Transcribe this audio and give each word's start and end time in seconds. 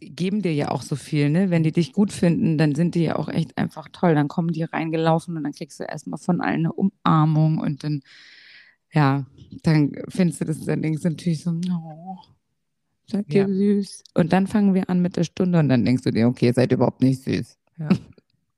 geben 0.00 0.42
dir 0.42 0.52
ja 0.54 0.70
auch 0.70 0.82
so 0.82 0.96
viel, 0.96 1.30
ne? 1.30 1.50
Wenn 1.50 1.62
die 1.62 1.72
dich 1.72 1.92
gut 1.92 2.12
finden, 2.12 2.58
dann 2.58 2.74
sind 2.74 2.94
die 2.94 3.02
ja 3.04 3.16
auch 3.16 3.28
echt 3.28 3.56
einfach 3.58 3.88
toll. 3.92 4.14
Dann 4.14 4.28
kommen 4.28 4.52
die 4.52 4.62
reingelaufen 4.64 5.36
und 5.36 5.44
dann 5.44 5.52
kriegst 5.52 5.80
du 5.80 5.84
erstmal 5.84 6.18
von 6.18 6.40
allen 6.40 6.66
eine 6.66 6.72
Umarmung 6.72 7.58
und 7.58 7.84
dann, 7.84 8.02
ja, 8.92 9.26
dann 9.62 9.92
findest 10.08 10.40
du 10.40 10.44
das, 10.46 10.64
dann 10.64 10.82
denkst 10.82 11.02
du 11.02 11.10
natürlich 11.10 11.42
so, 11.42 11.50
oh, 11.70 12.18
seid 13.06 13.32
ihr 13.34 13.42
Ja. 13.42 13.48
süß. 13.48 14.04
Und 14.14 14.32
dann 14.32 14.46
fangen 14.46 14.74
wir 14.74 14.88
an 14.90 15.00
mit 15.00 15.16
der 15.16 15.24
Stunde 15.24 15.58
und 15.58 15.68
dann 15.68 15.84
denkst 15.84 16.02
du 16.04 16.10
dir, 16.10 16.26
okay, 16.28 16.46
ihr 16.46 16.54
seid 16.54 16.72
überhaupt 16.72 17.02
nicht 17.02 17.22
süß. 17.22 17.58
Ja. 17.78 17.88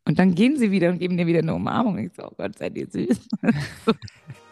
Und 0.05 0.19
dann 0.19 0.35
gehen 0.35 0.57
sie 0.57 0.71
wieder 0.71 0.89
und 0.89 1.01
geben 1.01 1.19
dir 1.19 1.27
wieder 1.27 1.41
eine 1.41 1.55
Umarmung. 1.55 1.99
Ich 1.99 2.13
so, 2.17 2.25
oh 2.25 2.33
Gott, 2.35 2.57
seid 2.57 2.75
ihr 2.79 2.87
süß. 2.89 3.29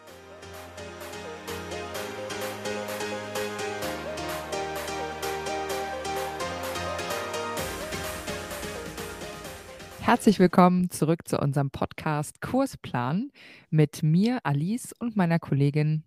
Herzlich 10.07 10.39
willkommen 10.39 10.89
zurück 10.89 11.27
zu 11.27 11.37
unserem 11.37 11.69
Podcast 11.69 12.39
Kursplan 12.39 13.29
mit 13.69 14.03
mir, 14.03 14.39
Alice 14.43 14.93
und 14.97 15.17
meiner 15.17 15.37
Kollegin. 15.37 16.05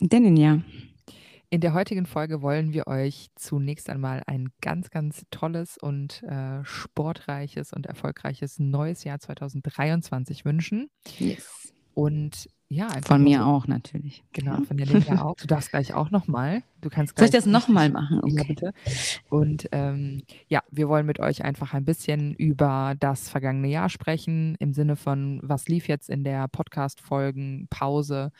Denn 0.00 0.36
ja. 0.36 0.60
In 1.48 1.62
der 1.62 1.72
heutigen 1.72 2.04
Folge 2.04 2.42
wollen 2.42 2.74
wir 2.74 2.86
euch 2.86 3.28
zunächst 3.36 3.88
einmal 3.88 4.22
ein 4.26 4.50
ganz, 4.60 4.90
ganz 4.90 5.22
tolles 5.30 5.78
und 5.78 6.22
äh, 6.24 6.62
sportreiches 6.62 7.72
und 7.72 7.86
erfolgreiches 7.86 8.58
neues 8.58 9.04
Jahr 9.04 9.18
2023 9.18 10.44
wünschen. 10.44 10.90
Yes. 11.18 11.72
Und 11.94 12.50
ja, 12.70 12.88
Von 13.04 13.24
mir 13.24 13.38
so- 13.38 13.44
auch 13.44 13.66
natürlich. 13.66 14.22
Genau, 14.32 14.60
von 14.62 14.76
der 14.76 14.86
Linda 14.86 15.22
auch. 15.22 15.36
Du 15.36 15.46
darfst 15.46 15.70
gleich 15.70 15.94
auch 15.94 16.10
nochmal. 16.10 16.62
Du 16.80 16.90
kannst 16.90 17.16
Soll 17.18 17.26
ich 17.26 17.32
das 17.32 17.46
nochmal 17.46 17.88
machen? 17.90 18.20
Ja, 18.26 18.42
Okay. 18.42 18.44
bitte. 18.54 18.72
Und 19.30 19.68
ähm, 19.72 20.22
ja, 20.48 20.62
wir 20.70 20.88
wollen 20.88 21.06
mit 21.06 21.18
euch 21.18 21.44
einfach 21.44 21.72
ein 21.74 21.84
bisschen 21.84 22.34
über 22.34 22.94
das 23.00 23.28
vergangene 23.30 23.68
Jahr 23.68 23.88
sprechen, 23.88 24.54
im 24.60 24.72
Sinne 24.74 24.96
von, 24.96 25.40
was 25.42 25.66
lief 25.68 25.88
jetzt 25.88 26.10
in 26.10 26.24
der 26.24 26.46
Podcast-Folgen, 26.48 27.68
Pause, 27.70 28.32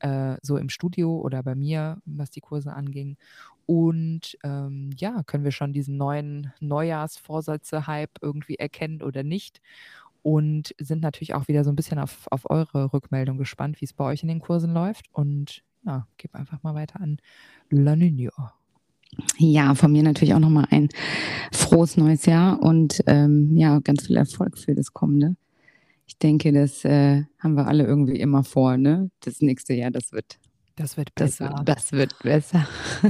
äh, 0.00 0.36
so 0.42 0.56
im 0.56 0.68
Studio 0.68 1.18
oder 1.20 1.42
bei 1.42 1.54
mir, 1.54 1.98
was 2.04 2.30
die 2.30 2.40
Kurse 2.40 2.72
anging. 2.72 3.16
Und 3.66 4.36
ähm, 4.44 4.90
ja, 4.96 5.22
können 5.24 5.42
wir 5.44 5.50
schon 5.52 5.72
diesen 5.72 5.96
neuen 5.96 6.52
Neujahrsvorsätze-Hype 6.60 8.18
irgendwie 8.20 8.56
erkennen 8.56 9.02
oder 9.02 9.22
nicht? 9.22 9.60
Und 10.26 10.74
sind 10.78 11.02
natürlich 11.02 11.34
auch 11.34 11.46
wieder 11.46 11.62
so 11.62 11.70
ein 11.70 11.76
bisschen 11.76 12.00
auf, 12.00 12.26
auf 12.32 12.50
eure 12.50 12.92
Rückmeldung 12.92 13.38
gespannt, 13.38 13.80
wie 13.80 13.84
es 13.84 13.92
bei 13.92 14.04
euch 14.06 14.22
in 14.22 14.28
den 14.28 14.40
Kursen 14.40 14.74
läuft. 14.74 15.06
Und 15.12 15.62
ja, 15.84 16.08
gebe 16.16 16.34
einfach 16.36 16.64
mal 16.64 16.74
weiter 16.74 17.00
an 17.00 17.18
La 17.70 17.94
Nino. 17.94 18.32
Ja, 19.38 19.76
von 19.76 19.92
mir 19.92 20.02
natürlich 20.02 20.34
auch 20.34 20.40
nochmal 20.40 20.66
ein 20.72 20.88
frohes 21.52 21.96
neues 21.96 22.26
Jahr 22.26 22.60
und 22.60 23.04
ähm, 23.06 23.56
ja, 23.56 23.78
ganz 23.78 24.08
viel 24.08 24.16
Erfolg 24.16 24.58
für 24.58 24.74
das 24.74 24.92
kommende. 24.92 25.36
Ich 26.08 26.18
denke, 26.18 26.52
das 26.52 26.84
äh, 26.84 27.22
haben 27.38 27.54
wir 27.54 27.68
alle 27.68 27.84
irgendwie 27.84 28.18
immer 28.18 28.42
vor, 28.42 28.76
ne? 28.76 29.12
Das 29.20 29.40
nächste 29.40 29.74
Jahr, 29.74 29.92
das 29.92 30.10
wird, 30.10 30.40
Das 30.74 30.96
wird 30.96 31.10
das 31.14 31.36
besser. 31.38 31.50
wird, 31.56 31.68
das 31.68 31.92
wird 31.92 32.18
besser. 32.24 32.66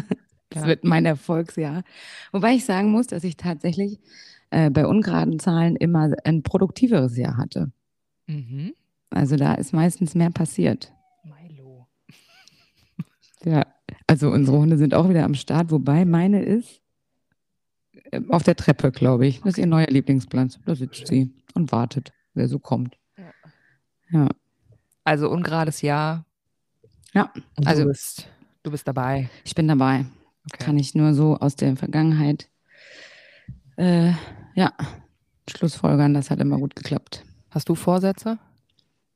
Das 0.51 0.62
Ja. 0.62 0.69
wird 0.69 0.84
mein 0.84 1.05
Erfolgsjahr. 1.06 1.83
Wobei 2.30 2.55
ich 2.55 2.64
sagen 2.64 2.91
muss, 2.92 3.08
dass 3.08 3.25
ich 3.25 3.36
tatsächlich 3.36 3.98
äh, 4.50 4.70
bei 4.70 4.86
ungeraden 4.86 5.39
Zahlen 5.39 5.77
immer 5.77 6.11
ein 6.25 6.42
produktiveres 6.42 7.16
Jahr 7.16 7.36
hatte. 7.36 7.72
Mhm. 8.27 8.75
Also 9.11 9.36
da 9.36 9.55
ist 9.55 9.72
meistens 9.72 10.14
mehr 10.14 10.30
passiert. 10.30 10.92
Milo. 11.25 11.86
Ja, 13.44 13.64
also 14.08 14.30
unsere 14.30 14.58
Hunde 14.58 14.77
sind 14.77 14.94
auch 14.94 15.08
wieder 15.08 15.24
am 15.24 15.34
Start, 15.34 15.70
wobei 15.70 16.05
meine 16.05 16.42
ist 16.42 16.80
äh, 18.11 18.20
auf 18.28 18.42
der 18.42 18.56
Treppe, 18.56 18.91
glaube 18.91 19.27
ich. 19.27 19.41
Das 19.41 19.50
ist 19.55 19.58
ihr 19.58 19.67
neuer 19.67 19.86
Lieblingsplatz. 19.86 20.58
Da 20.64 20.74
sitzt 20.74 21.06
sie 21.06 21.33
und 21.55 21.70
wartet, 21.70 22.12
wer 22.34 22.48
so 22.48 22.58
kommt. 22.58 22.98
Ja. 23.17 23.24
Ja, 24.11 24.29
Also 25.05 25.30
ungerades 25.30 25.83
Jahr. 25.83 26.24
Ja, 27.12 27.33
also- 27.64 27.83
du 27.83 27.89
bist, 27.89 28.29
du 28.64 28.70
bist 28.73 28.89
dabei. 28.89 29.29
ich 29.45 29.55
bin 29.55 29.68
dabei. 29.68 30.06
Okay. 30.52 30.64
Kann 30.64 30.79
ich 30.79 30.95
nur 30.95 31.14
so 31.14 31.36
aus 31.36 31.55
der 31.56 31.77
Vergangenheit 31.77 32.48
äh, 33.77 34.13
ja, 34.55 34.73
Schlussfolgern. 35.48 36.14
Das 36.14 36.31
hat 36.31 36.41
immer 36.41 36.59
gut 36.59 36.75
geklappt. 36.77 37.25
Hast 37.51 37.69
du 37.69 37.75
Vorsätze? 37.75 38.39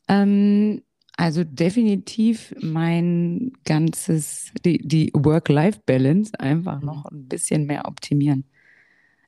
Ähm, 0.08 0.82
also 1.16 1.44
definitiv 1.44 2.54
mein 2.60 3.52
ganzes, 3.64 4.52
die, 4.64 4.78
die 4.78 5.10
Work-Life-Balance 5.14 6.38
einfach 6.38 6.80
Mhm. 6.80 6.86
noch 6.86 7.04
ein 7.06 7.28
bisschen 7.28 7.66
mehr 7.66 7.86
optimieren. 7.86 8.44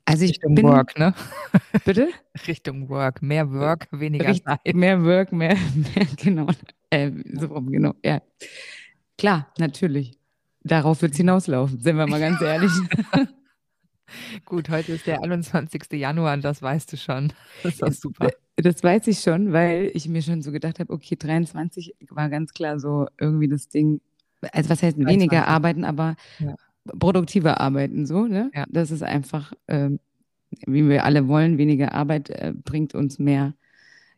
Also 0.05 0.25
ich 0.25 0.31
Richtung 0.33 0.55
bin, 0.57 0.67
Work, 0.67 0.99
ne? 0.99 1.15
bitte? 1.85 2.09
Richtung 2.47 2.89
Work. 2.89 3.23
Mehr 3.23 3.51
Work, 3.53 3.87
weniger 3.93 4.29
Richt- 4.29 4.45
Zeit. 4.45 4.75
Mehr 4.75 5.03
Work, 5.05 5.33
mehr, 5.33 5.57
mehr 5.97 6.07
genau. 6.17 6.47
Äh, 6.91 7.11
so 7.35 7.47
rum, 7.47 7.71
genau, 7.71 7.95
ja. 8.05 8.21
Klar, 9.19 9.53
natürlich. 9.59 10.19
Darauf 10.65 11.03
wird 11.03 11.13
es 11.13 11.19
hinauslaufen, 11.19 11.81
sind 11.81 11.97
wir 11.97 12.07
mal 12.07 12.21
ganz 12.21 12.41
ehrlich. 12.41 12.71
Gut, 14.45 14.69
heute 14.69 14.93
ist 14.93 15.07
der 15.07 15.23
21. 15.23 15.93
Januar 15.93 16.35
und 16.35 16.45
das 16.45 16.63
weißt 16.63 16.93
du 16.93 16.97
schon. 16.97 17.33
Das 17.63 17.73
ist 17.75 17.83
doch 17.83 17.93
super. 17.93 18.31
Das 18.57 18.83
weiß 18.83 19.07
ich 19.07 19.21
schon, 19.21 19.53
weil 19.53 19.91
ich 19.95 20.09
mir 20.09 20.23
schon 20.23 20.43
so 20.43 20.53
gedacht 20.53 20.79
habe, 20.79 20.93
okay, 20.93 21.17
23 21.17 21.95
war 22.11 22.29
ganz 22.29 22.53
klar 22.53 22.79
so 22.79 23.07
irgendwie 23.19 23.49
das 23.49 23.69
Ding, 23.69 24.01
also 24.53 24.69
was 24.71 24.83
heißt 24.83 24.97
23. 24.99 25.07
weniger 25.07 25.49
arbeiten, 25.49 25.85
aber 25.85 26.17
Ja. 26.39 26.55
produktiver 26.99 27.61
arbeiten, 27.61 28.07
so, 28.07 28.27
ne? 28.27 28.51
Ja. 28.55 28.65
Das 28.69 28.91
ist 28.91 29.03
einfach, 29.03 29.53
ähm, 29.69 29.99
wie 30.67 30.87
wir 30.89 31.05
alle 31.05 31.29
wollen, 31.29 31.57
weniger 31.59 31.93
Arbeit 31.95 32.29
äh, 32.31 32.53
bringt 32.55 32.95
uns 32.95 33.19
mehr 33.19 33.55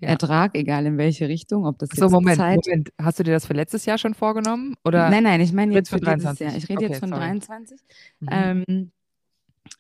Ja. 0.01 0.09
Ertrag, 0.09 0.57
egal 0.57 0.85
in 0.87 0.99
welche 0.99 1.29
Richtung, 1.29 1.65
ob 1.65 1.79
das 1.79 1.91
So, 1.91 2.07
jetzt 2.07 2.13
Moment, 2.13 2.37
Zeit 2.37 2.61
Moment. 2.67 2.91
Hast 3.01 3.21
du 3.21 3.23
dir 3.23 3.33
das 3.33 3.47
für 3.47 3.55
letztes 3.55 3.87
Jahr 3.87 3.99
schon 3.99 4.15
vorgenommen? 4.15 4.75
Oder? 4.85 5.09
Nein, 5.11 5.23
nein, 5.23 5.41
ich 5.41 5.53
meine 5.53 5.73
jetzt 5.75 5.91
für 5.91 6.01
dieses 6.01 6.23
23? 6.25 6.47
Jahr. 6.49 6.57
Ich 6.57 6.69
rede 6.69 6.85
Okay, 6.85 6.93
jetzt 6.93 7.01
von 7.01 7.09
sorry. 7.11 7.21
23. 7.23 7.81
Mhm. 8.21 8.29
Ähm, 8.33 8.91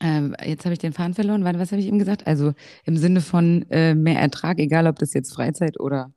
ähm, 0.00 0.34
jetzt 0.44 0.64
habe 0.64 0.72
ich 0.72 0.78
den 0.78 0.92
Faden 0.92 1.14
verloren. 1.14 1.44
Was 1.44 1.72
habe 1.72 1.80
ich 1.80 1.86
eben 1.88 1.98
gesagt? 1.98 2.26
Also 2.26 2.52
im 2.84 2.96
Sinne 2.96 3.20
von 3.20 3.64
äh, 3.70 3.94
mehr 3.94 4.18
Ertrag, 4.20 4.58
egal 4.58 4.86
ob 4.86 4.98
das 4.98 5.12
jetzt 5.14 5.32
Freizeit 5.34 5.78
oder 5.80 6.12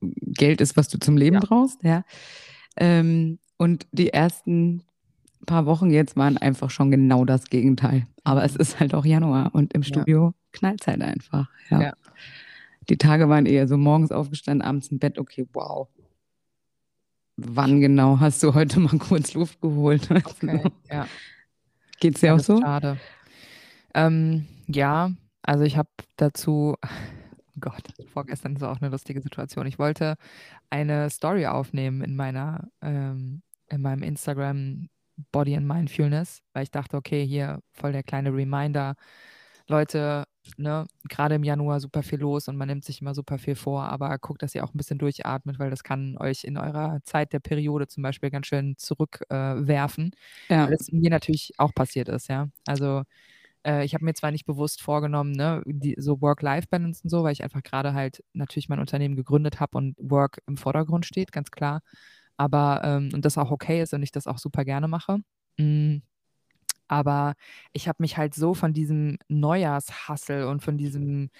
Geld 0.00 0.60
ist, 0.60 0.76
was 0.76 0.88
du 0.88 0.98
zum 0.98 1.16
Leben 1.16 1.34
Ja. 1.36 1.40
brauchst. 1.40 1.82
Ja. 1.82 2.04
Ähm, 2.76 3.38
und 3.58 3.86
die 3.92 4.12
ersten 4.12 4.82
paar 5.46 5.66
Wochen 5.66 5.90
jetzt 5.90 6.16
waren 6.16 6.36
einfach 6.38 6.70
schon 6.70 6.90
genau 6.90 7.24
das 7.24 7.44
Gegenteil. 7.46 8.06
Aber 8.24 8.44
es 8.44 8.54
ist 8.56 8.78
halt 8.80 8.94
auch 8.94 9.04
Januar 9.04 9.54
und 9.54 9.72
im 9.74 9.82
Ja. 9.82 9.86
Studio 9.88 10.34
knallt 10.52 10.80
es 10.82 10.86
halt 10.86 11.02
einfach. 11.02 11.48
Ja. 11.70 11.80
Ja. 11.82 11.92
Die 12.88 12.96
Tage 12.96 13.28
waren 13.28 13.46
eher 13.46 13.66
so 13.68 13.76
morgens 13.76 14.12
aufgestanden, 14.12 14.66
abends 14.66 14.88
im 14.88 14.98
Bett. 14.98 15.18
Okay, 15.18 15.46
wow. 15.52 15.88
Wann 17.36 17.80
genau 17.80 18.20
hast 18.20 18.42
du 18.42 18.54
heute 18.54 18.78
mal 18.80 18.98
kurz 18.98 19.34
Luft 19.34 19.60
geholt? 19.60 20.08
Okay, 20.42 20.62
ja. 20.90 21.06
Geht's 22.02 22.20
dir 22.20 22.28
Ja, 22.28 22.34
auch 22.34 22.40
so? 22.40 22.60
Schade. 22.60 23.00
Ähm, 23.94 24.46
ja, 24.66 25.10
also 25.42 25.64
ich 25.64 25.76
habe 25.76 25.88
dazu, 26.16 26.76
Gott, 27.60 27.94
vorgestern 28.12 28.56
ist 28.56 28.62
auch 28.62 28.80
eine 28.80 28.90
lustige 28.90 29.20
Situation. 29.20 29.66
Ich 29.66 29.78
wollte 29.78 30.16
eine 30.70 31.10
Story 31.10 31.46
aufnehmen 31.46 32.02
in 32.02 32.16
meiner, 32.16 32.68
ähm, 32.82 33.42
in 33.68 33.82
meinem 33.82 34.02
Instagram 34.02 34.88
Body 35.32 35.56
and 35.56 35.66
Mindfulness, 35.66 36.42
weil 36.54 36.64
ich 36.64 36.70
dachte, 36.70 36.96
okay, 36.96 37.26
hier 37.26 37.60
voll 37.72 37.92
der 37.92 38.02
kleine 38.04 38.34
Reminder. 38.34 38.96
Leute, 39.68 40.24
ne, 40.56 40.86
gerade 41.08 41.34
im 41.36 41.44
Januar 41.44 41.80
super 41.80 42.02
viel 42.02 42.20
los 42.20 42.48
und 42.48 42.56
man 42.56 42.68
nimmt 42.68 42.84
sich 42.84 43.00
immer 43.00 43.14
super 43.14 43.38
viel 43.38 43.54
vor, 43.56 43.84
aber 43.84 44.16
guckt, 44.18 44.42
dass 44.42 44.54
ihr 44.54 44.64
auch 44.64 44.74
ein 44.74 44.78
bisschen 44.78 44.98
durchatmet, 44.98 45.58
weil 45.58 45.70
das 45.70 45.84
kann 45.84 46.16
euch 46.18 46.44
in 46.44 46.56
eurer 46.58 47.00
Zeit 47.04 47.32
der 47.32 47.40
Periode 47.40 47.88
zum 47.88 48.02
Beispiel 48.02 48.30
ganz 48.30 48.46
schön 48.48 48.76
zurückwerfen. 48.78 50.12
Äh, 50.12 50.16
Ja. 50.48 50.70
weil 50.70 50.76
das 50.76 50.88
mir 50.92 51.10
natürlich 51.10 51.52
auch 51.58 51.74
passiert 51.74 52.08
ist, 52.08 52.28
ja. 52.28 52.48
Also 52.66 53.02
äh, 53.66 53.84
ich 53.84 53.94
habe 53.94 54.04
mir 54.04 54.14
zwar 54.14 54.30
nicht 54.30 54.46
bewusst 54.46 54.82
vorgenommen, 54.82 55.32
ne, 55.32 55.62
die, 55.66 55.94
so 55.98 56.20
Work-Life-Balance 56.20 57.02
und 57.04 57.10
so, 57.10 57.22
weil 57.24 57.32
ich 57.32 57.42
einfach 57.44 57.62
gerade 57.62 57.94
halt 57.94 58.22
natürlich 58.32 58.68
mein 58.68 58.80
Unternehmen 58.80 59.16
gegründet 59.16 59.60
habe 59.60 59.78
und 59.78 59.96
Work 59.98 60.40
im 60.46 60.56
Vordergrund 60.56 61.06
steht, 61.06 61.32
ganz 61.32 61.50
klar. 61.50 61.82
Aber 62.36 62.80
ähm, 62.84 63.10
und 63.14 63.24
das 63.24 63.38
auch 63.38 63.50
okay 63.50 63.82
ist 63.82 63.94
und 63.94 64.02
ich 64.02 64.12
das 64.12 64.26
auch 64.26 64.38
super 64.38 64.64
gerne 64.64 64.88
mache. 64.88 65.18
Mm, 65.58 65.98
aber 66.92 67.34
ich 67.72 67.88
habe 67.88 68.02
mich 68.02 68.18
halt 68.18 68.34
so 68.34 68.52
von 68.52 68.74
diesem 68.74 69.16
Neujahrshassel 69.28 70.44
und 70.44 70.62
von 70.62 70.76
diesem 70.76 71.30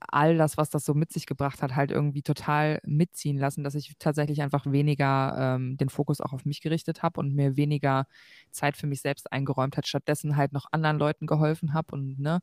all 0.00 0.38
das, 0.38 0.56
was 0.56 0.70
das 0.70 0.84
so 0.86 0.94
mit 0.94 1.12
sich 1.12 1.26
gebracht 1.26 1.60
hat, 1.62 1.76
halt 1.76 1.90
irgendwie 1.90 2.22
total 2.22 2.80
mitziehen 2.84 3.36
lassen, 3.38 3.64
dass 3.64 3.74
ich 3.74 3.92
tatsächlich 3.98 4.40
einfach 4.42 4.64
weniger 4.66 5.56
ähm, 5.56 5.76
den 5.76 5.90
Fokus 5.90 6.22
auch 6.22 6.32
auf 6.32 6.46
mich 6.46 6.62
gerichtet 6.62 7.02
habe 7.02 7.20
und 7.20 7.34
mir 7.34 7.56
weniger 7.56 8.06
Zeit 8.50 8.78
für 8.78 8.86
mich 8.86 9.02
selbst 9.02 9.30
eingeräumt 9.30 9.76
hat, 9.76 9.86
stattdessen 9.86 10.36
halt 10.36 10.52
noch 10.54 10.66
anderen 10.72 10.98
Leuten 10.98 11.26
geholfen 11.26 11.74
habe 11.74 11.94
und 11.94 12.18
ne, 12.18 12.40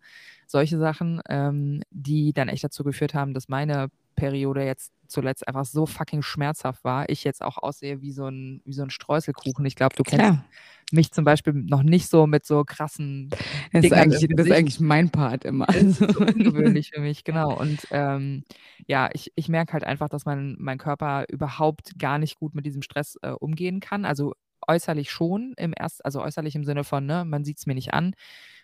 solche 0.47 0.77
Sachen, 0.77 1.19
ähm, 1.29 1.81
die 1.89 2.31
dann 2.33 2.47
echt 2.49 2.63
dazu 2.63 2.83
geführt 2.83 3.15
haben, 3.15 3.33
dass 3.33 3.49
meine 3.49 3.89
Periode 4.15 4.63
jetzt 4.63 4.91
zuletzt 5.07 5.47
einfach 5.47 5.65
so 5.65 5.85
fucking 5.85 6.21
schmerzhaft 6.21 6.83
war, 6.83 7.09
ich 7.09 7.23
jetzt 7.23 7.43
auch 7.43 7.57
aussehe 7.57 8.01
wie 8.01 8.11
so 8.11 8.27
ein, 8.27 8.61
wie 8.65 8.73
so 8.73 8.83
ein 8.83 8.89
Streuselkuchen. 8.89 9.65
Ich 9.65 9.75
glaube, 9.75 9.95
du 9.95 10.03
kennst 10.03 10.25
Klar. 10.25 10.45
mich 10.91 11.11
zum 11.11 11.25
Beispiel 11.25 11.53
noch 11.53 11.83
nicht 11.83 12.07
so 12.07 12.27
mit 12.27 12.45
so 12.45 12.63
krassen. 12.63 13.29
Das 13.73 13.85
ist, 13.85 13.93
eigentlich, 13.93 14.27
das 14.35 14.45
ist 14.47 14.51
eigentlich 14.51 14.79
mein 14.79 15.09
Part 15.09 15.45
immer. 15.45 15.65
Das 15.65 15.83
ist 15.83 15.97
so 15.97 16.19
ungewöhnlich 16.21 16.91
für 16.93 17.01
mich, 17.01 17.23
genau. 17.25 17.59
Und 17.59 17.79
ähm, 17.91 18.43
ja, 18.87 19.09
ich, 19.13 19.31
ich 19.35 19.49
merke 19.49 19.73
halt 19.73 19.83
einfach, 19.83 20.09
dass 20.09 20.25
mein, 20.25 20.55
mein 20.59 20.77
Körper 20.77 21.25
überhaupt 21.29 21.99
gar 21.99 22.17
nicht 22.17 22.37
gut 22.37 22.55
mit 22.55 22.65
diesem 22.65 22.81
Stress 22.81 23.17
äh, 23.21 23.31
umgehen 23.31 23.79
kann. 23.79 24.05
Also 24.05 24.33
äußerlich 24.67 25.11
schon, 25.11 25.53
im 25.57 25.73
erst, 25.77 26.05
also 26.05 26.21
äußerlich 26.21 26.55
im 26.55 26.63
Sinne 26.63 26.83
von, 26.83 27.05
ne, 27.05 27.25
man 27.25 27.43
sieht 27.43 27.57
es 27.57 27.65
mir 27.65 27.75
nicht 27.75 27.93
an. 27.93 28.13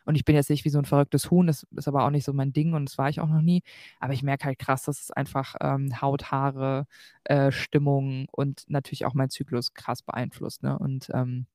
Und 0.08 0.16
ich 0.16 0.26
bin 0.26 0.36
jetzt 0.36 0.50
nicht 0.50 0.66
wie 0.66 0.70
so 0.70 0.80
ein 0.80 0.86
verrücktes 0.86 1.30
Huhn, 1.30 1.48
das 1.48 1.68
ist 1.76 1.88
aber 1.88 2.06
auch 2.06 2.10
nicht 2.10 2.24
so 2.26 2.34
mein 2.34 2.54
Ding 2.54 2.74
und 2.74 2.86
das 2.86 2.98
war 2.98 3.10
ich 3.10 3.20
auch 3.20 3.28
noch 3.28 3.42
nie. 3.42 3.62
Aber 4.00 4.14
ich 4.14 4.24
merke 4.24 4.46
halt 4.46 4.58
krass, 4.60 4.84
dass 4.84 5.02
es 5.02 5.12
einfach 5.12 5.56
ähm, 5.62 6.02
Haut, 6.02 6.32
Haare, 6.32 6.88
äh, 7.26 7.52
Stimmung 7.52 8.28
und 8.32 8.64
natürlich 8.68 9.06
auch 9.06 9.14
mein 9.14 9.30
Zyklus 9.30 9.74
krass 9.74 10.02
beeinflusst. 10.04 10.64
Ne? 10.64 10.80
Und 10.80 11.10
ähm, 11.14 11.46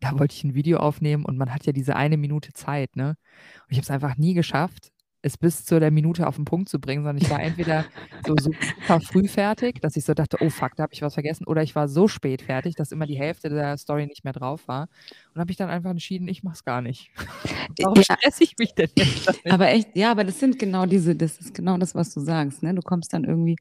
da 0.00 0.18
wollte 0.18 0.34
ich 0.34 0.44
ein 0.44 0.54
Video 0.54 0.78
aufnehmen 0.78 1.24
und 1.24 1.36
man 1.36 1.54
hat 1.54 1.66
ja 1.66 1.72
diese 1.72 1.96
eine 1.96 2.16
Minute 2.16 2.52
Zeit, 2.52 2.96
ne? 2.96 3.16
Und 3.66 3.70
ich 3.70 3.78
habe 3.78 3.82
es 3.82 3.90
einfach 3.90 4.16
nie 4.16 4.34
geschafft, 4.34 4.91
es 5.22 5.38
bis 5.38 5.64
zu 5.64 5.80
der 5.80 5.90
Minute 5.90 6.26
auf 6.26 6.36
den 6.36 6.44
Punkt 6.44 6.68
zu 6.68 6.80
bringen, 6.80 7.02
sondern 7.04 7.16
ich 7.18 7.30
war 7.30 7.40
entweder 7.40 7.86
so 8.20 8.36
super 8.36 9.00
früh 9.00 9.28
fertig, 9.28 9.80
dass 9.80 9.96
ich 9.96 10.04
so 10.04 10.14
dachte: 10.14 10.36
„Oh 10.40 10.50
fuck, 10.50 10.76
da 10.76 10.84
habe 10.84 10.92
ich 10.94 11.02
was 11.02 11.14
vergessen“, 11.14 11.46
oder 11.46 11.62
ich 11.62 11.74
war 11.74 11.88
so 11.88 12.08
spät 12.08 12.42
fertig, 12.42 12.74
dass 12.76 12.92
immer 12.92 13.06
die 13.06 13.18
Hälfte 13.18 13.48
der 13.48 13.76
Story 13.78 14.06
nicht 14.06 14.24
mehr 14.24 14.32
drauf 14.32 14.68
war. 14.68 14.88
Und 15.34 15.40
habe 15.40 15.50
ich 15.50 15.56
dann 15.56 15.70
einfach 15.70 15.90
entschieden, 15.90 16.28
ich 16.28 16.42
mache 16.42 16.54
es 16.54 16.64
gar 16.64 16.82
nicht. 16.82 17.10
Warum 17.80 17.98
Ja. 17.98 18.16
stresse 18.16 18.44
ich 18.44 18.54
mich 18.58 18.74
denn 18.74 18.90
jetzt 18.96 19.26
damit? 19.26 19.52
Aber 19.52 19.68
echt, 19.70 19.96
ja, 19.96 20.10
aber 20.10 20.24
das 20.24 20.38
sind 20.40 20.58
genau 20.58 20.86
diese, 20.86 21.16
das 21.16 21.38
ist 21.38 21.54
genau 21.54 21.78
das, 21.78 21.94
was 21.94 22.12
du 22.14 22.20
sagst. 22.20 22.62
Ne? 22.62 22.74
Du 22.74 22.82
kommst 22.82 23.12
dann 23.12 23.24
irgendwie 23.24 23.56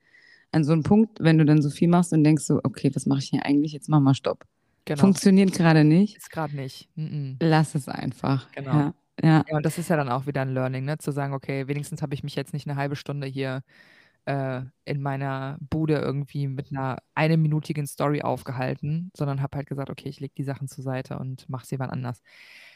an 0.51 0.63
so 0.63 0.73
einen 0.73 0.83
Punkt, 0.83 1.19
wenn 1.21 1.37
du 1.37 1.45
dann 1.45 1.61
so 1.61 1.69
viel 1.69 1.87
machst 1.87 2.13
und 2.13 2.23
denkst 2.23 2.43
so, 2.43 2.59
okay, 2.63 2.91
was 2.93 3.05
mache 3.05 3.19
ich 3.19 3.29
hier 3.29 3.45
eigentlich? 3.45 3.71
Jetzt 3.73 3.89
mach 3.89 3.99
mal 4.01 4.13
Stopp. 4.13 4.43
Genau, 4.85 5.01
Funktioniert 5.01 5.53
gerade 5.53 5.83
nicht. 5.83 6.17
ist 6.17 6.29
gerade 6.31 6.55
nicht. 6.55 6.89
Mm-mm. 6.97 7.37
Lass 7.41 7.75
es 7.75 7.87
einfach. 7.87 8.51
Genau. 8.51 8.73
Ja, 8.73 8.93
ja. 9.21 9.43
Ja, 9.47 9.57
und 9.57 9.65
das 9.65 9.77
ist 9.77 9.89
ja 9.89 9.97
dann 9.97 10.09
auch 10.09 10.25
wieder 10.25 10.41
ein 10.41 10.53
Learning, 10.53 10.85
ne? 10.85 10.97
Zu 10.97 11.11
sagen, 11.11 11.33
okay, 11.33 11.67
wenigstens 11.67 12.01
habe 12.01 12.13
ich 12.13 12.23
mich 12.23 12.35
jetzt 12.35 12.53
nicht 12.53 12.67
eine 12.67 12.77
halbe 12.77 12.95
Stunde 12.95 13.27
hier 13.27 13.63
äh, 14.25 14.61
in 14.85 15.01
meiner 15.01 15.57
Bude 15.61 15.95
irgendwie 15.97 16.47
mit 16.47 16.71
einer 16.71 16.97
einminütigen 17.15 17.87
Story 17.87 18.21
aufgehalten, 18.21 19.11
sondern 19.15 19.41
habe 19.41 19.57
halt 19.57 19.67
gesagt, 19.67 19.89
okay, 19.89 20.09
ich 20.09 20.19
lege 20.19 20.33
die 20.37 20.43
Sachen 20.43 20.67
zur 20.67 20.83
Seite 20.83 21.17
und 21.19 21.49
mache 21.49 21.65
sie 21.65 21.79
wann 21.79 21.89
anders. 21.89 22.21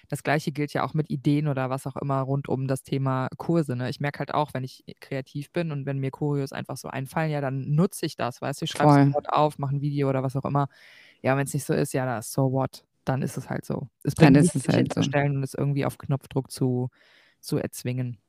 Das 0.10 0.24
gleiche 0.24 0.52
gilt 0.52 0.74
ja 0.74 0.84
auch 0.84 0.94
mit 0.94 1.10
Ideen 1.10 1.48
oder 1.48 1.70
was 1.70 1.88
auch 1.88 1.96
immer 1.98 2.22
rund 2.22 2.48
um 2.50 2.68
das 2.68 2.84
Thema 2.84 3.28
Kurse. 3.38 3.76
Ne? 3.76 3.90
Ich 3.90 4.00
merke 4.00 4.20
halt 4.20 4.34
auch, 4.34 4.54
wenn 4.54 4.64
ich 4.64 4.84
kreativ 5.02 5.52
bin 5.52 5.72
und 5.72 5.86
wenn 5.86 6.00
mir 6.00 6.12
Choreos 6.12 6.52
einfach 6.52 6.78
so 6.78 6.88
einfallen, 6.90 7.32
ja, 7.32 7.42
dann 7.42 7.76
nutze 7.76 8.06
ich 8.06 8.16
das, 8.16 8.42
weißt 8.42 8.62
du, 8.62 8.66
ich 8.66 8.72
schreibe 8.72 8.92
es 8.92 9.30
auf, 9.30 9.58
mache 9.60 9.76
ein 9.76 9.82
Video 9.82 10.10
oder 10.10 10.24
was 10.24 10.36
auch 10.36 10.46
immer. 10.46 10.68
Ja, 11.22 11.38
wenn 11.38 11.46
es 11.46 11.54
nicht 11.54 11.66
so 11.66 11.74
ist, 11.74 11.94
ja, 11.94 12.06
das 12.06 12.32
so 12.32 12.52
what, 12.52 12.86
dann 13.06 13.22
ist 13.22 13.38
es 13.38 13.50
halt 13.50 13.66
so. 13.66 13.90
Es 14.04 14.16
Dann 14.16 14.34
bringt 14.34 14.38
ist 14.38 14.56
nichts, 14.56 14.56
es 14.56 14.64
sich 14.64 14.74
halt 14.74 14.94
so. 14.94 15.02
hinzustellen 15.02 15.38
und 15.38 15.44
es 15.44 15.54
irgendwie 15.54 15.86
auf 15.86 15.98
Knopfdruck 15.98 16.52
zu, 16.52 16.90
zu 17.40 17.58
erzwingen. 17.58 18.20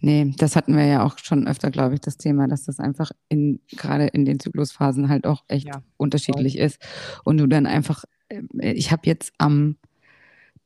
Nee, 0.00 0.32
das 0.38 0.56
hatten 0.56 0.76
wir 0.76 0.84
ja 0.86 1.04
auch 1.04 1.18
schon 1.18 1.46
öfter, 1.48 1.70
glaube 1.70 1.94
ich, 1.94 2.00
das 2.00 2.16
Thema, 2.16 2.46
dass 2.48 2.64
das 2.64 2.78
einfach 2.78 3.10
in, 3.28 3.60
gerade 3.68 4.06
in 4.06 4.24
den 4.24 4.38
Zyklusphasen 4.38 5.08
halt 5.08 5.26
auch 5.26 5.44
echt 5.48 5.66
Ja, 5.66 5.82
unterschiedlich 5.96 6.58
ist. 6.58 6.80
Und 7.24 7.38
du 7.38 7.46
dann 7.46 7.66
einfach, 7.66 8.04
äh, 8.28 8.42
ich 8.72 8.92
habe 8.92 9.02
jetzt 9.06 9.32
am 9.38 9.76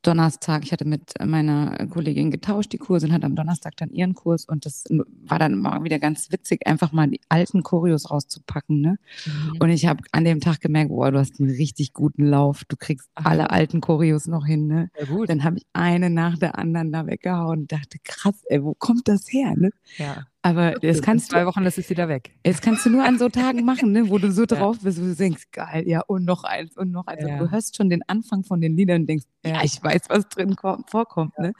Donnerstag, 0.03 0.65
ich 0.65 0.73
hatte 0.73 0.87
mit 0.87 1.13
meiner 1.23 1.87
Kollegin 1.89 2.31
getauscht 2.31 2.73
die 2.73 2.79
Kurse 2.79 3.07
und 3.07 3.13
hatte 3.13 3.27
am 3.27 3.37
Donnerstag 3.37 3.77
dann 3.77 3.91
ihren 3.91 4.15
Kurs 4.15 4.47
und 4.47 4.65
das 4.65 4.85
war 5.25 5.39
dann 5.39 5.59
mal 5.59 5.85
wieder 5.85 5.99
ganz 5.99 6.33
witzig, 6.33 6.67
einfach 6.67 6.93
mal 6.93 7.09
die 7.09 7.21
alten 7.29 7.63
Choreos 7.63 8.11
rauszupacken. 8.11 8.81
Ne? 8.81 8.99
Mhm. 9.27 9.57
Und 9.61 9.69
ich 9.71 9.87
habe 9.87 10.03
an 10.13 10.25
dem 10.25 10.41
Tag 10.41 10.61
gemerkt, 10.61 10.89
boah, 10.89 11.11
du 11.11 11.19
hast 11.19 11.39
einen 11.39 11.51
richtig 11.51 11.93
guten 11.93 12.25
Lauf, 12.25 12.65
du 12.65 12.77
kriegst 12.77 13.11
Ach, 13.15 13.27
alle 13.27 13.51
alten 13.51 13.81
Choreos 13.81 14.27
noch 14.27 14.47
hin. 14.47 14.67
Ne? 14.67 14.91
Ja, 14.99 15.05
gut. 15.07 15.29
Dann 15.29 15.45
habe 15.45 15.59
ich 15.59 15.67
eine 15.75 16.09
nach 16.09 16.39
der 16.39 16.59
anderen 16.59 16.93
da 16.93 17.07
weggehauen 17.07 17.61
und 17.61 17.73
dachte, 17.73 17.99
krass, 18.03 18.43
ey, 18.49 18.65
wo 18.65 18.75
kommt 18.75 19.07
das 19.07 19.31
her? 19.31 19.55
Ne? 19.57 19.71
Ja. 19.99 20.27
Aber 20.43 20.83
In 20.83 21.01
kannst 21.03 21.31
zwei 21.31 21.41
du, 21.41 21.47
Wochen, 21.47 21.65
das 21.65 21.77
ist 21.77 21.91
wieder 21.91 22.09
weg. 22.09 22.31
das 22.45 22.63
kannst 22.63 22.87
du 22.87 22.91
nur 22.91 23.05
an 23.05 23.19
so 23.19 23.29
Tagen 23.29 23.65
machen, 23.65 23.93
ne, 23.93 24.09
wo 24.09 24.19
du 24.19 24.33
so 24.33 24.47
drauf 24.49 24.79
bist, 24.83 25.01
wo 25.01 25.05
du 25.05 25.15
denkst, 25.15 25.51
geil, 25.53 25.87
ja, 25.87 26.01
und 26.07 26.25
noch 26.25 26.45
eins 26.45 26.77
und 26.77 26.91
noch 26.91 27.07
eins. 27.07 27.23
Ja. 27.23 27.35
Und 27.35 27.39
du 27.41 27.51
hörst 27.51 27.77
schon 27.77 27.91
den 27.91 28.03
Anfang 28.09 28.43
von 28.45 28.61
den 28.61 28.77
Liedern 28.77 29.03
und 29.03 29.07
denkst, 29.07 29.27
ja, 29.45 29.63
ich 29.63 29.83
weiß, 29.83 30.03
was 30.09 30.29
drin 30.29 30.57
kommt, 30.57 30.91
vorkommt. 30.91 31.39
Ne? 31.39 31.53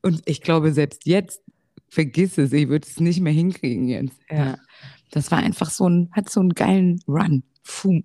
Und 0.00 0.22
ich 0.24 0.40
glaube, 0.40 0.72
selbst 0.72 1.06
jetzt, 1.06 1.42
vergiss 1.88 2.38
es, 2.38 2.52
ich 2.52 2.68
würde 2.68 2.86
es 2.88 3.00
nicht 3.00 3.20
mehr 3.20 3.32
hinkriegen 3.32 3.88
jetzt. 3.88 4.18
Ja. 4.30 4.56
Das 5.10 5.30
war 5.30 5.38
einfach 5.38 5.70
so 5.70 5.88
ein, 5.88 6.08
hat 6.12 6.30
so 6.30 6.40
einen 6.40 6.54
geilen 6.54 7.00
Run. 7.06 7.42
Fum. 7.62 8.04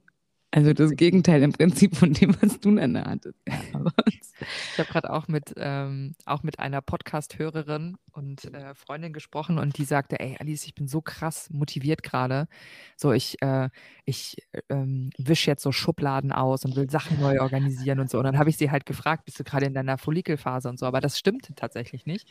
Also 0.54 0.74
das 0.74 0.92
Gegenteil 0.92 1.44
im 1.44 1.54
Prinzip 1.54 1.96
von 1.96 2.12
dem, 2.12 2.36
was 2.42 2.60
du 2.60 2.76
dann 2.76 2.98
hattest. 2.98 3.40
Ich 4.74 4.80
habe 4.80 4.90
gerade 4.90 5.14
auch 5.14 5.28
mit, 5.28 5.54
ähm, 5.58 6.16
auch 6.26 6.42
mit 6.42 6.58
einer 6.58 6.82
Podcast-Hörerin 6.82 7.98
und 8.12 8.46
äh, 8.54 8.74
Freundin 8.74 9.14
gesprochen 9.14 9.60
und 9.60 9.78
die 9.78 9.86
sagte, 9.86 10.20
ey 10.20 10.36
Alice, 10.40 10.66
ich 10.66 10.74
bin 10.74 10.88
so 10.88 11.02
krass 11.02 11.50
motiviert 11.52 12.04
gerade. 12.04 12.48
So, 12.96 13.12
ich, 13.12 13.42
äh, 13.42 13.70
ich 14.06 14.38
ähm, 14.70 15.12
wische 15.18 15.52
jetzt 15.52 15.64
so 15.64 15.72
Schubladen 15.72 16.32
aus 16.32 16.66
und 16.66 16.76
will 16.76 16.90
Sachen 16.90 17.20
neu 17.20 17.40
organisieren 17.40 18.00
und 18.00 18.10
so. 18.10 18.18
Und 18.18 18.26
dann 18.26 18.38
habe 18.38 18.50
ich 18.50 18.58
sie 18.58 18.72
halt 18.72 18.86
gefragt, 18.86 19.26
bist 19.26 19.40
du 19.40 19.44
gerade 19.44 19.66
in 19.66 19.74
deiner 19.74 19.98
Follikelphase 19.98 20.68
und 20.68 20.80
so? 20.80 20.86
Aber 20.86 21.02
das 21.02 21.18
stimmt 21.18 21.56
tatsächlich 21.56 22.06
nicht. 22.06 22.28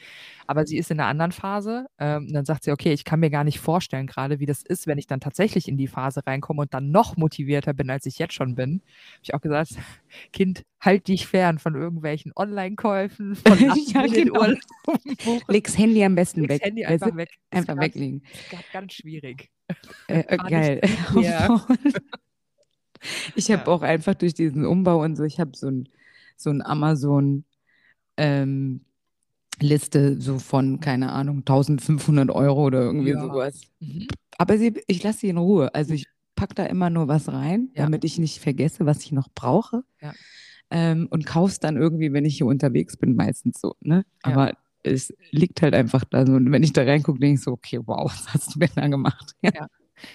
Aber 0.46 0.66
sie 0.66 0.78
ist 0.78 0.90
in 0.90 1.00
einer 1.00 1.08
anderen 1.08 1.32
Phase. 1.32 1.86
Ähm, 1.98 2.26
und 2.26 2.32
dann 2.32 2.44
sagt 2.44 2.64
sie, 2.64 2.72
okay, 2.72 2.92
ich 2.92 3.04
kann 3.04 3.20
mir 3.20 3.30
gar 3.30 3.44
nicht 3.44 3.60
vorstellen 3.60 4.06
gerade, 4.06 4.40
wie 4.40 4.46
das 4.46 4.62
ist, 4.62 4.86
wenn 4.86 4.98
ich 4.98 5.06
dann 5.06 5.20
tatsächlich 5.20 5.68
in 5.68 5.76
die 5.76 5.88
Phase 5.88 6.26
reinkomme 6.26 6.62
und 6.62 6.74
dann 6.74 6.90
noch 6.90 7.16
motivierter 7.16 7.72
bin, 7.72 7.88
als 7.88 8.06
ich 8.06 8.09
jetzt 8.18 8.34
schon 8.34 8.54
bin. 8.54 8.82
Habe 9.14 9.20
ich 9.22 9.34
auch 9.34 9.40
gesagt, 9.40 9.70
Kind, 10.32 10.64
halt 10.80 11.08
dich 11.08 11.26
fern 11.26 11.58
von 11.58 11.74
irgendwelchen 11.74 12.32
Online-Käufen, 12.36 13.36
von 13.36 13.58
Ja, 13.86 14.02
buchen. 14.04 14.58
leg's 15.48 15.76
Handy 15.78 16.02
am 16.04 16.14
besten 16.14 16.40
Leg's 16.42 16.54
weg. 16.54 16.62
Handy 16.64 16.84
einfach 16.84 17.14
weg. 17.16 17.30
Ist 17.32 17.38
Einfach 17.58 17.74
ganz, 17.76 17.80
weglegen. 17.94 18.22
ganz, 18.50 18.64
ganz 18.72 18.92
schwierig. 18.94 19.50
Äh, 20.08 20.20
äh, 20.20 20.36
geil. 20.48 20.80
mehr. 21.14 21.66
ich 23.34 23.50
habe 23.50 23.62
Ja. 23.62 23.66
auch 23.68 23.82
einfach 23.82 24.14
durch 24.14 24.34
diesen 24.34 24.64
Umbau 24.64 25.02
und 25.02 25.16
so, 25.16 25.24
ich 25.24 25.40
habe 25.40 25.52
so 25.56 25.68
ein, 25.68 25.88
so 26.36 26.50
ein 26.50 26.62
Amazon 26.62 27.44
ähm, 28.16 28.82
Liste 29.60 30.20
so 30.20 30.38
von, 30.38 30.80
keine 30.80 31.12
Ahnung, 31.12 31.38
1500 31.38 32.30
Euro 32.30 32.64
oder 32.64 32.80
irgendwie 32.82 33.10
Ja. 33.10 33.20
sowas. 33.20 33.60
Mhm. 33.80 34.08
Aber 34.38 34.56
sie, 34.56 34.80
ich 34.86 35.02
lasse 35.02 35.18
sie 35.20 35.28
in 35.28 35.36
Ruhe. 35.36 35.74
Also 35.74 35.92
ich 35.94 36.06
packe 36.40 36.54
da 36.54 36.64
immer 36.64 36.88
nur 36.90 37.06
was 37.06 37.28
rein, 37.28 37.68
Ja. 37.74 37.82
damit 37.84 38.04
ich 38.04 38.18
nicht 38.18 38.38
vergesse, 38.40 38.86
was 38.86 39.02
ich 39.04 39.12
noch 39.12 39.28
brauche. 39.34 39.84
Ja. 40.00 40.12
Ähm, 40.70 41.06
und 41.10 41.26
kauf's 41.26 41.60
dann 41.60 41.76
irgendwie, 41.76 42.12
wenn 42.12 42.24
ich 42.24 42.36
hier 42.38 42.46
unterwegs 42.46 42.96
bin, 42.96 43.14
meistens 43.14 43.60
so. 43.60 43.74
Ne? 43.80 44.04
Aber 44.22 44.52
es 44.82 45.12
liegt 45.30 45.60
halt 45.60 45.74
einfach 45.74 46.04
da. 46.04 46.24
so. 46.26 46.32
Und 46.32 46.50
wenn 46.52 46.62
ich 46.62 46.72
da 46.72 46.82
reingucke, 46.82 47.18
denke 47.18 47.34
ich 47.34 47.42
so, 47.42 47.52
okay, 47.52 47.78
wow, 47.84 48.04
was 48.10 48.32
hast 48.32 48.54
du 48.54 48.58
denn 48.60 48.70
da 48.74 48.86
gemacht? 48.88 49.34
Ja. 49.42 49.66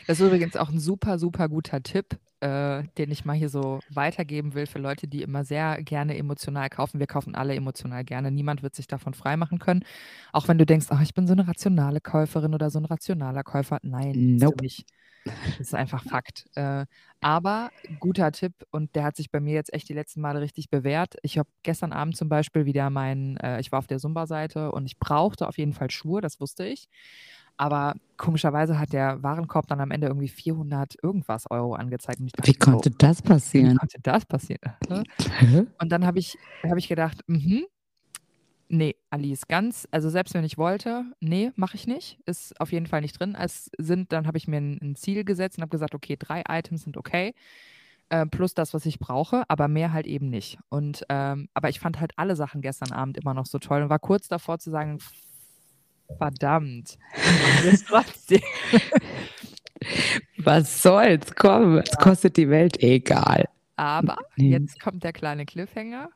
Das 0.08 0.20
ist 0.20 0.26
übrigens 0.26 0.56
auch 0.56 0.70
ein 0.70 0.80
super, 0.80 1.20
super 1.20 1.48
guter 1.48 1.84
Tipp, 1.84 2.18
äh, 2.40 2.82
den 2.98 3.12
ich 3.12 3.24
mal 3.24 3.36
hier 3.36 3.50
so 3.50 3.80
weitergeben 3.94 4.56
will 4.56 4.66
für 4.66 4.80
Leute, 4.80 5.08
die 5.08 5.22
immer 5.22 5.44
sehr 5.44 5.80
gerne 5.84 6.18
emotional 6.18 6.70
kaufen. 6.70 7.00
Wir 7.00 7.06
kaufen 7.06 7.36
alle 7.36 7.54
emotional 7.54 8.04
gerne. 8.04 8.32
Niemand 8.32 8.64
wird 8.64 8.74
sich 8.74 8.88
davon 8.88 9.14
freimachen 9.14 9.60
können. 9.60 9.86
Auch 10.34 10.48
wenn 10.48 10.58
du 10.58 10.66
denkst, 10.66 10.88
ach, 10.90 11.04
ich 11.04 11.14
bin 11.14 11.28
so 11.28 11.34
eine 11.34 11.48
rationale 11.48 12.02
Käuferin 12.02 12.56
oder 12.56 12.72
so 12.72 12.80
ein 12.80 12.86
rationaler 12.86 13.44
Käufer. 13.44 13.78
Nein, 13.84 14.38
Nope. 14.38 14.64
nicht. 14.64 14.88
Das 15.26 15.36
ist 15.60 15.76
einfach 15.76 16.04
Fakt. 16.04 16.46
Äh, 16.56 16.86
aber 17.22 17.72
guter 18.00 18.32
Tipp 18.32 18.54
und 18.72 18.96
der 18.96 19.04
hat 19.04 19.16
sich 19.16 19.32
bei 19.32 19.40
mir 19.40 19.54
jetzt 19.54 19.74
echt 19.74 19.90
die 19.90 19.94
letzten 19.94 20.22
Male 20.22 20.42
richtig 20.42 20.70
bewährt. 20.70 21.16
Ich 21.24 21.38
habe 21.38 21.50
gestern 21.64 21.94
Abend 21.94 22.16
zum 22.16 22.30
Beispiel 22.30 22.66
wieder 22.66 22.90
meinen, 22.90 23.38
äh, 23.38 23.60
ich 23.60 23.72
war 23.72 23.80
auf 23.80 23.88
der 23.88 24.00
Zumba-Seite 24.00 24.72
und 24.72 24.86
ich 24.86 25.00
brauchte 25.00 25.48
auf 25.48 25.58
jeden 25.58 25.74
Fall 25.74 25.90
Schuhe, 25.92 26.22
das 26.22 26.40
wusste 26.40 26.66
ich. 26.66 26.88
Aber 27.58 27.96
komischerweise 28.18 28.80
hat 28.80 28.94
der 28.94 29.24
Warenkorb 29.24 29.68
dann 29.68 29.80
am 29.80 29.92
Ende 29.92 30.08
irgendwie 30.08 30.28
400 30.28 30.96
irgendwas 31.02 31.50
Euro 31.50 31.74
angezeigt. 31.76 32.20
Dachte 32.36 32.52
Wie 32.52 32.54
konnte 32.54 32.90
so, 32.92 32.96
das 32.98 33.20
wie 33.20 33.30
passieren? 33.30 33.78
konnte 33.78 33.98
das 34.02 34.26
passieren? 34.26 34.74
Und 35.80 35.92
dann 35.92 36.06
habe 36.06 36.20
ich, 36.20 36.38
hab 36.64 36.78
ich 36.78 36.88
gedacht, 36.88 37.22
mhm, 37.28 37.66
nee, 38.68 38.96
Alice, 39.10 39.48
ganz, 39.48 39.88
also 39.92 40.10
selbst 40.10 40.34
wenn 40.34 40.44
ich 40.44 40.58
wollte, 40.58 41.06
nee, 41.20 41.52
mache 41.56 41.76
ich 41.76 41.88
nicht. 41.88 42.20
Ist 42.26 42.60
auf 42.60 42.72
jeden 42.72 42.88
Fall 42.88 43.02
nicht 43.02 43.20
drin. 43.20 43.36
Es 43.40 43.70
sind, 43.78 44.12
dann 44.12 44.28
habe 44.28 44.38
ich 44.38 44.48
mir 44.48 44.58
ein, 44.58 44.80
ein 44.82 44.96
Ziel 44.96 45.24
gesetzt 45.24 45.58
und 45.58 45.62
habe 45.62 45.72
gesagt, 45.72 45.96
okay, 45.96 46.16
drei 46.18 46.44
Items 46.50 46.84
sind 46.84 46.98
okay. 46.98 47.34
Äh, 48.10 48.28
plus 48.28 48.54
das, 48.54 48.74
was 48.74 48.86
ich 48.86 49.00
brauche, 49.00 49.44
aber 49.48 49.68
mehr 49.68 49.92
halt 49.92 50.06
eben 50.06 50.30
nicht. 50.30 50.60
Und 50.70 51.06
ähm, 51.10 51.50
aber 51.54 51.70
ich 51.70 51.80
fand 51.80 52.00
halt 52.00 52.14
alle 52.18 52.36
Sachen 52.36 52.62
gestern 52.62 52.92
Abend 52.92 53.18
immer 53.18 53.34
noch 53.34 53.48
so 53.48 53.58
toll 53.58 53.82
und 53.82 53.90
war 53.90 54.00
kurz 54.00 54.28
davor 54.28 54.60
zu 54.60 54.70
sagen, 54.70 55.00
verdammt, 56.18 56.98
trotzdem. 57.88 58.42
Was 60.38 60.84
soll's? 60.84 61.34
Komm, 61.36 61.78
es 61.78 61.98
kostet 61.98 62.38
die 62.38 62.50
Welt 62.50 62.82
egal. 62.82 63.46
Aber 63.76 64.18
jetzt 64.36 64.80
kommt 64.80 65.04
der 65.04 65.12
kleine 65.12 65.46
Cliffhanger. 65.46 66.10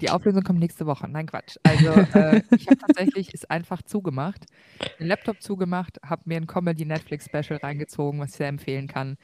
Die 0.00 0.10
Auflösung 0.10 0.42
kommt 0.42 0.58
nächste 0.58 0.84
Woche. 0.86 1.08
Nein, 1.08 1.26
Quatsch. 1.26 1.56
Also, 1.62 1.88
äh, 1.88 2.42
ich 2.56 2.66
habe 2.66 2.78
tatsächlich 2.78 3.32
es 3.32 3.44
einfach 3.46 3.82
zugemacht, 3.82 4.44
den 5.00 5.06
Laptop 5.06 5.40
zugemacht, 5.40 5.98
habe 6.04 6.22
mir 6.26 6.36
ein 6.36 6.46
Comedy-Netflix-Special 6.46 7.58
reingezogen, 7.62 8.20
was 8.20 8.30
ich 8.30 8.36
sehr 8.36 8.48
empfehlen 8.48 8.88
kann, 8.88 9.16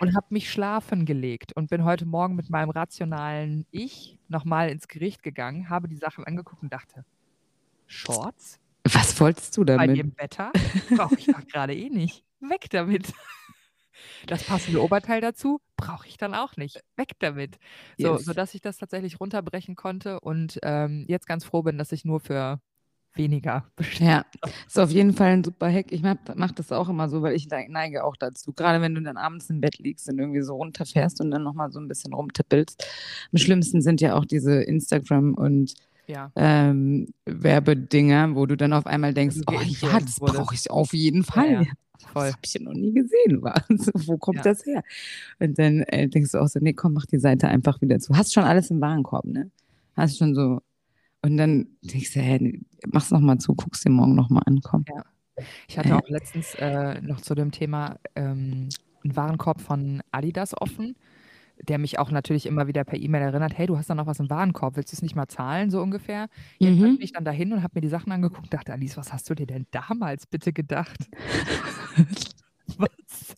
und 0.00 0.16
habe 0.16 0.26
mich 0.30 0.50
schlafen 0.50 1.04
gelegt 1.04 1.52
und 1.54 1.70
bin 1.70 1.84
heute 1.84 2.06
Morgen 2.06 2.34
mit 2.34 2.50
meinem 2.50 2.70
rationalen 2.70 3.66
Ich 3.70 4.18
nochmal 4.28 4.70
ins 4.70 4.88
Gericht 4.88 5.22
gegangen, 5.22 5.70
habe 5.70 5.86
die 5.88 5.96
Sachen 5.96 6.24
angeguckt 6.24 6.62
und 6.62 6.72
dachte, 6.72 7.04
Shorts? 7.86 8.58
Was 8.92 9.18
wolltest 9.20 9.56
du 9.56 9.64
Bei 9.64 9.76
damit? 9.76 9.98
dem 9.98 10.12
Wetter? 10.16 10.52
Brauche 10.96 11.16
ich 11.16 11.26
doch 11.26 11.46
gerade 11.46 11.74
eh 11.74 11.88
nicht. 11.88 12.24
Weg 12.40 12.68
damit. 12.70 13.12
Das 14.26 14.44
passende 14.44 14.82
Oberteil 14.82 15.20
dazu 15.20 15.60
brauche 15.76 16.06
ich 16.08 16.16
dann 16.16 16.34
auch 16.34 16.56
nicht. 16.56 16.82
Weg 16.96 17.12
damit. 17.18 17.58
So, 17.98 18.14
Yes. 18.14 18.24
sodass 18.24 18.54
ich 18.54 18.60
das 18.60 18.78
tatsächlich 18.78 19.20
runterbrechen 19.20 19.76
konnte 19.76 20.20
und 20.20 20.58
ähm, 20.62 21.04
jetzt 21.08 21.26
ganz 21.26 21.44
froh 21.44 21.62
bin, 21.62 21.78
dass 21.78 21.92
ich 21.92 22.04
nur 22.04 22.20
für 22.20 22.60
weniger 23.14 23.64
bestellt 23.76 24.10
Ja, 24.10 24.24
ist 24.66 24.78
auf 24.78 24.90
jeden 24.90 25.14
Fall 25.14 25.28
ein 25.32 25.44
super 25.44 25.72
Hack. 25.72 25.90
Ich 25.90 26.02
mache 26.02 26.18
das 26.54 26.70
auch 26.72 26.88
immer 26.88 27.08
so, 27.08 27.22
weil 27.22 27.34
ich 27.34 27.48
ne- 27.48 27.66
neige 27.68 28.04
auch 28.04 28.16
dazu. 28.16 28.52
Gerade 28.52 28.80
wenn 28.82 28.94
du 28.94 29.00
dann 29.00 29.16
abends 29.16 29.48
im 29.50 29.60
Bett 29.60 29.78
liegst 29.78 30.08
und 30.08 30.18
irgendwie 30.18 30.42
so 30.42 30.54
runterfährst 30.56 31.20
und 31.22 31.30
dann 31.30 31.42
nochmal 31.42 31.70
so 31.72 31.80
ein 31.80 31.88
bisschen 31.88 32.12
rumtippelst. 32.12 32.86
Am 33.32 33.38
schlimmsten 33.38 33.80
sind 33.80 34.00
ja 34.02 34.14
auch 34.16 34.24
diese 34.26 34.62
Instagram- 34.62 35.34
und 35.34 35.72
Ja, 36.06 36.30
ähm, 36.36 37.08
Werbedinger, 37.24 38.34
wo 38.34 38.44
du 38.46 38.56
dann 38.56 38.72
auf 38.74 38.86
einmal 38.86 39.14
denkst, 39.14 39.36
oh 39.46 39.52
ja, 39.52 39.98
das 40.00 40.20
brauche 40.20 40.54
ich 40.54 40.70
auf 40.70 40.92
jeden 40.92 41.24
Fall. 41.24 41.52
ja, 41.52 41.58
Das 41.60 41.68
voll. 42.12 42.28
habe 42.28 42.38
ich 42.44 42.54
ja 42.54 42.62
noch 42.62 42.72
nie 42.74 42.92
gesehen. 42.92 43.38
Was? 43.42 43.62
Wo 44.06 44.16
kommt 44.18 44.38
Ja. 44.38 44.42
das 44.44 44.64
her? 44.66 44.82
Und 45.38 45.58
dann 45.58 45.80
äh, 45.82 46.08
denkst 46.08 46.32
du 46.32 46.38
auch 46.38 46.48
so, 46.48 46.58
nee, 46.60 46.72
komm, 46.72 46.92
mach 46.94 47.06
die 47.06 47.18
Seite 47.18 47.48
einfach 47.48 47.80
wieder 47.80 47.98
zu. 47.98 48.16
Hast 48.16 48.32
schon 48.32 48.44
alles 48.44 48.70
im 48.70 48.80
Warenkorb, 48.80 49.24
ne? 49.26 49.50
Hast 49.96 50.18
schon 50.18 50.34
so. 50.34 50.60
Und 51.22 51.36
dann 51.38 51.66
denkst 51.82 52.12
du, 52.14 52.20
hey, 52.20 52.60
mach's 52.86 53.10
nochmal 53.10 53.38
zu, 53.38 53.54
guckst 53.54 53.84
dir 53.84 53.90
morgen 53.90 54.14
nochmal 54.14 54.42
an, 54.46 54.60
komm. 54.62 54.84
Ich 55.68 55.76
hatte 55.78 55.90
Ja. 55.90 55.98
auch 55.98 56.08
letztens 56.08 56.54
äh, 56.54 57.00
noch 57.02 57.20
zu 57.20 57.34
dem 57.34 57.50
Thema 57.50 57.98
ähm, 58.14 58.68
einen 59.04 59.16
Warenkorb 59.16 59.60
von 59.60 60.02
Adidas 60.10 60.54
offen, 60.60 60.96
der 61.62 61.78
mich 61.78 61.98
auch 61.98 62.10
natürlich 62.10 62.46
immer 62.46 62.66
wieder 62.66 62.84
per 62.84 62.98
E-Mail 62.98 63.22
erinnert, 63.22 63.56
hey, 63.56 63.66
du 63.66 63.76
hast 63.78 63.88
da 63.90 63.94
noch 63.94 64.06
was 64.06 64.20
im 64.20 64.28
Warenkorb, 64.30 64.76
willst 64.76 64.92
du 64.92 64.96
es 64.96 65.02
nicht 65.02 65.16
mal 65.16 65.26
zahlen, 65.28 65.70
so 65.70 65.80
ungefähr? 65.80 66.28
Jedenfalls 66.58 66.90
Mhm. 66.92 66.96
bin 66.96 67.04
ich 67.04 67.12
dann 67.12 67.24
dahin 67.24 67.52
und 67.52 67.62
habe 67.62 67.72
mir 67.76 67.80
die 67.80 67.88
Sachen 67.88 68.12
angeguckt 68.12 68.44
und 68.44 68.54
dachte, 68.54 68.72
Alice, 68.72 68.96
was 68.96 69.12
hast 69.12 69.28
du 69.30 69.34
dir 69.34 69.46
denn 69.46 69.66
damals 69.70 70.26
bitte 70.26 70.52
gedacht? 70.52 71.08
was? 72.78 73.34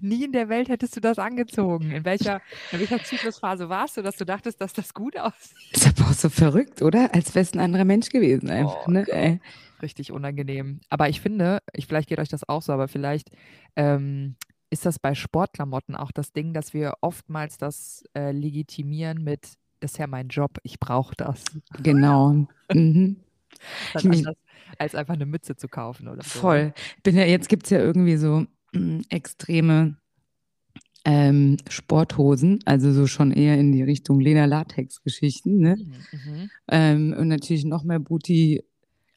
Nie 0.00 0.24
in 0.24 0.32
der 0.32 0.48
Welt 0.48 0.68
hättest 0.68 0.96
du 0.96 1.00
das 1.00 1.18
angezogen. 1.18 1.90
In 1.92 2.04
welcher, 2.04 2.40
in 2.72 2.80
welcher 2.80 3.02
Zyklusphase 3.02 3.68
warst 3.68 3.96
du, 3.96 4.02
dass 4.02 4.16
du 4.16 4.24
dachtest, 4.24 4.60
dass 4.60 4.72
das 4.72 4.92
gut 4.92 5.16
aussieht? 5.18 5.56
Ist 5.70 5.86
aber 5.86 6.10
auch 6.10 6.14
so 6.14 6.28
verrückt, 6.28 6.82
oder? 6.82 7.14
Als 7.14 7.34
wär's 7.34 7.52
ein 7.54 7.60
anderer 7.60 7.84
Mensch 7.84 8.08
gewesen 8.08 8.50
einfach, 8.50 8.86
Oh 8.86 8.90
ne? 8.90 9.40
Richtig 9.80 10.10
unangenehm. 10.10 10.80
Aber 10.88 11.08
ich 11.08 11.20
finde, 11.20 11.60
ich, 11.72 11.86
vielleicht 11.86 12.08
geht 12.08 12.18
euch 12.18 12.28
das 12.28 12.48
auch 12.48 12.62
so, 12.62 12.72
aber 12.72 12.88
vielleicht 12.88 13.30
ähm, 13.76 14.34
ist 14.70 14.86
das 14.86 14.98
bei 14.98 15.14
Sportklamotten 15.14 15.94
auch 15.96 16.12
das 16.12 16.32
Ding, 16.32 16.52
dass 16.52 16.74
wir 16.74 16.94
oftmals 17.00 17.58
das 17.58 18.04
äh, 18.14 18.32
legitimieren 18.32 19.22
mit, 19.24 19.44
das 19.80 19.92
ist 19.92 19.98
ja 19.98 20.06
mein 20.06 20.28
Job, 20.28 20.58
ich 20.62 20.78
brauche 20.78 21.14
das. 21.16 21.44
Genau. 21.82 22.46
Mhm. 22.72 23.16
Mich- 24.04 24.26
anders, 24.26 24.36
als 24.78 24.94
einfach 24.94 25.14
eine 25.14 25.26
Mütze 25.26 25.56
zu 25.56 25.68
kaufen 25.68 26.08
oder 26.08 26.22
so. 26.22 26.38
ne? 26.38 26.40
Voll. 26.40 26.74
Bin 27.02 27.16
ja, 27.16 27.24
jetzt 27.24 27.48
gibt's 27.48 27.70
ja 27.70 27.78
irgendwie 27.78 28.16
so 28.16 28.44
mm, 28.72 29.00
extreme 29.08 29.96
ähm, 31.04 31.56
Sporthosen, 31.70 32.58
also 32.66 32.92
so 32.92 33.06
schon 33.06 33.32
eher 33.32 33.56
in 33.56 33.72
die 33.72 33.82
Richtung 33.82 34.20
Leder-Latex-Geschichten, 34.20 35.58
ne? 35.58 35.76
Mhm, 35.76 36.32
mhm. 36.32 36.50
Ähm, 36.70 37.14
und 37.18 37.28
natürlich 37.28 37.64
noch 37.64 37.84
mehr 37.84 37.98
Booty 38.00 38.62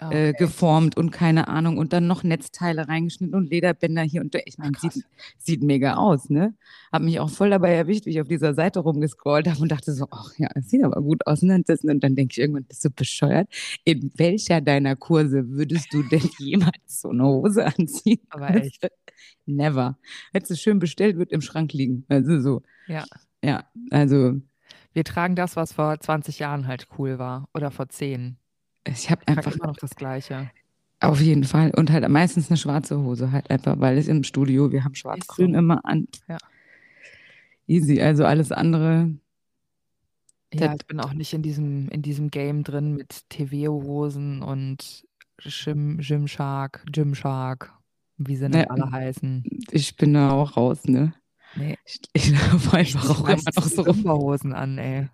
Ah, 0.04 0.10
äh, 0.12 0.30
okay. 0.30 0.46
geformt 0.46 0.98
und 0.98 1.12
keine 1.12 1.48
Ahnung 1.48 1.78
und 1.78 1.94
dann 1.94 2.08
noch 2.08 2.24
Netzteile 2.24 2.88
reingeschnitten 2.88 3.36
und 3.36 3.52
Lederbänder 3.52 4.02
hier 4.02 4.22
und 4.22 4.34
da. 4.34 4.40
Ich 4.46 4.58
meine, 4.58 4.72
krass. 4.72 4.96
sieht, 4.96 5.06
sieht 5.38 5.62
mega 5.62 5.94
aus, 5.98 6.32
ne? 6.32 6.56
Hab 6.92 7.04
mich 7.04 7.20
auch 7.20 7.30
voll 7.30 7.52
dabei 7.52 7.74
erwischt, 7.76 8.08
wie 8.08 8.10
ich 8.10 8.20
auf 8.20 8.28
dieser 8.28 8.56
Seite 8.56 8.80
rumgescrollt 8.80 9.48
habe 9.48 9.60
und 9.62 9.72
dachte 9.72 9.94
so, 9.94 10.08
ach 10.10 10.32
ja, 10.40 10.48
es 10.56 10.70
sieht 10.72 10.84
aber 10.84 11.04
gut 11.04 11.28
aus. 11.28 11.44
ne? 11.44 11.54
Und 11.54 12.04
dann 12.04 12.16
denke 12.16 12.32
ich 12.32 12.40
irgendwann, 12.40 12.64
bist 12.64 12.84
du 12.84 12.90
bescheuert? 12.90 13.48
In 13.84 14.12
welcher 14.16 14.60
deiner 14.60 14.96
Kurse 14.96 15.48
würdest 15.50 15.94
du 15.94 16.02
denn 16.02 16.28
jemals 16.40 17.02
so 17.02 17.10
eine 17.10 17.24
Hose 17.26 17.64
anziehen? 17.68 18.22
Aber 18.30 18.56
echt. 18.56 18.88
Never. 19.46 20.00
Hättest 20.34 20.52
du 20.52 20.56
schön 20.56 20.80
bestellt, 20.80 21.18
wird 21.18 21.32
im 21.32 21.42
Schrank 21.42 21.74
liegen. 21.74 22.06
Also 22.10 22.40
so. 22.40 22.64
Ja. 22.88 23.06
Ja, 23.44 23.66
also 23.92 24.42
Wir 24.94 25.04
tragen 25.04 25.36
das, 25.36 25.56
was 25.56 25.74
vor 25.74 26.00
20 26.00 26.40
Jahren 26.40 26.68
halt 26.68 26.88
cool 26.98 27.20
war 27.20 27.50
oder 27.54 27.70
vor 27.72 27.90
10. 27.90 28.38
ich 28.86 29.10
habe 29.10 29.28
einfach 29.28 29.54
immer 29.56 29.68
noch 29.68 29.78
das 29.78 29.96
Gleiche. 29.96 30.52
Auf 31.00 31.20
jeden 31.20 31.44
Fall. 31.44 31.72
Und 31.76 31.92
halt 31.92 32.08
meistens 32.10 32.50
eine 32.50 32.58
schwarze 32.58 33.00
Hose, 33.00 33.32
halt 33.32 33.50
einfach, 33.50 33.80
weil 33.80 33.98
es 33.98 34.08
im 34.08 34.24
Studio, 34.24 34.72
wir 34.72 34.84
haben 34.84 34.96
schwarz-grün 34.96 35.54
so. 35.54 35.60
immer 35.60 35.84
an. 35.84 36.08
Ja. 36.28 36.38
Easy. 37.68 38.02
Also 38.02 38.26
alles 38.26 38.52
andere. 38.52 39.10
Ja, 40.54 40.76
ich 40.76 40.86
bin 40.86 41.00
auch 41.00 41.14
nicht 41.14 41.34
in 41.34 41.42
diesem, 41.42 41.88
in 41.90 42.02
diesem 42.02 42.30
Game 42.30 42.64
drin 42.64 42.96
mit 42.96 43.30
TV-Hosen 43.30 44.42
und 44.42 45.06
Gym, 45.38 45.98
Gymshark, 46.00 46.84
Gymshark, 46.92 47.74
wie 48.18 48.36
sie 48.36 48.50
denn 48.50 48.52
Ne, 48.52 48.70
alle 48.70 48.92
heißen. 48.92 49.44
Ich 49.72 49.96
bin 49.96 50.14
da 50.14 50.32
auch 50.32 50.58
raus, 50.58 50.86
ne? 50.86 51.14
Nee, 51.56 51.78
Ich, 51.86 52.02
ich 52.14 52.32
laufe 52.32 52.78
einfach 52.78 53.10
auch 53.10 53.28
immer 53.28 53.42
noch 53.56 53.64
so. 53.64 53.86
Hosen 53.86 54.54
an, 54.54 54.78
ey. 54.78 55.10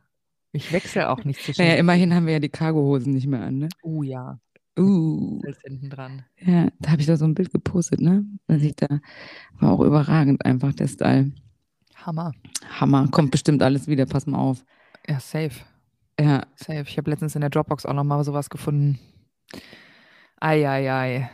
Ich 0.57 0.71
wechsle 0.73 1.09
auch 1.09 1.23
nicht 1.23 1.41
zwischen. 1.41 1.61
Naja, 1.61 1.75
immerhin 1.75 2.13
haben 2.13 2.25
wir 2.25 2.33
ja 2.33 2.39
die 2.39 2.49
Cargohosen 2.49 3.13
nicht 3.13 3.27
mehr 3.27 3.41
an, 3.41 3.57
ne? 3.59 3.69
Oh 3.83 4.03
ja, 4.03 4.39
Uh, 4.79 5.41
ist 5.47 5.61
hinten 5.63 5.89
dran. 5.89 6.23
ja, 6.39 6.67
da 6.79 6.91
habe 6.91 7.01
ich 7.01 7.07
da 7.07 7.17
so 7.17 7.25
ein 7.25 7.33
Bild 7.33 7.51
gepostet, 7.51 7.99
ne? 7.99 8.23
Dass 8.45 8.61
ich 8.61 8.75
da 8.75 8.99
war 9.59 9.71
auch 9.71 9.79
überragend 9.79 10.45
einfach 10.45 10.71
der 10.73 10.87
Style. 10.87 11.31
Hammer. 11.95 12.31
Hammer, 12.79 13.07
kommt 13.09 13.31
bestimmt 13.31 13.63
alles 13.63 13.87
wieder, 13.87 14.05
pass 14.05 14.27
mal 14.27 14.37
auf. 14.37 14.63
Ja, 15.07 15.19
safe. 15.19 15.61
Ja, 16.19 16.45
Safe. 16.55 16.85
Ich 16.87 16.97
habe 16.97 17.09
letztens 17.09 17.33
in 17.35 17.41
der 17.41 17.49
Dropbox 17.49 17.85
auch 17.87 17.93
nochmal 17.93 18.23
sowas 18.23 18.49
gefunden. 18.51 18.99
Eieiei. 20.39 21.29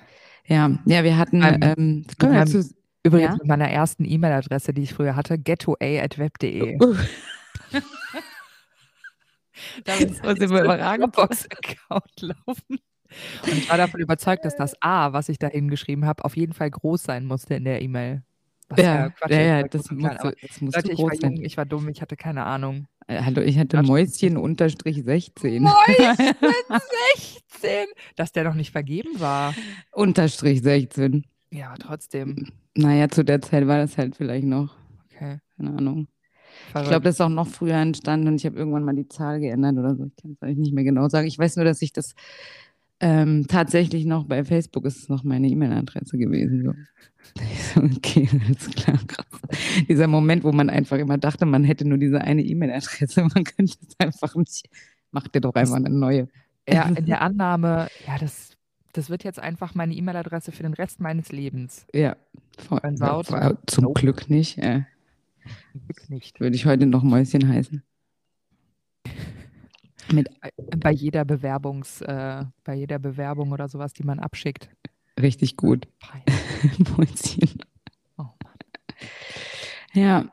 ja, 0.48 0.78
ja, 0.86 1.04
wir 1.04 1.18
hatten, 1.18 1.40
Beim- 1.42 1.60
ähm, 1.62 2.04
das 2.08 2.18
können 2.18 2.34
wir 2.34 2.40
dazu, 2.46 2.64
Übrigens 3.06 3.32
Ja? 3.32 3.36
mit 3.38 3.48
meiner 3.48 3.70
ersten 3.70 4.06
E-Mail-Adresse, 4.06 4.74
die 4.74 4.84
ich 4.84 4.94
früher 4.94 5.18
hatte, 5.18 5.38
gettoa.web.de. 5.38 6.78
uh, 6.82 6.96
Da 9.86 9.94
Das 10.00 10.24
war 10.24 10.38
immer 10.38 10.64
überragend. 10.64 11.16
Dropbox-Account 11.16 12.22
laufen. 12.22 12.80
Und 13.44 13.58
ich 13.58 13.70
war 13.70 13.78
davon 13.78 14.00
überzeugt, 14.02 14.44
dass 14.46 14.56
das 14.56 14.76
A, 14.82 15.14
was 15.14 15.30
ich 15.30 15.38
da 15.38 15.48
hingeschrieben 15.48 16.06
habe, 16.06 16.26
auf 16.26 16.36
jeden 16.36 16.54
Fall 16.54 16.72
groß 16.72 17.04
sein 17.04 17.26
musste 17.26 17.54
in 17.56 17.64
der 17.66 17.82
E-Mail. 17.82 18.24
Ja, 18.76 19.12
ja, 19.30 19.40
ja, 19.42 19.64
das 19.64 19.92
und 19.92 20.00
klein, 20.00 20.18
das 20.42 20.62
musste 20.62 20.80
Leute, 20.80 20.92
ich 20.94 20.98
war 20.98 21.10
groß 21.10 21.22
jung, 21.22 21.36
sein. 21.36 21.46
ich 21.46 21.58
war 21.58 21.66
dumm, 21.66 21.90
ich 21.90 22.02
hatte 22.02 22.16
keine 22.16 22.44
Ahnung. 22.46 22.88
Äh, 23.08 23.22
Hallo, 23.22 23.42
ich 23.42 23.60
hatte. 23.60 23.84
Mäuschen 23.84 24.36
unterstrich 24.38 25.04
16. 25.04 25.68
16! 27.62 27.86
Dass 28.16 28.32
der 28.32 28.46
noch 28.46 28.56
nicht 28.56 28.72
vergeben 28.72 29.20
war. 29.20 29.54
unterstrich 29.92 30.62
16. 30.64 31.24
Ja, 31.52 31.68
aber 31.70 31.78
trotzdem. 31.80 32.48
Naja, 32.76 33.10
zu 33.10 33.24
der 33.24 33.42
Zeit 33.42 33.68
war 33.68 33.78
das 33.78 33.98
halt 33.98 34.16
vielleicht 34.16 34.46
noch, 34.46 34.76
Okay. 35.14 35.38
keine 35.58 35.70
Ahnung. 35.78 36.08
Ich 36.74 36.80
Verrückt. 36.80 36.90
glaube, 36.90 37.04
das 37.04 37.16
ist 37.16 37.22
auch 37.22 37.30
noch 37.30 37.48
früher 37.48 37.76
entstanden 37.76 38.30
und 38.30 38.36
ich 38.36 38.48
habe 38.48 38.58
irgendwann 38.58 38.84
mal 38.84 38.96
die 38.96 39.08
Zahl 39.08 39.40
geändert 39.40 39.78
oder 39.78 39.96
so. 39.96 40.06
Ich 40.06 40.16
kann 40.16 40.32
es 40.32 40.42
eigentlich 40.42 40.58
nicht 40.58 40.74
mehr 40.74 40.84
genau 40.84 41.08
sagen. 41.08 41.28
Ich 41.28 41.38
weiß 41.38 41.56
nur, 41.56 41.66
dass 41.66 41.84
ich 41.84 41.94
das 41.94 42.16
ähm, 43.00 43.46
tatsächlich 43.48 44.06
noch 44.06 44.24
bei 44.24 44.44
Facebook 44.44 44.86
ist 44.86 44.98
es 44.98 45.10
noch 45.10 45.24
meine 45.24 45.48
E-Mail-Adresse 45.50 46.18
gewesen. 46.18 46.64
So. 46.64 46.74
Ich 47.36 47.78
okay, 47.98 48.28
alles 48.46 48.72
klar, 48.72 48.98
krass. 49.06 49.26
Dieser 49.88 50.08
Moment, 50.08 50.44
wo 50.44 50.52
man 50.52 50.70
einfach 50.72 50.98
immer 50.98 51.20
dachte, 51.20 51.46
man 51.46 51.64
hätte 51.64 51.88
nur 51.88 52.00
diese 52.00 52.22
eine 52.22 52.42
E-Mail-Adresse, 52.42 53.22
man 53.36 53.44
könnte 53.44 53.78
es 53.88 53.96
einfach 54.00 54.36
nicht. 54.36 54.68
Mach 55.12 55.28
dir 55.28 55.42
doch 55.42 55.54
einfach 55.54 55.76
eine 55.76 55.92
neue. 55.92 56.28
ja, 56.68 56.84
in 56.88 57.06
der 57.06 57.22
Annahme, 57.22 57.88
ja, 58.08 58.18
das, 58.18 58.58
das 58.94 59.12
wird 59.12 59.24
jetzt 59.24 59.40
einfach 59.40 59.76
meine 59.76 59.94
E-Mail-Adresse 59.94 60.52
für 60.52 60.64
den 60.64 60.74
Rest 60.74 61.00
meines 61.00 61.32
Lebens. 61.32 61.86
Ja, 61.94 62.16
voll. 62.58 62.80
War 62.82 63.58
zum. 63.68 63.94
Glück 63.94 64.30
nicht. 64.30 64.58
Äh, 64.58 64.74
Glück 64.74 64.93
nicht. 66.10 66.40
würde 66.40 66.56
ich 66.56 66.66
heute 66.66 66.86
noch 66.86 67.04
Mäuschen 67.04 67.48
heißen. 67.48 67.84
Mit 70.12 70.28
Bei, 70.80 70.92
jeder 70.92 71.26
Bewerbungs, 71.26 72.02
äh, 72.02 72.44
bei 72.64 72.76
jeder 72.76 73.00
Bewerbung 73.00 73.52
oder 73.52 73.68
sowas, 73.70 73.94
die 73.94 74.04
man 74.04 74.20
abschickt. 74.20 74.70
richtig 75.20 75.58
gut. 75.58 75.88
Mäuschen. 76.98 77.50
Oh 78.18 78.26
Ja, 79.94 80.26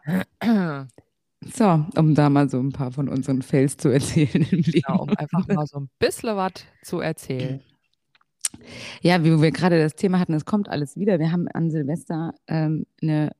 Mann. 0.43 0.89
so, 1.55 1.87
um 1.97 2.15
da 2.15 2.29
mal 2.31 2.49
so 2.51 2.61
ein 2.61 2.73
paar 2.73 2.91
von 2.93 3.09
unseren 3.09 3.43
Fails 3.43 3.77
zu 3.77 3.89
erzählen 3.89 4.47
im 4.51 4.61
Leben. 4.63 4.83
Genau, 4.87 5.03
um 5.03 5.11
einfach 5.11 5.47
mal 5.49 5.67
so 5.67 5.81
ein 5.81 5.91
bisschen 5.99 6.37
was 6.37 6.53
zu 6.83 7.01
erzählen. 7.01 7.63
Ja, 9.03 9.23
wie 9.25 9.41
wir 9.41 9.51
gerade 9.53 9.81
das 9.81 9.95
Thema 9.95 10.19
hatten, 10.19 10.35
es 10.35 10.45
kommt 10.45 10.69
alles 10.69 10.97
wieder. 10.97 11.19
Wir 11.19 11.33
haben 11.33 11.49
an 11.49 11.71
Silvester 11.71 12.35
ähm, 12.49 12.87
eine 13.01 13.31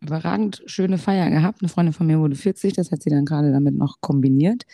überragend 0.00 0.62
schöne 0.66 0.98
Feier 0.98 1.30
gehabt. 1.30 1.62
Eine 1.62 1.68
Freundin 1.68 1.92
von 1.92 2.06
mir 2.06 2.18
wurde 2.18 2.36
40, 2.36 2.74
das 2.74 2.92
hat 2.92 3.02
sie 3.02 3.10
dann 3.10 3.24
gerade 3.24 3.52
damit 3.52 3.74
noch 3.74 4.00
kombiniert. 4.00 4.64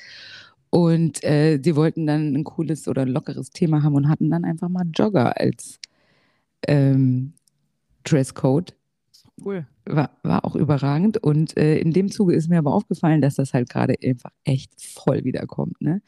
Und 0.71 1.23
äh, 1.23 1.59
die 1.59 1.77
wollten 1.77 2.07
dann 2.07 2.35
ein 2.35 2.45
cooles 2.45 2.89
oder 2.89 3.07
lockeres 3.07 3.51
Thema 3.51 3.83
haben 3.83 3.95
und 3.95 4.09
hatten 4.09 4.31
dann 4.31 4.45
einfach 4.45 4.69
mal 4.69 4.85
Jogger 4.93 5.39
als 5.39 5.79
ähm, 6.67 7.35
Dresscode. 8.03 8.75
Cool. 9.45 9.67
War, 9.87 10.11
war 10.23 10.45
auch 10.45 10.57
überragend. 10.57 11.19
Und 11.19 11.57
äh, 11.57 11.79
in 11.79 11.93
dem 11.93 12.11
Zuge 12.11 12.35
ist 12.35 12.49
mir 12.49 12.59
aber 12.59 12.73
aufgefallen, 12.73 13.21
dass 13.21 13.37
das 13.37 13.55
halt 13.55 13.69
gerade 13.69 13.95
einfach 14.03 14.31
echt 14.45 14.73
voll 14.81 15.25
wiederkommt. 15.25 15.81
Ne? 15.81 16.03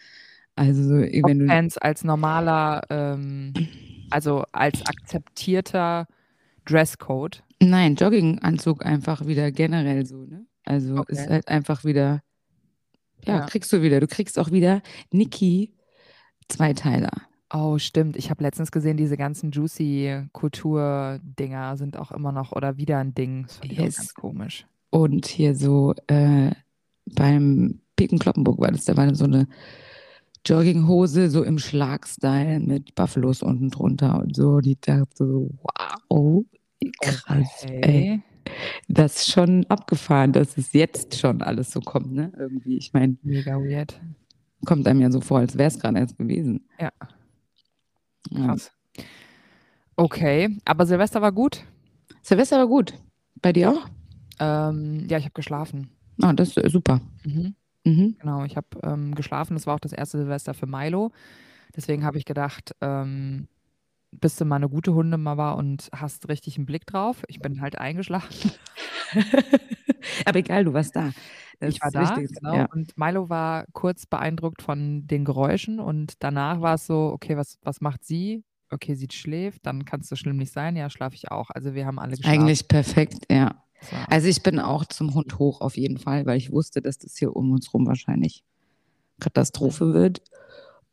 Also, 0.56 0.82
so, 0.82 0.94
wenn 0.94 1.40
du. 1.40 1.46
Fans 1.46 1.78
als 1.78 2.02
normaler, 2.02 2.82
ähm, 2.90 3.52
also 4.10 4.44
als 4.52 4.84
akzeptierter 4.86 6.06
Dresscode. 6.64 7.42
Nein, 7.62 7.94
Jogginganzug 7.94 8.84
einfach 8.84 9.26
wieder 9.26 9.50
generell 9.50 10.04
so, 10.06 10.24
ne? 10.24 10.44
Also 10.64 10.96
Okay. 10.96 11.12
ist 11.14 11.28
halt 11.30 11.48
einfach 11.48 11.84
wieder, 11.84 12.22
ja, 13.24 13.38
Ja. 13.38 13.46
kriegst 13.46 13.72
du 13.72 13.82
wieder. 13.82 14.00
Du 14.00 14.06
kriegst 14.06 14.38
auch 14.38 14.50
wieder 14.50 14.82
Niki 15.12 15.72
Zweiteiler. 16.48 17.10
Oh, 17.52 17.78
stimmt. 17.78 18.16
Ich 18.16 18.30
habe 18.30 18.42
letztens 18.42 18.72
gesehen, 18.72 18.96
diese 18.96 19.16
ganzen 19.16 19.50
Juicy-Kultur-Dinger 19.52 21.76
sind 21.76 21.96
auch 21.96 22.10
immer 22.12 22.32
noch 22.32 22.52
oder 22.52 22.76
wieder 22.76 22.98
ein 22.98 23.14
Ding. 23.14 23.44
Das 23.44 23.56
fand 23.58 23.72
ich 23.72 23.78
Yes. 23.78 23.96
ganz 23.96 24.14
komisch. 24.14 24.66
Und 24.90 25.26
hier 25.26 25.54
so 25.54 25.94
äh, 26.08 26.50
beim 27.06 27.80
Piken 27.96 28.18
Kloppenburg 28.18 28.60
war 28.60 28.70
das, 28.72 28.84
da 28.84 28.96
war 28.96 29.12
so 29.14 29.24
eine 29.24 29.46
Jogginghose 30.44 31.30
so 31.30 31.42
im 31.42 31.58
Schlagstyle 31.58 32.60
mit 32.60 32.94
Buffalos 32.94 33.42
unten 33.42 33.70
drunter 33.70 34.20
und 34.20 34.36
so. 34.36 34.60
Die 34.60 34.78
dachte 34.80 35.06
so, 35.14 35.50
wow, 36.08 36.44
krass, 37.00 37.64
ey. 37.68 37.78
Okay. 37.78 38.22
Das 38.88 39.16
ist 39.16 39.32
schon 39.32 39.66
abgefahren, 39.66 40.32
dass 40.32 40.56
es 40.56 40.72
jetzt 40.72 41.18
schon 41.18 41.42
alles 41.42 41.72
so 41.72 41.80
kommt, 41.80 42.12
ne? 42.12 42.32
Irgendwie, 42.38 42.76
ich 42.76 42.92
meine, 42.92 43.16
Mega 43.22 43.56
weird. 43.56 44.00
kommt 44.64 44.86
einem 44.86 45.00
ja 45.00 45.10
so 45.10 45.20
vor, 45.20 45.38
als 45.38 45.58
wäre 45.58 45.68
es 45.68 45.78
gerade 45.78 45.98
erst 45.98 46.16
gewesen. 46.16 46.64
Ja. 46.78 46.92
Ja. 48.30 48.46
Krass. 48.46 48.70
Okay, 49.96 50.56
aber 50.64 50.86
Silvester 50.86 51.22
war 51.22 51.32
gut. 51.32 51.64
Silvester 52.22 52.58
war 52.58 52.68
gut. 52.68 52.94
Bei 53.42 53.52
dir 53.52 53.72
auch? 53.72 53.88
Ähm, 54.38 55.06
ja, 55.08 55.18
ich 55.18 55.24
habe 55.24 55.34
geschlafen. 55.34 55.90
Ah, 56.20 56.32
das 56.32 56.48
ist 56.50 56.58
äh, 56.58 56.68
super. 56.68 57.00
Mhm. 57.24 57.54
Mhm. 57.84 58.16
Genau, 58.20 58.44
ich 58.44 58.56
habe 58.56 58.66
ähm, 58.82 59.14
geschlafen. 59.14 59.54
Das 59.54 59.66
war 59.66 59.74
auch 59.74 59.80
das 59.80 59.92
erste 59.92 60.18
Silvester 60.18 60.54
für 60.54 60.66
Milo. 60.66 61.12
Deswegen 61.74 62.04
habe 62.04 62.18
ich 62.18 62.24
gedacht, 62.24 62.74
ähm, 62.80 63.48
bist 64.20 64.40
du 64.40 64.44
mal 64.44 64.56
eine 64.56 64.68
gute 64.68 64.94
Hundemama 64.94 65.52
und 65.52 65.88
hast 65.94 66.28
richtig 66.28 66.56
einen 66.56 66.66
Blick 66.66 66.86
drauf. 66.86 67.22
Ich 67.28 67.40
bin 67.40 67.60
halt 67.60 67.78
eingeschlafen. 67.78 68.52
Aber 70.24 70.38
egal, 70.38 70.64
du 70.64 70.72
warst 70.72 70.96
da. 70.96 71.12
Das 71.60 71.74
Ich 71.74 71.80
war 71.80 71.90
da, 71.90 72.14
genau. 72.14 72.54
Ja. 72.54 72.66
Und 72.72 72.96
Milo 72.98 73.28
war 73.28 73.64
kurz 73.72 74.06
beeindruckt 74.06 74.62
von 74.62 75.06
den 75.06 75.24
Geräuschen 75.24 75.80
und 75.80 76.14
danach 76.22 76.60
war 76.60 76.74
es 76.74 76.86
so, 76.86 77.10
okay, 77.14 77.36
was, 77.36 77.58
was 77.62 77.80
macht 77.80 78.04
sie? 78.04 78.44
Okay, 78.70 78.94
sie 78.94 79.08
schläft, 79.10 79.64
dann 79.64 79.84
kann 79.84 80.00
es 80.00 80.08
so 80.08 80.16
schlimm 80.16 80.36
nicht 80.36 80.52
sein. 80.52 80.76
Ja, 80.76 80.90
schlafe 80.90 81.14
ich 81.14 81.30
auch. 81.30 81.50
Also 81.50 81.74
wir 81.74 81.86
haben 81.86 81.98
alle 81.98 82.16
geschlafen. 82.16 82.40
Eigentlich 82.40 82.68
perfekt, 82.68 83.26
ja. 83.30 83.62
War- 83.90 84.10
Also 84.10 84.28
ich 84.28 84.42
bin 84.42 84.58
auch 84.58 84.84
zum 84.84 85.14
Hund 85.14 85.38
hoch 85.38 85.60
auf 85.60 85.76
jeden 85.76 85.98
Fall, 85.98 86.26
weil 86.26 86.36
ich 86.38 86.50
wusste, 86.50 86.82
dass 86.82 86.98
das 86.98 87.16
hier 87.16 87.34
um 87.36 87.52
uns 87.52 87.72
rum 87.72 87.86
wahrscheinlich 87.86 88.42
Katastrophe 89.20 89.94
wird. 89.94 90.20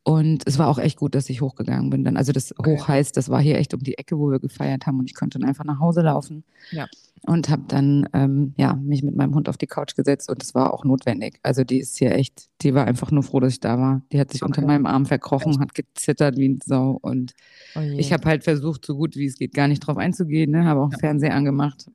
Und 0.05 0.43
es 0.45 0.59
war 0.59 0.67
auch 0.67 0.79
echt 0.79 0.97
gut, 0.97 1.15
dass 1.15 1.29
ich 1.29 1.41
hochgegangen 1.41 1.89
bin. 1.89 2.03
Dann, 2.03 2.17
also 2.17 2.33
das 2.33 2.53
Okay. 2.57 2.77
hoch 2.77 2.87
heißt, 2.89 3.15
das 3.15 3.29
war 3.29 3.41
hier 3.41 3.57
echt 3.57 3.73
um 3.73 3.79
die 3.81 3.97
Ecke, 3.97 4.17
wo 4.19 4.29
wir 4.29 4.39
gefeiert 4.39 4.85
haben 4.85 4.99
und 4.99 5.05
ich 5.09 5.15
konnte 5.15 5.39
dann 5.39 5.47
einfach 5.47 5.63
nach 5.63 5.79
Hause 5.79 6.01
laufen. 6.01 6.43
Ja. 6.71 6.87
Und 7.25 7.47
habe 7.47 7.63
dann 7.69 8.09
ähm, 8.11 8.53
ja, 8.57 8.73
mich 8.73 9.01
mit 9.01 9.15
meinem 9.15 9.33
Hund 9.33 9.47
auf 9.47 9.55
die 9.57 9.67
Couch 9.67 9.95
gesetzt 9.95 10.29
und 10.29 10.43
es 10.43 10.53
war 10.53 10.73
auch 10.73 10.83
notwendig. 10.83 11.39
Also 11.41 11.63
die 11.63 11.79
ist 11.79 11.97
hier 11.97 12.11
echt, 12.11 12.49
die 12.61 12.73
war 12.73 12.85
einfach 12.85 13.11
nur 13.11 13.23
froh, 13.23 13.39
dass 13.39 13.53
ich 13.53 13.61
da 13.61 13.79
war. 13.79 14.01
Die 14.11 14.19
hat 14.19 14.31
sich 14.31 14.43
unter 14.43 14.61
Okay. 14.61 14.67
meinem 14.67 14.85
Arm 14.85 15.05
verkrochen, 15.05 15.59
hat 15.61 15.73
gezittert 15.73 16.35
wie 16.37 16.49
ein 16.49 16.59
Sau 16.65 16.97
und 17.01 17.33
Oh 17.75 17.79
ich 17.97 18.11
habe 18.11 18.27
halt 18.27 18.43
versucht, 18.43 18.85
so 18.85 18.95
gut 18.97 19.15
wie 19.15 19.25
es 19.25 19.37
geht, 19.37 19.53
gar 19.53 19.69
nicht 19.69 19.79
drauf 19.79 19.97
einzugehen. 19.97 20.51
Ne? 20.51 20.65
Habe 20.65 20.81
auch 20.81 20.93
Fernseher 20.99 21.33
angemacht, 21.33 21.89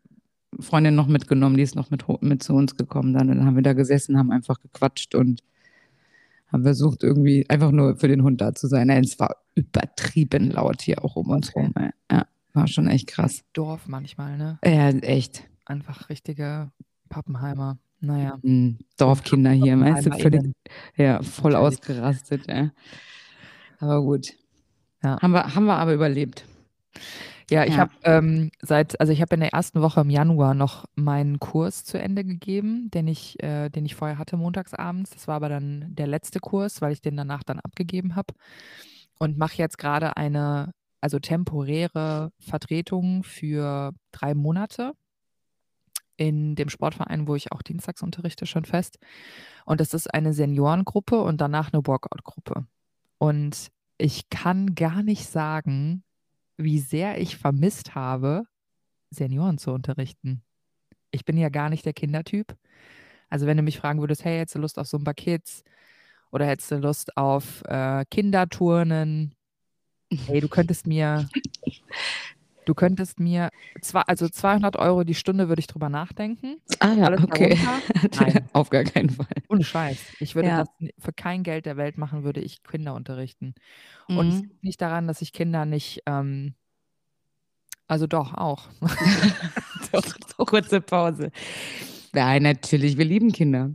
Freundin 0.61 0.95
noch 0.95 1.09
mitgenommen, 1.09 1.57
die 1.57 1.63
ist 1.63 1.77
noch 1.77 1.91
mit, 1.91 2.05
mit 2.23 2.43
zu 2.43 2.55
uns 2.55 2.77
gekommen. 2.77 3.13
Dann, 3.13 3.29
dann 3.29 3.45
haben 3.45 3.55
wir 3.57 3.63
da 3.63 3.75
gesessen, 3.75 4.17
haben 4.19 4.31
einfach 4.33 4.61
gequatscht 4.61 5.15
und 5.15 5.43
haben 6.53 6.63
versucht, 6.63 7.03
irgendwie 7.03 7.49
einfach 7.49 7.71
nur 7.71 7.97
für 7.97 8.09
den 8.09 8.23
Hund 8.23 8.41
da 8.41 8.55
zu 8.55 8.67
sein. 8.69 8.89
Ey, 8.89 9.01
Es 9.01 9.19
war 9.19 9.37
übertrieben 9.55 10.51
laut 10.51 10.83
hier 10.83 11.05
auch 11.05 11.17
um 11.17 11.31
uns 11.31 11.55
rum. 11.55 11.75
Ja, 12.11 12.27
war 12.55 12.67
schon 12.67 12.89
echt 12.89 13.07
krass. 13.07 13.45
Dorf 13.53 13.87
manchmal, 13.87 14.37
ne? 14.39 14.59
Ja, 14.65 14.89
echt. 14.91 15.45
Einfach 15.67 16.09
richtige 16.09 16.71
Pappenheimer. 17.09 17.79
Naja. 18.01 18.39
Hm, 18.43 18.79
Dorfkinder 18.97 19.51
hier, 19.51 19.77
meinst 19.77 20.07
du? 20.07 20.13
Völlig, 20.13 20.43
ja, 20.97 21.21
voll 21.23 21.53
Natürlich. 21.53 21.81
ausgerastet. 21.81 22.47
Ja. 22.49 22.71
Aber 23.81 24.03
gut. 24.03 24.33
Ja. 25.03 25.21
Haben, 25.21 25.33
wir, 25.33 25.55
haben 25.55 25.65
wir 25.67 25.77
aber 25.77 25.95
überlebt. 25.95 26.45
Ja, 27.51 27.65
ich 27.65 27.75
Ja. 27.75 27.79
habe 27.79 27.93
ähm, 28.03 28.51
seit, 28.61 29.01
also 29.01 29.13
ich 29.13 29.23
habe 29.23 29.35
in 29.35 29.41
der 29.41 29.53
ersten 29.55 29.81
Woche 29.81 30.01
im 30.03 30.11
Januar 30.11 30.55
noch 30.55 30.85
meinen 30.97 31.39
Kurs 31.41 31.83
zu 31.85 31.99
Ende 31.99 32.25
gegeben, 32.25 32.91
den 32.91 33.07
ich, 33.09 33.43
äh, 33.43 33.71
den 33.71 33.87
ich 33.87 33.95
vorher 33.95 34.19
hatte 34.19 34.37
montagsabends. 34.37 35.11
Das 35.11 35.29
war 35.29 35.37
aber 35.37 35.49
dann 35.49 35.87
der 35.95 36.07
letzte 36.07 36.41
Kurs, 36.41 36.83
weil 36.83 36.93
ich 36.93 37.01
den 37.01 37.17
danach 37.17 37.43
dann 37.43 37.59
abgegeben 37.61 38.17
habe. 38.17 38.35
Und 39.19 39.39
mache 39.39 39.57
jetzt 39.59 39.79
gerade 39.79 40.17
eine, 40.17 40.73
also 41.01 41.19
temporäre 41.21 42.33
Vertretung 42.41 43.25
für 43.25 43.93
drei 44.13 44.35
Monate 44.35 44.93
in 46.17 46.57
dem 46.57 46.69
Sportverein, 46.69 47.29
wo 47.29 47.37
ich 47.37 47.53
auch 47.53 47.63
dienstags 47.63 48.03
unterrichte, 48.03 48.45
schon 48.47 48.65
fest. 48.65 48.99
Und 49.65 49.81
das 49.81 49.95
ist 49.95 50.13
eine 50.13 50.33
Seniorengruppe 50.33 51.21
und 51.21 51.41
danach 51.41 51.73
eine 51.73 51.87
Workout-Gruppe. 51.87 52.67
Und 53.19 53.69
ich 53.99 54.29
kann 54.31 54.75
gar 54.75 55.03
nicht 55.03 55.27
sagen, 55.29 56.03
wie 56.59 56.81
sehr 56.81 57.21
ich 57.21 57.37
vermisst 57.37 57.95
habe, 57.95 58.45
Senioren 59.11 59.59
zu 59.59 59.71
unterrichten. 59.71 60.43
Ich 61.11 61.25
bin 61.25 61.39
ja 61.39 61.49
gar 61.49 61.71
nicht 61.71 61.87
der 61.87 61.95
Kindertyp. 61.95 62.57
Also 63.31 63.47
wenn 63.47 63.57
du 63.57 63.63
mich 63.63 63.79
fragen 63.79 64.01
würdest, 64.01 64.25
hey, 64.25 64.39
hättest 64.39 64.57
du 64.57 64.61
Lust 64.61 64.79
auf 64.79 64.89
Zumba 64.89 65.15
Kids 65.15 65.63
oder 66.31 66.47
hättest 66.47 66.71
du 66.71 66.77
Lust 66.77 67.17
auf 67.17 67.63
äh, 67.67 68.05
Kinderturnen? 68.11 69.35
Hey, 70.27 70.41
du 70.41 70.49
könntest 70.49 70.87
mir, 70.87 71.29
du 72.69 72.75
könntest 72.75 73.19
mir, 73.19 73.49
zwar, 73.81 74.09
also 74.09 74.29
200 74.29 74.77
Euro 74.77 75.05
die 75.05 75.15
Stunde 75.15 75.49
würde 75.49 75.61
ich 75.61 75.67
drüber 75.67 75.89
nachdenken. 75.89 76.57
Ah 76.81 76.93
ja, 76.93 77.07
Alles 77.07 77.25
okay. 77.25 77.59
Nein. 78.15 78.49
Auf 78.53 78.71
gar 78.71 78.85
keinen 78.85 79.11
Fall. 79.11 79.27
Ohne 79.49 79.65
Scheiß. 79.65 79.99
Ich 80.21 80.35
würde 80.35 80.49
Ja. 80.49 80.59
das 80.59 80.69
für 80.99 81.13
kein 81.13 81.43
Geld 81.43 81.67
der 81.67 81.77
Welt 81.77 81.97
machen, 81.99 82.25
würde 82.25 82.41
ich 82.41 82.63
Kinder 82.63 82.95
unterrichten. 82.95 83.55
Und 84.09 84.29
es 84.29 84.35
Mhm. 84.37 84.43
liegt 84.49 84.65
nicht 84.65 84.81
daran, 84.81 85.07
dass 85.07 85.23
ich 85.23 85.33
Kinder 85.33 85.65
nicht, 85.65 86.03
ähm, 86.07 86.55
also 87.87 88.07
doch, 88.07 88.35
auch. 88.35 88.69
Doch, 89.93 90.47
kurze 90.47 90.83
Pause. 90.83 91.31
Nein, 92.13 92.43
natürlich, 92.43 92.99
wir 92.99 93.07
lieben 93.07 93.33
Kinder. 93.33 93.71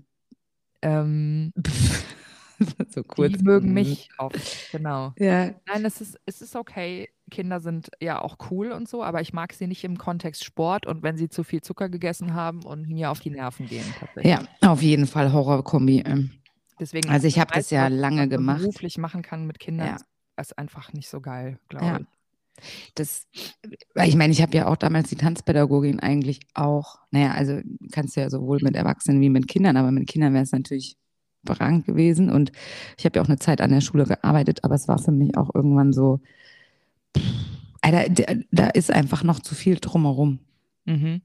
ähm, 0.83 1.51
so 2.89 3.03
kurz. 3.03 3.33
die 3.37 3.43
mögen 3.43 3.69
Mhm. 3.69 3.73
mich 3.73 4.09
oft, 4.19 4.71
genau. 4.71 5.13
Ja, 5.17 5.55
Nein, 5.65 5.85
es 5.85 5.99
ist, 6.01 6.19
es 6.27 6.41
ist 6.43 6.55
okay. 6.55 7.09
Kinder 7.33 7.59
sind 7.59 7.89
ja 7.99 8.21
auch 8.21 8.37
cool 8.51 8.71
und 8.71 8.87
so, 8.87 9.03
aber 9.03 9.19
ich 9.21 9.33
mag 9.33 9.51
sie 9.53 9.67
nicht 9.67 9.83
im 9.83 9.97
Kontext 9.97 10.43
Sport 10.45 10.85
und 10.85 11.03
wenn 11.03 11.17
sie 11.17 11.27
zu 11.29 11.43
viel 11.43 11.61
Zucker 11.61 11.89
gegessen 11.89 12.33
haben 12.33 12.63
und 12.63 12.87
mir 12.87 13.11
auf 13.11 13.19
die 13.19 13.31
Nerven 13.31 13.65
gehen. 13.65 13.83
Tatsächlich. 13.99 14.31
ja, 14.61 14.69
auf 14.71 14.81
jeden 14.81 15.07
Fall 15.07 15.33
Horrorkombi. 15.33 16.03
ähm. 16.05 16.31
Deswegen, 16.79 17.09
Also 17.09 17.27
ich 17.27 17.39
habe 17.39 17.51
das 17.53 17.69
ja 17.69 17.87
lange 17.87 18.27
gemacht. 18.27 18.59
beruflich 18.61 18.97
machen 18.97 19.21
kann 19.21 19.45
mit 19.45 19.59
Kindern, 19.59 19.87
Ja. 19.87 19.97
ist- 20.41 20.57
einfach 20.57 20.93
nicht 20.93 21.07
so 21.09 21.21
geil, 21.21 21.59
glaube 21.69 21.85
Ja. 21.85 21.99
ich. 21.99 22.05
Das, 22.95 23.27
ich 24.03 24.15
meine, 24.15 24.31
ich 24.31 24.41
habe 24.41 24.55
ja 24.55 24.67
auch 24.67 24.75
damals 24.75 25.09
die 25.09 25.15
Tanzpädagogin 25.15 25.99
eigentlich 25.99 26.39
auch, 26.53 26.99
naja, 27.11 27.31
also 27.31 27.59
kannst 27.91 28.15
du 28.15 28.21
ja 28.21 28.29
sowohl 28.29 28.59
mit 28.61 28.75
Erwachsenen 28.75 29.21
wie 29.21 29.29
mit 29.29 29.47
Kindern, 29.47 29.75
aber 29.75 29.91
mit 29.91 30.07
Kindern 30.07 30.33
wäre 30.33 30.43
es 30.43 30.51
natürlich 30.51 30.95
überragend 31.43 31.85
gewesen. 31.85 32.29
Und 32.29 32.51
ich 32.97 33.05
habe 33.05 33.17
ja 33.17 33.23
auch 33.23 33.27
eine 33.27 33.39
Zeit 33.39 33.59
an 33.59 33.71
der 33.71 33.81
Schule 33.81 34.05
gearbeitet, 34.05 34.63
aber 34.63 34.75
es 34.75 34.87
war 34.87 34.97
für 34.99 35.11
mich 35.11 35.35
auch 35.35 35.49
irgendwann 35.53 35.93
so, 35.93 36.21
Alter, 37.81 38.35
da, 38.51 38.67
ist 38.67 38.91
einfach 38.91 39.23
noch 39.23 39.39
zu 39.39 39.55
viel 39.55 39.77
drumherum. 39.79 40.39
Mhm. 40.85 41.21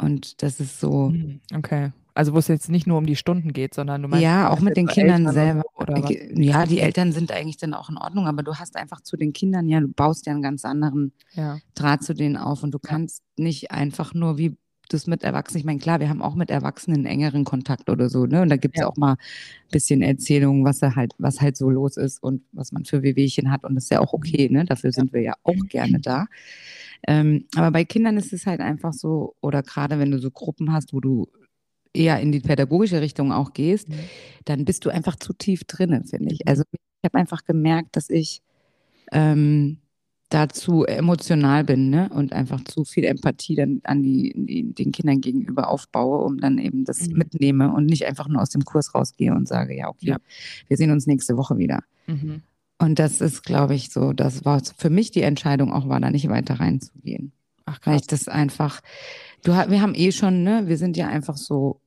Und 0.00 0.42
das 0.42 0.60
ist 0.60 0.80
so, 0.80 1.10
Mhm, 1.10 1.40
Okay. 1.54 1.92
Also 2.12 2.34
wo 2.34 2.38
es 2.38 2.48
jetzt 2.48 2.68
nicht 2.68 2.88
nur 2.88 2.98
um 2.98 3.06
die 3.06 3.14
Stunden 3.16 3.52
geht, 3.52 3.72
sondern 3.72 4.02
du 4.02 4.08
meinst 4.08 4.24
ja, 4.24 4.50
auch 4.50 4.60
mit 4.60 4.76
den 4.76 4.88
Kindern 4.88 5.26
Eltern 5.26 5.32
selber. 5.32 5.62
oder? 5.76 6.10
Ja, 6.34 6.66
die 6.66 6.80
Eltern 6.80 7.12
sind 7.12 7.30
eigentlich 7.30 7.56
dann 7.56 7.72
auch 7.72 7.88
in 7.88 7.96
Ordnung, 7.96 8.26
aber 8.26 8.42
du 8.42 8.56
hast 8.56 8.76
einfach 8.76 9.00
zu 9.00 9.16
den 9.16 9.32
Kindern, 9.32 9.68
ja, 9.68 9.80
du 9.80 9.86
baust 9.88 10.26
ja 10.26 10.32
einen 10.32 10.42
ganz 10.42 10.64
anderen 10.64 11.12
Ja. 11.32 11.58
Draht 11.74 12.02
zu 12.02 12.12
denen 12.12 12.36
auf 12.36 12.62
und 12.64 12.72
du 12.72 12.78
kannst 12.80 13.22
nicht 13.38 13.70
einfach 13.70 14.12
nur 14.12 14.38
wie 14.38 14.56
das 14.92 15.06
mit 15.06 15.22
Erwachsenen, 15.24 15.60
ich 15.60 15.64
meine, 15.64 15.78
klar, 15.78 16.00
wir 16.00 16.08
haben 16.08 16.22
auch 16.22 16.34
mit 16.34 16.50
Erwachsenen 16.50 17.06
engeren 17.06 17.44
Kontakt 17.44 17.88
oder 17.90 18.08
so, 18.08 18.26
ne? 18.26 18.42
Und 18.42 18.48
da 18.50 18.56
gibt 18.56 18.76
es 18.76 18.80
Ja. 18.82 18.88
auch 18.88 18.96
mal 18.96 19.12
ein 19.12 19.16
bisschen 19.70 20.02
Erzählungen, 20.02 20.64
was 20.64 20.78
da 20.80 20.94
halt, 20.96 21.14
was 21.18 21.40
halt 21.40 21.56
so 21.56 21.70
los 21.70 21.96
ist 21.96 22.22
und 22.22 22.42
was 22.52 22.72
man 22.72 22.84
für 22.84 23.02
Wehwehchen 23.02 23.50
hat. 23.50 23.64
Und 23.64 23.74
das 23.74 23.84
ist 23.84 23.90
ja 23.90 24.00
auch 24.00 24.12
okay, 24.12 24.48
ne? 24.50 24.64
Dafür 24.64 24.92
sind 24.92 25.12
wir 25.12 25.22
ja 25.22 25.34
auch 25.44 25.66
gerne 25.68 26.00
da. 26.00 26.26
Ähm, 27.06 27.46
aber 27.56 27.70
bei 27.70 27.84
Kindern 27.84 28.16
ist 28.16 28.32
es 28.32 28.46
halt 28.46 28.60
einfach 28.60 28.92
so, 28.92 29.34
oder 29.40 29.62
gerade 29.62 29.98
wenn 29.98 30.10
du 30.10 30.18
so 30.18 30.30
Gruppen 30.30 30.72
hast, 30.72 30.92
wo 30.92 31.00
du 31.00 31.28
eher 31.92 32.20
in 32.20 32.30
die 32.32 32.40
pädagogische 32.40 33.00
Richtung 33.00 33.32
auch 33.32 33.52
gehst, 33.52 33.88
Mhm. 33.88 33.94
dann 34.44 34.64
bist 34.64 34.84
du 34.84 34.90
einfach 34.90 35.16
zu 35.16 35.32
tief 35.32 35.64
drinne, 35.64 36.04
finde 36.04 36.34
ich. 36.34 36.46
Also 36.46 36.62
ich 36.72 36.80
habe 37.04 37.18
einfach 37.18 37.44
gemerkt, 37.44 37.96
dass 37.96 38.10
ich 38.10 38.42
ähm, 39.12 39.78
dazu 40.30 40.84
emotional 40.84 41.64
bin 41.64 41.90
ne? 41.90 42.08
und 42.14 42.32
einfach 42.32 42.62
zu 42.64 42.84
viel 42.84 43.04
Empathie 43.04 43.56
dann 43.56 43.80
an 43.84 44.02
die, 44.02 44.32
die, 44.34 44.72
den 44.72 44.92
Kindern 44.92 45.20
gegenüber 45.20 45.68
aufbaue, 45.68 46.24
um 46.24 46.38
dann 46.38 46.58
eben 46.58 46.84
das 46.84 47.08
Mhm. 47.08 47.18
mitnehme 47.18 47.72
und 47.74 47.86
nicht 47.86 48.06
einfach 48.06 48.28
nur 48.28 48.40
aus 48.40 48.50
dem 48.50 48.64
Kurs 48.64 48.94
rausgehe 48.94 49.34
und 49.34 49.48
sage, 49.48 49.76
ja, 49.76 49.88
okay, 49.88 50.06
Ja. 50.10 50.16
wir 50.68 50.76
sehen 50.76 50.92
uns 50.92 51.06
nächste 51.06 51.36
Woche 51.36 51.58
wieder. 51.58 51.80
Mhm. 52.06 52.42
Und 52.78 52.98
das 52.98 53.20
ist, 53.20 53.42
glaube 53.42 53.74
ich, 53.74 53.90
so, 53.90 54.12
das 54.12 54.44
war 54.44 54.62
für 54.78 54.88
mich 54.88 55.10
die 55.10 55.22
Entscheidung 55.22 55.72
auch 55.72 55.88
war, 55.88 56.00
da 56.00 56.10
nicht 56.10 56.28
weiter 56.30 56.54
reinzugehen. 56.60 57.32
Ach 57.66 57.78
Weil 57.84 57.94
krass. 57.94 58.02
ich 58.02 58.06
das 58.06 58.28
einfach, 58.28 58.80
du, 59.42 59.52
wir 59.52 59.82
haben 59.82 59.94
eh 59.94 60.12
schon, 60.12 60.42
ne, 60.44 60.62
wir 60.66 60.78
sind 60.78 60.96
ja 60.96 61.08
einfach 61.08 61.36
so, 61.36 61.80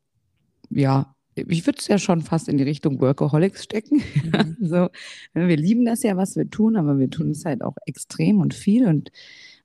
ja, 0.69 1.15
ich 1.36 1.65
würde 1.65 1.80
es 1.80 1.88
ja 1.88 1.98
schon 1.98 2.22
fast 2.22 2.48
in 2.48 2.58
die 2.58 2.63
Richtung 2.63 3.00
Workaholics 3.02 3.63
stecken. 3.63 4.02
Mhm. 4.24 4.58
so, 4.62 4.89
ne, 5.34 5.48
wir 5.48 5.58
lieben 5.58 5.86
das 5.86 6.04
ja, 6.04 6.17
was 6.17 6.36
wir 6.36 6.50
tun, 6.50 6.76
aber 6.76 7.00
wir 7.00 7.10
tun 7.10 7.32
es 7.32 7.46
halt 7.46 7.62
auch 7.62 7.76
extrem 7.86 8.39
und 8.39 8.54
viel. 8.54 8.88
Und 8.88 9.12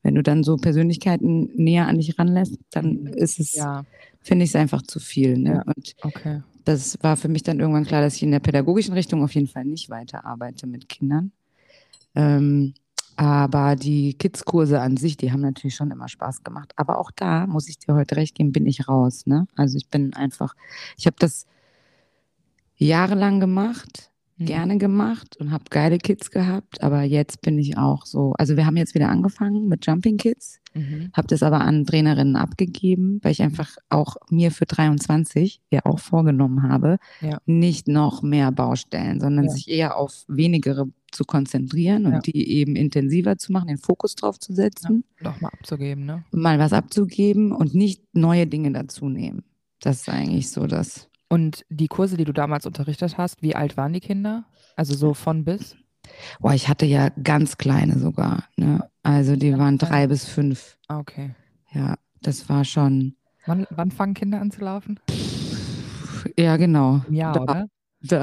wenn 0.02 0.14
du 0.14 0.22
dann 0.22 0.44
so 0.44 0.56
Persönlichkeiten 0.56 1.50
näher 1.56 1.86
an 1.86 1.96
dich 1.98 2.18
ranlässt, 2.18 2.58
dann 2.70 3.02
Mhm. 3.02 3.06
ist 3.08 3.40
es, 3.40 3.54
Ja, 3.54 3.84
finde 4.20 4.44
ich 4.44 4.50
es 4.50 4.56
einfach 4.56 4.82
zu 4.82 5.00
viel. 5.00 5.36
Ne? 5.38 5.54
Ja. 5.54 5.62
Und 5.62 5.94
okay. 6.02 6.42
das 6.64 6.96
war 7.02 7.16
für 7.16 7.28
mich 7.28 7.42
dann 7.42 7.60
irgendwann 7.60 7.84
klar, 7.86 8.02
dass 8.02 8.16
ich 8.16 8.22
in 8.22 8.30
der 8.30 8.40
pädagogischen 8.40 8.94
Richtung 8.94 9.22
auf 9.22 9.34
jeden 9.34 9.48
Fall 9.48 9.64
nicht 9.64 9.90
weiterarbeite 9.90 10.66
mit 10.66 10.88
Kindern. 10.88 11.32
Ähm, 12.14 12.74
aber 13.16 13.74
die 13.74 14.14
Kids-Kurse 14.14 14.80
an 14.80 14.96
sich, 14.96 15.16
die 15.16 15.32
haben 15.32 15.40
natürlich 15.40 15.74
schon 15.74 15.90
immer 15.90 16.08
Spaß 16.08 16.44
gemacht. 16.44 16.72
Aber 16.76 16.98
auch 16.98 17.10
da, 17.10 17.46
muss 17.48 17.68
ich 17.68 17.78
dir 17.78 17.94
heute 17.94 18.14
recht 18.16 18.36
geben, 18.36 18.52
bin 18.52 18.66
ich 18.66 18.86
raus. 18.88 19.26
Ne? 19.26 19.48
Also 19.56 19.76
ich 19.76 19.88
bin 19.88 20.14
einfach, 20.14 20.54
ich 20.96 21.06
habe 21.06 21.16
das 21.18 21.46
jahrelang 22.78 23.40
gemacht, 23.40 24.10
Mhm. 24.40 24.44
gerne 24.46 24.78
gemacht 24.78 25.36
und 25.40 25.50
habe 25.50 25.64
geile 25.68 25.98
Kids 25.98 26.30
gehabt. 26.30 26.80
Aber 26.80 27.02
jetzt 27.02 27.40
bin 27.42 27.58
ich 27.58 27.76
auch 27.76 28.06
so, 28.06 28.34
also 28.38 28.56
wir 28.56 28.66
haben 28.66 28.76
jetzt 28.76 28.94
wieder 28.94 29.08
angefangen 29.08 29.66
mit 29.66 29.84
Jumping 29.84 30.16
Kids, 30.16 30.60
Mhm. 30.74 31.10
habe 31.12 31.26
das 31.26 31.42
aber 31.42 31.60
an 31.62 31.84
Trainerinnen 31.84 32.36
abgegeben, 32.36 33.18
weil 33.22 33.32
ich 33.32 33.42
einfach 33.42 33.76
auch 33.88 34.14
mir 34.30 34.52
für 34.52 34.64
23 34.66 35.60
ja 35.72 35.80
auch 35.84 35.98
vorgenommen 35.98 36.62
habe, 36.62 36.98
Ja. 37.20 37.38
nicht 37.46 37.88
noch 37.88 38.22
mehr 38.22 38.52
Baustellen, 38.52 39.18
sondern 39.20 39.46
Ja. 39.46 39.50
sich 39.50 39.68
eher 39.68 39.96
auf 39.96 40.24
wenigere 40.28 40.86
zu 41.10 41.24
konzentrieren 41.24 42.06
und 42.06 42.12
Ja. 42.12 42.18
die 42.20 42.48
eben 42.48 42.76
intensiver 42.76 43.38
zu 43.38 43.50
machen, 43.50 43.66
den 43.66 43.78
Fokus 43.78 44.14
drauf 44.14 44.38
zu 44.38 44.52
setzen, 44.52 45.02
Doch 45.20 45.40
mal 45.40 45.48
abzugeben, 45.48 46.04
ne? 46.06 46.22
mal 46.30 46.60
was 46.60 46.72
abzugeben 46.72 47.50
und 47.50 47.74
nicht 47.74 48.02
neue 48.12 48.46
Dinge 48.46 48.70
dazu 48.70 49.08
nehmen. 49.08 49.42
Das 49.80 50.02
ist 50.02 50.08
eigentlich 50.08 50.48
so 50.50 50.68
das. 50.68 51.08
Und 51.28 51.64
die 51.68 51.88
Kurse, 51.88 52.16
die 52.16 52.24
du 52.24 52.32
damals 52.32 52.64
unterrichtet 52.66 53.18
hast, 53.18 53.42
wie 53.42 53.54
alt 53.54 53.76
waren 53.76 53.92
die 53.92 54.00
Kinder? 54.00 54.44
Also 54.76 54.94
so 54.94 55.12
von 55.14 55.44
bis? 55.44 55.76
Boah, 56.40 56.54
ich 56.54 56.68
hatte 56.68 56.86
ja 56.86 57.10
ganz 57.22 57.58
kleine 57.58 57.98
sogar. 57.98 58.44
Ne? 58.56 58.88
Also 59.02 59.36
die 59.36 59.56
waren 59.58 59.76
drei 59.78 60.06
bis 60.06 60.24
fünf. 60.26 60.78
Okay. 60.88 61.34
Ja, 61.72 61.96
das 62.22 62.48
war 62.48 62.64
schon. 62.64 63.14
Wann, 63.46 63.66
wann 63.70 63.90
fangen 63.90 64.14
Kinder 64.14 64.40
an 64.40 64.50
zu 64.50 64.60
laufen? 64.62 64.98
Ja, 66.38 66.56
genau. 66.56 67.02
Jahr, 67.10 67.32
Da- 67.34 67.40
oder? 67.42 67.66
Da, 68.00 68.22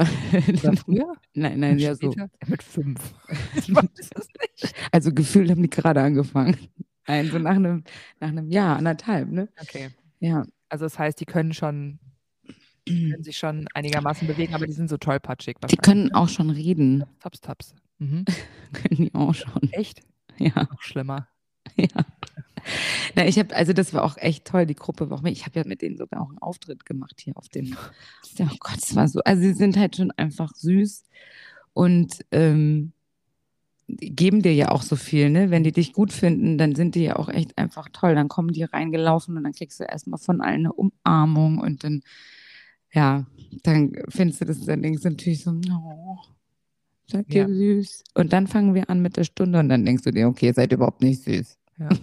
Oder 0.62 0.74
früher? 0.78 1.12
nein, 1.34 1.60
nein, 1.60 1.78
ja 1.78 1.94
so. 1.94 2.10
Mit 2.46 2.62
fünf. 2.62 3.12
Ich 3.56 3.74
weiß 3.74 3.84
es 3.94 4.10
nicht. 4.62 4.74
Also 4.90 5.12
gefühlt 5.12 5.50
haben 5.50 5.60
die 5.60 5.68
gerade 5.68 6.00
angefangen. 6.00 6.56
Ein, 7.04 7.28
so 7.30 7.38
nach 7.38 7.56
einem, 7.56 7.84
nach 8.18 8.28
einem 8.28 8.48
Jahr, 8.50 8.78
anderthalb, 8.78 9.30
ne? 9.30 9.50
Okay. 9.60 9.90
Ja. 10.18 10.46
Also 10.70 10.86
das 10.86 10.98
heißt, 10.98 11.20
die 11.20 11.26
können 11.26 11.52
schon, 11.52 11.98
können 12.86 13.22
sich 13.22 13.36
schon 13.36 13.66
einigermaßen 13.74 14.26
bewegen, 14.26 14.54
aber 14.54 14.66
die 14.66 14.72
sind 14.72 14.88
so 14.88 14.96
tollpatschig. 14.96 15.56
Die 15.70 15.76
können 15.76 16.06
ne? 16.06 16.14
auch 16.14 16.28
schon 16.28 16.50
reden. 16.50 17.04
Taps, 17.20 17.40
taps. 17.40 17.74
Mhm. 17.98 18.24
Können 18.72 18.96
die 18.96 19.14
auch 19.14 19.34
schon. 19.34 19.72
Echt? 19.72 20.02
Ja, 20.38 20.68
Noch 20.70 20.82
schlimmer. 20.82 21.28
ja. 21.76 21.88
Na, 23.14 23.26
ich 23.26 23.38
habe, 23.38 23.54
also 23.54 23.72
das 23.72 23.94
war 23.94 24.04
auch 24.04 24.16
echt 24.18 24.44
toll, 24.44 24.66
die 24.66 24.74
Gruppe 24.74 25.08
war 25.08 25.18
auch. 25.18 25.24
Ich 25.24 25.46
habe 25.46 25.58
ja 25.58 25.66
mit 25.66 25.82
denen 25.82 25.96
sogar 25.96 26.20
auch 26.20 26.28
einen 26.28 26.38
Auftritt 26.38 26.84
gemacht 26.84 27.20
hier 27.22 27.36
auf 27.36 27.48
dem. 27.48 27.76
Ja, 28.36 28.48
oh 28.52 28.56
Gott, 28.60 28.78
es 28.82 28.94
war 28.94 29.08
so. 29.08 29.20
Also 29.24 29.42
sie 29.42 29.54
sind 29.54 29.78
halt 29.78 29.96
schon 29.96 30.10
einfach 30.10 30.54
süß 30.54 31.04
und 31.72 32.24
ähm, 32.32 32.92
die 33.88 34.14
geben 34.14 34.42
dir 34.42 34.52
ja 34.52 34.70
auch 34.72 34.82
so 34.82 34.96
viel, 34.96 35.30
ne? 35.30 35.50
Wenn 35.50 35.62
die 35.62 35.72
dich 35.72 35.92
gut 35.92 36.12
finden, 36.12 36.58
dann 36.58 36.74
sind 36.74 36.96
die 36.96 37.04
ja 37.04 37.16
auch 37.16 37.28
echt 37.28 37.56
einfach 37.56 37.88
toll. 37.92 38.14
Dann 38.14 38.28
kommen 38.28 38.52
die 38.52 38.64
reingelaufen 38.64 39.36
und 39.36 39.44
dann 39.44 39.52
kriegst 39.52 39.78
du 39.80 39.84
erstmal 39.84 40.18
von 40.18 40.40
allen 40.40 40.66
eine 40.66 40.72
Umarmung 40.72 41.58
und 41.58 41.84
dann, 41.84 42.02
ja, 42.96 43.24
dann 43.62 43.92
findest 44.08 44.40
du 44.40 44.44
das, 44.46 44.60
dann 44.64 44.82
denkst 44.82 45.02
du 45.02 45.10
natürlich 45.10 45.44
so, 45.44 45.52
oh, 45.70 46.18
seid 47.06 47.32
ihr 47.34 47.42
Ja. 47.42 47.48
süß. 47.48 48.04
Und 48.14 48.32
dann 48.32 48.46
fangen 48.46 48.74
wir 48.74 48.88
an 48.90 49.00
mit 49.02 49.16
der 49.16 49.24
Stunde 49.24 49.58
und 49.60 49.68
dann 49.68 49.84
denkst 49.84 50.02
du 50.04 50.10
dir, 50.10 50.26
okay, 50.28 50.46
ihr 50.46 50.54
seid 50.54 50.72
überhaupt 50.72 51.02
nicht 51.02 51.22
süß. 51.22 51.56
Ja. 51.78 51.88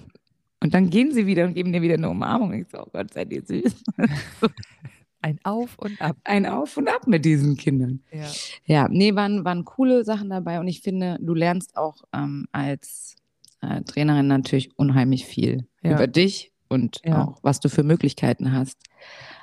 Und 0.62 0.74
dann 0.74 0.90
gehen 0.90 1.12
sie 1.12 1.26
wieder 1.28 1.44
und 1.46 1.56
geben 1.56 1.74
dir 1.74 1.82
wieder 1.82 1.96
eine 1.96 2.10
Umarmung. 2.10 2.54
Ich 2.54 2.68
so, 2.72 2.80
oh 2.84 2.90
Gott, 2.94 3.14
seid 3.14 3.34
ihr 3.34 3.44
süß. 3.44 3.84
Ein 5.22 5.38
Auf 5.44 5.78
und 5.78 6.00
Ab. 6.00 6.16
Ein 6.24 6.46
Auf 6.46 6.78
und 6.78 6.88
Ab 6.88 7.06
mit 7.06 7.26
diesen 7.26 7.58
Kindern. 7.58 8.02
Ja. 8.14 8.32
Ja, 8.66 8.88
nee, 8.90 9.14
waren, 9.14 9.44
waren 9.44 9.66
coole 9.66 10.06
Sachen 10.06 10.30
dabei 10.30 10.62
und 10.62 10.70
ich 10.70 10.80
finde, 10.80 11.18
du 11.20 11.34
lernst 11.34 11.76
auch 11.76 12.04
ähm, 12.14 12.46
als 12.54 13.18
äh, 13.62 13.82
Trainerin 13.82 14.28
natürlich 14.28 14.70
unheimlich 14.78 15.26
viel 15.26 15.66
Ja. 15.82 15.96
über 15.96 16.08
dich 16.08 16.54
und 16.70 17.02
Ja. 17.06 17.24
auch, 17.26 17.40
was 17.42 17.60
du 17.60 17.68
für 17.68 17.84
Möglichkeiten 17.84 18.54
hast. 18.54 18.78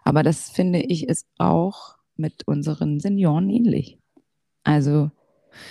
Aber 0.05 0.23
das 0.23 0.51
finde 0.51 0.81
ich 0.81 1.09
ist 1.09 1.27
auch 1.39 1.97
mit 2.17 2.47
unseren 2.47 3.01
Senioren 3.01 3.49
ähnlich. 3.51 3.99
Also, 4.65 5.11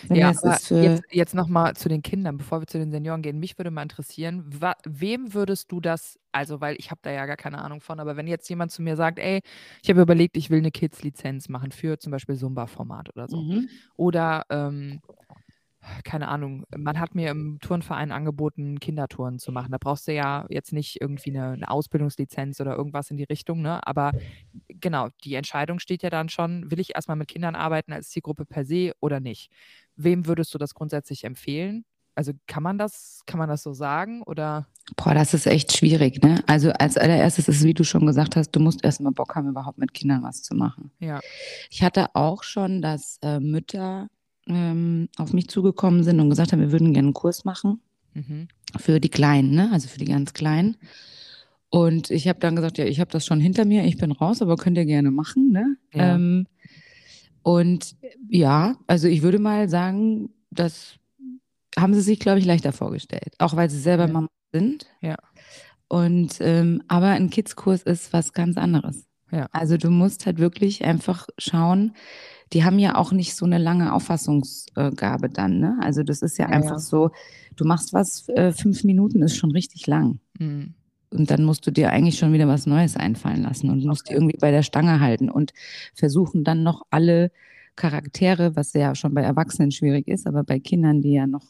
Ja, 0.10 0.30
aber 0.30 0.58
jetzt, 0.70 1.04
jetzt 1.12 1.36
nochmal 1.36 1.76
zu 1.76 1.90
den 1.90 2.02
Kindern, 2.02 2.38
bevor 2.38 2.62
wir 2.62 2.68
zu 2.68 2.78
den 2.78 2.92
Senioren 2.92 3.22
gehen. 3.22 3.40
Mich 3.40 3.58
würde 3.58 3.72
mal 3.72 3.84
interessieren, 3.84 4.44
wa 4.48 4.76
wem 4.86 5.34
würdest 5.34 5.72
du 5.72 5.80
das, 5.80 6.20
also 6.32 6.60
weil 6.62 6.76
ich 6.80 6.92
habe 6.92 7.00
da 7.04 7.12
ja 7.12 7.26
gar 7.26 7.38
keine 7.38 7.60
Ahnung 7.60 7.82
von, 7.82 8.00
aber 8.00 8.18
wenn 8.18 8.28
jetzt 8.28 8.50
jemand 8.50 8.72
zu 8.72 8.82
mir 8.82 8.96
sagt, 8.96 9.20
ey, 9.20 9.42
ich 9.82 9.90
habe 9.90 10.02
überlegt, 10.02 10.38
ich 10.38 10.50
will 10.50 10.60
eine 10.60 10.72
Kids-Lizenz 10.72 11.50
machen 11.50 11.72
für 11.72 12.00
zum 12.00 12.12
Beispiel 12.12 12.36
Zumba-Format 12.36 13.16
oder 13.16 13.28
so. 13.28 13.38
Mhm. 13.38 13.70
Oder, 13.96 14.44
ähm, 14.50 15.02
keine 16.04 16.28
Ahnung, 16.28 16.66
man 16.76 17.00
hat 17.00 17.16
mir 17.16 17.30
im 17.30 17.60
Turnverein 17.60 18.12
angeboten, 18.12 18.80
Kindertouren 18.80 19.40
zu 19.40 19.52
machen. 19.52 19.72
Da 19.72 19.78
brauchst 19.80 20.08
du 20.08 20.14
ja 20.14 20.46
jetzt 20.50 20.74
nicht 20.74 21.00
irgendwie 21.02 21.30
eine, 21.32 21.52
eine 21.52 21.70
Ausbildungslizenz 21.70 22.60
oder 22.60 22.76
irgendwas 22.76 23.12
in 23.12 23.18
die 23.18 23.24
Richtung, 23.24 23.62
ne? 23.62 23.86
Aber 23.88 24.12
genau, 24.68 25.10
die 25.24 25.36
Entscheidung 25.36 25.80
steht 25.80 26.04
ja 26.04 26.10
dann 26.10 26.30
schon, 26.30 26.70
will 26.70 26.80
ich 26.80 26.96
erstmal 26.96 27.18
mit 27.18 27.30
Kindern 27.30 27.56
arbeiten 27.56 27.94
als 27.94 28.10
Zielgruppe 28.10 28.46
per 28.46 28.66
se 28.66 28.94
oder 29.00 29.20
nicht? 29.20 29.52
Wem 29.96 30.26
würdest 30.28 30.54
du 30.54 30.58
das 30.58 30.74
grundsätzlich 30.74 31.24
empfehlen? 31.24 31.86
Also 32.16 32.34
kann 32.48 32.64
man 32.64 32.78
das, 32.78 33.22
kann 33.26 33.38
man 33.38 33.48
das 33.48 33.64
so 33.64 33.72
sagen? 33.74 34.24
Oder 34.24 34.68
Boah, 34.98 35.14
das 35.14 35.34
ist 35.34 35.46
echt 35.46 35.78
schwierig, 35.78 36.22
ne? 36.22 36.44
Also 36.48 36.72
als 36.72 36.98
allererstes 36.98 37.48
ist, 37.48 37.64
wie 37.64 37.74
du 37.74 37.86
schon 37.86 38.06
gesagt 38.06 38.36
hast, 38.36 38.52
du 38.52 38.60
musst 38.60 38.84
erstmal 38.84 39.14
Bock 39.14 39.36
haben, 39.36 39.48
überhaupt 39.48 39.78
mit 39.78 39.94
Kindern 39.94 40.24
was 40.24 40.42
zu 40.42 40.56
machen. 40.56 40.92
ja, 41.00 41.22
Ich 41.70 41.82
hatte 41.84 42.08
auch 42.16 42.44
schon, 42.44 42.82
dass 42.82 43.20
äh, 43.22 43.40
Mütter 43.40 44.10
ähm, 44.50 45.10
auf 45.18 45.34
mich 45.34 45.48
zugekommen 45.48 46.04
sind 46.04 46.20
und 46.20 46.30
gesagt 46.30 46.52
haben, 46.52 46.60
wir 46.60 46.72
würden 46.72 46.94
gerne 46.94 47.08
einen 47.08 47.14
Kurs 47.14 47.46
machen 47.46 47.80
mhm. 48.14 48.48
für 48.78 49.00
die 49.00 49.10
Kleinen, 49.10 49.52
ne? 49.52 49.70
Also 49.72 49.88
für 49.88 50.00
die 50.00 50.06
ganz 50.06 50.34
Kleinen. 50.34 50.78
Und 51.70 52.10
ich 52.10 52.28
habe 52.28 52.40
dann 52.40 52.56
gesagt, 52.56 52.78
ja, 52.80 52.86
ich 52.86 53.00
habe 53.00 53.12
das 53.12 53.26
schon 53.26 53.40
hinter 53.40 53.64
mir, 53.64 53.86
ich 53.86 53.98
bin 53.98 54.12
raus, 54.12 54.42
aber 54.42 54.56
könnt 54.56 54.78
ihr 54.78 54.86
gerne 54.86 55.12
machen, 55.12 55.52
ne? 55.52 55.78
Ja. 55.94 56.16
Ähm, 56.16 56.48
und 57.44 57.96
ja, 58.28 58.76
also 58.88 59.08
ich 59.08 59.22
würde 59.22 59.40
mal 59.40 59.70
sagen, 59.70 60.30
das 60.52 60.96
haben 61.78 61.94
sie 61.94 62.02
sich, 62.02 62.20
glaube 62.20 62.40
ich, 62.40 62.46
leichter 62.46 62.74
vorgestellt, 62.74 63.36
auch 63.38 63.56
weil 63.56 63.70
sie 63.70 63.80
selber 63.80 64.08
Ja. 64.08 64.12
Mama 64.14 64.28
sind. 64.52 64.88
Ja. 65.02 65.16
Und 65.88 66.38
ähm, 66.42 66.84
aber 66.88 67.08
ein 67.08 67.30
Kids-Kurs 67.30 67.84
ist 67.84 68.14
was 68.14 68.34
ganz 68.34 68.58
anderes. 68.58 69.06
Ja. 69.32 69.48
Also 69.52 69.78
du 69.78 69.90
musst 69.90 70.26
halt 70.26 70.40
wirklich 70.40 70.84
einfach 70.84 71.28
schauen, 71.38 71.94
die 72.54 72.64
haben 72.64 72.80
ja 72.80 72.96
auch 72.96 73.12
nicht 73.12 73.36
so 73.36 73.46
eine 73.46 73.58
lange 73.58 73.94
Auffassungsgabe 73.94 75.30
dann, 75.30 75.60
ne? 75.60 75.78
Also 75.82 76.04
das 76.04 76.22
ist 76.22 76.38
ja, 76.38 76.50
Ja, 76.50 76.56
einfach 76.56 76.72
ja. 76.72 76.80
so, 76.80 77.12
du 77.56 77.66
machst 77.66 77.94
was, 77.94 78.28
äh, 78.30 78.52
fünf 78.52 78.84
Minuten 78.84 79.22
ist 79.22 79.36
schon 79.38 79.52
richtig 79.52 79.88
lang. 79.88 80.20
Mhm. 80.40 80.74
Und 81.12 81.32
dann 81.32 81.44
musst 81.44 81.66
du 81.66 81.72
dir 81.72 81.92
eigentlich 81.92 82.18
schon 82.20 82.34
wieder 82.34 82.48
was 82.48 82.68
Neues 82.68 82.96
einfallen 82.96 83.42
lassen 83.42 83.70
und 83.70 83.84
musst 83.84 84.10
die 84.10 84.14
irgendwie 84.14 84.38
bei 84.38 84.52
der 84.52 84.62
Stange 84.62 85.00
halten 85.00 85.30
und 85.30 85.54
versuchen 85.96 86.44
dann 86.44 86.62
noch 86.64 86.84
alle 86.92 87.32
Charaktere, 87.76 88.56
was 88.56 88.74
ja 88.74 88.94
schon 88.94 89.14
bei 89.14 89.22
Erwachsenen 89.22 89.72
schwierig 89.72 90.08
ist, 90.08 90.28
aber 90.28 90.44
bei 90.44 90.60
Kindern, 90.60 91.02
die 91.02 91.14
ja 91.14 91.26
noch 91.26 91.46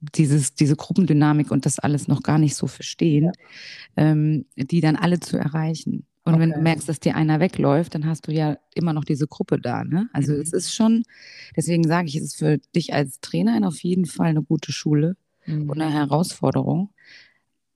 dieses, 0.00 0.54
diese 0.54 0.76
Gruppendynamik 0.76 1.50
und 1.50 1.66
das 1.66 1.78
alles 1.78 2.08
noch 2.08 2.22
gar 2.22 2.38
nicht 2.38 2.54
so 2.54 2.66
verstehen, 2.66 3.32
ähm, 3.96 4.46
die 4.56 4.80
dann 4.80 4.96
alle 4.96 5.20
zu 5.20 5.36
erreichen. 5.36 6.06
Und 6.24 6.38
wenn 6.38 6.50
du 6.50 6.56
Okay. 6.56 6.62
merkst, 6.64 6.88
dass 6.88 7.00
dir 7.00 7.16
einer 7.16 7.40
wegläuft, 7.40 7.94
dann 7.94 8.06
hast 8.06 8.26
du 8.28 8.32
ja 8.32 8.58
immer 8.74 8.92
noch 8.92 9.04
diese 9.04 9.26
Gruppe 9.26 9.58
da. 9.58 9.84
Ne? 9.84 10.08
Also 10.12 10.32
Mhm. 10.34 10.40
es 10.40 10.52
ist 10.52 10.74
schon, 10.74 11.02
deswegen 11.56 11.84
sage 11.88 12.08
ich, 12.08 12.16
es 12.16 12.22
ist 12.24 12.36
für 12.36 12.58
dich 12.76 12.92
als 12.92 13.20
Trainerin 13.20 13.64
auf 13.64 13.82
jeden 13.82 14.04
Fall 14.06 14.28
eine 14.28 14.42
gute 14.42 14.72
Schule 14.72 15.16
Mhm. 15.46 15.70
und 15.70 15.80
eine 15.80 15.92
Herausforderung. 15.92 16.90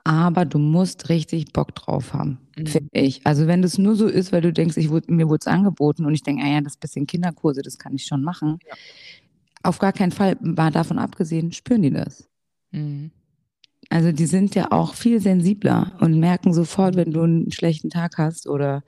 aber 0.07 0.44
du 0.44 0.59
musst 0.59 1.09
richtig 1.09 1.54
Bock 1.54 1.74
drauf 1.74 2.12
haben, 2.12 2.38
Mhm. 2.59 2.66
finde 2.66 2.90
ich. 2.92 3.26
Also 3.26 3.46
wenn 3.46 3.62
das 3.62 3.78
nur 3.78 3.96
so 3.96 4.07
ist, 4.07 4.33
weil 4.33 4.42
du 4.42 4.52
denkst, 4.52 4.76
ich 4.76 4.90
wurde, 4.90 5.11
mir 5.11 5.30
wurde 5.30 5.38
es 5.40 5.46
angeboten 5.46 6.04
und 6.04 6.12
ich 6.12 6.22
denke, 6.22 6.42
ah 6.44 6.48
ja, 6.48 6.61
das 6.61 6.76
bisschen 6.76 7.07
Kinderkurse, 7.07 7.62
das 7.62 7.78
kann 7.78 7.94
ich 7.94 8.04
schon 8.04 8.22
machen. 8.22 8.59
Ja. 8.68 8.74
Auf 9.62 9.78
gar 9.78 9.94
keinen 9.94 10.12
Fall, 10.12 10.37
mal 10.42 10.70
davon 10.70 10.98
abgesehen, 10.98 11.52
spüren 11.52 11.80
die 11.80 11.90
das. 11.90 12.28
Mhm. 12.70 13.12
Also 13.90 14.12
die 14.12 14.27
sind 14.27 14.55
ja 14.55 14.73
auch 14.73 14.94
viel 14.94 15.20
sensibler 15.20 15.92
und 16.01 16.18
merken 16.18 16.53
sofort, 16.53 16.97
wenn 16.97 17.12
du 17.12 17.23
einen 17.23 17.51
schlechten 17.53 17.90
Tag 17.90 18.18
hast 18.18 18.49
oder 18.49 18.83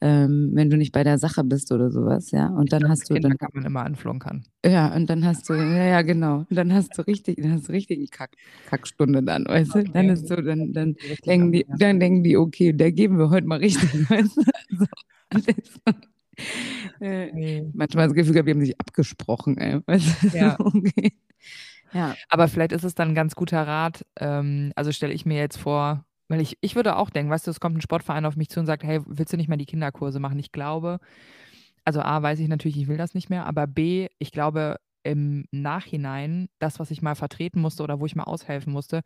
ähm, 0.00 0.50
wenn 0.54 0.70
du 0.70 0.76
nicht 0.78 0.92
bei 0.92 1.04
der 1.04 1.18
Sache 1.18 1.44
bist 1.44 1.72
oder 1.72 1.90
sowas, 1.90 2.30
ja. 2.30 2.46
Und 2.48 2.72
dann 2.72 2.88
hast 2.88 3.10
du 3.10 3.14
Kinder 3.14 3.28
dann, 3.28 3.38
kann 3.38 3.50
man 3.52 3.64
immer 3.66 3.84
anflunkern. 3.84 4.44
ja, 4.64 4.94
und 4.94 5.10
dann 5.10 5.24
hast 5.26 5.48
du, 5.48 5.54
ja, 5.54 5.84
ja, 5.84 6.02
genau. 6.02 6.46
Und 6.48 6.56
dann 6.56 6.72
hast 6.72 6.96
du 6.96 7.02
richtig, 7.02 7.36
dann 7.36 7.52
hast 7.52 7.68
du 7.68 7.72
richtig 7.72 7.98
eine 7.98 8.06
Kack, 8.06 8.30
Kackstunde 8.66 9.22
dann, 9.22 9.44
weißt 9.44 9.74
du? 9.74 9.84
Dann 9.84 10.08
ist 10.08 10.26
so, 10.26 10.36
dann, 10.36 10.72
dann 10.72 10.96
denken 11.26 11.52
die, 11.52 11.66
dann 11.78 12.00
denken 12.00 12.24
die, 12.24 12.36
okay, 12.38 12.72
da 12.72 12.90
geben 12.90 13.18
wir 13.18 13.28
heute 13.28 13.46
mal 13.46 13.58
richtig, 13.58 13.92
weißt 14.10 14.36
du? 14.36 14.42
So. 14.78 14.86
Äh, 17.00 17.64
manchmal 17.74 18.06
das 18.06 18.14
Gefühl 18.14 18.32
gehabt, 18.32 18.46
wir 18.46 18.54
haben 18.54 18.60
sich 18.64 18.80
abgesprochen, 18.80 19.58
ey. 19.58 19.80
Weißt 19.86 20.22
du? 20.22 20.36
Ja. 20.36 20.56
okay. 20.58 21.12
Ja. 21.92 22.18
Aber 22.28 22.48
vielleicht 22.48 22.72
ist 22.72 22.84
es 22.84 22.94
dann 22.94 23.10
ein 23.10 23.14
ganz 23.14 23.34
guter 23.34 23.66
Rat. 23.66 24.04
Ähm, 24.18 24.72
also 24.76 24.92
stelle 24.92 25.12
ich 25.14 25.26
mir 25.26 25.38
jetzt 25.38 25.56
vor, 25.58 26.04
weil 26.28 26.40
ich, 26.40 26.56
ich 26.60 26.76
würde 26.76 26.96
auch 26.96 27.10
denken, 27.10 27.30
weißt 27.30 27.46
du, 27.46 27.50
es 27.50 27.60
kommt 27.60 27.76
ein 27.76 27.80
Sportverein 27.82 28.24
auf 28.26 28.36
mich 28.36 28.48
zu 28.50 28.60
und 28.60 28.66
sagt, 28.66 28.84
hey, 28.84 29.00
willst 29.06 29.32
du 29.32 29.36
nicht 29.36 29.48
mal 29.48 29.56
die 29.56 29.66
Kinderkurse 29.66 30.20
machen? 30.20 30.38
Ich 30.38 30.52
glaube, 30.52 30.98
also 31.84 32.00
A, 32.02 32.22
weiß 32.22 32.38
ich 32.40 32.48
natürlich, 32.48 32.78
ich 32.78 32.88
will 32.88 32.96
das 32.98 33.14
nicht 33.14 33.30
mehr, 33.30 33.46
aber 33.46 33.66
B, 33.66 34.08
ich 34.18 34.32
glaube, 34.32 34.76
im 35.02 35.46
Nachhinein, 35.50 36.48
das, 36.58 36.78
was 36.78 36.90
ich 36.90 37.00
mal 37.02 37.14
vertreten 37.14 37.60
musste 37.60 37.82
oder 37.82 38.00
wo 38.00 38.06
ich 38.06 38.16
mal 38.16 38.24
aushelfen 38.24 38.72
musste, 38.72 39.00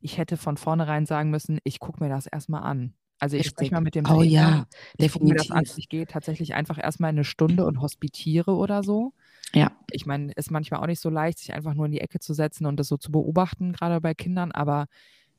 ich 0.00 0.16
hätte 0.18 0.36
von 0.36 0.56
vornherein 0.56 1.06
sagen 1.06 1.30
müssen, 1.30 1.58
ich 1.64 1.80
gucke 1.80 2.02
mir 2.04 2.10
das 2.10 2.26
erstmal 2.26 2.62
an. 2.62 2.94
Also 3.18 3.36
ich 3.36 3.46
spreche 3.46 3.74
mal 3.74 3.80
mit 3.82 3.94
dem 3.96 4.08
Oh 4.08 4.22
Trainer, 4.22 4.22
ja, 4.22 4.66
ich 4.96 5.10
gucke 5.10 5.26
mir 5.28 5.34
das 5.34 5.50
an, 5.50 5.64
definitiv. 5.64 5.76
ich 5.76 5.88
gehe 5.88 6.06
tatsächlich 6.06 6.54
einfach 6.54 6.78
erstmal 6.82 7.10
eine 7.10 7.24
Stunde 7.24 7.66
und 7.66 7.80
hospitiere 7.80 8.52
oder 8.54 8.82
so. 8.84 9.12
Ja. 9.52 9.72
Ich 9.90 10.06
meine, 10.06 10.32
ist 10.32 10.50
manchmal 10.50 10.80
auch 10.80 10.86
nicht 10.86 11.00
so 11.00 11.10
leicht, 11.10 11.38
sich 11.38 11.52
einfach 11.52 11.74
nur 11.74 11.86
in 11.86 11.92
die 11.92 12.00
Ecke 12.00 12.20
zu 12.20 12.34
setzen 12.34 12.66
und 12.66 12.78
das 12.78 12.88
so 12.88 12.96
zu 12.96 13.10
beobachten, 13.10 13.72
gerade 13.72 14.00
bei 14.00 14.14
Kindern, 14.14 14.52
aber 14.52 14.86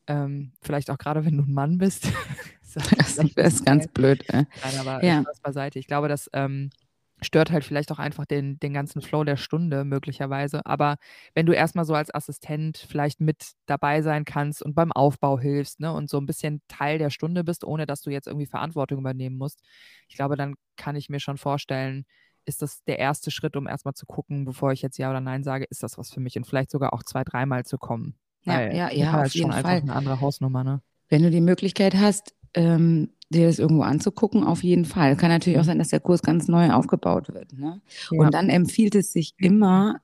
ähm, 0.08 0.52
vielleicht 0.62 0.90
auch 0.90 0.98
gerade, 0.98 1.26
wenn 1.26 1.38
du 1.38 1.44
ein 1.44 1.54
Mann 1.54 1.78
bist. 1.78 2.06
ist 2.62 2.76
das 2.76 2.90
Das 2.98 3.14
vielleicht 3.14 3.38
ist 3.38 3.66
ganz 3.66 3.88
blöd, 3.88 4.24
ey. 4.30 4.46
Nein, 4.64 4.80
aber 4.80 5.04
Ja. 5.04 5.22
Spaß 5.22 5.40
beiseite. 5.42 5.80
Ich 5.80 5.88
glaube, 5.88 6.08
das 6.08 6.30
ähm, 6.34 6.70
stört 7.22 7.52
halt 7.52 7.64
vielleicht 7.64 7.92
auch 7.92 8.00
einfach 8.00 8.26
den, 8.26 8.60
den 8.60 8.74
ganzen 8.74 9.02
Flow 9.02 9.24
der 9.24 9.38
Stunde 9.38 9.84
möglicherweise. 9.86 10.66
Aber 10.66 10.98
wenn 11.36 11.46
du 11.46 11.54
erstmal 11.54 11.86
so 11.86 11.94
als 11.94 12.14
Assistent 12.14 12.78
vielleicht 12.78 13.22
mit 13.22 13.52
dabei 13.68 14.02
sein 14.02 14.26
kannst 14.26 14.64
und 14.64 14.74
beim 14.74 14.92
Aufbau 14.92 15.40
hilfst 15.40 15.80
ne, 15.80 15.94
und 15.94 16.10
so 16.10 16.18
ein 16.18 16.26
bisschen 16.26 16.62
Teil 16.68 16.98
der 16.98 17.12
Stunde 17.12 17.44
bist, 17.44 17.64
ohne 17.64 17.86
dass 17.86 18.02
du 18.02 18.10
jetzt 18.10 18.28
irgendwie 18.28 18.48
Verantwortung 18.48 19.00
übernehmen 19.00 19.38
musst, 19.38 19.62
ich 20.08 20.16
glaube, 20.16 20.36
dann 20.36 20.56
kann 20.78 20.96
ich 20.96 21.10
mir 21.10 21.20
schon 21.20 21.38
vorstellen, 21.38 22.06
ist 22.46 22.62
das 22.62 22.84
der 22.84 23.00
erste 23.00 23.32
Schritt, 23.32 23.56
um 23.56 23.68
erstmal 23.68 23.94
zu 23.94 24.06
gucken, 24.06 24.46
bevor 24.46 24.72
ich 24.72 24.82
jetzt 24.82 24.98
Ja 24.98 25.10
oder 25.10 25.22
Nein 25.22 25.44
sage, 25.44 25.66
ist 25.70 25.84
das 25.84 25.98
was 25.98 26.12
für 26.12 26.20
mich 26.20 26.38
und 26.38 26.46
vielleicht 26.46 26.72
sogar 26.72 26.94
auch 26.94 27.04
zwei, 27.04 27.24
dreimal 27.24 27.66
zu 27.66 27.78
kommen. 27.78 28.16
Ja, 28.44 28.54
Weil 28.54 28.76
ja, 28.76 28.92
ja, 28.92 29.20
auf 29.20 29.28
ist 29.28 29.36
jeden 29.36 29.52
schon 29.52 29.62
Fall. 29.62 29.72
einfach 29.72 29.90
eine 29.90 29.96
andere 29.96 30.22
Hausnummer, 30.22 30.64
ne? 30.64 30.82
Wenn 31.10 31.24
du 31.24 31.30
die 31.30 31.42
Möglichkeit 31.42 31.96
hast, 31.96 32.34
ähm, 32.54 33.10
dir 33.30 33.48
das 33.48 33.60
irgendwo 33.60 33.84
anzugucken, 33.84 34.44
auf 34.44 34.64
jeden 34.64 34.86
Fall. 34.86 35.16
Kann 35.16 35.30
natürlich 35.30 35.60
auch 35.60 35.64
sein, 35.64 35.80
dass 35.80 35.90
der 35.90 36.00
Kurs 36.00 36.22
ganz 36.22 36.48
neu 36.48 36.72
aufgebaut 36.72 37.34
wird. 37.34 37.54
Ne? 37.54 37.82
Ja. 38.10 38.20
Und 38.20 38.34
dann 38.34 38.50
empfiehlt 38.50 38.96
es 38.96 39.14
sich 39.14 39.34
immer, 39.38 40.02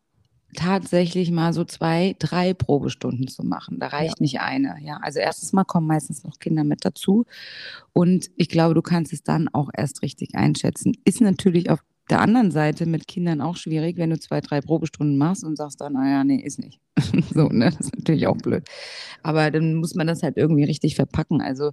tatsächlich 0.55 1.31
mal 1.31 1.53
so 1.53 1.65
zwei, 1.65 2.15
drei 2.19 2.53
Probestunden 2.53 3.27
zu 3.27 3.43
machen. 3.43 3.79
Da 3.79 3.87
reicht 3.87 4.21
nicht 4.21 4.39
eine. 4.39 4.77
Ja, 4.81 4.97
also 5.01 5.19
erstes 5.19 5.53
Mal 5.53 5.65
kommen 5.65 5.87
meistens 5.87 6.23
noch 6.23 6.39
Kinder 6.39 6.63
mit 6.63 6.85
dazu. 6.85 7.25
Und 7.93 8.29
ich 8.37 8.49
glaube, 8.49 8.73
du 8.73 8.81
kannst 8.81 9.13
es 9.13 9.23
dann 9.23 9.49
auch 9.49 9.69
erst 9.73 10.01
richtig 10.01 10.35
einschätzen. 10.35 10.93
Ist 11.05 11.21
natürlich 11.21 11.69
auf 11.69 11.83
der 12.09 12.21
anderen 12.21 12.51
Seite 12.51 12.85
mit 12.85 13.07
Kindern 13.07 13.41
auch 13.41 13.57
schwierig, 13.57 13.97
wenn 13.97 14.09
du 14.09 14.19
zwei, 14.19 14.39
drei 14.41 14.61
Probestunden 14.61 15.17
machst 15.17 15.43
und 15.43 15.57
sagst 15.57 15.81
dann, 15.81 15.93
naja, 15.93 16.23
nee, 16.23 16.37
ist 16.41 16.59
nicht. 16.59 16.79
so, 17.33 17.47
ne? 17.49 17.65
Das 17.65 17.79
ist 17.79 17.95
natürlich 17.95 18.25
auch 18.27 18.37
blöd. 18.37 18.63
Aber 19.23 19.51
dann 19.51 19.75
muss 19.75 19.93
man 19.93 20.07
das 20.07 20.23
halt 20.23 20.35
irgendwie 20.37 20.63
richtig 20.63 20.95
verpacken. 20.95 21.41
Also, 21.41 21.71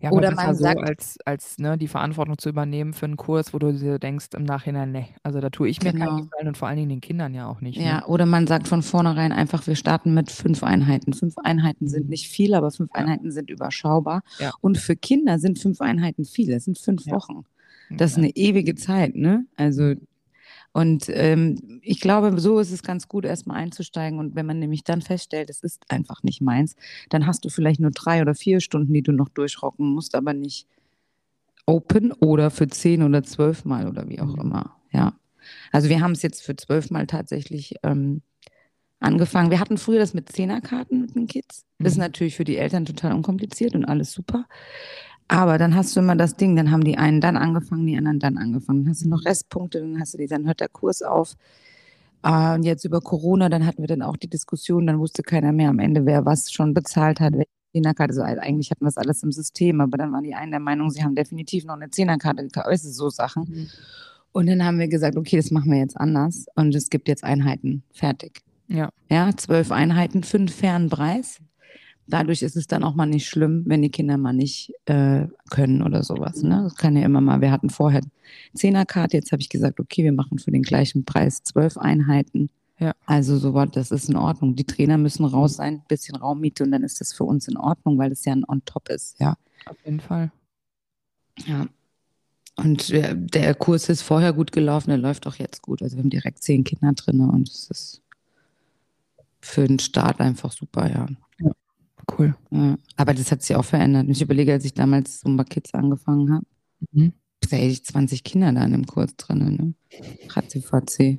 Ja, 0.00 0.10
Oder 0.10 0.34
man 0.34 0.54
so, 0.56 0.62
sagt- 0.64 0.80
als, 0.82 1.18
als 1.24 1.58
ne, 1.58 1.78
die 1.78 1.86
Verantwortung 1.88 2.36
zu 2.38 2.48
übernehmen 2.48 2.92
für 2.94 3.06
einen 3.06 3.16
Kurs, 3.16 3.54
wo 3.54 3.58
du 3.58 3.72
dir 3.72 3.98
denkst 3.98 4.28
im 4.34 4.44
Nachhinein, 4.44 4.90
nee, 4.92 5.06
also 5.22 5.40
da 5.40 5.50
tue 5.50 5.68
ich 5.68 5.82
mir 5.82 5.92
Genau. 5.92 6.06
keinen 6.06 6.22
Gefallen 6.30 6.48
und 6.48 6.56
vor 6.56 6.68
allen 6.68 6.78
Dingen 6.78 6.88
den 6.88 7.00
Kindern 7.00 7.34
ja 7.34 7.46
auch 7.46 7.60
nicht. 7.60 7.78
ja, 7.78 7.98
Ne? 8.00 8.06
oder 8.06 8.26
man 8.26 8.46
sagt 8.46 8.66
von 8.68 8.82
vornherein 8.82 9.32
einfach, 9.32 9.66
wir 9.66 9.76
starten 9.76 10.14
mit 10.14 10.30
fünf 10.32 10.62
Einheiten. 10.64 11.12
Fünf 11.12 11.36
Einheiten 11.38 11.86
sind 11.88 12.08
nicht 12.08 12.28
viel, 12.28 12.54
aber 12.54 12.70
fünf 12.72 12.90
Ja. 12.94 13.02
Einheiten 13.02 13.30
sind 13.30 13.50
überschaubar. 13.50 14.22
Ja. 14.40 14.52
Und 14.60 14.78
für 14.78 14.96
Kinder 14.96 15.38
sind 15.38 15.58
fünf 15.58 15.80
Einheiten 15.80 16.24
viel. 16.24 16.50
Das 16.52 16.64
sind 16.64 16.78
fünf. 16.78 17.06
Wochen. 17.06 17.44
Das 17.90 18.12
ist 18.12 18.18
eine 18.18 18.30
ewige 18.36 18.74
Zeit, 18.74 19.14
ne? 19.16 19.46
Also, 19.56 19.94
und 20.72 21.06
ähm, 21.08 21.80
ich 21.82 22.00
glaube, 22.00 22.38
so 22.40 22.58
ist 22.58 22.70
es 22.70 22.82
ganz 22.82 23.08
gut, 23.08 23.24
erstmal 23.24 23.56
einzusteigen. 23.58 24.18
Und 24.18 24.34
wenn 24.34 24.44
man 24.46 24.58
nämlich 24.58 24.84
dann 24.84 25.00
feststellt, 25.02 25.48
es 25.50 25.62
ist 25.62 25.84
einfach 25.90 26.22
nicht 26.22 26.42
meins, 26.42 26.76
dann 27.08 27.26
hast 27.26 27.44
du 27.44 27.48
vielleicht 27.48 27.80
nur 27.80 27.90
drei 27.92 28.20
oder 28.20 28.34
vier 28.34 28.60
Stunden, 28.60 28.92
die 28.92 29.02
du 29.02 29.12
noch 29.12 29.28
durchrocken 29.30 29.88
musst, 29.88 30.14
aber 30.14 30.34
nicht 30.34 30.66
open 31.66 32.12
oder 32.12 32.50
für 32.50 32.68
zehn 32.68 33.02
oder 33.02 33.22
zwölf 33.22 33.64
Mal 33.64 33.88
oder 33.88 34.08
wie 34.08 34.20
auch 34.20 34.34
Mhm. 34.36 34.40
immer. 34.40 34.76
Ja. 34.92 35.14
Also 35.72 35.88
wir 35.88 36.00
haben 36.00 36.12
es 36.12 36.22
jetzt 36.22 36.42
für 36.42 36.56
zwölf 36.56 36.90
Mal 36.90 37.06
tatsächlich 37.06 37.76
ähm, 37.82 38.22
angefangen. 39.00 39.50
Wir 39.50 39.60
hatten 39.60 39.78
früher 39.78 39.98
das 39.98 40.14
mit 40.14 40.30
Zehnerkarten 40.30 41.00
mit 41.02 41.14
den 41.14 41.26
Kids. 41.26 41.64
Das 41.78 41.92
ist 41.92 41.98
Mhm. 41.98 42.02
natürlich 42.04 42.36
für 42.36 42.44
die 42.44 42.56
Eltern 42.56 42.84
total 42.84 43.12
unkompliziert 43.12 43.74
und 43.74 43.84
alles 43.84 44.12
super. 44.12 44.46
Aber 45.28 45.58
dann 45.58 45.74
hast 45.74 45.96
du 45.96 46.00
immer 46.00 46.14
das 46.14 46.36
Ding, 46.36 46.54
dann 46.54 46.70
haben 46.70 46.84
die 46.84 46.98
einen 46.98 47.20
dann 47.20 47.36
angefangen, 47.36 47.86
die 47.86 47.96
anderen 47.96 48.20
dann 48.20 48.38
angefangen. 48.38 48.84
Dann 48.84 48.90
hast 48.90 49.04
du 49.04 49.08
noch 49.08 49.24
Restpunkte, 49.24 49.80
dann 49.80 50.00
hast 50.00 50.14
du 50.14 50.18
die, 50.18 50.26
dann 50.26 50.46
hört 50.46 50.60
der 50.60 50.68
Kurs 50.68 51.02
auf. 51.02 51.34
Äh, 52.22 52.54
und 52.54 52.62
jetzt 52.62 52.84
über 52.84 53.00
Corona, 53.00 53.48
dann 53.48 53.66
hatten 53.66 53.82
wir 53.82 53.88
dann 53.88 54.02
auch 54.02 54.16
die 54.16 54.28
Diskussion, 54.28 54.86
dann 54.86 54.98
wusste 54.98 55.22
keiner 55.22 55.52
mehr 55.52 55.70
am 55.70 55.78
Ende, 55.78 56.06
wer 56.06 56.24
was 56.24 56.52
schon 56.52 56.74
bezahlt 56.74 57.20
hat, 57.20 57.32
welche 57.34 57.48
Zehnerkarte. 57.72 58.22
Also 58.22 58.40
eigentlich 58.40 58.70
hatten 58.70 58.84
wir 58.84 58.88
es 58.88 58.98
alles 58.98 59.22
im 59.22 59.32
System, 59.32 59.80
aber 59.80 59.98
dann 59.98 60.12
waren 60.12 60.22
die 60.22 60.34
einen 60.34 60.52
der 60.52 60.60
Meinung, 60.60 60.90
sie 60.90 61.02
haben 61.02 61.14
definitiv 61.14 61.64
noch 61.64 61.74
eine 61.74 61.90
Zehnerkarte 61.90 62.44
gekauft. 62.44 62.68
Es 62.70 62.84
ist 62.84 62.96
so 62.96 63.10
Sachen. 63.10 63.44
Mhm. 63.48 63.68
Und 64.32 64.46
dann 64.48 64.64
haben 64.64 64.78
wir 64.78 64.88
gesagt, 64.88 65.16
okay, 65.16 65.36
das 65.36 65.50
machen 65.50 65.70
wir 65.70 65.78
jetzt 65.78 65.96
anders. 65.96 66.46
Und 66.56 66.74
es 66.74 66.90
gibt 66.90 67.08
jetzt 67.08 67.24
Einheiten. 67.24 67.82
Fertig. 67.92 68.42
Ja. 68.68 68.90
Ja, 69.08 69.30
zwölf 69.36 69.72
Einheiten, 69.72 70.22
fünf 70.22 70.54
fairen 70.54 70.88
Preis. 70.90 71.38
Dadurch 72.08 72.42
ist 72.42 72.56
es 72.56 72.66
dann 72.66 72.84
auch 72.84 72.94
mal 72.94 73.06
nicht 73.06 73.28
schlimm, 73.28 73.64
wenn 73.66 73.82
die 73.82 73.90
Kinder 73.90 74.16
mal 74.16 74.32
nicht 74.32 74.72
äh, 74.84 75.26
können 75.50 75.82
oder 75.82 76.04
sowas. 76.04 76.42
Ne? 76.42 76.62
Das 76.62 76.76
kann 76.76 76.96
ja 76.96 77.04
immer 77.04 77.20
mal. 77.20 77.40
Wir 77.40 77.50
hatten 77.50 77.70
vorher 77.70 78.00
Zehnerkarte, 78.54 79.16
jetzt 79.16 79.32
habe 79.32 79.42
ich 79.42 79.48
gesagt, 79.48 79.80
okay, 79.80 80.04
wir 80.04 80.12
machen 80.12 80.38
für 80.38 80.52
den 80.52 80.62
gleichen 80.62 81.04
Preis 81.04 81.42
zwölf 81.42 81.76
Einheiten. 81.76 82.48
Ja. 82.78 82.92
Also 83.06 83.38
so 83.38 83.54
was, 83.54 83.70
das 83.70 83.90
ist 83.90 84.08
in 84.08 84.16
Ordnung. 84.16 84.54
Die 84.54 84.64
Trainer 84.64 84.98
müssen 84.98 85.24
raus 85.24 85.56
sein, 85.56 85.82
bisschen 85.88 86.16
Raummiete 86.16 86.64
und 86.64 86.72
dann 86.72 86.82
ist 86.82 87.00
das 87.00 87.12
für 87.12 87.24
uns 87.24 87.48
in 87.48 87.56
Ordnung, 87.56 87.98
weil 87.98 88.12
es 88.12 88.24
ja 88.24 88.32
ein 88.32 88.44
On-Top 88.46 88.88
ist, 88.88 89.18
ja. 89.18 89.36
Auf 89.64 89.76
jeden 89.84 90.00
Fall. 90.00 90.30
Ja. 91.46 91.66
Und 92.56 92.90
der, 92.90 93.14
der 93.14 93.54
Kurs 93.54 93.88
ist 93.88 94.02
vorher 94.02 94.32
gut 94.32 94.52
gelaufen, 94.52 94.90
der 94.90 94.98
läuft 94.98 95.26
auch 95.26 95.36
jetzt 95.36 95.62
gut. 95.62 95.82
Also 95.82 95.96
wir 95.96 96.02
haben 96.02 96.10
direkt 96.10 96.42
zehn 96.42 96.64
Kinder 96.64 96.92
drin 96.92 97.20
und 97.20 97.48
es 97.48 97.68
ist 97.70 98.02
für 99.40 99.66
den 99.66 99.78
Start 99.78 100.20
einfach 100.20 100.52
super, 100.52 100.90
ja. 100.90 101.06
Cool. 102.10 102.34
ja. 102.50 102.76
Aber 102.96 103.14
das 103.14 103.30
hat 103.32 103.42
sich 103.42 103.56
auch 103.56 103.64
verändert. 103.64 104.06
Ich 104.08 104.22
überlege, 104.22 104.52
als 104.52 104.64
ich 104.64 104.74
damals 104.74 105.20
Zumba 105.20 105.44
Kids 105.44 105.74
angefangen 105.74 106.32
habe, 106.32 106.46
Mhm. 106.92 107.12
da 107.40 107.56
hätte 107.56 107.66
ich 107.72 107.84
20 107.84 108.22
Kinder 108.22 108.52
da 108.52 108.64
in 108.64 108.72
dem 108.72 108.86
Kurs 108.86 109.16
drin. 109.16 109.38
Ne? 109.38 109.74
Ratzi-fatzi. 110.28 111.18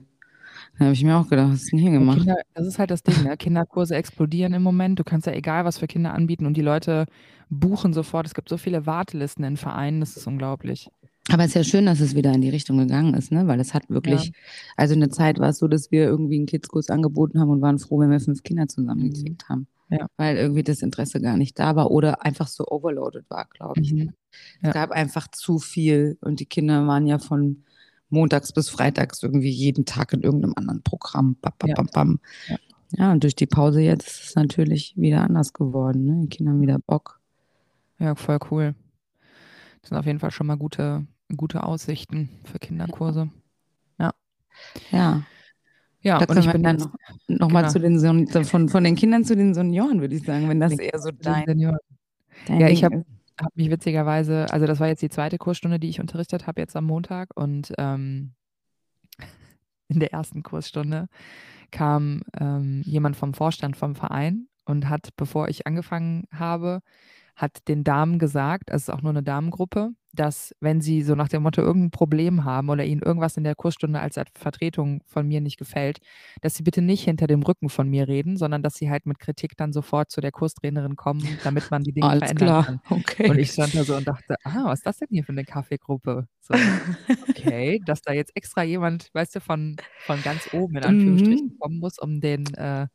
Da 0.78 0.86
habe 0.86 0.94
ich 0.94 1.04
mir 1.04 1.18
auch 1.18 1.28
gedacht, 1.28 1.50
was 1.52 1.64
ist 1.64 1.72
denn 1.72 1.80
hier 1.80 1.92
Ja, 1.92 2.00
gemacht? 2.00 2.20
Kinder, 2.20 2.38
das 2.54 2.68
ist 2.68 2.78
halt 2.80 2.92
das 2.92 3.02
Ding, 3.04 3.24
ne? 3.24 3.36
Kinderkurse 3.38 3.96
explodieren 3.96 4.54
im 4.54 4.62
Moment. 4.64 5.00
Du 5.00 5.04
kannst 5.04 5.26
ja 5.28 5.34
egal 5.34 5.66
was 5.66 5.78
für 5.80 5.88
Kinder 5.88 6.14
anbieten 6.14 6.46
und 6.46 6.56
die 6.56 6.62
Leute 6.62 7.06
buchen 7.50 7.94
sofort. 7.94 8.28
Es 8.28 8.34
gibt 8.36 8.50
so 8.50 8.58
viele 8.58 8.86
Wartelisten 8.86 9.44
in 9.44 9.58
Vereinen, 9.58 10.00
das 10.00 10.16
ist 10.18 10.28
unglaublich. 10.28 10.90
Aber 11.30 11.44
es 11.44 11.50
ist 11.50 11.56
ja 11.56 11.64
schön, 11.64 11.86
dass 11.88 12.00
es 12.00 12.16
wieder 12.16 12.32
in 12.34 12.42
die 12.42 12.50
Richtung 12.50 12.78
gegangen 12.78 13.14
ist, 13.16 13.32
ne? 13.32 13.48
Weil 13.48 13.60
es 13.60 13.74
hat 13.74 13.90
wirklich, 13.90 14.32
also 14.78 14.94
eine 14.94 15.10
Zeit 15.10 15.40
war 15.40 15.50
es 15.50 15.58
so, 15.58 15.68
dass 15.68 15.92
wir 15.92 16.04
irgendwie 16.06 16.38
einen 16.38 16.46
Kidskurs 16.46 16.90
angeboten 16.90 17.40
haben 17.40 17.50
und 17.50 17.62
waren 17.62 17.80
froh, 17.80 18.00
wenn 18.00 18.12
wir 18.12 18.20
fünf 18.20 18.44
Kinder 18.44 18.68
zusammengekriegt 18.68 19.50
haben. 19.50 19.68
Ja. 19.90 20.08
Weil 20.18 20.36
irgendwie 20.38 20.64
das 20.64 20.82
Interesse 20.82 21.22
gar 21.22 21.38
nicht 21.38 21.58
da 21.60 21.76
war 21.76 21.92
oder 21.92 22.24
einfach 22.26 22.48
so 22.48 22.66
overloaded 22.68 23.30
war, 23.30 23.46
glaube 23.46 23.80
ich. 23.82 23.94
Mhm. 23.94 24.14
Es 24.62 24.68
Ja. 24.68 24.72
gab 24.72 24.92
einfach 24.92 25.28
zu 25.30 25.60
viel 25.60 26.18
und 26.22 26.40
die 26.40 26.46
Kinder 26.46 26.86
waren 26.88 27.08
ja 27.08 27.20
von 27.20 27.64
montags 28.10 28.52
bis 28.52 28.70
freitags 28.70 29.24
irgendwie 29.24 29.50
jeden 29.50 29.86
Tag 29.86 30.14
in 30.14 30.22
irgendeinem 30.22 30.54
anderen 30.58 30.84
Programm. 30.84 31.36
Bam, 31.42 31.54
bam, 31.58 31.70
Ja. 31.70 31.76
bam, 31.76 31.88
bam. 31.94 32.20
Ja. 32.48 32.58
ja, 32.98 33.12
und 33.12 33.24
durch 33.24 33.36
die 33.36 33.48
Pause 33.48 33.82
jetzt 33.82 34.08
ist 34.08 34.24
es 34.30 34.36
natürlich 34.36 34.94
wieder 34.98 35.22
anders 35.22 35.54
geworden. 35.54 36.06
Ne? 36.06 36.22
Die 36.24 36.30
Kinder 36.30 36.52
haben 36.52 36.62
wieder 36.62 36.80
Bock. 36.80 37.20
Ja, 38.00 38.16
voll 38.16 38.40
cool. 38.52 38.76
Das 39.82 39.90
sind 39.90 39.98
auf 39.98 40.06
jeden 40.06 40.20
Fall 40.20 40.32
schon 40.32 40.48
mal 40.48 40.58
gute, 40.58 41.08
gute 41.36 41.64
Aussichten 41.64 42.30
für 42.44 42.60
Kinderkurse. 42.60 43.30
Ja, 44.00 44.14
Ja, 44.92 45.24
da 46.08 46.26
und 46.26 46.38
ich 46.38 46.52
bin 46.52 46.64
dann 46.64 46.78
jetzt 46.78 46.90
noch, 47.28 47.50
mal 47.50 47.62
genau. 47.62 47.72
zu 47.72 47.80
den 47.80 48.00
Son 48.00 48.28
von, 48.28 48.70
von 48.70 48.84
den 48.84 48.96
Kindern 48.96 49.24
zu 49.24 49.36
den 49.36 49.54
Senioren, 49.54 50.02
würde 50.02 50.16
ich 50.16 50.24
sagen, 50.24 50.50
wenn 50.50 50.60
das 50.60 50.72
Den 50.72 50.80
eher 50.80 51.00
so 51.00 51.12
dein 51.12 51.46
Senioren. 51.46 51.78
Dein 52.48 52.60
Ja, 52.60 52.68
ich 52.68 52.84
habe 52.84 53.06
habe 53.40 53.52
mich 53.54 53.70
witzigerweise 53.70 54.48
also, 54.50 54.66
das 54.66 54.80
war 54.80 54.88
jetzt 54.88 55.04
die 55.04 55.10
zweite 55.10 55.38
Kursstunde, 55.38 55.80
die 55.80 55.90
ich 55.90 56.00
unterrichtet 56.00 56.48
habe 56.48 56.60
jetzt 56.60 56.76
am 56.76 56.86
Montag 56.86 57.30
und, 57.36 57.74
ähm 57.78 58.32
in 59.88 60.00
der 60.00 60.14
ersten 60.14 60.44
Kursstunde 60.44 61.08
kam, 61.72 62.22
ähm, 62.40 62.82
jemand 62.86 63.16
vom 63.16 63.34
Vorstand 63.34 63.76
vom 63.76 63.96
Verein 63.96 64.48
und 64.66 64.90
hat, 64.90 65.10
bevor 65.16 65.48
ich 65.50 65.68
angefangen 65.68 66.26
habe 66.32 66.82
hat 67.38 67.68
den 67.70 67.86
Damen 67.86 68.20
gesagt 68.20 68.70
es 68.72 68.84
ist 68.84 68.90
auch 68.92 69.02
nur 69.04 69.14
'ne 69.14 69.24
Damengruppe, 69.24 69.92
dass, 70.14 70.56
wenn 70.62 70.82
sie 70.82 71.04
so 71.04 71.16
nach 71.16 71.30
dem 71.30 71.44
Motto 71.44 71.62
irgend 71.62 71.86
'n 71.88 71.92
Problem 71.92 72.46
haben 72.46 72.70
oder 72.70 72.86
ihnen 72.86 73.02
irgendwas 73.04 73.38
in 73.38 73.46
der 73.46 73.56
Kursstunde 73.56 74.02
als 74.02 74.16
Vertretung 74.36 75.02
von 75.08 75.28
mir 75.28 75.42
nicht 75.42 75.58
gefällt, 75.58 76.00
dass 76.42 76.56
sie 76.56 76.64
bitte 76.64 76.82
nicht 76.82 77.04
hinter 77.06 77.28
dem 77.28 77.44
Rücken 77.44 77.70
von 77.70 77.90
mir 77.90 78.08
reden, 78.10 78.38
sondern 78.38 78.64
dass 78.64 78.76
sie 78.76 78.90
halt 78.90 79.06
mit 79.08 79.20
Kritik 79.20 79.58
dann 79.58 79.74
sofort 79.74 80.12
zu 80.12 80.22
der 80.22 80.32
Kurstrainerin 80.34 80.96
kommen, 80.98 81.40
damit 81.44 81.72
man 81.72 81.84
die 81.84 81.94
Dinge 81.94 82.12
Alles 82.12 82.24
verändern 82.24 82.56
klar, 82.56 82.66
kann. 82.66 82.80
okay. 82.90 83.30
Und 83.30 83.40
ich 83.40 83.52
stand 83.52 83.76
da 83.76 83.86
so 83.86 83.96
und 83.96 84.08
dachte: 84.08 84.36
„Ah, 84.44 84.66
was 84.66 84.80
ist 84.80 84.86
das 84.88 84.98
denn 85.00 85.10
hier 85.12 85.24
für 85.26 85.34
'ne 85.34 85.46
Kaffeegruppe?“ 85.46 86.28
So, 86.42 86.72
okay, 87.22 87.80
dass 87.86 88.02
da 88.02 88.14
jetzt 88.14 88.32
extra 88.36 88.64
jemand, 88.64 89.10
weißt 89.14 89.36
du, 89.36 89.42
von 89.42 89.80
von 90.04 90.22
ganz 90.24 90.48
oben 90.52 90.78
in 90.78 90.84
Anführungsstrichen 90.86 91.50
Mhm. 91.50 91.60
kommen 91.60 91.80
muss, 91.80 92.00
um 92.00 92.22
den 92.22 92.54
äh, 92.56 92.88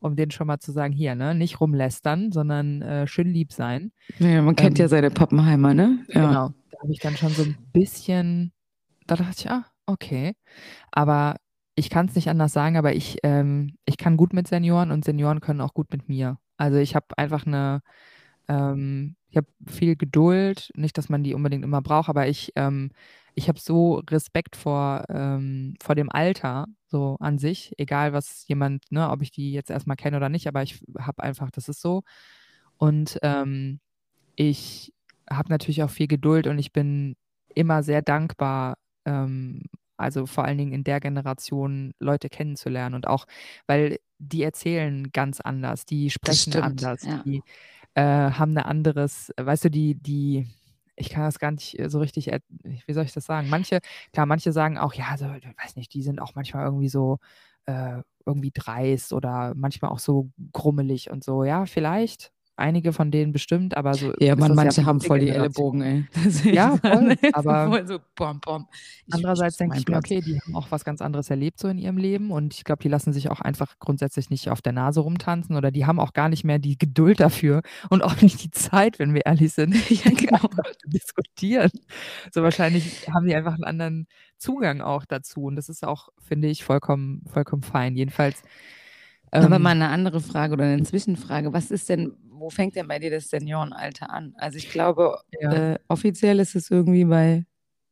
um 0.00 0.16
denen 0.16 0.30
schon 0.32 0.46
mal 0.48 0.60
zu 0.60 0.72
sagen: 0.72 0.92
„Hier, 0.94 1.14
ne, 1.16 1.34
nicht 1.34 1.60
rumlästern, 1.60 2.32
sondern, 2.32 2.82
äh, 2.82 3.06
schön 3.08 3.28
lieb 3.28 3.52
sein.“ 3.52 3.92
Ja, 4.20 4.42
man 4.42 4.56
kennt 4.56 4.78
ja 4.78 4.88
Ähm 4.88 4.88
seine 4.88 5.10
Pappenheimer, 5.10 5.74
ne? 5.74 6.04
Ja. 6.12 6.38
Genau, 6.38 6.50
da 6.70 6.78
habe 6.82 6.92
ich 6.92 7.00
dann 7.00 7.16
schon 7.16 7.34
so 7.34 7.42
'n 7.42 7.56
bisschen 7.72 8.52
da 9.06 9.16
dachte 9.16 9.34
ich: 9.38 9.50
„Ah, 9.50 9.66
okay.“ 9.86 10.34
Aber 10.92 11.36
ich 11.76 11.90
kann's 11.90 12.14
nicht 12.16 12.28
anders 12.30 12.52
sagen, 12.54 12.76
aber 12.78 12.94
ich 12.94 13.18
ähm, 13.24 13.76
ich 13.86 13.98
kann 13.98 14.16
gut 14.18 14.32
mit 14.34 14.48
Senioren 14.48 14.90
und 14.92 15.04
Senioren 15.04 15.40
können 15.40 15.60
auch 15.62 15.74
gut 15.74 15.92
mit 15.92 16.08
mir. 16.08 16.38
Also, 16.58 16.78
ich 16.78 16.94
habe 16.96 17.06
einfach 17.18 17.46
'ne 17.46 17.82
ähm, 18.48 19.16
ich 19.30 19.36
habe 19.38 19.48
viel 19.68 19.96
Geduld, 19.96 20.70
nicht, 20.76 20.98
dass 20.98 21.08
man 21.10 21.24
die 21.24 21.34
unbedingt 21.34 21.64
immer 21.64 21.82
braucht, 21.82 22.08
aber 22.10 22.28
ich 22.28 22.52
ähm, 22.56 22.90
ich 23.34 23.48
habe 23.48 23.60
so 23.60 23.96
Respekt 24.10 24.56
vor 24.56 25.04
ähm, 25.10 25.74
vor 25.82 25.94
dem 25.96 26.10
Alter 26.12 26.66
so 26.90 27.16
an 27.20 27.38
sich, 27.38 27.74
egal 27.78 28.12
was 28.14 28.46
jemand 28.48 28.84
ne, 28.92 29.10
ob 29.10 29.22
ich 29.22 29.30
die 29.32 29.52
jetzt 29.52 29.70
erst 29.70 29.86
mal 29.88 29.96
kenne 29.96 30.16
oder 30.18 30.28
nicht, 30.30 30.48
aber 30.48 30.62
ich 30.62 30.80
habe 30.98 31.22
einfach 31.24 31.50
das 31.52 31.68
ist 31.68 31.80
so. 31.82 32.02
Und, 32.78 33.18
ähm, 33.22 33.80
ich 34.36 34.94
habe 35.30 35.50
natürlich 35.50 35.82
auch 35.84 35.90
viel 35.90 36.08
Geduld 36.08 36.46
und 36.48 36.58
ich 36.60 36.72
bin 36.74 37.16
immer 37.54 37.82
sehr 37.84 38.02
dankbar, 38.02 38.78
ähm, 39.06 39.64
also, 39.98 40.26
vor 40.26 40.44
allen 40.46 40.58
Dingen 40.58 40.72
in 40.72 40.84
der 40.84 41.00
Generation 41.00 41.94
Leute 42.00 42.28
kennenzulernen 42.30 42.94
und 42.96 43.06
auch 43.08 43.26
weil 43.68 43.98
die 44.20 44.42
erzählen 44.44 45.10
ganz 45.12 45.40
anders, 45.40 45.86
die 45.86 46.10
sprechen 46.10 46.54
stimmt, 46.54 46.58
anders, 46.58 47.04
ja. 47.04 47.24
die, 47.26 47.44
äh, 47.94 48.02
haben 48.02 48.52
'ne 48.54 48.66
anderes 48.66 49.32
weißt 49.38 49.66
du, 49.66 49.70
die 49.72 49.96
die 49.96 50.48
ich 50.98 51.10
kann 51.10 51.24
das 51.24 51.38
gar 51.38 51.50
nicht 51.52 51.76
so 51.88 51.98
richtig 52.00 52.28
wie 52.86 52.92
soll 52.92 53.04
ich 53.04 53.12
das 53.12 53.24
sagen? 53.26 53.48
Manche 53.48 53.80
klar, 54.12 54.26
manche 54.26 54.52
sagen 54.52 54.78
auch: 54.78 54.94
„Ja, 54.94 55.16
so 55.18 55.26
weiß 55.26 55.76
nicht, 55.76 55.94
die 55.94 56.02
sind 56.02 56.20
auch 56.20 56.34
manchmal 56.34 56.64
irgendwie 56.66 56.88
so 56.88 57.18
äh, 57.66 58.02
irgendwie 58.26 58.50
dreist 58.52 59.12
oder 59.12 59.54
manchmal 59.56 59.90
auch 59.90 59.98
so 60.00 60.30
grummelig 60.52 61.10
und 61.10 61.24
so.“ 61.24 61.44
Ja, 61.44 61.66
vielleicht, 61.66 62.32
einige 62.58 62.92
von 62.92 63.10
denen 63.10 63.32
bestimmt, 63.32 63.76
aber 63.76 63.98
so 63.98 64.12
Ja, 64.20 64.34
Mann, 64.36 64.54
das 64.54 64.62
ja 64.62 64.72
manche 64.72 64.84
haben 64.84 65.00
voll 65.00 65.20
die. 65.20 65.30
Ellenbogen, 65.30 65.80
ey. 65.82 66.04
Ja, 66.52 66.78
voll, 66.88 67.14
aber 67.32 67.72
voll 67.78 67.86
so 67.86 67.98
bom, 68.16 68.40
bom. 68.40 68.66
Ich 69.06 69.26
andererseits 69.26 69.56
denke 69.56 69.76
ich 69.76 69.88
mir. 69.88 69.96
„Okay, 69.98 70.20
die 70.22 70.38
haben 70.40 70.54
auch 70.54 70.70
was 70.70 70.84
ganz 70.84 71.00
anderes 71.00 71.30
erlebt 71.30 71.58
so 71.58 71.68
in 71.68 71.78
ihrem 71.78 71.96
Leben 71.96 72.30
und 72.30 72.54
ich 72.54 72.64
glaube, 72.64 72.82
die 72.82 72.88
lassen 72.88 73.12
sich 73.12 73.30
auch 73.30 73.40
einfach 73.40 73.74
grundsätzlich 73.78 74.30
nicht 74.30 74.50
auf 74.50 74.60
der 74.62 74.72
Nase 74.72 75.00
rumtanzen 75.00 75.56
oder 75.56 75.70
die 75.70 75.86
haben 75.86 75.98
auch 76.00 76.12
gar 76.12 76.28
nicht 76.28 76.44
mehr 76.44 76.58
die 76.58 76.76
Geduld 76.78 77.20
dafür 77.20 77.62
und 77.90 78.02
auch 78.02 78.20
nicht 78.20 78.42
die 78.42 78.50
Zeit, 78.50 78.98
wenn 78.98 79.14
wir 79.14 79.24
ehrlich 79.26 79.52
sind, 79.54 79.74
Ja, 79.90 80.10
genau. 80.10 80.50
zu 80.80 80.88
diskutieren.“ 80.90 81.70
So 82.32 82.42
wahrscheinlich 82.42 82.92
haben 83.14 83.26
die 83.26 83.34
einfach 83.34 83.56
'n 83.58 83.64
anderen 83.64 84.06
Zugang 84.38 84.80
auch 84.82 85.04
dazu 85.06 85.44
und 85.44 85.56
das 85.56 85.68
ist 85.68 85.84
auch, 85.84 86.08
finde 86.20 86.48
ich, 86.48 86.64
vollkommen 86.64 87.22
vollkommen 87.28 87.62
fein. 87.62 87.96
Jedenfalls, 87.96 88.42
Aber 89.40 89.58
mal 89.60 89.74
ähm 89.74 89.76
'ne 89.76 89.88
andere 89.88 90.20
Frage 90.20 90.54
oder 90.54 90.64
'ne 90.66 90.82
Zwischenfrage. 90.82 91.52
Was 91.52 91.70
ist 91.70 91.88
denn 91.88 92.16
wo 92.40 92.50
fängt 92.50 92.76
denn 92.76 92.88
bei 92.88 92.98
dir 92.98 93.10
das 93.10 93.28
Seniorenalter 93.28 94.10
an? 94.10 94.34
Also, 94.38 94.58
ich 94.58 94.68
glaube, 94.70 95.18
Ja. 95.40 95.72
äh, 95.72 95.78
offiziell 95.88 96.40
ist 96.40 96.54
es 96.56 96.70
irgendwie 96.70 97.04
bei 97.04 97.44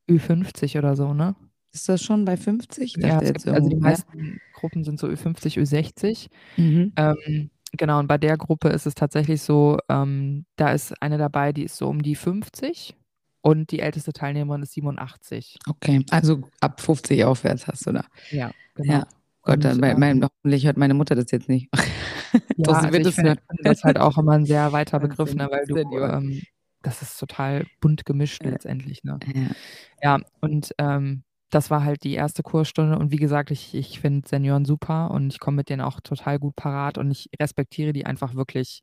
Ü50 0.08 0.78
oder 0.78 0.96
so, 0.96 1.14
ne? 1.14 1.34
Ist 1.72 1.88
das 1.88 2.02
schon 2.02 2.24
bei 2.24 2.36
50? 2.36 2.96
Ich 2.96 3.02
Ja, 3.02 3.18
gibt 3.18 3.46
also, 3.48 3.68
die 3.68 3.74
ja? 3.74 3.80
meisten 3.80 4.40
Gruppen 4.52 4.84
sind 4.84 4.98
so 4.98 5.06
Ü50, 5.08 5.58
Ü60. 5.58 6.28
Mhm. 6.56 6.92
Ähm, 6.96 7.50
genau, 7.76 7.98
und 7.98 8.06
bei 8.06 8.18
der 8.18 8.36
Gruppe 8.38 8.68
ist 8.70 8.86
es 8.86 8.94
tatsächlich 8.94 9.42
so, 9.42 9.78
ähm, 9.90 10.46
da 10.56 10.72
ist 10.72 10.94
eine 11.02 11.18
dabei, 11.18 11.52
die 11.52 11.64
ist 11.64 11.76
so 11.76 11.88
um 11.88 12.02
die 12.02 12.14
50 12.14 12.96
und 13.42 13.70
die 13.70 13.80
älteste 13.80 14.12
Teilnehmerin 14.12 14.62
ist 14.62 14.72
87. 14.72 15.58
Okay, 15.68 16.04
also, 16.10 16.40
ab 16.60 16.80
50 16.80 17.24
aufwärts 17.24 17.66
hast 17.66 17.86
du 17.86 17.92
da. 17.92 18.04
Ja, 18.30 18.50
genau. 18.74 18.92
Ja. 18.94 19.06
Gott, 19.46 19.64
dann 19.64 19.78
Und, 19.78 19.78
mei 19.78 19.94
mein 19.94 20.22
ähm 20.22 20.24
hoffentlich 20.24 20.66
hört 20.66 20.76
meine 20.76 20.92
Mutter 20.94 21.14
das 21.14 21.30
jetzt 21.30 21.48
nicht. 21.48 21.68
Ja, 22.58 22.78
also, 22.80 22.96
ich 22.98 23.12
finde 23.14 23.36
das 23.64 23.82
halt 23.84 23.98
auch 23.98 24.16
immer 24.16 24.32
'n 24.34 24.46
sehr 24.46 24.72
weiter 24.72 24.98
Begriff, 24.98 25.36
ne, 25.36 25.48
weil 25.50 25.66
du 25.66 25.98
ähm, 25.98 26.46
das 26.82 27.02
ist 27.02 27.18
total 27.18 27.66
bunt 27.80 28.06
gemischt 28.06 28.44
Äh, 28.44 28.46
letztendlich, 28.46 29.04
ne? 29.04 29.22
ja. 29.34 29.48
Ja, 30.02 30.20
und, 30.40 30.72
ähm, 30.78 31.24
das 31.50 31.70
war 31.70 31.84
halt 31.84 32.04
die 32.04 32.14
1. 32.14 32.42
Kursstunde 32.44 32.98
und 32.98 33.12
wie 33.12 33.16
gesagt, 33.18 33.50
ich 33.52 33.74
ich 33.74 34.00
finde 34.00 34.28
Senioren 34.28 34.64
super 34.66 35.10
und 35.12 35.32
ich 35.32 35.40
komme 35.40 35.58
mit 35.58 35.70
denen 35.70 35.82
auch 35.82 36.00
total 36.00 36.38
gut 36.40 36.56
parat 36.56 36.98
und 36.98 37.10
ich 37.12 37.30
respektiere 37.40 37.92
die 37.92 38.06
einfach 38.06 38.34
wirklich 38.36 38.82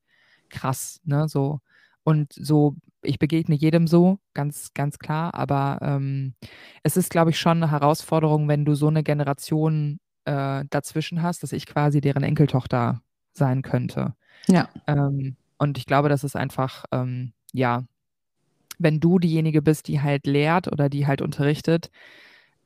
krass, 0.49 0.99
ne, 1.06 1.28
so. 1.30 1.60
Und 2.04 2.34
so 2.34 2.76
ich 3.04 3.19
begegne 3.19 3.56
jedem 3.56 3.88
so, 3.88 4.19
ganz 4.36 4.71
ganz 4.76 4.99
klar, 4.99 5.34
aber, 5.36 5.80
ähm, 5.84 6.36
es 6.84 6.97
ist, 6.97 7.10
glaube 7.12 7.32
ich, 7.32 7.39
schon 7.39 7.60
'ne 7.60 7.71
Herausforderung, 7.71 8.47
wenn 8.49 8.65
du 8.65 8.76
so 8.76 8.89
'ne 8.91 9.04
Generation, 9.04 9.99
äh, 10.25 10.65
dazwischen 10.69 11.21
hast, 11.23 11.43
dass 11.43 11.51
ich 11.53 11.65
quasi 11.67 12.01
deren 12.01 12.23
Enkeltochter 12.23 13.01
sein 13.33 13.62
könnte. 13.63 14.15
Ja. 14.49 14.73
Ähm, 14.88 15.38
und 15.59 15.77
ich 15.79 15.86
glaube, 15.88 16.09
das 16.09 16.23
ist 16.25 16.36
einfach, 16.38 16.86
ähm, 16.93 17.33
ja 17.53 17.83
wenn 18.79 18.99
du 18.99 19.19
diejenige 19.19 19.62
bist, 19.62 19.88
die 19.89 20.01
halt 20.01 20.27
lehrt 20.27 20.67
oder 20.71 20.89
die 20.89 21.07
halt 21.07 21.21
unterrichtet 21.21 21.91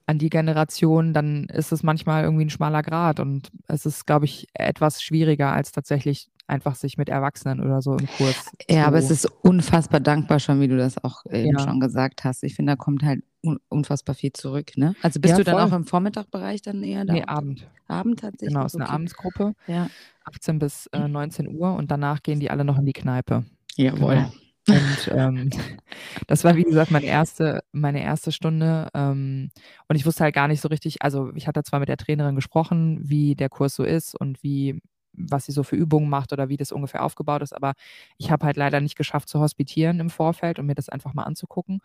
an 0.07 0.19
die 0.19 0.29
Generation, 0.31 1.13
dann 1.13 1.45
ist 1.45 1.71
es 1.73 1.83
manchmal 1.83 2.23
irgendwie 2.25 2.45
'n 2.45 2.49
schmaler 2.51 2.83
Grat 2.83 3.19
und 3.21 3.49
es 3.67 3.85
ist, 3.87 4.07
glaube 4.07 4.25
ich, 4.25 4.47
etwas 4.55 5.01
schwieriger, 5.03 5.53
als 5.53 5.71
tatsächlich 5.73 6.29
einfach 6.47 6.75
sich 6.75 6.97
mit 6.97 7.09
Erwachsenen 7.09 7.61
oder 7.61 7.81
so 7.83 7.95
im 7.97 8.09
Kurs 8.09 8.53
Ja, 8.69 8.87
aber 8.87 8.97
es 8.97 9.09
ist 9.09 9.25
unfassbar 9.43 10.01
dankbar 10.01 10.39
schon, 10.39 10.59
wie 10.59 10.67
du 10.67 10.77
das 10.77 11.01
auch 11.03 11.25
eben 11.31 11.57
Ja. 11.57 11.57
schon 11.57 11.79
gesagt 11.79 12.25
hast. 12.25 12.43
Ich 12.43 12.55
finde, 12.55 12.73
da 12.73 12.75
kommt 12.75 13.01
halt 13.03 13.23
unfassbar 13.69 14.15
viel 14.15 14.33
zurück, 14.33 14.71
ne? 14.77 14.95
Also, 15.03 15.19
bist 15.19 15.37
Ja, 15.37 15.39
du 15.39 15.43
dann 15.43 15.59
auch 15.59 15.71
voll. 15.71 15.73
im 15.73 15.85
Vormittagbereich 15.85 16.61
dann 16.61 16.81
eher 16.83 17.05
da 17.05 17.15
Ne, 17.15 17.23
unter 17.23 17.27
Abend. 17.27 17.69
Abend 17.87 18.19
Genau, 18.43 18.65
tatsächlich? 18.65 18.67
ist 18.67 18.79
'ne 18.79 18.89
Okay. 18.89 18.89
Abendsgruppe, 18.89 19.53
Ja. 19.67 19.89
18 20.25 20.59
bis, 20.59 20.87
äh, 20.93 21.07
19:00 21.07 21.75
und 21.77 21.91
danach 21.91 22.23
gehen 22.23 22.39
die 22.39 22.51
alle 22.51 22.65
noch 22.65 22.79
in 22.79 22.85
die 22.85 22.93
Kneipe. 22.93 23.45
Jawohl. 23.77 24.25
Genau. 24.25 24.33
Und, 24.69 25.07
ähm, 25.13 25.51
das 26.27 26.43
war, 26.45 26.55
wie 26.55 26.63
gesagt, 26.63 26.91
meine 26.91 27.07
1. 27.07 27.61
meine 27.73 28.01
1. 28.03 28.31
Stunde, 28.33 28.89
ähm, 28.95 29.51
und 29.89 29.95
ich 29.97 30.05
wusste 30.05 30.23
halt 30.25 30.35
gar 30.35 30.47
nicht 30.49 30.61
so 30.61 30.69
richtig 30.69 31.01
also, 31.03 31.31
ich 31.35 31.47
hatte 31.47 31.63
zwar 31.63 31.79
mit 31.81 31.89
der 31.89 31.97
Trainerin 31.97 32.35
gesprochen, 32.35 32.99
wie 33.03 33.35
der 33.35 33.49
Kurs 33.49 33.75
so 33.75 33.83
ist 33.85 34.15
und 34.15 34.43
wie 34.43 34.81
was 35.19 35.45
sie 35.45 35.51
so 35.53 35.63
für 35.63 35.75
Übungen 35.77 36.09
macht 36.09 36.33
oder 36.33 36.49
wie 36.49 36.57
das 36.57 36.71
ungefähr 36.73 37.03
aufgebaut 37.03 37.41
ist, 37.43 37.53
aber 37.53 37.73
ich 38.19 38.31
habe 38.31 38.45
halt 38.47 38.57
leider 38.57 38.81
nicht 38.81 38.97
geschafft 38.97 39.29
zu 39.29 39.39
hospitieren 39.41 39.99
im 39.99 40.09
Vorfeld 40.11 40.59
und 40.59 40.67
mir 40.67 40.75
das 40.75 40.89
einfach 40.89 41.13
mal 41.15 41.23
anzugucken 41.23 41.79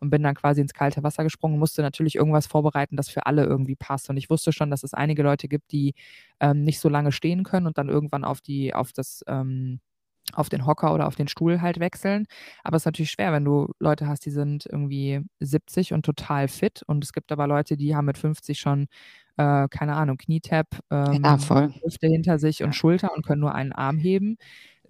und 0.00 0.10
bin 0.10 0.22
dann 0.22 0.34
quasi 0.34 0.60
ins 0.60 0.74
kalte 0.74 1.02
Wasser 1.02 1.24
gesprungen, 1.24 1.58
musste 1.58 1.82
natürlich 1.82 2.14
irgendwas 2.16 2.46
vorbereiten, 2.46 2.96
das 2.96 3.08
für 3.08 3.26
alle 3.26 3.44
irgendwie 3.44 3.76
passt. 3.76 4.10
Und 4.10 4.16
ich 4.16 4.30
wusste 4.30 4.52
schon, 4.52 4.70
dass 4.70 4.82
es 4.84 4.94
einige 4.94 5.22
Leute 5.22 5.48
gibt, 5.48 5.72
die, 5.72 5.94
ähm, 6.40 6.64
nicht 6.64 6.80
so 6.80 6.88
lange 6.88 7.12
stehen 7.12 7.44
können 7.44 7.66
und 7.66 7.78
dann 7.78 7.88
irgendwann 7.88 8.24
auf 8.24 8.40
die 8.40 8.74
auf 8.74 8.92
das 8.92 9.22
ähm, 9.28 9.80
auf 10.34 10.48
den 10.48 10.66
Hocker 10.66 10.94
oder 10.94 11.06
auf 11.06 11.16
den 11.16 11.28
Stuhl 11.28 11.60
halt 11.60 11.80
wechseln. 11.80 12.26
Aber 12.64 12.76
ist 12.76 12.86
natürlich 12.86 13.10
schwer, 13.12 13.32
wenn 13.32 13.44
du 13.44 13.68
Leute 13.78 14.08
hast, 14.08 14.24
die 14.26 14.30
sind 14.30 14.66
irgendwie 14.66 15.20
70 15.40 15.92
und 15.92 16.04
total 16.06 16.48
fit 16.48 16.82
und 16.86 17.04
es 17.04 17.12
gibt 17.12 17.30
aber 17.32 17.46
Leute, 17.46 17.76
die 17.76 17.94
haben 17.96 18.06
mit 18.06 18.18
50 18.18 18.58
schon, 18.60 18.86
äh, 19.36 19.68
keine 19.68 19.94
Ahnung, 19.96 20.16
Knietap, 20.18 20.68
Ja, 21.22 21.36
ähm, 21.36 21.38
voll. 21.38 21.72
Hüfte 21.84 22.06
hinter 22.08 22.38
sich 22.38 22.62
und 22.64 22.72
Ja. 22.72 22.74
Schulter 22.74 23.12
und 23.14 23.24
können 23.26 23.40
nur 23.42 23.54
einen 23.54 23.72
Arm 23.72 23.98
heben. 23.98 24.36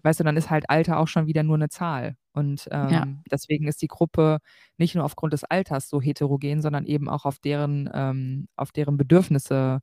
Weißt 0.04 0.20
du, 0.20 0.24
dann 0.24 0.36
ist 0.36 0.50
halt 0.50 0.70
Alter 0.70 0.98
auch 0.98 1.08
schon 1.08 1.26
wieder 1.26 1.42
nur 1.42 1.58
'ne 1.58 1.68
Zahl. 1.70 2.16
Und, 2.34 2.68
Ja. 2.82 3.04
ähm, 3.04 3.24
deswegen 3.30 3.66
ist 3.68 3.82
die 3.82 3.88
Gruppe 3.88 4.38
nicht 4.78 4.94
nur 4.94 5.04
aufgrund 5.04 5.32
des 5.32 5.44
Alters 5.44 5.88
so 5.88 6.00
heterogen, 6.02 6.62
sondern 6.62 6.84
eben 6.86 7.08
auch 7.08 7.24
auf 7.24 7.38
deren 7.40 7.90
ähm, 7.94 8.48
auf 8.56 8.72
deren 8.72 8.96
Bedürfnisse 8.98 9.80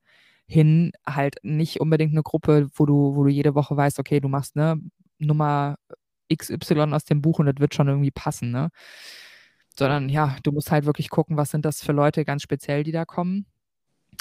hin 0.48 0.92
halt 1.08 1.38
nicht 1.44 1.82
unbedingt 1.82 2.14
'ne 2.14 2.24
Gruppe, 2.24 2.70
wo 2.76 2.86
du 2.86 3.16
wo 3.16 3.24
du 3.24 3.30
jede 3.32 3.56
Woche 3.56 3.76
weißt, 3.78 4.00
okay, 4.00 4.20
du 4.22 4.28
machst, 4.30 4.56
ne, 4.56 4.80
Nummer 5.20 5.78
XY 6.32 6.94
aus 6.94 7.06
dem 7.06 7.22
Buch 7.22 7.40
und 7.40 7.48
das 7.48 7.56
wird 7.60 7.74
schon 7.76 7.88
irgendwie 7.88 8.12
passen, 8.12 8.52
ne? 8.52 8.70
Sondern 9.78 10.10
ja, 10.10 10.36
du 10.44 10.52
musst 10.52 10.72
halt 10.72 10.86
wirklich 10.86 11.10
gucken, 11.10 11.38
was 11.38 11.52
sind 11.52 11.66
das 11.66 11.82
für 11.82 11.94
Leute 11.94 12.26
ganz 12.26 12.42
speziell, 12.44 12.84
die 12.84 12.92
da 12.92 13.06
kommen. 13.06 13.46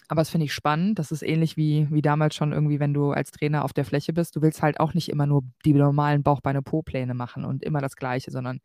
Aber 0.09 0.20
das 0.20 0.30
finde 0.30 0.47
ich 0.47 0.55
spannend. 0.55 0.99
Das 0.99 1.12
ist 1.12 1.22
ähnlich 1.22 1.57
wie, 1.57 1.86
wie 1.91 2.03
damals 2.03 2.34
schon 2.34 2.53
irgendwie, 2.53 2.80
wenn 2.80 2.95
du 2.95 3.12
als 3.12 3.30
Trainer 3.30 3.64
auf 3.64 3.72
der 3.72 3.84
Fläche 3.84 4.12
bist. 4.12 4.34
Du 4.34 4.43
willst 4.43 4.62
halt 4.62 4.80
auch 4.80 4.95
nicht 4.95 5.09
immer 5.09 5.26
nur 5.26 5.43
die 5.64 5.72
normalen 5.72 6.22
Bauchbeine-Po-Pläne 6.22 7.14
machen 7.14 7.45
und 7.45 7.62
immer 7.62 7.80
das 7.80 7.97
Gleiche, 7.97 8.30
sondern 8.30 8.61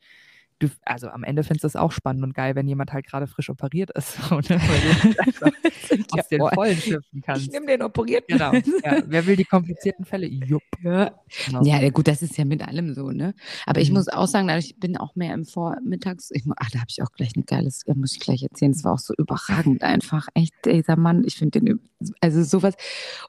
du, 0.59 0.69
also 0.85 1.09
am 1.09 1.23
Ende 1.23 1.43
findest 1.43 1.63
du 1.63 1.67
es 1.67 1.75
auch 1.75 1.91
spannend 1.91 2.23
und 2.23 2.33
geil, 2.33 2.55
wenn 2.55 2.67
jemand 2.67 2.93
halt 2.93 3.05
gerade 3.07 3.27
frisch 3.27 3.49
operiert 3.49 3.91
ist 3.91 4.17
und 4.31 4.49
ne, 4.49 4.59
weil 4.59 5.55
du 5.99 6.03
aus 6.19 6.27
den 6.29 6.39
Vollen 6.41 6.77
schöpfen 6.77 7.21
kannst. 7.21 7.43
Ich 7.47 7.51
nehme 7.51 7.65
den 7.67 7.81
operierten. 7.81 8.37
Genau. 8.37 8.53
Ja. 8.83 9.01
Wer 9.05 9.25
will 9.25 9.35
die 9.35 9.45
komplizierten 9.45 10.05
Fälle? 10.05 10.27
Jupp. 10.27 10.63
Ja. 10.83 11.11
Genau. 11.45 11.63
ja, 11.63 11.89
gut, 11.89 12.07
das 12.07 12.21
ist 12.21 12.37
ja 12.37 12.45
mit 12.45 12.65
allem 12.67 12.93
so, 12.93 13.11
ne? 13.11 13.33
Aber 13.65 13.81
ich 13.81 13.89
Mhm. 13.89 13.95
muss 13.95 14.07
auch 14.07 14.27
sagen, 14.27 14.49
ich 14.57 14.79
bin 14.79 14.97
auch 14.97 15.15
mehr 15.15 15.33
im 15.33 15.45
Vormittags. 15.45 16.31
Ich, 16.31 16.43
ach, 16.57 16.69
da 16.71 16.79
habe 16.79 16.87
ich 16.89 17.01
auch 17.01 17.11
gleich 17.11 17.35
ein 17.35 17.45
geiles, 17.45 17.81
da 17.85 17.93
muss 17.93 18.13
ich 18.13 18.19
gleich 18.19 18.43
erzählen. 18.43 18.71
Es 18.71 18.83
war 18.83 18.93
auch 18.93 18.99
so 18.99 19.13
überragend 19.17 19.83
einfach. 19.83 20.27
Echt, 20.33 20.53
dieser 20.65 20.95
Mann, 20.97 21.23
ich 21.25 21.35
finde 21.35 21.59
den, 21.59 21.79
also 22.21 22.43
sowas. 22.43 22.75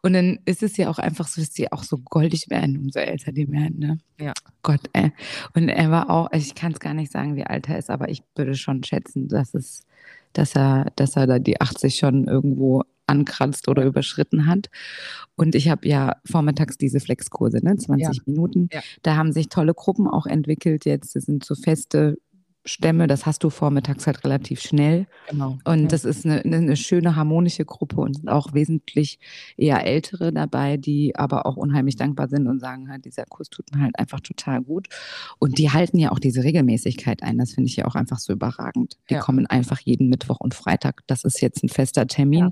Und 0.02 0.12
dann 0.12 0.38
ist 0.44 0.62
es 0.62 0.76
ja 0.76 0.88
auch 0.88 0.98
einfach 0.98 1.26
so, 1.28 1.40
dass 1.40 1.50
die 1.50 1.70
auch 1.72 1.82
so 1.82 1.98
goldig 1.98 2.50
werden, 2.50 2.76
umso 2.78 2.98
älter 3.00 3.32
die 3.32 3.50
werden, 3.50 3.78
ne? 3.78 3.98
Ja. 4.20 4.32
Gott, 4.62 4.80
ey. 4.92 5.12
Und 5.54 5.68
er 5.68 5.90
war 5.90 6.10
auch, 6.10 6.26
also 6.30 6.44
ich 6.46 6.54
kann 6.54 6.72
es 6.72 6.80
gar 6.80 6.94
nicht 6.94 7.12
sagen, 7.12 7.15
wie 7.36 7.44
alt 7.44 7.68
er 7.68 7.78
ist, 7.78 7.90
aber 7.90 8.08
ich 8.08 8.22
würde 8.34 8.54
schon 8.54 8.82
schätzen, 8.84 9.28
dass 9.28 9.54
es, 9.54 9.82
dass 10.32 10.54
er, 10.54 10.92
dass 10.96 11.16
er 11.16 11.26
da 11.26 11.38
die 11.38 11.60
80 11.60 11.96
schon 11.96 12.26
irgendwo 12.26 12.82
ankratzt 13.06 13.68
oder 13.68 13.84
überschritten 13.84 14.46
hat. 14.46 14.68
Und 15.36 15.54
ich 15.54 15.68
habe 15.68 15.86
ja 15.88 16.16
vormittags 16.24 16.76
diese 16.76 17.00
Flexkurse, 17.00 17.64
ne? 17.64 17.76
20 17.76 18.26
Minuten. 18.26 18.68
Ja. 18.72 18.80
Da 19.02 19.16
haben 19.16 19.32
sich 19.32 19.48
tolle 19.48 19.74
Gruppen 19.74 20.08
auch 20.08 20.26
entwickelt 20.26 20.84
jetzt. 20.84 21.14
Das 21.14 21.24
sind 21.24 21.44
so 21.44 21.54
feste 21.54 22.18
Stämme, 22.66 23.06
das 23.06 23.24
hast 23.26 23.44
du 23.44 23.50
vormittags 23.50 24.06
halt 24.06 24.24
relativ 24.24 24.60
schnell. 24.60 25.06
Genau. 25.30 25.56
Und 25.64 25.82
ja. 25.82 25.86
das 25.88 26.04
ist 26.04 26.26
eine, 26.26 26.42
eine, 26.42 26.56
eine 26.56 26.76
schöne 26.76 27.14
harmonische 27.16 27.64
Gruppe 27.64 28.00
und 28.00 28.14
sind 28.16 28.28
auch 28.28 28.52
wesentlich 28.54 29.18
eher 29.56 29.86
Ältere 29.86 30.32
dabei, 30.32 30.76
die 30.76 31.14
aber 31.16 31.46
auch 31.46 31.56
unheimlich 31.56 31.96
dankbar 31.96 32.28
sind 32.28 32.48
und 32.48 32.58
sagen 32.60 32.90
halt, 32.90 33.04
dieser 33.04 33.24
Kurs 33.24 33.48
tut 33.50 33.72
mir 33.74 33.82
halt 33.82 33.98
einfach 33.98 34.20
total 34.20 34.60
gut. 34.62 34.88
Und 35.38 35.58
die 35.58 35.70
halten 35.70 35.98
ja 35.98 36.10
auch 36.10 36.18
diese 36.18 36.42
Regelmäßigkeit 36.42 37.22
ein. 37.22 37.38
Das 37.38 37.52
finde 37.52 37.68
ich 37.68 37.76
ja 37.76 37.86
auch 37.86 37.94
einfach 37.94 38.18
so 38.18 38.32
überragend. 38.32 38.98
Die 39.08 39.14
Ja. 39.14 39.20
kommen 39.20 39.46
einfach 39.46 39.78
jeden 39.80 40.08
Mittwoch 40.08 40.40
und 40.40 40.52
Freitag. 40.54 41.02
Das 41.06 41.24
ist 41.24 41.40
jetzt 41.40 41.62
ein 41.62 41.68
fester 41.68 42.06
Termin. 42.06 42.40
Ja. 42.40 42.50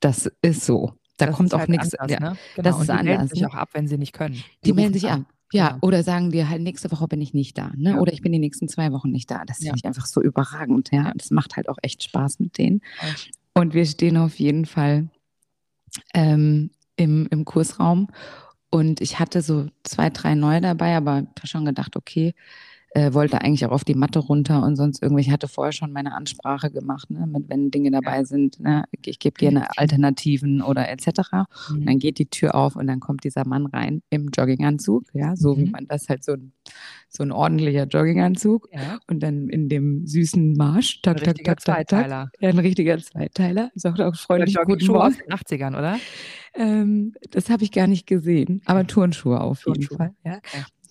Das 0.00 0.30
ist 0.42 0.64
so. 0.64 0.92
Da 1.16 1.26
Das 1.26 1.36
kommt 1.36 1.54
auch 1.54 1.60
halt 1.60 1.68
nichts. 1.68 1.92
Ja. 1.92 2.06
ne? 2.06 2.16
Genau. 2.16 2.36
das 2.56 2.74
und 2.76 2.82
ist 2.82 2.88
die 2.90 2.94
melden 2.94 3.10
anders, 3.12 3.30
sich 3.30 3.40
ne? 3.42 3.48
auch 3.48 3.54
ab, 3.54 3.70
wenn 3.72 3.86
sie 3.88 3.98
nicht 3.98 4.12
können. 4.12 4.42
Die 4.64 4.72
melden 4.72 4.94
rufen 4.94 5.00
sich 5.00 5.10
an. 5.10 5.20
ab. 5.22 5.33
Ja, 5.52 5.68
Genau. 5.68 5.78
oder 5.82 6.02
sagen 6.02 6.30
dir 6.30 6.48
halt, 6.48 6.62
nächste 6.62 6.90
Woche 6.90 7.06
bin 7.06 7.20
ich 7.20 7.34
nicht 7.34 7.56
da. 7.58 7.70
Ne? 7.76 7.90
Ja. 7.90 7.98
Oder 7.98 8.12
ich 8.12 8.22
bin 8.22 8.32
die 8.32 8.38
nächsten 8.38 8.68
zwei 8.68 8.90
Wochen 8.92 9.10
nicht 9.10 9.30
da. 9.30 9.44
Das 9.44 9.60
Ja. 9.60 9.66
finde 9.66 9.78
ich 9.78 9.84
einfach 9.86 10.06
so 10.06 10.20
überragend. 10.22 10.90
Ja. 10.92 11.12
Das 11.14 11.30
macht 11.30 11.56
halt 11.56 11.68
auch 11.68 11.78
echt 11.82 12.02
Spaß 12.02 12.40
mit 12.40 12.58
denen. 12.58 12.80
Und 13.54 13.74
wir 13.74 13.86
stehen 13.86 14.16
auf 14.16 14.38
jeden 14.40 14.66
Fall 14.66 15.08
ähm, 16.12 16.70
im, 16.96 17.26
im 17.30 17.44
Kursraum. 17.44 18.08
Und 18.70 19.00
ich 19.00 19.20
hatte 19.20 19.42
so 19.42 19.68
zwei, 19.84 20.10
drei 20.10 20.34
neue 20.34 20.60
dabei, 20.60 20.96
aber 20.96 21.20
ich 21.20 21.26
habe 21.38 21.46
schon 21.46 21.64
gedacht, 21.64 21.94
okay, 21.96 22.34
äh, 22.94 23.12
wollte 23.12 23.40
eigentlich 23.40 23.66
auch 23.66 23.72
auf 23.72 23.84
die 23.84 23.94
Matte 23.96 24.20
runter 24.20 24.62
und 24.62 24.76
sonst 24.76 25.02
irgendwie. 25.02 25.22
Ich 25.22 25.30
hatte 25.30 25.48
vorher 25.48 25.72
schon 25.72 25.92
meine 25.92 26.14
Ansprache 26.14 26.70
gemacht, 26.70 27.10
ne, 27.10 27.26
mit, 27.26 27.48
wenn 27.48 27.70
Dinge 27.70 27.90
dabei 27.90 28.22
sind. 28.24 28.60
Ne, 28.60 28.84
ich 29.04 29.18
gebe 29.18 29.34
gerne 29.34 29.66
Alternativen 29.76 30.62
oder 30.62 30.88
etc. 30.88 31.08
Und 31.70 31.80
Mhm. 31.80 31.86
dann 31.86 31.98
geht 31.98 32.18
die 32.18 32.26
Tür 32.26 32.54
auf 32.54 32.76
und 32.76 32.86
dann 32.86 33.00
kommt 33.00 33.24
dieser 33.24 33.46
Mann 33.46 33.66
rein 33.66 34.00
im 34.10 34.28
Jogginganzug, 34.28 35.04
ja, 35.12 35.34
so 35.36 35.56
wie 35.58 35.64
Mhm. 35.66 35.70
man 35.72 35.86
das 35.88 36.08
halt 36.08 36.22
so 36.24 36.32
ein, 36.34 36.52
so 37.08 37.22
ein 37.24 37.32
ordentlicher 37.32 37.84
Jogginganzug 37.86 38.68
Ja. 38.72 38.98
und 39.08 39.20
dann 39.24 39.48
in 39.48 39.68
dem 39.68 40.06
süßen 40.06 40.52
Marsch, 40.54 41.02
tak, 41.02 41.16
Ein 41.16 41.18
tak, 41.20 41.28
richtiger 41.30 41.56
tak, 41.56 41.64
tak, 41.64 41.76
tak, 41.76 41.88
Zweiteiler. 41.88 42.30
ja, 42.40 42.48
ein 42.48 42.58
richtiger 42.58 42.98
Zweiteiler, 42.98 43.70
sagt 43.74 44.00
auch 44.00 44.14
freundlich 44.14 44.54
guten 44.54 44.70
Jogging-Schuhe 44.70 45.00
aus 45.02 45.14
Morgen. 45.14 45.24
den 45.28 45.32
80ern, 45.32 45.76
oder? 45.76 45.98
Ähm, 46.54 47.14
das 47.32 47.50
habe 47.50 47.64
ich 47.64 47.72
gar 47.72 47.86
nicht 47.88 48.06
gesehen, 48.06 48.62
aber 48.66 48.86
Turnschuhe 48.86 49.40
auf 49.40 49.66
jeden 49.66 49.80
Turnschuhe. 49.80 49.96
Fall, 49.96 50.10
ja. 50.24 50.38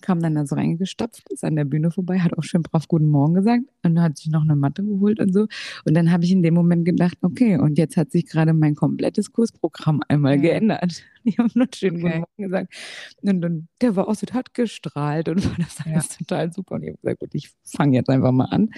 Kam 0.04 0.20
dann 0.20 0.34
da 0.34 0.44
so 0.44 0.54
reingestopft, 0.54 1.30
ist 1.32 1.44
an 1.44 1.56
der 1.56 1.64
Bühne 1.64 1.90
vorbei, 1.90 2.18
hat 2.18 2.36
auch 2.36 2.42
schön 2.42 2.60
brav 2.62 2.88
Guten 2.88 3.06
Morgen 3.08 3.32
gesagt 3.32 3.62
und 3.84 3.98
hat 4.02 4.18
sich 4.18 4.28
noch 4.28 4.42
eine 4.42 4.54
Matte 4.54 4.84
geholt 4.84 5.18
und 5.18 5.32
so. 5.32 5.46
Und 5.86 5.94
dann 5.94 6.12
habe 6.12 6.24
ich 6.24 6.30
in 6.30 6.42
dem 6.42 6.52
Moment 6.52 6.84
gedacht, 6.84 7.16
okay, 7.22 7.56
und 7.56 7.78
jetzt 7.78 7.96
hat 7.96 8.10
sich 8.12 8.26
gerade 8.26 8.52
mein 8.52 8.74
komplettes 8.74 9.32
Kursprogramm 9.32 10.02
einmal 10.08 10.34
Ja. 10.36 10.42
geändert. 10.42 11.02
Die 11.24 11.32
haben 11.38 11.50
nur 11.54 11.68
schön 11.74 11.94
Guten 11.94 12.06
Okay. 12.06 12.18
Morgen 12.18 12.42
gesagt. 12.42 12.74
Und 13.22 13.40
dann, 13.40 13.68
der 13.80 13.96
war 13.96 14.06
auch 14.06 14.14
so, 14.14 14.26
der 14.26 14.34
hat 14.34 14.52
gestrahlt 14.52 15.30
und 15.30 15.36
war 15.46 15.56
das 15.56 15.78
Ja. 15.86 15.92
alles 15.92 16.08
total 16.10 16.52
super. 16.52 16.74
Und 16.74 16.82
ich 16.82 16.88
habe 16.90 16.98
gesagt, 16.98 17.20
gut, 17.20 17.34
ich 17.34 17.50
fange 17.64 17.96
jetzt 17.96 18.10
einfach 18.10 18.32
mal 18.32 18.44
an. 18.50 18.68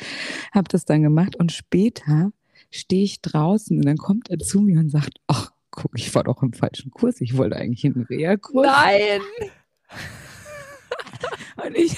Habe 0.55 0.69
das 0.71 0.85
dann 0.85 1.03
gemacht 1.03 1.35
und 1.35 1.51
später 1.51 2.31
stehe 2.71 3.03
ich 3.03 3.21
draußen 3.21 3.77
und 3.77 3.85
dann 3.85 3.97
kommt 3.97 4.31
er 4.31 4.39
zu 4.39 4.61
mir 4.61 4.79
und 4.79 4.91
sagt, 4.91 5.19
ach, 5.27 5.51
guck, 5.73 5.91
ich 5.99 6.15
war 6.15 6.23
doch 6.23 6.41
im 6.45 6.53
falschen 6.53 6.93
Kurs. 6.93 7.21
Ich 7.21 7.37
wollte 7.37 7.57
eigentlich 7.57 7.85
in 7.85 7.95
den 7.95 8.03
Reha-Kurs. 8.05 8.65
Nein! 8.65 9.21
Und 11.57 11.77
ich, 11.77 11.97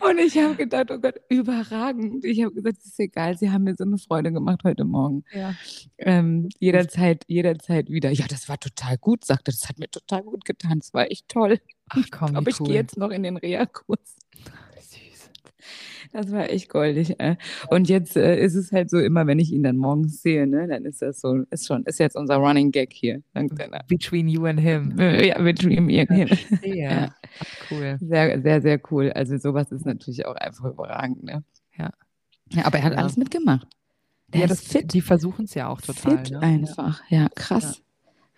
und 0.00 0.18
ich 0.18 0.36
habe 0.38 0.56
gedacht, 0.56 0.90
oh 0.90 0.98
Gott, 0.98 1.14
überragend. 1.28 2.24
Ich 2.24 2.42
habe 2.42 2.54
gesagt, 2.54 2.78
es 2.78 2.86
ist 2.86 3.00
egal, 3.00 3.36
Sie 3.36 3.50
haben 3.50 3.64
mir 3.64 3.74
so 3.74 3.84
eine 3.84 3.98
Freude 3.98 4.32
gemacht 4.32 4.60
heute 4.64 4.84
Morgen. 4.84 5.24
Ja. 5.32 5.54
Ähm, 5.98 6.48
jederzeit, 6.58 7.24
jederzeit 7.26 7.90
wieder. 7.90 8.10
Ja, 8.10 8.26
das 8.28 8.48
war 8.48 8.58
total 8.58 8.98
gut, 8.98 9.24
sagte, 9.24 9.50
das 9.50 9.68
hat 9.68 9.78
mir 9.78 9.90
total 9.90 10.22
gut 10.22 10.44
getan. 10.44 10.78
Das 10.78 10.92
war 10.94 11.10
echt 11.10 11.28
toll. 11.28 11.58
Ach 11.88 12.04
komm, 12.10 12.46
ich 12.46 12.60
cool. 12.60 12.66
gehe 12.66 12.76
jetzt 12.76 12.96
noch 12.96 13.10
in 13.10 13.22
den 13.22 13.36
Reha-Kurs. 13.36 14.16
Das 16.12 16.30
war 16.32 16.48
echt 16.50 16.68
goldig. 16.68 17.18
Äh. 17.18 17.36
Und 17.68 17.88
jetzt 17.88 18.16
äh, 18.16 18.38
ist 18.38 18.54
es 18.54 18.72
halt 18.72 18.90
so, 18.90 18.98
immer 18.98 19.26
wenn 19.26 19.38
ich 19.38 19.52
ihn 19.52 19.62
dann 19.62 19.76
morgens 19.76 20.22
sehe, 20.22 20.46
ne, 20.46 20.66
dann 20.68 20.84
ist 20.84 21.02
das 21.02 21.20
so, 21.20 21.42
ist 21.50 21.66
schon, 21.66 21.82
ist 21.84 21.98
jetzt 21.98 22.16
unser 22.16 22.36
Running 22.36 22.70
Gag 22.70 22.92
hier. 22.92 23.22
Between 23.88 24.28
you 24.28 24.44
and 24.46 24.60
him. 24.60 24.94
Ja, 25.26 25.38
mit 25.40 25.62
ihm 25.62 25.88
irgendwie. 25.88 26.26
Verstehe. 26.26 26.76
Ja. 26.76 27.14
Ach, 27.40 27.70
cool. 27.70 27.96
Sehr, 28.00 28.40
sehr, 28.40 28.62
sehr 28.62 28.80
cool. 28.90 29.12
Also 29.12 29.36
sowas 29.38 29.72
ist 29.72 29.84
natürlich 29.86 30.26
auch 30.26 30.36
einfach 30.36 30.64
überragend, 30.66 31.24
ne? 31.24 31.42
Ja. 31.76 31.90
Ja, 32.52 32.66
aber 32.66 32.78
er 32.78 32.84
hat 32.84 32.92
Ja. 32.92 32.98
alles 33.00 33.16
mitgemacht. 33.16 33.66
Der 34.28 34.40
ja, 34.40 34.46
ist 34.46 34.52
das, 34.64 34.72
fit, 34.72 34.92
die 34.92 35.00
versuchen 35.00 35.44
es 35.46 35.54
ja 35.54 35.68
auch 35.68 35.80
total. 35.80 36.18
fit 36.18 36.30
ne? 36.32 36.36
Ja. 36.36 36.40
einfach. 36.40 37.02
Ja, 37.08 37.28
krass. 37.34 37.78
Ja. 37.78 37.82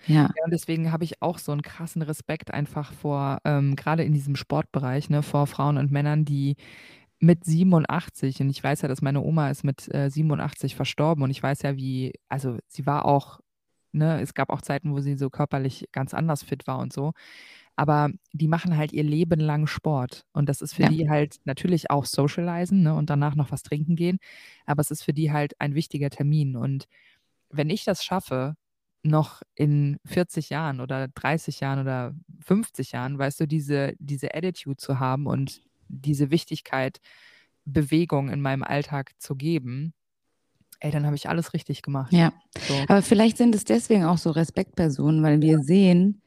Ja, 0.07 0.31
und 0.45 0.53
deswegen 0.53 0.91
habe 0.93 1.05
ich 1.05 1.21
auch 1.21 1.39
so 1.39 1.53
einen 1.53 1.61
krassen 1.63 2.03
Respekt 2.03 2.55
einfach 2.55 2.93
vor, 2.93 3.39
ähm, 3.45 3.77
gerade 3.77 4.05
in 4.05 4.13
diesem 4.13 4.37
Sportbereich, 4.37 5.11
ne, 5.11 5.23
vor 5.23 5.47
Frauen 5.47 5.77
und 5.77 5.91
Männern, 5.91 6.25
die 6.25 6.57
mit 7.21 7.45
87, 7.45 8.41
und 8.41 8.51
ich 8.51 8.63
weiß 8.63 8.83
ja, 8.83 8.89
dass 8.89 9.03
meine 9.03 9.23
Oma 9.23 9.51
ist 9.51 9.65
mit 9.65 9.93
äh, 9.95 10.11
87 10.11 10.77
verstorben 10.77 11.25
und 11.25 11.31
ich 11.31 11.43
weiß 11.43 11.63
ja, 11.63 11.77
wie, 11.77 12.13
also 12.29 12.59
sie 12.69 12.87
war 12.87 13.05
auch, 13.07 13.41
ne, 13.93 14.21
es 14.21 14.35
gab 14.35 14.51
auch 14.51 14.63
Zeiten, 14.63 14.93
wo 14.93 15.01
sie 15.01 15.17
so 15.17 15.31
körperlich 15.31 15.87
ganz 15.93 16.15
anders 16.15 16.43
fit 16.45 16.67
war 16.67 16.79
und 16.79 16.93
so. 16.93 17.13
Aber 17.77 18.11
die 18.33 18.49
machen 18.49 18.77
halt 18.77 18.93
ihr 18.93 19.05
Leben 19.05 19.41
lang 19.41 19.67
Sport. 19.69 20.25
Und 20.33 20.49
das 20.49 20.63
ist 20.63 20.75
für 20.75 20.85
Ja. 20.85 20.89
die 20.89 21.09
halt 21.11 21.37
natürlich 21.45 21.91
auch 21.91 22.05
Socializen 22.07 22.83
ne, 22.83 22.95
und 22.95 23.11
danach 23.11 23.35
noch 23.37 23.53
was 23.53 23.63
trinken 23.63 23.97
gehen. 23.97 24.19
Aber 24.67 24.81
es 24.81 24.91
ist 24.91 25.03
für 25.05 25.15
die 25.15 25.33
halt 25.33 25.61
ein 25.61 25.75
wichtiger 25.75 26.11
Termin. 26.11 26.57
Und 26.57 26.87
wenn 27.51 27.71
ich 27.71 27.85
das 27.85 28.05
schaffe, 28.05 28.55
noch 29.05 29.43
in 29.55 29.99
40 30.05 30.51
Jahren 30.51 30.81
oder 30.81 31.09
30 31.09 31.61
Jahren 31.61 31.81
oder 31.81 32.15
50 32.41 32.93
Jahren, 32.93 33.19
weißt 33.19 33.41
du, 33.41 33.47
diese, 33.47 33.95
diese 33.99 34.35
Attitude 34.35 34.77
zu 34.77 34.99
haben 35.01 35.27
und 35.27 35.63
diese 35.89 36.31
Wichtigkeit, 36.31 37.01
Bewegung 37.65 38.29
in 38.31 38.41
meinem 38.41 38.63
Alltag 38.63 39.13
zu 39.19 39.35
geben, 39.37 39.93
ey, 40.81 40.91
dann 40.91 41.05
habe 41.07 41.17
ich 41.17 41.29
alles 41.29 41.53
richtig 41.55 41.83
gemacht. 41.83 42.13
ja. 42.13 42.33
So. 42.67 42.75
Aber 42.89 43.03
vielleicht 43.03 43.37
sind 43.37 43.55
es 43.55 43.65
deswegen 43.65 44.05
auch 44.05 44.19
so 44.19 44.31
Respektpersonen, 44.31 45.23
weil 45.23 45.41
wir 45.41 45.61
sehen, 45.61 46.21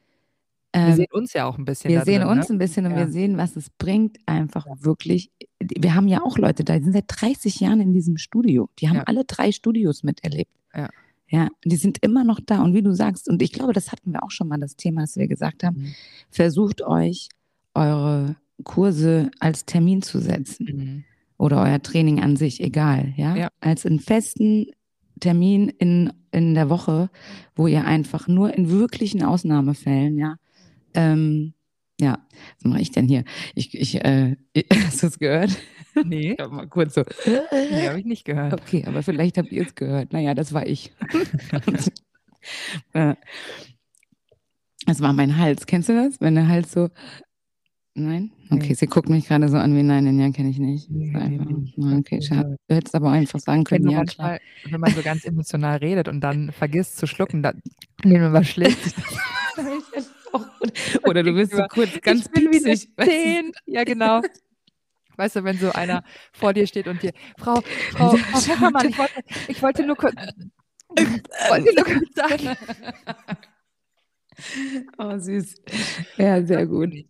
Wir 0.74 0.82
ähm, 0.88 0.94
sehen 0.94 1.06
uns 1.12 1.32
ja 1.32 1.46
auch 1.46 1.58
ein 1.58 1.64
bisschen 1.64 1.90
wir 1.90 2.04
sehen 2.04 2.20
drin, 2.22 2.28
uns 2.38 2.48
ne? 2.48 2.54
ein 2.54 2.58
bisschen 2.58 2.86
und 2.86 2.92
Ja. 2.92 2.98
wir 2.98 3.08
sehen, 3.08 3.36
was 3.36 3.56
es 3.56 3.70
bringt, 3.70 4.18
einfach 4.26 4.66
wirklich. 4.80 5.30
Wir 5.60 5.94
haben 5.94 6.08
ja 6.08 6.22
auch 6.22 6.38
Leute 6.38 6.64
da, 6.64 6.76
die 6.78 6.84
sind 6.84 6.92
seit 6.94 7.04
30 7.08 7.60
Jahren 7.60 7.80
in 7.80 7.92
diesem 7.92 8.16
Studio. 8.18 8.68
Die 8.78 8.88
haben 8.88 8.96
Ja. 8.96 9.02
alle 9.04 9.24
drei 9.24 9.52
Studios 9.52 10.02
miterlebt. 10.02 10.50
Ja. 10.74 10.88
Ja, 11.28 11.48
die 11.64 11.76
sind 11.76 11.98
immer 12.02 12.24
noch 12.24 12.40
da. 12.44 12.62
Und 12.62 12.74
wie 12.74 12.82
du 12.82 12.94
sagst, 12.94 13.26
und 13.28 13.40
ich 13.42 13.52
glaube, 13.52 13.72
das 13.72 13.90
hatten 13.90 14.12
wir 14.12 14.22
auch 14.22 14.30
schon 14.30 14.48
mal 14.48 14.58
das 14.60 14.76
Thema, 14.76 15.00
dass 15.02 15.16
wir 15.16 15.28
gesagt 15.28 15.64
haben, 15.64 15.76
Mhm. 15.78 15.94
versucht 16.30 16.82
euch 16.82 17.28
eure 17.74 18.36
Kurse 18.64 19.30
als 19.40 19.64
Termin 19.66 20.02
zu 20.02 20.20
setzen 20.20 20.66
Mhm. 20.66 21.04
oder 21.38 21.62
euer 21.62 21.82
Training 21.82 22.20
an 22.20 22.36
sich, 22.36 22.60
egal, 22.60 23.12
ja, 23.16 23.36
Ja. 23.36 23.48
als 23.60 23.84
einen 23.86 24.00
festen 24.00 24.66
Termin 25.20 25.68
in, 25.68 26.12
in 26.32 26.54
der 26.54 26.68
Woche, 26.68 27.10
wo 27.54 27.66
ihr 27.66 27.84
einfach 27.84 28.26
nur 28.28 28.54
in 28.54 28.70
wirklichen 28.70 29.22
Ausnahmefällen, 29.22 30.16
ja, 30.18 30.36
ähm, 30.94 31.54
ja, 32.00 32.18
was 32.56 32.64
mache 32.70 32.80
ich 32.80 32.90
denn 32.90 33.06
hier? 33.06 33.24
Ich, 33.54 33.74
ich, 33.78 34.04
äh, 34.04 34.36
hast 34.86 35.02
du 35.02 35.06
es 35.06 35.18
gehört? 35.18 35.50
Nee, 36.04 36.36
Ich 36.40 36.48
mal 36.50 36.66
kurz 36.66 36.94
so. 36.94 37.02
nee 37.70 37.86
habe 37.86 38.00
ich 38.00 38.06
nicht 38.06 38.24
gehört. 38.24 38.54
Okay, 38.54 38.84
aber 38.86 39.02
vielleicht 39.02 39.36
habt 39.38 39.52
ihr 39.52 39.62
es 39.66 39.74
gehört. 39.74 40.12
Naja, 40.12 40.34
das 40.34 40.52
war 40.52 40.66
ich. 40.66 40.90
Äh, 42.92 43.14
Das 44.86 45.00
war 45.00 45.12
mein 45.12 45.36
Hals. 45.38 45.66
Kennst 45.66 45.88
du 45.88 45.92
das? 45.94 46.20
Wenn 46.20 46.34
der 46.34 46.48
Hals 46.48 46.72
so. 46.72 46.88
Nein? 47.94 48.32
Okay, 48.50 48.68
nee. 48.68 48.74
sie 48.74 48.86
guckt 48.86 49.10
mich 49.10 49.28
gerade 49.28 49.48
so 49.48 49.58
an 49.58 49.76
wie 49.76 49.82
nein, 49.82 50.06
den 50.06 50.18
Jan 50.18 50.32
kenne 50.32 50.48
ich 50.48 50.58
nicht. 50.58 50.90
Nee, 50.90 51.12
nee, 51.12 51.72
nee. 51.76 51.96
Okay, 51.98 52.22
schade. 52.22 52.56
Du 52.66 52.74
hättest 52.74 52.94
aber 52.94 53.10
einfach 53.10 53.38
sagen 53.38 53.64
können, 53.64 53.90
ja, 53.90 53.98
manchmal, 53.98 54.38
klar. 54.38 54.72
Wenn 54.72 54.80
man 54.80 54.94
so 54.94 55.02
ganz 55.02 55.26
emotional 55.26 55.76
redet 55.76 56.08
und 56.08 56.20
dann 56.22 56.52
vergisst 56.52 56.96
zu 56.96 57.06
schlucken, 57.06 57.42
dann 57.42 57.60
nehmen 58.04 58.22
wir 58.22 58.32
was 58.32 58.48
schlägt 58.48 58.78
Oder 61.04 61.22
du 61.22 61.34
bist 61.34 61.52
so 61.52 61.62
kurz 61.68 62.00
ganz 62.00 62.24
ich 62.24 62.30
bin 62.32 62.50
piepsig. 62.50 62.88
Wie 62.96 63.04
zehn. 63.04 63.52
Ja, 63.66 63.84
genau. 63.84 64.22
Weißt 65.16 65.36
du, 65.36 65.44
wenn 65.44 65.58
so 65.58 65.70
einer 65.72 66.02
vor 66.32 66.54
dir 66.54 66.66
steht 66.66 66.88
und 66.88 67.02
dir, 67.02 67.12
Frau, 67.38 67.60
Frau, 67.90 68.16
Frau 68.16 68.38
Pfeffermann, 68.38 68.88
ich 68.88 68.96
wollte, 68.96 69.22
ich 69.48 69.62
wollte 69.62 69.86
nur 69.86 69.96
kurz, 69.96 70.14
wollte 71.48 71.74
nur 71.74 71.84
kurz 71.84 72.14
sagen. 72.14 72.56
Oh, 74.96 75.18
süß. 75.18 75.56
Ja, 76.16 76.42
sehr 76.42 76.66
gut. 76.66 77.04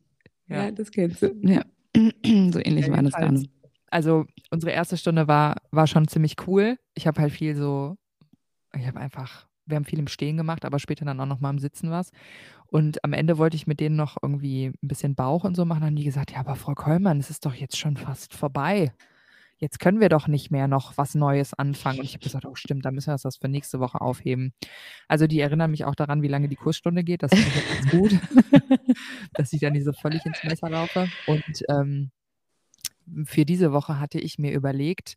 Ja, 0.52 0.70
das 0.70 0.90
kennst 0.90 1.22
du. 1.22 1.34
Ja. 1.42 1.64
so 1.96 2.58
ähnlich 2.58 2.86
ja, 2.86 2.92
war 2.92 3.02
das 3.02 3.12
dann. 3.12 3.48
Also 3.90 4.24
unsere 4.50 4.72
erste 4.72 4.96
Stunde 4.96 5.28
war, 5.28 5.56
war 5.70 5.86
schon 5.86 6.08
ziemlich 6.08 6.36
cool. 6.46 6.78
Ich 6.94 7.06
habe 7.06 7.20
halt 7.20 7.32
viel 7.32 7.54
so, 7.54 7.96
ich 8.74 8.86
habe 8.86 8.98
einfach, 8.98 9.46
wir 9.66 9.76
haben 9.76 9.84
viel 9.84 9.98
im 9.98 10.06
Stehen 10.06 10.38
gemacht, 10.38 10.64
aber 10.64 10.78
später 10.78 11.04
dann 11.04 11.20
auch 11.20 11.26
noch 11.26 11.40
mal 11.40 11.50
im 11.50 11.58
Sitzen 11.58 11.90
was. 11.90 12.10
Und 12.66 13.04
am 13.04 13.12
Ende 13.12 13.36
wollte 13.36 13.56
ich 13.56 13.66
mit 13.66 13.80
denen 13.80 13.96
noch 13.96 14.16
irgendwie 14.22 14.68
ein 14.68 14.88
bisschen 14.88 15.14
Bauch 15.14 15.44
und 15.44 15.56
so 15.56 15.66
machen. 15.66 15.80
Dann 15.80 15.88
haben 15.88 15.96
die 15.96 16.04
gesagt, 16.04 16.32
ja, 16.32 16.40
aber 16.40 16.56
Frau 16.56 16.74
Kollmann, 16.74 17.20
es 17.20 17.28
ist 17.28 17.44
doch 17.44 17.54
jetzt 17.54 17.76
schon 17.76 17.98
fast 17.98 18.32
vorbei 18.32 18.92
jetzt 19.62 19.78
können 19.78 20.00
wir 20.00 20.08
doch 20.08 20.26
nicht 20.26 20.50
mehr 20.50 20.66
noch 20.66 20.98
was 20.98 21.14
Neues 21.14 21.54
anfangen. 21.54 22.00
Und 22.00 22.04
ich 22.04 22.14
habe 22.14 22.24
gesagt, 22.24 22.44
oh 22.44 22.56
stimmt, 22.56 22.84
da 22.84 22.90
müssen 22.90 23.12
wir 23.12 23.16
das 23.16 23.36
für 23.36 23.48
nächste 23.48 23.78
Woche 23.78 24.00
aufheben. 24.00 24.52
Also 25.06 25.28
die 25.28 25.38
erinnern 25.38 25.70
mich 25.70 25.84
auch 25.84 25.94
daran, 25.94 26.20
wie 26.20 26.28
lange 26.28 26.48
die 26.48 26.56
Kursstunde 26.56 27.04
geht. 27.04 27.22
Das 27.22 27.30
finde 27.30 27.48
ich 27.48 27.68
ganz 27.68 27.90
gut, 27.90 28.10
dass 29.34 29.52
ich 29.52 29.60
da 29.60 29.70
nicht 29.70 29.84
so 29.84 29.92
völlig 29.92 30.24
ins 30.26 30.42
Messer 30.44 30.70
laufe. 30.70 31.08
Und 31.26 31.62
ähm, 31.68 32.10
für 33.24 33.44
diese 33.44 33.72
Woche 33.72 33.98
hatte 33.98 34.18
ich 34.18 34.38
mir 34.38 34.52
überlegt, 34.52 35.16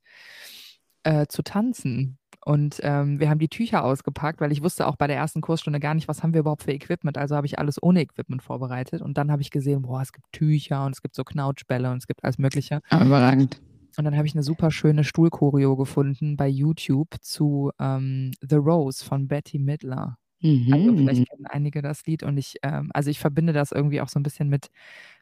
äh, 1.03 1.27
zu 1.27 1.43
tanzen. 1.43 2.17
Und 2.45 2.79
ähm, 2.83 3.19
wir 3.19 3.29
haben 3.29 3.39
die 3.39 3.47
Tücher 3.47 3.83
ausgepackt, 3.83 4.39
weil 4.39 4.51
ich 4.51 4.61
wusste 4.61 4.85
auch 4.85 4.97
bei 4.97 5.07
der 5.07 5.15
ersten 5.15 5.41
Kursstunde 5.41 5.79
gar 5.79 5.95
nicht, 5.95 6.07
was 6.07 6.21
haben 6.21 6.33
wir 6.33 6.41
überhaupt 6.41 6.63
für 6.63 6.73
Equipment. 6.73 7.17
Also 7.17 7.35
habe 7.35 7.47
ich 7.47 7.57
alles 7.57 7.81
ohne 7.81 8.01
Equipment 8.01 8.43
vorbereitet. 8.43 9.01
Und 9.01 9.17
dann 9.17 9.31
habe 9.31 9.41
ich 9.41 9.49
gesehen, 9.49 9.81
boah, 9.81 10.01
es 10.01 10.11
gibt 10.11 10.31
Tücher 10.31 10.85
und 10.85 10.93
es 10.93 11.01
gibt 11.01 11.15
so 11.15 11.23
Knautschbälle 11.23 11.89
und 11.91 11.97
es 11.97 12.07
gibt 12.07 12.23
alles 12.23 12.37
Mögliche. 12.37 12.81
Ah, 12.89 13.03
überragend. 13.03 13.61
Und 13.97 14.03
dann 14.03 14.17
habe 14.17 14.27
ich 14.27 14.35
eine 14.35 14.43
super 14.43 14.71
schöne 14.71 15.03
Stuhlchoreo 15.03 15.75
gefunden 15.75 16.35
bei 16.37 16.47
YouTube 16.47 17.15
zu 17.21 17.71
ähm, 17.79 18.31
The 18.41 18.57
Rose 18.57 19.03
von 19.03 19.27
Betty 19.27 19.57
Midler. 19.57 20.17
Mhm. 20.45 20.73
Also 20.73 20.95
vielleicht 20.95 21.19
mhm. 21.21 21.25
kennen 21.25 21.45
einige 21.47 21.81
das 21.81 22.05
Lied 22.05 22.23
und 22.23 22.37
ich, 22.37 22.57
ähm, 22.61 22.91
also 22.93 23.09
ich 23.09 23.19
verbinde 23.19 23.53
das 23.53 23.71
irgendwie 23.71 24.01
auch 24.01 24.09
so 24.09 24.19
ein 24.19 24.23
bisschen 24.23 24.47
mit, 24.47 24.67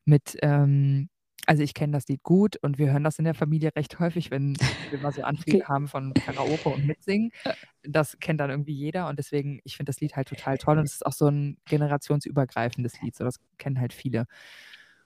mit 0.05 0.37
ähm, 0.41 1.09
also 1.45 1.63
ich 1.63 1.73
kenne 1.73 1.93
das 1.93 2.07
Lied 2.07 2.23
gut 2.23 2.57
und 2.61 2.77
wir 2.77 2.91
hören 2.91 3.03
das 3.03 3.19
in 3.19 3.25
der 3.25 3.33
Familie 3.33 3.71
recht 3.75 3.99
häufig, 3.99 4.31
wenn 4.31 4.57
wir 4.91 4.99
mal 4.99 5.13
so 5.13 5.23
Anflüge 5.23 5.59
okay. 5.59 5.67
haben 5.67 5.87
von 5.87 6.13
Karaoke 6.13 6.69
und 6.69 6.85
Mitsingen. 6.85 7.31
Das 7.83 8.17
kennt 8.19 8.39
dann 8.39 8.49
irgendwie 8.49 8.73
jeder 8.73 9.07
und 9.07 9.17
deswegen, 9.19 9.59
ich 9.63 9.77
finde 9.77 9.91
das 9.91 9.99
Lied 10.01 10.15
halt 10.15 10.27
total 10.27 10.57
toll 10.57 10.77
und 10.77 10.85
es 10.85 10.93
ist 10.93 11.05
auch 11.05 11.13
so 11.13 11.27
ein 11.27 11.57
generationsübergreifendes 11.65 13.01
Lied, 13.01 13.15
so 13.15 13.23
das 13.23 13.39
kennen 13.57 13.79
halt 13.79 13.93
viele. 13.93 14.25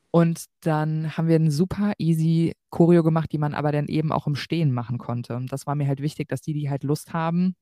Und 0.10 0.46
dann 0.62 1.18
haben 1.18 1.28
wir 1.28 1.36
ein 1.36 1.52
super 1.52 1.94
easy 1.98 2.56
Choreo 2.70 3.04
gemacht, 3.04 3.32
die 3.32 3.38
man 3.38 3.54
aber 3.54 3.72
dann 3.72 3.88
eben 3.88 4.12
auch 4.12 4.26
im 4.26 4.36
Stehen 4.36 4.72
machen 4.72 4.98
konnte. 4.98 5.36
Und 5.36 5.52
das 5.52 5.68
war 5.68 5.76
mir 5.76 5.88
halt 5.88 6.02
wichtig, 6.02 6.30
dass 6.30 6.42
die, 6.42 6.54
die 6.54 6.70
halt 6.70 6.84
Lust 6.84 7.14
haben, 7.14 7.56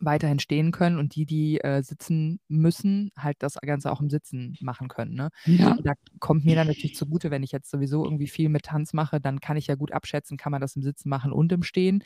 weiterhin 0.00 0.38
stehen 0.38 0.72
können 0.72 0.98
und 0.98 1.14
die, 1.14 1.26
die 1.26 1.60
äh, 1.60 1.82
sitzen 1.82 2.40
müssen, 2.48 3.10
halt 3.16 3.36
das 3.40 3.54
Ganze 3.60 3.92
auch 3.92 4.00
im 4.00 4.10
Sitzen 4.10 4.56
machen 4.60 4.88
können. 4.88 5.14
Ne? 5.14 5.30
Ja. 5.44 5.76
Da 5.82 5.92
kommt 6.20 6.44
mir 6.44 6.56
dann 6.56 6.66
natürlich 6.66 6.96
zugute, 6.96 7.30
wenn 7.30 7.42
ich 7.42 7.52
jetzt 7.52 7.70
sowieso 7.70 8.04
irgendwie 8.04 8.26
viel 8.26 8.48
mit 8.48 8.64
Tanz 8.64 8.92
mache, 8.92 9.20
dann 9.20 9.40
kann 9.40 9.56
ich 9.56 9.66
ja 9.66 9.74
gut 9.74 9.92
abschätzen, 9.92 10.36
kann 10.36 10.52
man 10.52 10.60
das 10.60 10.76
im 10.76 10.82
Sitzen 10.82 11.08
machen 11.08 11.32
und 11.32 11.52
im 11.52 11.62
Stehen. 11.62 12.02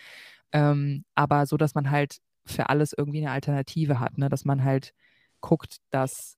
Ähm, 0.53 1.05
aber 1.15 1.47
so, 1.47 1.57
dass 1.57 1.75
man 1.75 1.91
halt 1.91 2.19
für 2.45 2.69
alles 2.69 2.95
irgendwie 2.97 3.19
eine 3.19 3.31
Alternative 3.31 4.01
hat, 4.01 4.19
ne? 4.19 4.29
dass 4.29 4.45
man 4.45 4.65
halt 4.65 4.93
guckt, 5.41 5.79
dass 5.91 6.37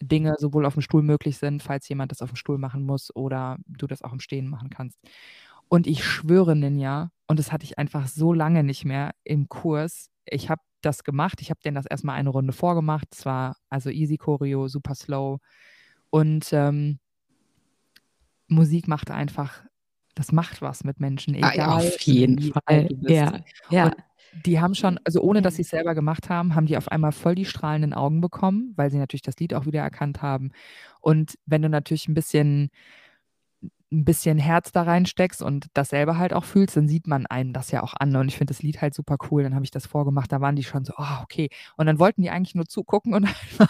Dinge 0.00 0.34
sowohl 0.38 0.66
auf 0.66 0.74
dem 0.74 0.82
Stuhl 0.82 1.02
möglich 1.02 1.38
sind, 1.38 1.62
falls 1.62 1.88
jemand 1.88 2.10
das 2.10 2.22
auf 2.22 2.30
dem 2.30 2.36
Stuhl 2.36 2.58
machen 2.58 2.84
muss 2.84 3.14
oder 3.14 3.58
du 3.66 3.86
das 3.86 4.02
auch 4.02 4.12
im 4.12 4.20
Stehen 4.20 4.48
machen 4.48 4.68
kannst. 4.68 4.98
Und 5.68 5.86
ich 5.86 6.04
schwöre, 6.04 6.56
Ninja, 6.56 7.12
und 7.28 7.38
das 7.38 7.52
hatte 7.52 7.64
ich 7.64 7.78
einfach 7.78 8.08
so 8.08 8.32
lange 8.32 8.62
nicht 8.62 8.84
mehr 8.84 9.12
im 9.24 9.48
Kurs. 9.48 10.10
Ich 10.26 10.50
habe 10.50 10.60
das 10.82 11.04
gemacht. 11.04 11.40
Ich 11.40 11.50
habe 11.50 11.60
denen 11.64 11.74
das 11.74 11.86
erstmal 11.86 12.16
eine 12.16 12.30
Runde 12.30 12.52
vorgemacht. 12.52 13.08
Es 13.12 13.24
war 13.24 13.56
also 13.68 13.90
easy 13.90 14.16
Choreo, 14.16 14.68
super 14.68 14.94
slow. 14.94 15.38
Und 16.10 16.52
ähm, 16.52 16.98
Musik 18.48 18.88
macht 18.88 19.10
einfach, 19.10 19.62
das 20.14 20.32
macht 20.32 20.60
was 20.60 20.84
mit 20.84 21.00
Menschen. 21.00 21.34
Egal, 21.34 21.50
ah, 21.50 21.54
ja, 21.56 21.76
auf 21.76 22.00
jeden 22.02 22.52
Fall. 22.52 22.88
Ja, 23.00 23.40
ja. 23.70 23.84
Und 23.86 23.96
die 24.46 24.60
haben 24.60 24.74
schon, 24.74 24.98
also 25.04 25.20
ohne 25.20 25.42
dass 25.42 25.56
sie 25.56 25.62
es 25.62 25.68
selber 25.68 25.94
gemacht 25.94 26.28
haben, 26.28 26.54
haben 26.54 26.66
die 26.66 26.76
auf 26.76 26.88
einmal 26.88 27.12
voll 27.12 27.34
die 27.34 27.44
strahlenden 27.44 27.92
Augen 27.92 28.20
bekommen, 28.20 28.72
weil 28.76 28.90
sie 28.90 28.98
natürlich 28.98 29.22
das 29.22 29.36
Lied 29.36 29.54
auch 29.54 29.66
wieder 29.66 29.80
erkannt 29.80 30.22
haben. 30.22 30.52
Und 31.00 31.38
wenn 31.46 31.62
du 31.62 31.68
natürlich 31.68 32.08
ein 32.08 32.14
bisschen, 32.14 32.70
ein 33.92 34.04
bisschen 34.04 34.38
Herz 34.38 34.72
da 34.72 34.82
reinsteckst 34.82 35.42
und 35.42 35.66
das 35.74 35.90
selber 35.90 36.18
halt 36.18 36.32
auch 36.32 36.44
fühlst, 36.44 36.76
dann 36.76 36.88
sieht 36.88 37.06
man 37.06 37.26
einen 37.26 37.52
das 37.52 37.70
ja 37.70 37.82
auch 37.82 37.94
an. 37.94 38.16
Und 38.16 38.28
ich 38.28 38.38
finde 38.38 38.52
das 38.52 38.62
Lied 38.62 38.80
halt 38.80 38.94
super 38.94 39.16
cool. 39.30 39.42
Dann 39.42 39.54
habe 39.54 39.64
ich 39.64 39.70
das 39.70 39.86
vorgemacht, 39.86 40.32
da 40.32 40.40
waren 40.40 40.56
die 40.56 40.64
schon 40.64 40.84
so, 40.84 40.94
oh, 40.96 41.22
okay. 41.22 41.50
Und 41.76 41.86
dann 41.86 41.98
wollten 41.98 42.22
die 42.22 42.30
eigentlich 42.30 42.54
nur 42.54 42.66
zugucken 42.66 43.14
und 43.14 43.24
einfach 43.50 43.68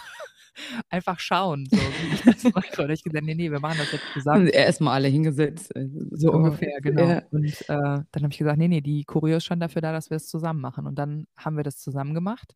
einfach 0.89 1.19
schauen, 1.19 1.65
so 1.69 1.77
wie 1.77 2.13
ich 2.13 2.21
das 2.21 2.43
mache. 2.53 2.83
Und 2.83 2.89
ich 2.91 3.03
gesagt, 3.03 3.25
nee, 3.25 3.35
nee, 3.35 3.51
wir 3.51 3.59
machen 3.59 3.77
das 3.79 3.91
jetzt 3.91 4.05
zusammen. 4.13 4.47
Erstmal 4.47 4.95
alle 4.95 5.07
hingesetzt. 5.07 5.73
So 6.11 6.31
ungefähr, 6.31 6.79
genau. 6.81 7.07
Ja. 7.07 7.21
Und 7.31 7.61
äh, 7.61 7.65
dann 7.67 8.23
habe 8.23 8.29
ich 8.31 8.37
gesagt, 8.37 8.57
nee, 8.57 8.67
nee, 8.67 8.81
die 8.81 9.03
Choreo 9.03 9.37
ist 9.37 9.45
schon 9.45 9.59
dafür 9.59 9.81
da, 9.81 9.91
dass 9.91 10.09
wir 10.09 10.17
es 10.17 10.27
zusammen 10.27 10.61
machen. 10.61 10.85
Und 10.85 10.95
dann 10.95 11.27
haben 11.35 11.57
wir 11.57 11.63
das 11.63 11.79
zusammen 11.79 12.13
gemacht. 12.13 12.55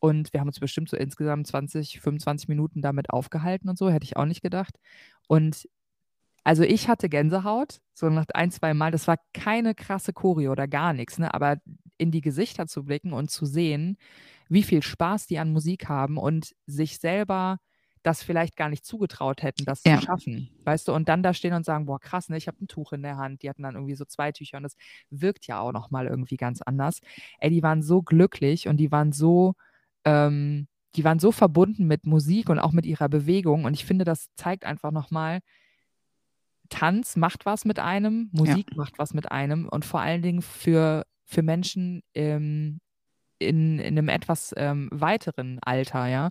Und 0.00 0.32
wir 0.32 0.40
haben 0.40 0.48
uns 0.48 0.60
bestimmt 0.60 0.88
so 0.88 0.96
insgesamt 0.96 1.46
20, 1.46 2.00
25 2.00 2.48
Minuten 2.48 2.82
damit 2.82 3.10
aufgehalten 3.10 3.68
und 3.68 3.78
so, 3.78 3.90
hätte 3.90 4.04
ich 4.04 4.16
auch 4.16 4.26
nicht 4.26 4.42
gedacht. 4.42 4.78
Und 5.26 5.68
also 6.48 6.62
ich 6.62 6.88
hatte 6.88 7.10
Gänsehaut, 7.10 7.82
so 7.92 8.08
nach 8.08 8.24
ein, 8.32 8.50
zwei 8.50 8.72
Mal. 8.72 8.90
Das 8.90 9.06
war 9.06 9.18
keine 9.34 9.74
krasse 9.74 10.14
Choreo 10.14 10.50
oder 10.50 10.66
gar 10.66 10.94
nichts, 10.94 11.18
ne? 11.18 11.34
aber 11.34 11.58
in 11.98 12.10
die 12.10 12.22
Gesichter 12.22 12.66
zu 12.66 12.84
blicken 12.84 13.12
und 13.12 13.30
zu 13.30 13.44
sehen, 13.44 13.98
wie 14.48 14.62
viel 14.62 14.82
Spaß 14.82 15.26
die 15.26 15.38
an 15.38 15.52
Musik 15.52 15.90
haben 15.90 16.16
und 16.16 16.54
sich 16.64 17.00
selber 17.00 17.58
das 18.02 18.22
vielleicht 18.22 18.56
gar 18.56 18.70
nicht 18.70 18.86
zugetraut 18.86 19.42
hätten, 19.42 19.66
das 19.66 19.84
ja. 19.84 19.98
zu 19.98 20.06
schaffen. 20.06 20.48
Weißt 20.64 20.88
du, 20.88 20.94
und 20.94 21.10
dann 21.10 21.22
da 21.22 21.34
stehen 21.34 21.52
und 21.52 21.66
sagen, 21.66 21.84
boah, 21.84 22.00
krass, 22.00 22.30
ne, 22.30 22.38
ich 22.38 22.48
habe 22.48 22.64
ein 22.64 22.68
Tuch 22.68 22.94
in 22.94 23.02
der 23.02 23.18
Hand. 23.18 23.42
Die 23.42 23.50
hatten 23.50 23.64
dann 23.64 23.74
irgendwie 23.74 23.96
so 23.96 24.06
zwei 24.06 24.32
Tücher 24.32 24.56
und 24.56 24.62
das 24.62 24.76
wirkt 25.10 25.46
ja 25.48 25.60
auch 25.60 25.72
nochmal 25.72 26.06
irgendwie 26.06 26.38
ganz 26.38 26.62
anders. 26.62 27.00
Ey, 27.40 27.50
die 27.50 27.62
waren 27.62 27.82
so 27.82 28.00
glücklich 28.00 28.68
und 28.68 28.78
die 28.78 28.90
waren 28.90 29.12
so, 29.12 29.52
ähm, 30.06 30.66
die 30.96 31.04
waren 31.04 31.18
so 31.18 31.30
verbunden 31.30 31.86
mit 31.86 32.06
Musik 32.06 32.48
und 32.48 32.58
auch 32.58 32.72
mit 32.72 32.86
ihrer 32.86 33.10
Bewegung. 33.10 33.66
Und 33.66 33.74
ich 33.74 33.84
finde, 33.84 34.06
das 34.06 34.30
zeigt 34.34 34.64
einfach 34.64 34.92
nochmal, 34.92 35.40
Tanz 36.68 37.16
macht 37.16 37.46
was 37.46 37.64
mit 37.64 37.78
einem, 37.78 38.30
Musik 38.32 38.68
ja. 38.70 38.76
macht 38.76 38.98
was 38.98 39.14
mit 39.14 39.30
einem 39.30 39.68
und 39.68 39.84
vor 39.84 40.00
allen 40.00 40.22
Dingen 40.22 40.42
für, 40.42 41.04
für 41.24 41.42
Menschen 41.42 42.02
ähm, 42.14 42.80
in, 43.38 43.78
in 43.78 43.98
einem 43.98 44.08
etwas 44.08 44.52
ähm, 44.56 44.88
weiteren 44.92 45.58
Alter, 45.62 46.06
ja. 46.06 46.30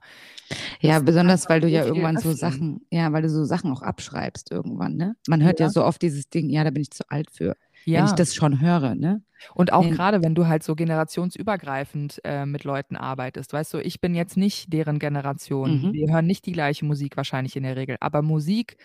Ja, 0.81 0.95
das 0.95 1.05
besonders 1.05 1.49
weil 1.49 1.61
du 1.61 1.67
ja 1.67 1.85
irgendwann 1.85 2.17
so 2.17 2.33
Sachen, 2.33 2.81
ja, 2.91 3.11
weil 3.13 3.21
du 3.21 3.29
so 3.29 3.45
Sachen 3.45 3.71
auch 3.71 3.81
abschreibst 3.81 4.51
irgendwann, 4.51 4.95
ne? 4.95 5.15
Man 5.27 5.43
hört 5.43 5.59
ja, 5.59 5.67
ja 5.67 5.69
so 5.71 5.83
oft 5.83 6.01
dieses 6.01 6.29
Ding, 6.29 6.49
ja, 6.49 6.63
da 6.63 6.69
bin 6.69 6.81
ich 6.81 6.91
zu 6.91 7.03
alt 7.09 7.31
für. 7.31 7.55
Ja. 7.85 7.99
Wenn 7.99 8.07
ich 8.07 8.11
das 8.13 8.35
schon 8.35 8.59
höre, 8.59 8.95
ne? 8.95 9.23
Und 9.53 9.71
auch 9.71 9.88
gerade, 9.88 10.23
wenn 10.23 10.35
du 10.35 10.47
halt 10.47 10.63
so 10.63 10.75
generationsübergreifend 10.75 12.19
äh, 12.23 12.45
mit 12.45 12.63
Leuten 12.63 12.95
arbeitest, 12.95 13.53
weißt 13.53 13.75
du, 13.75 13.77
ich 13.77 14.01
bin 14.01 14.15
jetzt 14.15 14.35
nicht 14.35 14.73
deren 14.73 14.99
Generation. 14.99 15.81
Mhm. 15.81 15.93
Wir 15.93 16.11
hören 16.11 16.25
nicht 16.25 16.45
die 16.45 16.51
gleiche 16.51 16.85
Musik 16.85 17.15
wahrscheinlich 17.15 17.55
in 17.55 17.63
der 17.63 17.75
Regel, 17.75 17.97
aber 17.99 18.21
Musik 18.21 18.77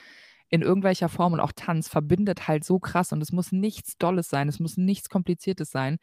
in 0.53 0.61
irgendwelcher 0.61 1.09
Form 1.09 1.33
und 1.33 1.41
auch 1.41 1.53
Tanz 1.57 1.89
verbindet 1.89 2.47
halt 2.47 2.63
so 2.63 2.79
krass 2.79 3.11
und 3.13 3.23
es 3.23 3.33
muss 3.33 3.53
nichts 3.53 3.97
Dolles 3.97 4.29
sein, 4.29 4.49
es 4.49 4.61
muss 4.61 4.77
nichts 4.77 5.09
Kompliziertes 5.09 5.71
sein, 5.71 5.97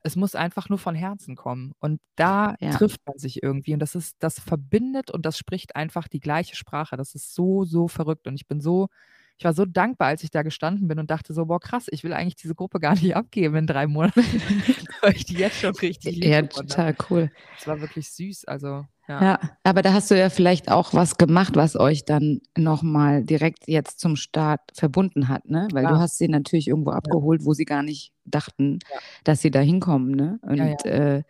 es 0.00 0.16
muss 0.16 0.34
einfach 0.34 0.68
nur 0.68 0.78
von 0.78 0.96
Herzen 0.96 1.36
kommen. 1.36 1.72
Und 1.78 2.00
da 2.16 2.56
ja. 2.58 2.70
trifft 2.70 3.00
man 3.06 3.18
sich 3.18 3.44
irgendwie. 3.44 3.74
Und 3.74 3.78
das 3.78 3.94
ist, 3.94 4.16
das 4.18 4.40
verbindet 4.40 5.12
und 5.12 5.24
das 5.24 5.38
spricht 5.38 5.76
einfach 5.76 6.08
die 6.08 6.18
gleiche 6.18 6.56
Sprache. 6.56 6.96
Das 6.96 7.14
ist 7.14 7.32
so, 7.32 7.64
so 7.64 7.86
verrückt. 7.86 8.26
Und 8.26 8.34
ich 8.34 8.48
bin 8.48 8.60
so, 8.60 8.88
ich 9.42 9.44
war 9.44 9.54
so 9.54 9.64
dankbar, 9.64 10.06
als 10.06 10.22
ich 10.22 10.30
da 10.30 10.42
gestanden 10.42 10.86
bin 10.86 11.00
und 11.00 11.10
dachte 11.10 11.34
so, 11.34 11.46
boah, 11.46 11.58
krass, 11.58 11.86
ich 11.90 12.04
will 12.04 12.12
eigentlich 12.12 12.36
diese 12.36 12.54
Gruppe 12.54 12.78
gar 12.78 12.94
nicht 12.94 13.16
abgeben 13.16 13.56
in 13.56 13.66
drei 13.66 13.88
Monaten, 13.88 14.20
weil 15.02 15.16
ich 15.16 15.24
die 15.24 15.34
jetzt 15.34 15.58
schon 15.58 15.74
richtig 15.74 16.14
liebe. 16.14 16.28
Ja, 16.28 16.42
total 16.42 16.94
cool. 17.10 17.28
Es 17.58 17.66
war 17.66 17.80
wirklich 17.80 18.08
süß. 18.12 18.44
Also, 18.44 18.86
ja. 19.08 19.20
ja. 19.20 19.40
aber 19.64 19.82
da 19.82 19.94
hast 19.94 20.12
du 20.12 20.16
ja 20.16 20.30
vielleicht 20.30 20.70
auch 20.70 20.94
was 20.94 21.16
gemacht, 21.16 21.56
was 21.56 21.74
euch 21.74 22.04
dann 22.04 22.40
nochmal 22.56 23.24
direkt 23.24 23.66
jetzt 23.66 23.98
zum 23.98 24.14
Start 24.14 24.60
verbunden 24.74 25.26
hat, 25.26 25.46
ne? 25.46 25.66
Weil 25.72 25.82
ja. 25.82 25.90
du 25.90 25.98
hast 25.98 26.18
sie 26.18 26.28
natürlich 26.28 26.68
irgendwo 26.68 26.92
abgeholt, 26.92 27.44
wo 27.44 27.52
sie 27.52 27.64
gar 27.64 27.82
nicht 27.82 28.12
dachten, 28.24 28.78
dass 29.24 29.42
sie 29.42 29.50
da 29.50 29.58
hinkommen, 29.58 30.12
ne? 30.12 30.38
Und 30.42 30.86
äh, 30.86 31.24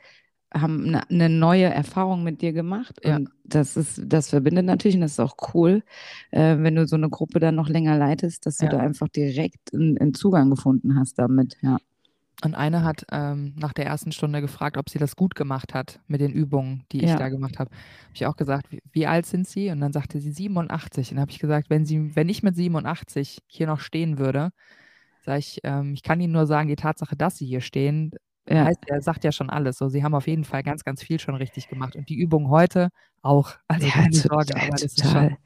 haben 0.55 0.87
eine, 0.87 1.09
eine 1.11 1.29
neue 1.29 1.65
Erfahrung 1.65 2.23
mit 2.25 2.43
dir 2.43 2.53
gemacht. 2.53 3.01
Ja. 3.05 3.17
Und 3.17 3.31
das 3.45 3.77
ist, 3.77 4.01
das 4.05 4.31
verbindet 4.31 4.65
natürlich 4.67 4.95
und 4.97 5.03
das 5.03 5.13
ist 5.13 5.21
auch 5.21 5.37
cool, 5.55 5.83
äh, 6.31 6.57
wenn 6.59 6.75
du 6.75 6.87
so 6.87 6.97
eine 6.97 7.09
Gruppe 7.11 7.41
dann 7.41 7.55
noch 7.55 7.69
länger 7.69 7.97
leitest, 7.99 8.47
dass 8.47 8.59
du 8.59 8.67
Ja. 8.67 8.73
da 8.73 8.79
einfach 8.79 9.09
direkt 9.09 9.73
einen, 9.75 9.99
einen 9.99 10.15
Zugang 10.15 10.51
gefunden 10.51 10.99
hast 10.99 11.19
damit. 11.19 11.57
Ja. 11.63 11.79
Und 12.45 12.57
eine 12.57 12.83
hat 12.83 13.05
ähm, 13.13 13.55
nach 13.57 13.73
der 13.73 13.87
ersten 13.87 14.11
Stunde 14.11 14.41
gefragt, 14.41 14.77
ob 14.77 14.91
sie 14.91 14.99
das 14.99 15.15
gut 15.15 15.37
gemacht 15.37 15.75
hat 15.75 16.01
mit 16.09 16.21
den 16.21 16.33
Übungen, 16.33 16.83
die 16.91 16.99
ich 17.05 17.11
Ja. 17.11 17.17
da 17.17 17.29
gemacht 17.29 17.59
habe. 17.61 17.71
Habe 17.71 18.15
ich 18.15 18.27
auch 18.27 18.35
gesagt, 18.37 18.73
wie, 18.73 18.83
wie 18.91 19.07
alt 19.07 19.27
sind 19.27 19.47
sie? 19.47 19.71
Und 19.71 19.81
dann 19.81 19.93
sagte 19.93 20.19
sie 20.21 20.33
87. 20.33 21.11
Und 21.11 21.17
dann 21.17 21.23
habe 21.23 21.31
ich 21.31 21.39
gesagt, 21.39 21.71
wenn 21.71 21.85
sie, 21.87 22.17
wenn 22.17 22.29
ich 22.29 22.43
mit 22.43 22.57
87 22.57 23.39
hier 23.47 23.69
noch 23.69 23.79
stehen 23.81 24.19
würde, 24.19 24.51
sage 25.25 25.39
ich, 25.39 25.61
ähm, 25.63 25.95
ich 25.95 26.03
kann 26.03 26.21
Ihnen 26.21 26.33
nur 26.33 26.47
sagen, 26.47 26.69
die 26.69 26.75
Tatsache, 26.75 27.15
dass 27.15 27.37
Sie 27.39 27.47
hier 27.47 27.61
stehen, 27.61 28.11
Ja. 28.49 28.65
heißt 28.65 28.81
ja, 28.89 29.01
sagt 29.01 29.25
ja 29.25 29.33
schon 29.33 29.51
alles. 29.51 29.79
So, 29.79 29.89
Sie 29.89 30.03
haben 30.03 30.15
auf 30.15 30.27
jeden 30.27 30.45
Fall 30.45 30.63
ganz, 30.63 30.85
ganz 30.85 31.03
viel 31.03 31.21
schon 31.21 31.35
richtig 31.35 31.69
gemacht. 31.69 31.97
Und 31.97 32.09
die 32.09 32.17
Übung 32.17 32.49
heute 32.49 32.89
auch. 33.23 33.53
Also 33.69 33.87
Ja, 33.87 33.93
keine 33.93 34.13
Sorge, 34.13 34.57
aber 34.57 34.71
das 34.71 34.83
ist 34.83 35.09
schon. 35.09 35.37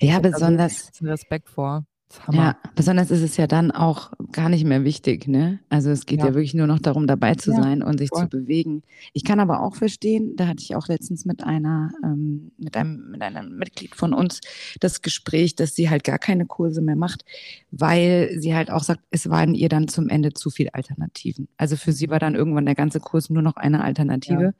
Ja, 0.00 0.20
besonders. 0.20 0.90
Respekt 1.02 1.48
vor. 1.48 1.84
Ja, 2.32 2.56
besonders 2.74 3.10
ist 3.10 3.20
es 3.20 3.36
ja 3.36 3.46
dann 3.46 3.70
auch 3.70 4.12
gar 4.32 4.48
nicht 4.48 4.64
mehr 4.64 4.82
wichtig, 4.82 5.28
ne? 5.28 5.58
Also 5.68 5.90
es 5.90 6.06
geht 6.06 6.20
ja, 6.20 6.26
Ja. 6.28 6.34
wirklich 6.34 6.54
nur 6.54 6.66
noch 6.66 6.78
darum, 6.78 7.06
dabei 7.06 7.34
zu 7.34 7.50
Ja, 7.50 7.62
sein 7.62 7.82
und 7.82 7.98
sich 7.98 8.08
voll. 8.08 8.22
zu 8.22 8.28
bewegen. 8.30 8.82
Ich 9.12 9.24
kann 9.24 9.40
aber 9.40 9.62
auch 9.62 9.76
verstehen, 9.76 10.34
da 10.36 10.46
hatte 10.46 10.62
ich 10.62 10.74
auch 10.74 10.88
letztens 10.88 11.26
mit 11.26 11.44
einer, 11.44 11.90
ähm, 12.02 12.52
mit 12.56 12.76
einem, 12.78 13.10
mit 13.10 13.20
einem 13.20 13.56
Mitglied 13.58 13.94
von 13.94 14.14
uns 14.14 14.40
das 14.80 15.02
Gespräch, 15.02 15.54
dass 15.54 15.74
sie 15.74 15.90
halt 15.90 16.02
gar 16.02 16.18
keine 16.18 16.46
Kurse 16.46 16.80
mehr 16.80 16.96
macht, 16.96 17.24
weil 17.70 18.30
sie 18.38 18.54
halt 18.54 18.70
auch 18.70 18.84
sagt, 18.84 19.00
es 19.10 19.28
waren 19.28 19.54
ihr 19.54 19.68
dann 19.68 19.86
zum 19.88 20.08
Ende 20.08 20.32
zu 20.32 20.48
viele 20.48 20.72
Alternativen. 20.74 21.48
Also 21.58 21.76
für 21.76 21.92
sie 21.92 22.08
war 22.08 22.18
dann 22.18 22.34
irgendwann 22.34 22.64
der 22.64 22.74
ganze 22.74 23.00
Kurs 23.00 23.28
nur 23.28 23.42
noch 23.42 23.56
eine 23.56 23.84
Alternative. 23.84 24.54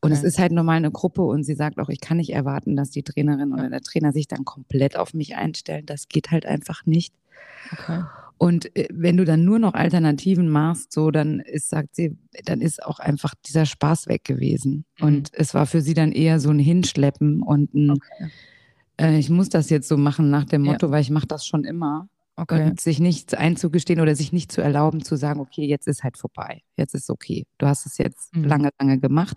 Und 0.00 0.12
es 0.12 0.18
Okay. 0.20 0.28
ist 0.28 0.38
halt 0.38 0.52
normal 0.52 0.76
eine 0.76 0.90
Gruppe 0.90 1.22
und 1.22 1.44
sie 1.44 1.54
sagt 1.54 1.78
auch, 1.78 1.88
ich 1.88 2.00
kann 2.00 2.18
nicht 2.18 2.32
erwarten, 2.32 2.76
dass 2.76 2.90
die 2.90 3.02
Trainerin 3.02 3.52
oder 3.52 3.70
der 3.70 3.80
Trainer 3.80 4.12
sich 4.12 4.28
dann 4.28 4.44
komplett 4.44 4.96
auf 4.96 5.14
mich 5.14 5.36
einstellen. 5.36 5.86
Das 5.86 6.08
geht 6.08 6.30
halt 6.30 6.46
einfach 6.46 6.81
nicht. 6.86 7.14
Okay. 7.72 8.02
Und 8.38 8.74
äh, 8.76 8.88
wenn 8.92 9.16
du 9.16 9.24
dann 9.24 9.44
nur 9.44 9.58
noch 9.60 9.74
Alternativen 9.74 10.48
machst, 10.48 10.92
so, 10.92 11.10
dann 11.12 11.38
ist, 11.40 11.68
sagt 11.68 11.94
sie, 11.94 12.16
dann 12.44 12.60
ist 12.60 12.82
auch 12.82 12.98
einfach 12.98 13.34
dieser 13.46 13.66
Spaß 13.66 14.08
weg 14.08 14.24
gewesen. 14.24 14.84
Mhm. 14.98 15.06
Und 15.06 15.30
es 15.34 15.54
war 15.54 15.66
für 15.66 15.80
sie 15.80 15.94
dann 15.94 16.10
eher 16.12 16.40
so 16.40 16.50
ein 16.50 16.58
Hinschleppen 16.58 17.42
und 17.42 17.72
ein, 17.74 17.90
Okay. 17.92 18.30
äh, 19.00 19.18
ich 19.18 19.30
muss 19.30 19.48
das 19.48 19.70
jetzt 19.70 19.86
so 19.86 19.96
machen 19.96 20.30
nach 20.30 20.44
dem 20.44 20.64
Ja. 20.64 20.72
Motto, 20.72 20.90
weil 20.90 21.02
ich 21.02 21.10
mache 21.10 21.26
das 21.28 21.46
schon 21.46 21.62
immer. 21.64 22.08
Okay. 22.34 22.64
Und 22.70 22.80
sich 22.80 22.98
nicht 22.98 23.36
einzugestehen 23.36 24.00
oder 24.00 24.14
sich 24.16 24.32
nicht 24.32 24.50
zu 24.50 24.62
erlauben, 24.62 25.04
zu 25.04 25.16
sagen, 25.16 25.38
okay, 25.40 25.66
jetzt 25.66 25.86
ist 25.86 26.02
halt 26.02 26.16
vorbei. 26.16 26.62
Jetzt 26.76 26.94
ist 26.94 27.10
okay. 27.10 27.46
Du 27.58 27.66
hast 27.66 27.84
es 27.84 27.98
jetzt 27.98 28.34
Mhm. 28.34 28.44
lange, 28.44 28.70
lange 28.80 28.98
gemacht. 28.98 29.36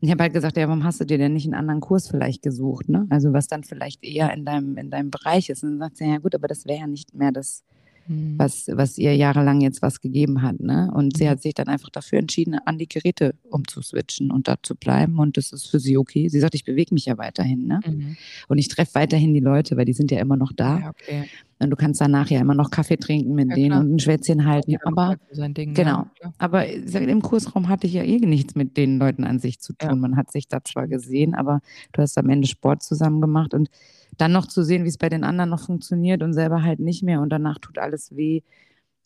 Und 0.00 0.06
ich 0.06 0.10
habe 0.10 0.24
halt 0.24 0.34
gesagt, 0.34 0.56
ja, 0.58 0.68
warum 0.68 0.84
hast 0.84 1.00
du 1.00 1.04
dir 1.06 1.16
denn 1.18 1.32
nicht 1.32 1.46
einen 1.46 1.54
anderen 1.54 1.80
Kurs 1.80 2.08
vielleicht 2.08 2.42
gesucht? 2.42 2.88
Ne? 2.90 3.06
Also 3.08 3.32
was 3.32 3.46
dann 3.48 3.64
vielleicht 3.64 4.04
eher 4.04 4.32
in 4.34 4.44
deinem, 4.44 4.76
in 4.76 4.90
deinem 4.90 5.10
Bereich 5.10 5.48
ist. 5.48 5.64
Und 5.64 5.70
dann 5.70 5.78
sagt 5.78 5.96
sie, 5.96 6.04
ja 6.04 6.18
gut, 6.18 6.34
aber 6.34 6.48
das 6.48 6.66
wäre 6.66 6.80
ja 6.80 6.86
nicht 6.86 7.14
mehr 7.14 7.32
das, 7.32 7.64
Mhm. 8.08 8.34
was, 8.38 8.66
was 8.72 8.98
ihr 8.98 9.14
jahrelang 9.14 9.60
jetzt 9.60 9.82
was 9.82 10.00
gegeben 10.00 10.42
hat. 10.42 10.60
Ne? 10.60 10.90
Und 10.94 11.16
sie 11.16 11.24
Mhm. 11.24 11.28
hat 11.30 11.42
sich 11.42 11.54
dann 11.54 11.68
einfach 11.68 11.90
dafür 11.90 12.18
entschieden, 12.18 12.56
an 12.64 12.78
die 12.78 12.88
Geräte 12.88 13.34
umzuswitchen 13.50 14.30
und 14.30 14.48
da 14.48 14.56
zu 14.62 14.74
bleiben. 14.74 15.18
Und 15.18 15.36
das 15.36 15.52
ist 15.52 15.68
für 15.68 15.78
sie 15.78 15.96
okay. 15.98 16.28
Sie 16.28 16.40
sagt, 16.40 16.54
ich 16.54 16.64
bewege 16.64 16.94
mich 16.94 17.06
ja 17.06 17.18
weiterhin. 17.18 17.66
Ne? 17.66 17.80
Mhm. 17.86 18.16
Und 18.48 18.58
ich 18.58 18.68
treffe 18.68 18.94
weiterhin 18.94 19.34
die 19.34 19.40
Leute, 19.40 19.76
weil 19.76 19.84
die 19.84 19.92
sind 19.92 20.10
ja 20.10 20.18
immer 20.20 20.36
noch 20.36 20.52
da. 20.52 20.78
Ja, 20.80 20.90
okay. 20.90 21.24
Und 21.60 21.70
du 21.70 21.76
kannst 21.76 22.00
danach 22.00 22.30
ja 22.30 22.40
immer 22.40 22.54
noch 22.54 22.70
Kaffee 22.70 22.96
trinken 22.98 23.34
mit 23.34 23.48
Ja, 23.48 23.54
denen 23.56 23.68
klar. 23.70 23.80
und 23.80 23.94
ein 23.96 23.98
Schwätzchen 23.98 24.44
halten. 24.46 24.72
Macht 24.72 24.86
Aber 24.86 25.16
Ding. 25.48 25.74
genau. 25.74 26.06
Ja, 26.22 26.32
aber 26.38 26.66
im 26.68 27.20
Kursraum 27.20 27.68
hatte 27.68 27.88
ich 27.88 27.94
ja 27.94 28.04
eh 28.04 28.18
nichts 28.18 28.54
mit 28.54 28.76
den 28.76 28.98
Leuten 28.98 29.24
an 29.24 29.40
sich 29.40 29.58
zu 29.58 29.72
tun. 29.72 29.90
Ja. 29.90 29.96
Man 29.96 30.16
hat 30.16 30.30
sich 30.30 30.46
da 30.46 30.62
zwar 30.62 30.86
gesehen, 30.86 31.34
aber 31.34 31.60
du 31.92 32.02
hast 32.02 32.16
am 32.16 32.28
Ende 32.30 32.46
Sport 32.46 32.84
zusammen 32.84 33.20
gemacht 33.20 33.54
und 33.54 33.70
dann 34.18 34.32
noch 34.32 34.46
zu 34.46 34.62
sehen, 34.62 34.84
wie 34.84 34.88
es 34.88 34.98
bei 34.98 35.08
den 35.08 35.24
anderen 35.24 35.50
noch 35.50 35.64
funktioniert 35.64 36.22
und 36.22 36.34
selber 36.34 36.62
halt 36.62 36.80
nicht 36.80 37.02
mehr 37.02 37.20
und 37.22 37.30
danach 37.30 37.58
tut 37.58 37.78
alles 37.78 38.14
weh, 38.14 38.42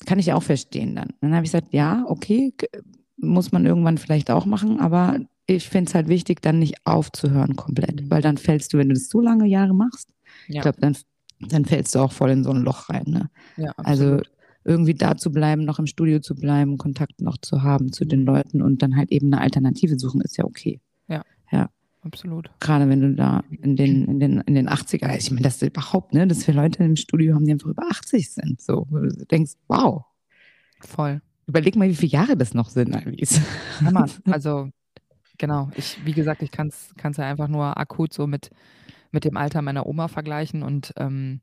kann 0.07 0.19
ich 0.19 0.33
auch 0.33 0.43
verstehen 0.43 0.97
dann. 0.97 1.11
Dann 1.21 1.35
habe 1.35 1.45
ich 1.47 1.53
gesagt, 1.53 1.73
ja, 1.73 2.05
okay, 2.09 2.53
muss 3.17 3.53
man 3.53 3.65
irgendwann 3.67 3.99
vielleicht 3.99 4.31
auch 4.31 4.47
machen, 4.47 4.81
aber 4.81 5.21
ich 5.47 5.69
finde 5.69 5.89
es 5.91 5.95
halt 5.95 6.09
wichtig, 6.09 6.41
dann 6.43 6.59
nicht 6.59 6.75
aufzuhören 6.85 7.57
komplett, 7.57 8.03
Mhm. 8.03 8.11
weil 8.11 8.23
dann 8.23 8.37
fällst 8.39 8.73
du, 8.73 8.79
wenn 8.79 8.89
du 8.89 8.95
das 8.95 9.09
so 9.09 9.21
lange 9.21 9.47
Jahre 9.47 9.75
machst, 9.75 10.09
ich 10.49 10.55
Ja, 10.57 10.63
glaube, 10.63 10.81
dann, 10.81 10.97
dann 11.41 11.65
fällst 11.65 11.95
du 11.95 12.01
auch 12.01 12.13
voll 12.13 12.31
in 12.31 12.43
so 12.45 12.51
ein 12.51 12.63
Loch 12.63 12.89
rein. 12.89 13.05
Ne? 13.07 13.31
ja, 13.57 13.73
Also 13.77 14.21
irgendwie 14.65 14.95
da 14.95 15.17
zu 15.17 15.31
bleiben, 15.33 15.65
noch 15.65 15.79
im 15.79 15.87
Studio 15.87 16.21
zu 16.21 16.35
bleiben, 16.37 16.79
Kontakt 16.79 17.21
noch 17.21 17.37
zu 17.39 17.63
haben 17.63 17.93
zu 17.93 18.05
den 18.05 18.21
Mhm. 18.21 18.27
Leuten 18.27 18.63
und 18.63 18.83
dann 18.83 18.97
halt 18.97 19.11
eben 19.13 19.27
eine 19.33 19.41
Alternative 19.43 19.99
suchen, 19.99 20.21
ist 20.21 20.37
ja 20.37 20.45
okay. 20.45 20.81
Absolut. 22.03 22.51
Gerade 22.61 22.89
wenn 22.89 23.01
du 23.01 23.15
da 23.15 23.43
in 23.51 23.77
den, 23.77 24.05
in 24.07 24.21
den, 24.21 24.41
in 24.43 24.55
den 24.55 24.69
80er, 24.69 25.07
also 25.07 25.19
ich 25.19 25.31
meine, 25.31 25.43
das 25.43 25.57
ist 25.57 25.63
überhaupt, 25.63 26.13
ne, 26.15 26.27
dass 26.27 26.47
wir 26.47 26.55
Leute 26.55 26.85
im 26.85 26.97
Studio 26.97 27.35
haben, 27.35 27.47
die 27.47 27.53
einfach 27.53 27.69
über 27.69 27.85
80 27.89 28.31
sind. 28.31 28.61
So, 28.61 28.87
wo 28.91 28.99
du 28.99 29.09
denkst, 29.27 29.53
wow, 29.69 30.05
Voll. 30.81 31.23
überleg 31.47 31.77
mal, 31.77 31.89
wie 31.89 31.95
viele 31.95 32.13
Jahre 32.13 32.37
das 32.37 32.55
noch 32.55 32.69
sind, 32.69 32.95
Alice. 32.95 33.41
Hammer. 33.81 34.07
Also, 34.31 34.71
genau. 35.39 35.71
Ich, 35.75 35.99
wie 36.05 36.13
gesagt, 36.13 36.43
ich 36.43 36.51
kann 36.51 36.69
es 36.69 37.17
ja 37.17 37.25
einfach 37.25 37.49
nur 37.49 37.77
akut 37.77 38.13
so 38.13 38.27
mit, 38.27 38.51
mit 39.11 39.25
dem 39.25 39.37
Alter 39.37 39.63
meiner 39.63 39.87
Oma 39.87 40.09
vergleichen 40.09 40.63
und 40.63 40.93
ähm, 40.97 41.41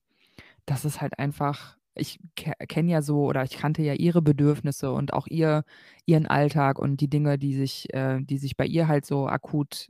das 0.65 0.85
ist 0.85 1.01
halt 1.01 1.17
einfach, 1.17 1.77
ich 1.95 2.19
ke 2.35 2.53
kenne 2.67 2.91
ja 2.91 3.01
so 3.01 3.23
oder 3.25 3.43
ich 3.43 3.57
kannte 3.57 3.81
ja 3.81 3.93
ihre 3.93 4.21
Bedürfnisse 4.21 4.91
und 4.91 5.13
auch 5.13 5.27
ihr, 5.27 5.63
ihren 6.05 6.27
Alltag 6.27 6.79
und 6.79 7.01
die 7.01 7.09
Dinge, 7.09 7.37
die 7.37 7.55
sich, 7.55 7.93
äh, 7.93 8.19
die 8.21 8.37
sich 8.37 8.55
bei 8.55 8.65
ihr 8.65 8.87
halt 8.87 9.05
so 9.05 9.27
akut 9.27 9.89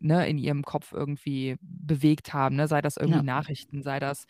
ne, 0.00 0.28
in 0.28 0.38
ihrem 0.38 0.62
Kopf 0.64 0.92
irgendwie 0.92 1.56
bewegt 1.60 2.32
haben, 2.34 2.56
ne? 2.56 2.68
sei 2.68 2.82
das 2.82 2.96
irgendwie 2.96 3.18
Ja. 3.18 3.22
Nachrichten, 3.24 3.82
sei 3.82 3.98
das 4.00 4.26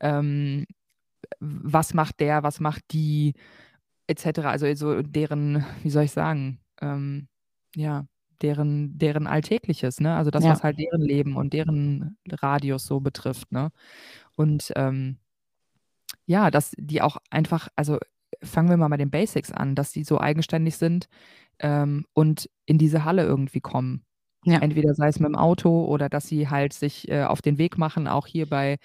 ähm, 0.00 0.66
was 1.40 1.94
macht 1.94 2.20
der, 2.20 2.42
was 2.42 2.60
macht 2.60 2.82
die, 2.92 3.34
etc. 4.08 4.50
Also 4.50 4.72
so 4.74 5.02
deren, 5.02 5.64
wie 5.82 5.90
soll 5.90 6.04
ich 6.04 6.12
sagen, 6.12 6.60
ähm, 6.80 7.28
ja, 7.76 8.06
deren, 8.42 8.98
deren 8.98 9.26
Alltägliches, 9.26 10.00
ne? 10.00 10.16
Also 10.16 10.30
das, 10.30 10.44
Ja. 10.44 10.50
was 10.50 10.62
halt 10.64 10.78
deren 10.78 11.00
Leben 11.02 11.36
und 11.36 11.52
deren 11.52 12.16
Radius 12.28 12.86
so 12.86 13.00
betrifft, 13.00 13.52
ne? 13.52 13.70
Und 14.36 14.72
ähm, 14.76 15.18
ja, 16.26 16.50
dass 16.50 16.72
die 16.76 17.02
auch 17.02 17.18
einfach, 17.30 17.68
also 17.76 17.98
fangen 18.42 18.68
wir 18.68 18.76
mal 18.76 18.88
bei 18.88 18.96
den 18.96 19.10
Basics 19.10 19.52
an, 19.52 19.74
dass 19.74 19.92
die 19.92 20.04
so 20.04 20.20
eigenständig 20.20 20.76
sind 20.76 21.08
ähm, 21.60 22.04
und 22.14 22.48
in 22.66 22.78
diese 22.78 23.04
Halle 23.04 23.24
irgendwie 23.24 23.60
kommen. 23.60 24.04
Ja. 24.44 24.58
Entweder 24.58 24.94
sei 24.94 25.06
es 25.08 25.20
mit 25.20 25.28
dem 25.28 25.36
Auto 25.36 25.84
oder 25.84 26.08
dass 26.08 26.26
sie 26.26 26.48
halt 26.48 26.72
sich 26.72 27.08
äh, 27.08 27.22
auf 27.22 27.42
den 27.42 27.58
Weg 27.58 27.78
machen, 27.78 28.08
auch 28.08 28.26
hier 28.26 28.46
bei, 28.48 28.78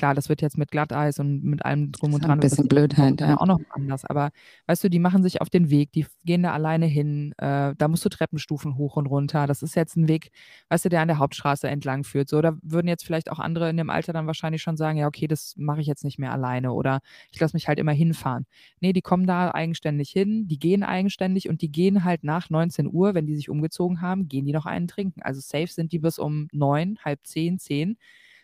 klar, 0.00 0.14
das 0.14 0.30
wird 0.30 0.40
jetzt 0.40 0.56
mit 0.56 0.70
Glatteis 0.70 1.18
und 1.18 1.44
mit 1.44 1.62
allem 1.62 1.92
drum 1.92 2.14
und 2.14 2.24
dran. 2.24 2.30
ein 2.30 2.40
bisschen 2.40 2.64
die 2.64 2.74
blöd 2.74 2.96
halt, 2.96 3.20
ja. 3.20 3.36
auch 3.36 3.44
noch 3.44 3.60
anders. 3.68 4.06
Aber 4.06 4.30
weißt 4.66 4.82
du, 4.82 4.88
die 4.88 4.98
machen 4.98 5.22
sich 5.22 5.42
auf 5.42 5.50
den 5.50 5.68
Weg, 5.68 5.92
die 5.92 6.06
gehen 6.24 6.42
da 6.42 6.54
alleine 6.54 6.86
hin, 6.86 7.34
äh, 7.36 7.74
da 7.76 7.86
musst 7.86 8.02
du 8.06 8.08
Treppenstufen 8.08 8.78
hoch 8.78 8.96
und 8.96 9.08
runter. 9.08 9.46
Das 9.46 9.62
ist 9.62 9.76
jetzt 9.76 9.96
ein 9.96 10.08
Weg, 10.08 10.30
weißt 10.70 10.86
du, 10.86 10.88
der 10.88 11.02
an 11.02 11.08
der 11.08 11.18
Hauptstraße 11.18 11.68
entlang 11.68 12.04
führt. 12.04 12.30
So, 12.30 12.40
da 12.40 12.56
würden 12.62 12.88
jetzt 12.88 13.04
vielleicht 13.04 13.30
auch 13.30 13.38
andere 13.38 13.68
in 13.68 13.76
dem 13.76 13.90
Alter 13.90 14.14
dann 14.14 14.26
wahrscheinlich 14.26 14.62
schon 14.62 14.78
sagen, 14.78 14.96
ja, 14.96 15.06
okay, 15.06 15.26
das 15.26 15.52
mache 15.58 15.82
ich 15.82 15.86
jetzt 15.86 16.02
nicht 16.02 16.18
mehr 16.18 16.32
alleine 16.32 16.72
oder 16.72 17.00
ich 17.30 17.38
lasse 17.38 17.54
mich 17.54 17.68
halt 17.68 17.78
immer 17.78 17.92
hinfahren. 17.92 18.46
Nee, 18.80 18.94
die 18.94 19.02
kommen 19.02 19.26
da 19.26 19.50
eigenständig 19.52 20.08
hin, 20.08 20.48
die 20.48 20.58
gehen 20.58 20.82
eigenständig 20.82 21.50
und 21.50 21.60
die 21.60 21.70
gehen 21.70 22.04
halt 22.04 22.24
nach 22.24 22.48
19 22.48 22.88
Uhr, 22.90 23.12
wenn 23.12 23.26
die 23.26 23.36
sich 23.36 23.50
umgezogen 23.50 24.00
haben, 24.00 24.28
gehen 24.28 24.46
die 24.46 24.52
noch 24.54 24.64
einen 24.64 24.88
trinken. 24.88 25.20
Also 25.20 25.42
safe 25.42 25.66
sind 25.66 25.92
die 25.92 25.98
bis 25.98 26.18
um 26.18 26.48
neun, 26.52 26.96
halb 27.04 27.20
zehn, 27.24 27.58
zehn, 27.58 27.98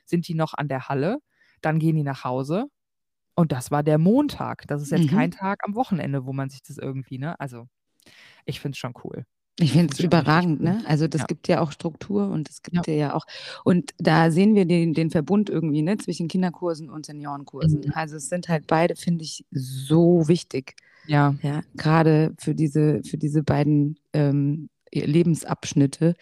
sind 0.05 0.29
die 0.29 0.35
noch 0.35 0.53
an 0.53 0.69
der 0.69 0.91
Halle, 0.91 1.21
dann 1.63 1.79
gehen 1.79 1.97
die 1.97 2.03
nach 2.03 2.25
Hause 2.25 2.67
und 3.35 3.53
das 3.53 3.71
war 3.71 3.83
der 3.83 3.99
Montag. 3.99 4.67
Das 4.69 4.83
ist 4.83 4.91
jetzt 4.93 5.11
Mhm. 5.11 5.17
kein 5.17 5.31
Tag 5.31 5.61
am 5.65 5.75
Wochenende, 5.75 6.27
wo 6.27 6.33
man 6.33 6.49
sich 6.51 6.63
das 6.63 6.79
irgendwie, 6.79 7.19
ne? 7.19 7.39
Also, 7.41 7.67
ich 8.45 8.61
finde 8.61 8.75
es 8.75 8.79
schon 8.79 8.95
cool. 9.05 9.25
Ich 9.59 9.73
finde 9.73 9.95
es 9.95 10.01
überragend, 10.01 10.61
ne? 10.63 10.83
Also 10.87 11.09
das 11.09 11.23
Ja. 11.23 11.27
gibt 11.27 11.49
ja 11.49 11.61
auch 11.63 11.73
Struktur 11.73 12.29
und 12.29 12.51
es 12.51 12.61
gibt 12.63 12.87
Ja. 12.87 12.93
ja. 12.93 12.99
ja 13.09 13.15
auch. 13.15 13.25
Und 13.65 13.93
da 13.97 14.31
sehen 14.31 14.55
wir 14.55 14.67
den, 14.67 14.93
den 14.93 15.11
Verbund 15.11 15.49
irgendwie, 15.49 15.81
ne, 15.81 15.97
zwischen 15.97 16.29
Kinderkursen 16.29 16.91
und 16.91 17.07
Seniorenkursen. 17.07 17.81
Mhm. 17.81 17.93
Also 17.95 18.17
es 18.17 18.29
sind 18.29 18.49
halt 18.51 18.67
beide, 18.67 18.97
finde 18.97 19.25
ich, 19.25 19.47
so 19.51 20.29
wichtig. 20.29 20.75
Ja, 21.07 21.35
Ja, 21.43 21.63
gerade 21.75 22.35
für 22.39 22.55
diese, 22.55 23.01
für 23.05 23.17
diese 23.17 23.43
beiden 23.43 23.99
ähm, 24.13 24.69
Lebensabschnitte. 24.93 26.15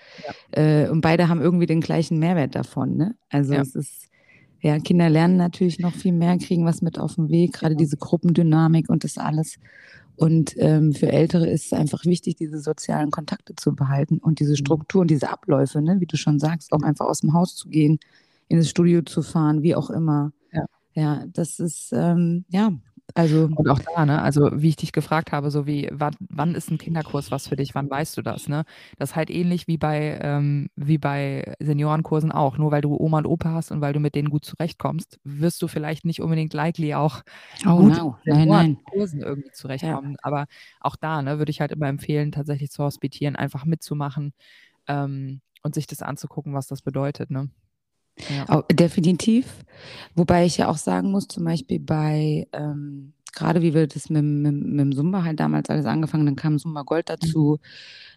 Äh, 0.52 0.88
und 0.88 1.00
beide 1.00 1.28
haben 1.28 1.40
irgendwie 1.40 1.66
den 1.66 1.80
gleichen 1.80 2.18
Mehrwert 2.18 2.54
davon, 2.54 2.96
ne? 2.96 3.16
Also 3.30 3.54
Ja. 3.54 3.62
es 3.62 3.74
ist, 3.74 4.08
ja, 4.64 4.78
Kinder 4.80 5.10
lernen 5.10 5.36
natürlich 5.36 5.78
noch 5.78 5.94
viel 5.94 6.12
mehr, 6.12 6.38
kriegen 6.38 6.64
was 6.64 6.82
mit 6.82 6.98
auf 6.98 7.16
den 7.16 7.28
Weg, 7.28 7.52
gerade 7.54 7.76
diese 7.76 7.98
Gruppendynamik 7.98 8.88
und 8.88 9.04
das 9.04 9.18
alles. 9.18 9.58
Und 10.16 10.54
ähm, 10.58 10.92
für 10.94 11.10
Ältere 11.12 11.48
ist 11.48 11.66
es 11.66 11.72
einfach 11.72 12.04
wichtig, 12.06 12.36
diese 12.36 12.60
sozialen 12.60 13.10
Kontakte 13.10 13.54
zu 13.56 13.74
behalten 13.74 14.18
und 14.18 14.40
diese 14.40 14.52
Mhm. 14.52 14.56
Strukturen, 14.56 15.08
diese 15.08 15.30
Abläufe, 15.30 15.82
ne, 15.82 16.00
wie 16.00 16.06
du 16.06 16.16
schon 16.16 16.38
sagst, 16.38 16.72
auch 16.72 16.82
einfach 16.82 17.06
aus 17.06 17.20
dem 17.20 17.34
Haus 17.34 17.56
zu 17.56 17.68
gehen, 17.68 17.98
ins 18.48 18.70
Studio 18.70 19.02
zu 19.02 19.22
fahren, 19.22 19.62
wie 19.62 19.74
auch 19.76 19.90
immer. 19.90 20.32
Ja. 20.52 20.66
Ja, 20.94 21.24
das 21.26 21.58
ist, 21.60 21.92
ähm, 21.92 22.44
ja, 22.48 22.72
Also 23.12 23.50
und 23.54 23.68
auch 23.68 23.78
da, 23.78 24.06
ne, 24.06 24.22
also 24.22 24.50
wie 24.54 24.70
ich 24.70 24.76
dich 24.76 24.92
gefragt 24.92 25.30
habe, 25.30 25.50
so 25.50 25.66
wie, 25.66 25.88
wann, 25.92 26.16
wann 26.20 26.54
ist 26.54 26.70
ein 26.70 26.78
Kinderkurs 26.78 27.30
was 27.30 27.46
für 27.46 27.54
dich, 27.54 27.74
wann 27.74 27.90
weißt 27.90 28.16
du 28.16 28.22
das, 28.22 28.48
ne? 28.48 28.64
Das 28.98 29.10
ist 29.10 29.16
halt 29.16 29.30
ähnlich 29.30 29.68
wie 29.68 29.76
bei, 29.76 30.18
ähm, 30.22 30.70
wie 30.74 30.98
bei 30.98 31.54
Seniorenkursen 31.60 32.32
auch. 32.32 32.56
Nur 32.56 32.72
weil 32.72 32.80
du 32.80 32.96
Oma 32.96 33.18
und 33.18 33.26
Opa 33.26 33.50
hast 33.50 33.70
und 33.70 33.82
weil 33.82 33.92
du 33.92 34.00
mit 34.00 34.14
denen 34.14 34.30
gut 34.30 34.44
zurechtkommst, 34.44 35.20
wirst 35.22 35.60
du 35.60 35.68
vielleicht 35.68 36.04
nicht 36.04 36.22
unbedingt 36.22 36.54
likely 36.54 36.94
auch 36.94 37.22
oh, 37.66 37.76
gut 37.76 37.96
no. 37.98 38.16
nein, 38.24 38.48
nein. 38.48 38.78
Kursen 38.84 39.20
irgendwie 39.20 39.52
zurechtkommen. 39.52 40.16
Aber 40.22 40.46
auch 40.80 40.96
da, 40.96 41.20
ne, 41.20 41.38
würde 41.38 41.50
ich 41.50 41.60
halt 41.60 41.72
immer 41.72 41.88
empfehlen, 41.88 42.32
tatsächlich 42.32 42.70
zu 42.70 42.82
hospitieren, 42.82 43.36
einfach 43.36 43.66
mitzumachen 43.66 44.32
ähm, 44.88 45.40
und 45.62 45.74
sich 45.74 45.86
das 45.86 46.02
anzugucken, 46.02 46.54
was 46.54 46.68
das 46.68 46.82
bedeutet, 46.82 47.30
ne? 47.30 47.50
Ja. 48.28 48.62
Definitiv. 48.70 49.64
Wobei 50.14 50.46
ich 50.46 50.56
ja 50.56 50.68
auch 50.68 50.76
sagen 50.76 51.10
muss, 51.10 51.28
zum 51.28 51.44
Beispiel 51.44 51.80
bei, 51.80 52.46
ähm, 52.52 53.12
gerade 53.32 53.62
wie 53.62 53.74
wir 53.74 53.86
das 53.86 54.10
mit, 54.10 54.22
mit, 54.24 54.54
mit 54.54 54.80
dem 54.80 54.94
Zumba 54.94 55.24
halt 55.24 55.40
damals 55.40 55.68
alles 55.68 55.86
angefangen, 55.86 56.26
dann 56.26 56.36
kam 56.36 56.58
Zumba 56.58 56.82
Gold 56.82 57.08
dazu 57.08 57.58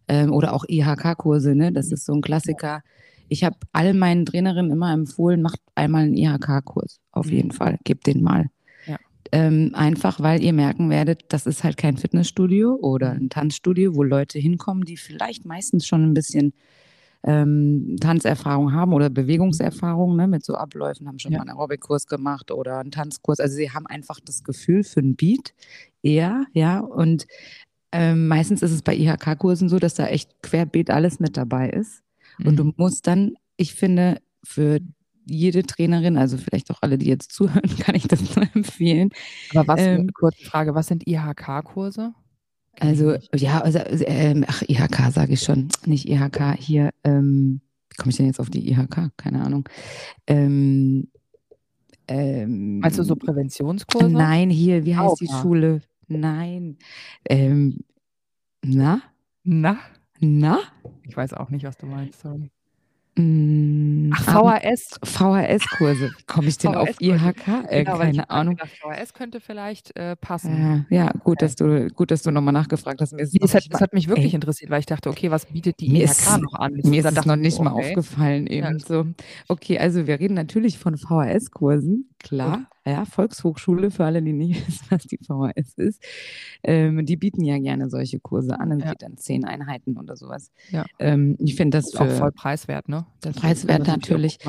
ähm, 0.07 0.31
oder 0.31 0.53
auch 0.53 0.65
IHK-Kurse, 0.67 1.55
ne? 1.55 1.71
Das 1.71 1.91
ist 1.91 2.05
so 2.05 2.13
ein 2.13 2.21
Klassiker. 2.21 2.81
Ich 3.27 3.43
habe 3.43 3.57
all 3.73 3.93
meinen 3.93 4.25
Trainerinnen 4.25 4.71
immer 4.71 4.93
empfohlen, 4.93 5.41
macht 5.41 5.59
einmal 5.75 6.03
einen 6.03 6.15
IHK-Kurs, 6.15 6.99
auf 7.11 7.25
mhm. 7.25 7.33
jeden 7.33 7.51
Fall, 7.51 7.79
gebt 7.83 8.07
den 8.07 8.21
mal. 8.21 8.45
Ja. 8.85 8.97
Ähm, 9.31 9.71
einfach, 9.73 10.21
weil 10.21 10.41
ihr 10.41 10.53
merken 10.53 10.89
werdet, 10.89 11.25
das 11.29 11.45
ist 11.45 11.63
halt 11.63 11.75
kein 11.75 11.97
Fitnessstudio 11.97 12.75
oder 12.75 13.15
mhm. 13.15 13.23
ein 13.23 13.29
Tanzstudio, 13.29 13.95
wo 13.95 14.03
Leute 14.03 14.39
hinkommen, 14.39 14.85
die 14.85 14.97
vielleicht 14.97 15.45
meistens 15.45 15.85
schon 15.85 16.03
ein 16.03 16.13
bisschen 16.13 16.53
ähm, 17.23 17.97
Tanzerfahrung 17.99 18.73
haben 18.73 18.93
oder 18.93 19.09
Bewegungserfahrung 19.09 20.15
ne, 20.15 20.27
mit 20.27 20.45
so 20.45 20.55
Abläufen, 20.55 21.07
haben 21.07 21.19
schon 21.19 21.31
ja. 21.31 21.39
mal 21.39 21.43
einen 21.43 21.57
Aerobic-Kurs 21.57 22.07
gemacht 22.07 22.51
oder 22.51 22.79
einen 22.79 22.91
Tanzkurs. 22.91 23.39
Also 23.39 23.55
sie 23.55 23.71
haben 23.71 23.87
einfach 23.87 24.19
das 24.19 24.43
Gefühl 24.43 24.83
für 24.83 24.99
einen 24.99 25.15
Beat 25.15 25.53
eher, 26.03 26.45
ja. 26.53 26.79
Und 26.79 27.27
ähm, 27.91 28.27
meistens 28.27 28.61
ist 28.61 28.71
es 28.71 28.81
bei 28.81 28.95
IHK-Kursen 28.95 29.69
so, 29.69 29.79
dass 29.79 29.95
da 29.95 30.07
echt 30.07 30.41
querbeet 30.41 30.89
alles 30.89 31.19
mit 31.19 31.37
dabei 31.37 31.69
ist. 31.69 32.03
Mhm. 32.37 32.47
Und 32.47 32.55
du 32.57 32.63
mhm. 32.65 32.73
musst 32.77 33.07
dann, 33.07 33.35
ich 33.55 33.73
finde, 33.73 34.21
für 34.43 34.79
jede 35.25 35.63
Trainerin, 35.63 36.17
also 36.17 36.37
vielleicht 36.37 36.71
auch 36.71 36.81
alle, 36.81 36.97
die 36.97 37.07
jetzt 37.07 37.31
zuhören, 37.33 37.77
kann 37.79 37.95
ich 37.95 38.07
das 38.07 38.35
nur 38.35 38.47
empfehlen. 38.53 39.09
Aber 39.53 39.67
was, 39.67 39.81
ähm, 39.81 40.09
kurze 40.13 40.43
Frage, 40.45 40.75
was 40.75 40.87
sind 40.87 41.07
IHK-Kurse? 41.07 42.13
Also, 42.79 43.15
ja, 43.33 43.61
also, 43.61 43.79
ähm, 44.05 44.45
ach, 44.47 44.61
IHK 44.61 45.11
sage 45.11 45.33
ich 45.33 45.41
schon, 45.41 45.69
nicht 45.85 46.07
IHK 46.07 46.55
hier. 46.57 46.91
Ähm, 47.03 47.61
wie 47.89 47.95
komme 47.95 48.11
ich 48.11 48.17
denn 48.17 48.27
jetzt 48.27 48.39
auf 48.39 48.49
die 48.49 48.69
IHK? 48.69 49.11
Keine 49.17 49.43
Ahnung. 49.43 49.67
Ähm, 50.27 51.07
ähm, 52.07 52.81
du 52.81 53.03
so 53.03 53.15
Präventionskurse? 53.15 54.09
Nein, 54.09 54.49
hier, 54.49 54.85
wie 54.85 54.95
heißt 54.95 55.19
die 55.19 55.27
Schule? 55.27 55.81
Nein. 56.07 56.77
Ähm, 57.25 57.79
na? 58.63 59.01
Na? 59.43 59.77
Na? 60.19 60.59
Ich 61.03 61.17
weiß 61.17 61.33
auch 61.33 61.49
nicht, 61.49 61.65
was 61.65 61.77
du 61.77 61.85
meinst, 61.85 62.21
sorry. 62.21 62.49
Mm, 63.17 63.76
Ach, 64.13 64.23
VHS. 64.23 64.99
VHS-Kurse. 65.03 66.11
Komme 66.27 66.47
ich 66.47 66.57
denn 66.57 66.75
auf 66.75 66.89
IHK? 66.99 67.47
Äh, 67.67 67.83
genau, 67.83 67.97
keine 67.97 68.29
Ahnung. 68.29 68.57
VHS 68.57 69.13
könnte 69.13 69.39
vielleicht 69.39 69.95
äh, 69.95 70.15
passen. 70.15 70.85
Äh, 70.89 70.95
ja, 70.95 71.11
gut, 71.23 71.41
dass 71.41 71.55
du, 71.55 71.87
gut, 71.89 72.11
dass 72.11 72.23
du 72.23 72.31
nochmal 72.31 72.53
nachgefragt 72.53 73.01
hast. 73.01 73.13
Mir 73.13 73.23
ist 73.23 73.35
das, 73.39 73.53
hat, 73.53 73.63
das 73.69 73.81
hat 73.81 73.93
mich 73.93 74.07
wirklich 74.07 74.33
ey. 74.33 74.35
interessiert, 74.35 74.71
weil 74.71 74.79
ich 74.79 74.85
dachte, 74.85 75.09
okay, 75.09 75.31
was 75.31 75.45
bietet 75.45 75.79
die 75.79 76.01
IHK 76.01 76.11
ist, 76.11 76.37
noch 76.39 76.53
an? 76.53 76.73
Mir 76.83 77.05
ist 77.05 77.17
das 77.17 77.25
noch 77.25 77.35
nicht 77.35 77.59
okay. 77.59 77.63
mal 77.63 77.71
aufgefallen 77.71 78.47
eben 78.47 78.77
ja. 78.77 78.85
so. 78.85 79.05
Okay, 79.47 79.79
also 79.79 80.07
wir 80.07 80.19
reden 80.19 80.33
natürlich 80.33 80.77
von 80.77 80.97
VHS-Kursen, 80.97 82.09
klar. 82.19 82.57
Gut. 82.57 82.67
Ja, 82.87 83.03
Volkshochschule, 83.05 83.91
für 83.91 84.05
alle, 84.05 84.21
die 84.21 84.33
nicht 84.33 84.67
wissen, 84.67 84.85
was 84.89 85.03
die 85.03 85.17
VHS 85.17 85.73
ist. 85.75 86.03
Ähm, 86.63 87.05
die 87.05 87.17
bieten 87.17 87.43
ja 87.43 87.57
gerne 87.57 87.89
solche 87.89 88.19
Kurse 88.19 88.59
an. 88.59 88.71
Es 88.71 88.83
ja. 88.83 88.91
geht 88.91 89.01
dann 89.01 89.17
zehn 89.17 89.45
Einheiten 89.45 89.97
oder 89.97 90.15
sowas. 90.15 90.51
Ja. 90.71 90.85
Ähm, 90.99 91.35
ich 91.39 91.55
finde 91.55 91.77
das 91.77 91.91
für, 91.91 92.01
auch 92.01 92.09
voll 92.09 92.31
preiswert, 92.31 92.87
ne? 92.87 93.05
Das 93.21 93.35
preiswert 93.35 93.87
natürlich. 93.87 94.39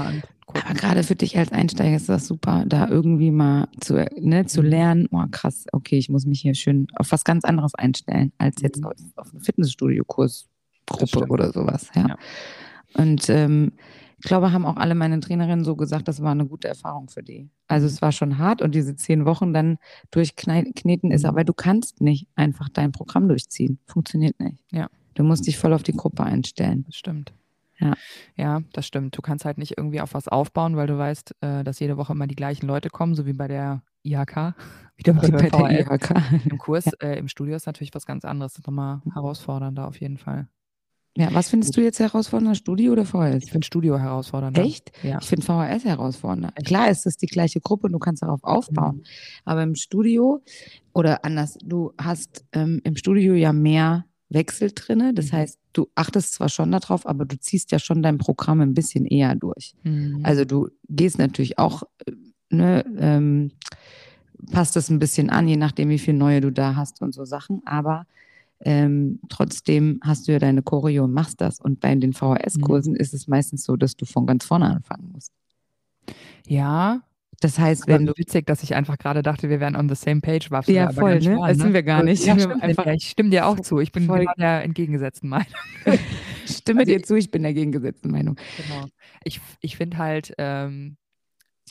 Aber 0.46 0.74
gerade 0.74 1.02
für 1.02 1.16
dich 1.16 1.36
als 1.36 1.52
Einsteiger 1.52 1.96
ist 1.96 2.08
das 2.08 2.26
super, 2.26 2.64
da 2.66 2.88
irgendwie 2.88 3.30
mal 3.30 3.68
zu, 3.80 4.06
ne, 4.16 4.46
zu 4.46 4.62
mhm. 4.62 4.68
lernen, 4.68 5.08
oh 5.10 5.24
krass, 5.30 5.66
okay, 5.72 5.98
ich 5.98 6.08
muss 6.08 6.24
mich 6.24 6.40
hier 6.40 6.54
schön 6.54 6.86
auf 6.94 7.12
was 7.12 7.24
ganz 7.24 7.44
anderes 7.44 7.74
einstellen, 7.74 8.32
als 8.38 8.62
jetzt 8.62 8.80
mhm. 8.80 8.86
auf, 8.86 8.96
auf 9.16 9.30
eine 9.32 9.40
Fitnessstudio-Kursgruppe 9.40 11.26
oder 11.28 11.52
sowas. 11.52 11.90
Ja. 11.94 12.08
ja. 12.08 12.16
Und 12.94 13.28
ähm, 13.28 13.72
ich 14.18 14.24
glaube, 14.24 14.52
haben 14.52 14.66
auch 14.66 14.76
alle 14.76 14.94
meine 14.94 15.20
Trainerinnen 15.20 15.64
so 15.64 15.76
gesagt, 15.76 16.08
das 16.08 16.22
war 16.22 16.32
eine 16.32 16.46
gute 16.46 16.66
Erfahrung 16.66 17.08
für 17.08 17.22
die. 17.22 17.48
Also 17.68 17.86
mhm. 17.86 17.92
es 17.92 18.02
war 18.02 18.12
schon 18.12 18.38
hart 18.38 18.62
und 18.62 18.74
diese 18.74 18.96
zehn 18.96 19.24
Wochen 19.24 19.52
dann 19.52 19.78
durchkneten 20.10 21.10
ist, 21.10 21.22
mhm. 21.22 21.28
aber 21.28 21.44
du 21.44 21.52
kannst 21.52 22.00
nicht 22.00 22.26
einfach 22.34 22.68
dein 22.68 22.92
Programm 22.92 23.28
durchziehen. 23.28 23.78
Funktioniert 23.86 24.38
nicht. 24.40 24.58
Ja. 24.72 24.88
Du 25.14 25.22
musst 25.22 25.46
dich 25.46 25.56
voll 25.56 25.72
auf 25.72 25.82
die 25.82 25.92
Gruppe 25.92 26.24
einstellen. 26.24 26.84
Das 26.86 26.96
stimmt. 26.96 27.32
Ja. 27.80 27.94
ja, 28.36 28.60
das 28.72 28.86
stimmt. 28.86 29.16
Du 29.16 29.22
kannst 29.22 29.44
halt 29.44 29.56
nicht 29.56 29.78
irgendwie 29.78 30.00
auf 30.00 30.14
was 30.14 30.26
aufbauen, 30.26 30.76
weil 30.76 30.88
du 30.88 30.98
weißt, 30.98 31.36
äh, 31.40 31.62
dass 31.62 31.78
jede 31.78 31.96
Woche 31.96 32.12
immer 32.12 32.26
die 32.26 32.34
gleichen 32.34 32.66
Leute 32.66 32.90
kommen, 32.90 33.14
so 33.14 33.24
wie 33.24 33.32
bei 33.32 33.46
der 33.46 33.82
IHK. 34.02 34.54
Wieder 34.96 35.12
bei, 35.12 35.30
bei 35.30 35.48
der 35.48 35.80
IHK. 35.80 36.14
Im 36.50 36.58
Kurs, 36.58 36.86
ja. 37.02 37.08
äh, 37.08 37.18
im 37.18 37.28
Studio 37.28 37.54
ist 37.54 37.66
natürlich 37.66 37.94
was 37.94 38.04
ganz 38.04 38.24
anderes. 38.24 38.54
Das 38.54 38.60
ist 38.60 38.66
nochmal 38.66 39.00
herausfordernder 39.14 39.86
auf 39.86 40.00
jeden 40.00 40.18
Fall. 40.18 40.48
Ja, 41.18 41.34
was 41.34 41.50
findest 41.50 41.76
du 41.76 41.80
jetzt 41.80 41.98
herausfordernder, 41.98 42.54
Studio 42.54 42.92
oder 42.92 43.04
VHS? 43.04 43.42
Ich 43.42 43.50
finde 43.50 43.66
Studio 43.66 43.98
herausfordernder. 43.98 44.62
Echt? 44.62 44.92
Ja. 45.02 45.18
Ich 45.20 45.26
finde 45.26 45.44
VHS 45.44 45.84
herausfordernder. 45.84 46.52
Klar 46.64 46.90
ist 46.90 47.06
es 47.06 47.16
die 47.16 47.26
gleiche 47.26 47.60
Gruppe 47.60 47.88
und 47.88 47.92
du 47.92 47.98
kannst 47.98 48.22
darauf 48.22 48.44
aufbauen. 48.44 48.98
Mhm. 48.98 49.02
Aber 49.44 49.64
im 49.64 49.74
Studio 49.74 50.40
oder 50.92 51.24
anders, 51.24 51.58
du 51.60 51.92
hast 52.00 52.44
ähm, 52.52 52.80
im 52.84 52.94
Studio 52.94 53.34
ja 53.34 53.52
mehr 53.52 54.04
Wechsel 54.28 54.70
drin. 54.72 55.12
Das 55.16 55.32
mhm. 55.32 55.36
heißt, 55.38 55.58
du 55.72 55.88
achtest 55.96 56.34
zwar 56.34 56.48
schon 56.48 56.70
darauf, 56.70 57.04
aber 57.04 57.24
du 57.24 57.36
ziehst 57.36 57.72
ja 57.72 57.80
schon 57.80 58.00
dein 58.00 58.18
Programm 58.18 58.60
ein 58.60 58.74
bisschen 58.74 59.04
eher 59.04 59.34
durch. 59.34 59.74
Mhm. 59.82 60.20
Also 60.22 60.44
du 60.44 60.68
gehst 60.88 61.18
natürlich 61.18 61.58
auch, 61.58 61.82
äh, 62.06 62.12
ne, 62.50 62.84
ähm, 62.96 63.50
passt 64.52 64.76
es 64.76 64.88
ein 64.88 65.00
bisschen 65.00 65.30
an, 65.30 65.48
je 65.48 65.56
nachdem, 65.56 65.88
wie 65.88 65.98
viel 65.98 66.14
neue 66.14 66.40
du 66.40 66.52
da 66.52 66.76
hast 66.76 67.02
und 67.02 67.12
so 67.12 67.24
Sachen. 67.24 67.60
Aber 67.64 68.06
ähm, 68.60 69.20
trotzdem 69.28 70.00
hast 70.02 70.26
du 70.26 70.32
ja 70.32 70.38
deine 70.38 70.62
Choreo 70.62 71.04
und 71.04 71.12
machst 71.12 71.40
das. 71.40 71.60
Und 71.60 71.80
bei 71.80 71.94
den 71.94 72.12
VHS-Kursen 72.12 72.94
mhm. 72.94 73.00
ist 73.00 73.14
es 73.14 73.28
meistens 73.28 73.64
so, 73.64 73.76
dass 73.76 73.96
du 73.96 74.04
von 74.04 74.26
ganz 74.26 74.44
vorne 74.44 74.66
anfangen 74.66 75.10
musst. 75.12 75.32
Ja. 76.46 77.02
Das 77.40 77.56
heißt, 77.56 77.86
wenn 77.86 78.06
du. 78.06 78.14
Witzig, 78.16 78.46
dass 78.46 78.64
ich 78.64 78.74
einfach 78.74 78.98
gerade 78.98 79.22
dachte, 79.22 79.48
wir 79.48 79.60
wären 79.60 79.76
on 79.76 79.88
the 79.88 79.94
same 79.94 80.20
page. 80.20 80.50
Warst 80.50 80.68
ja, 80.68 80.90
voll, 80.90 81.20
ne? 81.20 81.36
Mal, 81.36 81.52
das 81.52 81.58
sind 81.58 81.72
wir 81.72 81.84
gar 81.84 82.02
nicht. 82.02 82.26
Ja, 82.26 82.34
wir 82.34 82.42
stimmt, 82.42 82.62
einfach 82.64 82.86
ich 82.86 83.08
stimme 83.08 83.30
dir 83.30 83.46
auch 83.46 83.60
zu. 83.60 83.78
Ich 83.78 83.92
bin 83.92 84.06
voll 84.06 84.20
genau 84.20 84.32
der 84.36 84.64
entgegengesetzten 84.64 85.28
Meinung. 85.28 85.46
stimme 86.46 86.80
also 86.80 86.92
dir 86.92 87.02
zu, 87.04 87.14
ich 87.14 87.30
bin 87.30 87.44
der 87.44 87.54
gegengesetzten 87.54 88.10
Meinung. 88.10 88.36
Genau. 88.56 88.88
Ich, 89.22 89.40
ich 89.60 89.76
finde 89.76 89.98
halt, 89.98 90.34
ähm, 90.38 90.96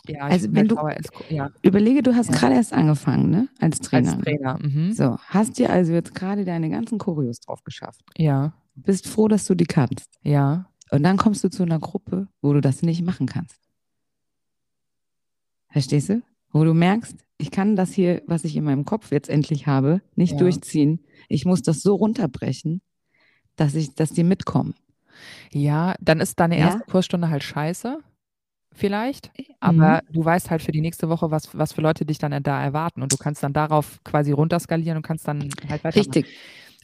ja, 0.08 0.22
also 0.22 0.54
wenn 0.54 0.68
du 0.68 0.76
VHS, 0.76 1.10
ja. 1.30 1.52
überlege, 1.62 2.04
du 2.04 2.16
hast 2.16 2.30
ja. 2.30 2.38
gerade 2.38 2.56
erst 2.56 2.74
angefangen, 2.74 3.30
ne? 3.30 3.48
Als 3.60 3.80
Trainer. 3.80 4.14
Als 4.14 4.22
Trainer. 4.22 4.60
Mhm. 4.62 4.93
So, 4.93 5.18
hast 5.28 5.58
dir 5.58 5.70
also 5.70 5.93
jetzt 5.93 6.14
gerade 6.16 6.45
deine 6.45 6.70
ganzen 6.70 6.98
Choreos 6.98 7.39
drauf 7.39 7.64
geschafft. 7.64 8.02
Ja. 8.18 8.54
Bist 8.76 9.08
froh, 9.08 9.28
dass 9.28 9.45
du 9.45 9.56
die 9.56 9.66
kannst. 9.66 10.20
Ja. 10.24 10.70
Und 10.91 11.04
dann 11.04 11.18
kommst 11.18 11.43
du 11.43 11.50
zu 11.50 11.64
einer 11.64 11.80
Gruppe, 11.80 12.28
wo 12.41 12.54
du 12.54 12.62
das 12.62 12.82
nicht 12.82 13.04
machen 13.04 13.28
kannst. 13.28 13.60
Verstehst 15.70 16.10
du? 16.10 16.22
Wo 16.52 16.64
du 16.64 16.74
merkst, 16.74 17.16
ich 17.38 17.52
kann 17.52 17.76
das 17.76 17.91
hier, 17.91 18.22
was 18.26 18.43
ich 18.43 18.56
in 18.56 18.64
meinem 18.64 18.86
Kopf 18.86 19.12
jetzt 19.12 19.30
endlich 19.30 19.68
habe, 19.68 20.02
nicht 20.16 20.34
ja. 20.34 20.38
durchziehen. 20.38 21.02
Ich 21.28 21.45
muss 21.45 21.62
das 21.62 21.82
so 21.82 21.95
runterbrechen, 21.95 22.82
dass 23.56 23.76
ich, 23.76 23.93
dass 23.95 24.12
die 24.12 24.24
mitkommen. 24.24 24.76
Ja, 25.52 25.95
dann 26.00 26.20
ist 26.20 26.39
deine 26.39 26.58
erste 26.58 26.80
ja? 26.80 26.86
Kursstunde 26.91 27.30
halt 27.30 27.43
scheiße 27.43 28.00
vielleicht, 28.78 29.32
aber 29.60 30.02
mhm. 30.08 30.14
du 30.14 30.26
weißt 30.26 30.50
halt 30.50 30.62
für 30.62 30.72
die 30.72 30.82
nächste 30.82 31.10
Woche, 31.10 31.32
was, 31.32 31.58
was 31.58 31.74
für 31.74 31.82
Leute 31.82 32.06
dich 32.06 32.18
dann 32.18 32.44
da 32.44 32.64
erwarten 32.64 33.02
und 33.02 33.12
du 33.12 33.18
kannst 33.18 33.44
dann 33.44 33.54
darauf 33.54 34.04
quasi 34.04 34.32
runterskalieren 34.32 34.98
und 34.98 35.04
kannst 35.04 35.28
dann 35.28 35.50
halt 35.70 35.84
weiter. 35.84 36.00
Richtig. 36.00 36.28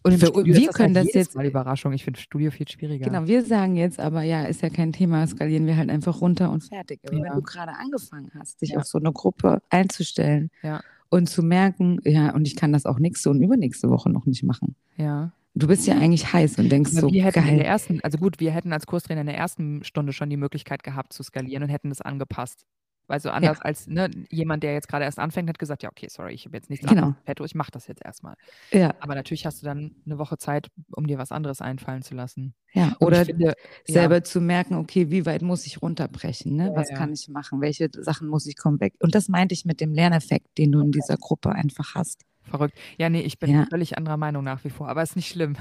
Und 0.03 0.17
für, 0.17 0.33
wir 0.35 0.65
das 0.65 0.75
können 0.75 0.95
halt 0.95 1.07
das 1.07 1.13
jetzt 1.13 1.35
mal 1.35 1.45
Überraschung. 1.45 1.93
Ich 1.93 2.03
finde 2.03 2.19
Studio 2.19 2.51
viel 2.51 2.67
schwieriger. 2.67 3.05
Genau, 3.05 3.25
wir 3.25 3.43
sagen 3.45 3.77
jetzt 3.77 4.01
aber 4.01 4.21
ja, 4.23 4.43
ist 4.43 4.61
ja 4.61 4.69
kein 4.69 4.91
Thema, 4.91 5.25
skalieren 5.27 5.65
wir 5.65 5.77
halt 5.77 5.89
einfach 5.89 6.19
runter 6.19 6.51
und 6.51 6.61
fertig. 6.63 6.99
Aber 7.07 7.17
ja. 7.17 7.23
wenn 7.23 7.33
du 7.33 7.41
gerade 7.41 7.71
angefangen 7.77 8.29
hast, 8.37 8.61
dich 8.61 8.71
ja. 8.71 8.79
auf 8.79 8.83
so 8.83 8.97
eine 8.97 9.13
Gruppe 9.13 9.61
einzustellen 9.69 10.51
ja. 10.61 10.81
und 11.09 11.29
zu 11.29 11.41
merken, 11.41 11.99
ja, 12.03 12.33
und 12.33 12.45
ich 12.45 12.57
kann 12.57 12.73
das 12.73 12.85
auch 12.85 12.99
nächste 12.99 13.29
und 13.29 13.41
übernächste 13.41 13.89
Woche 13.89 14.09
noch 14.09 14.25
nicht 14.25 14.43
machen. 14.43 14.75
Ja. 14.97 15.31
Du 15.55 15.67
bist 15.67 15.85
ja 15.85 15.95
eigentlich 15.95 16.33
heiß 16.33 16.57
und 16.57 16.69
denkst 16.69 16.91
so, 16.91 17.11
wir 17.11 17.23
hätten 17.23 17.41
geil. 17.41 17.51
In 17.51 17.57
der 17.57 17.67
ersten, 17.67 17.99
also 18.01 18.17
gut, 18.17 18.39
wir 18.39 18.51
hätten 18.51 18.73
als 18.73 18.87
Kurstrainer 18.87 19.21
in 19.21 19.27
der 19.27 19.37
ersten 19.37 19.83
Stunde 19.83 20.11
schon 20.11 20.29
die 20.29 20.37
Möglichkeit 20.37 20.83
gehabt 20.83 21.13
zu 21.13 21.21
skalieren 21.21 21.63
und 21.63 21.69
hätten 21.69 21.89
das 21.89 22.01
angepasst. 22.01 22.65
Also 23.07 23.29
anders 23.29 23.57
ja. 23.57 23.63
als 23.63 23.87
ne, 23.87 24.09
jemand, 24.29 24.63
der 24.63 24.73
jetzt 24.73 24.87
gerade 24.87 25.03
erst 25.03 25.19
anfängt, 25.19 25.49
hat 25.49 25.59
gesagt, 25.59 25.83
ja, 25.83 25.89
okay, 25.89 26.07
sorry, 26.09 26.33
ich 26.33 26.45
habe 26.45 26.55
jetzt 26.55 26.69
nichts 26.69 26.87
genau. 26.87 27.13
Petto, 27.25 27.43
ich 27.43 27.53
mache 27.53 27.71
das 27.71 27.87
jetzt 27.87 28.03
erstmal. 28.03 28.35
Ja. 28.71 28.95
Aber 29.01 29.13
natürlich 29.13 29.45
hast 29.45 29.61
du 29.61 29.65
dann 29.65 29.95
eine 30.05 30.17
Woche 30.17 30.37
Zeit, 30.37 30.69
um 30.91 31.05
dir 31.05 31.17
was 31.17 31.31
anderes 31.31 31.61
einfallen 31.61 32.01
zu 32.01 32.15
lassen. 32.15 32.55
Ja, 32.73 32.95
oder 32.99 33.25
finde, 33.25 33.53
selber 33.85 34.15
ja. 34.15 34.23
zu 34.23 34.39
merken, 34.39 34.75
okay, 34.75 35.11
wie 35.11 35.25
weit 35.25 35.41
muss 35.41 35.65
ich 35.65 35.81
runterbrechen, 35.81 36.55
ne? 36.55 36.71
was 36.73 36.89
kann 36.89 37.11
ich 37.11 37.27
machen, 37.27 37.61
welche 37.61 37.89
Sachen 37.93 38.27
muss 38.27 38.47
ich 38.47 38.57
kommen 38.57 38.79
weg. 38.79 38.95
Und 38.99 39.15
das 39.15 39.27
meinte 39.27 39.53
ich 39.53 39.65
mit 39.65 39.81
dem 39.81 39.93
Lerneffekt, 39.93 40.57
den 40.57 40.71
du 40.71 40.79
in 40.79 40.91
dieser 40.91 41.17
Gruppe 41.17 41.51
einfach 41.51 41.95
hast. 41.95 42.21
Verrückt. 42.49 42.77
Ja, 42.97 43.09
nee, 43.09 43.21
ich 43.21 43.39
bin 43.39 43.51
ja. 43.51 43.65
völlig 43.69 43.97
anderer 43.97 44.17
Meinung 44.17 44.43
nach 44.43 44.63
wie 44.63 44.69
vor, 44.69 44.89
aber 44.89 45.01
ist 45.01 45.15
nicht 45.15 45.29
schlimm. 45.29 45.55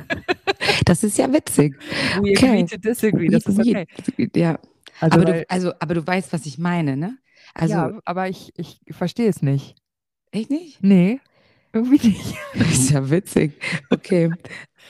das 0.84 1.02
ist 1.02 1.18
ja 1.18 1.32
witzig. 1.32 1.76
We 2.20 2.30
okay. 2.30 2.46
agree 2.46 2.64
to 2.64 2.76
disagree, 2.76 3.28
das 3.28 3.46
ist 3.46 3.58
okay. 3.58 3.86
Ja. 4.34 4.58
Also, 5.00 5.20
aber, 5.20 5.24
du, 5.24 5.50
also, 5.50 5.72
aber 5.80 5.94
du 5.94 6.06
weißt, 6.06 6.32
was 6.32 6.46
ich 6.46 6.58
meine, 6.58 6.96
ne? 6.96 7.18
Also, 7.54 7.74
ja, 7.74 8.00
aber 8.04 8.28
ich, 8.28 8.52
ich 8.56 8.80
verstehe 8.90 9.28
es 9.28 9.42
nicht. 9.42 9.76
Echt 10.30 10.50
nicht? 10.50 10.82
Nee, 10.82 11.20
irgendwie 11.72 12.08
nicht. 12.08 12.36
Das 12.54 12.70
ist 12.70 12.90
ja 12.90 13.10
witzig. 13.10 13.52
Okay. 13.90 14.30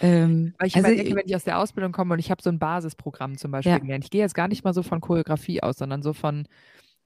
ähm, 0.01 0.55
ich 0.65 0.77
also, 0.77 0.89
denke, 0.89 1.15
wenn 1.15 1.27
ich 1.27 1.37
aus 1.37 1.45
der 1.45 1.59
Ausbildung 1.59 1.93
komme 1.93 2.15
und 2.15 2.19
ich 2.19 2.31
habe 2.31 2.43
so 2.43 2.51
ein 2.51 2.59
Basisprogramm 2.59 3.39
zum 3.39 3.51
Beispiel 3.51 3.73
ja. 3.73 3.79
gelernt, 3.79 4.05
ich 4.05 4.11
gehe 4.11 4.21
jetzt 4.21 4.35
gar 4.35 4.49
nicht 4.49 4.65
mal 4.65 4.75
so 4.75 4.83
von 4.83 5.01
Choreografie 5.01 5.63
aus, 5.63 5.77
sondern 5.77 6.03
so 6.03 6.13
von 6.13 6.47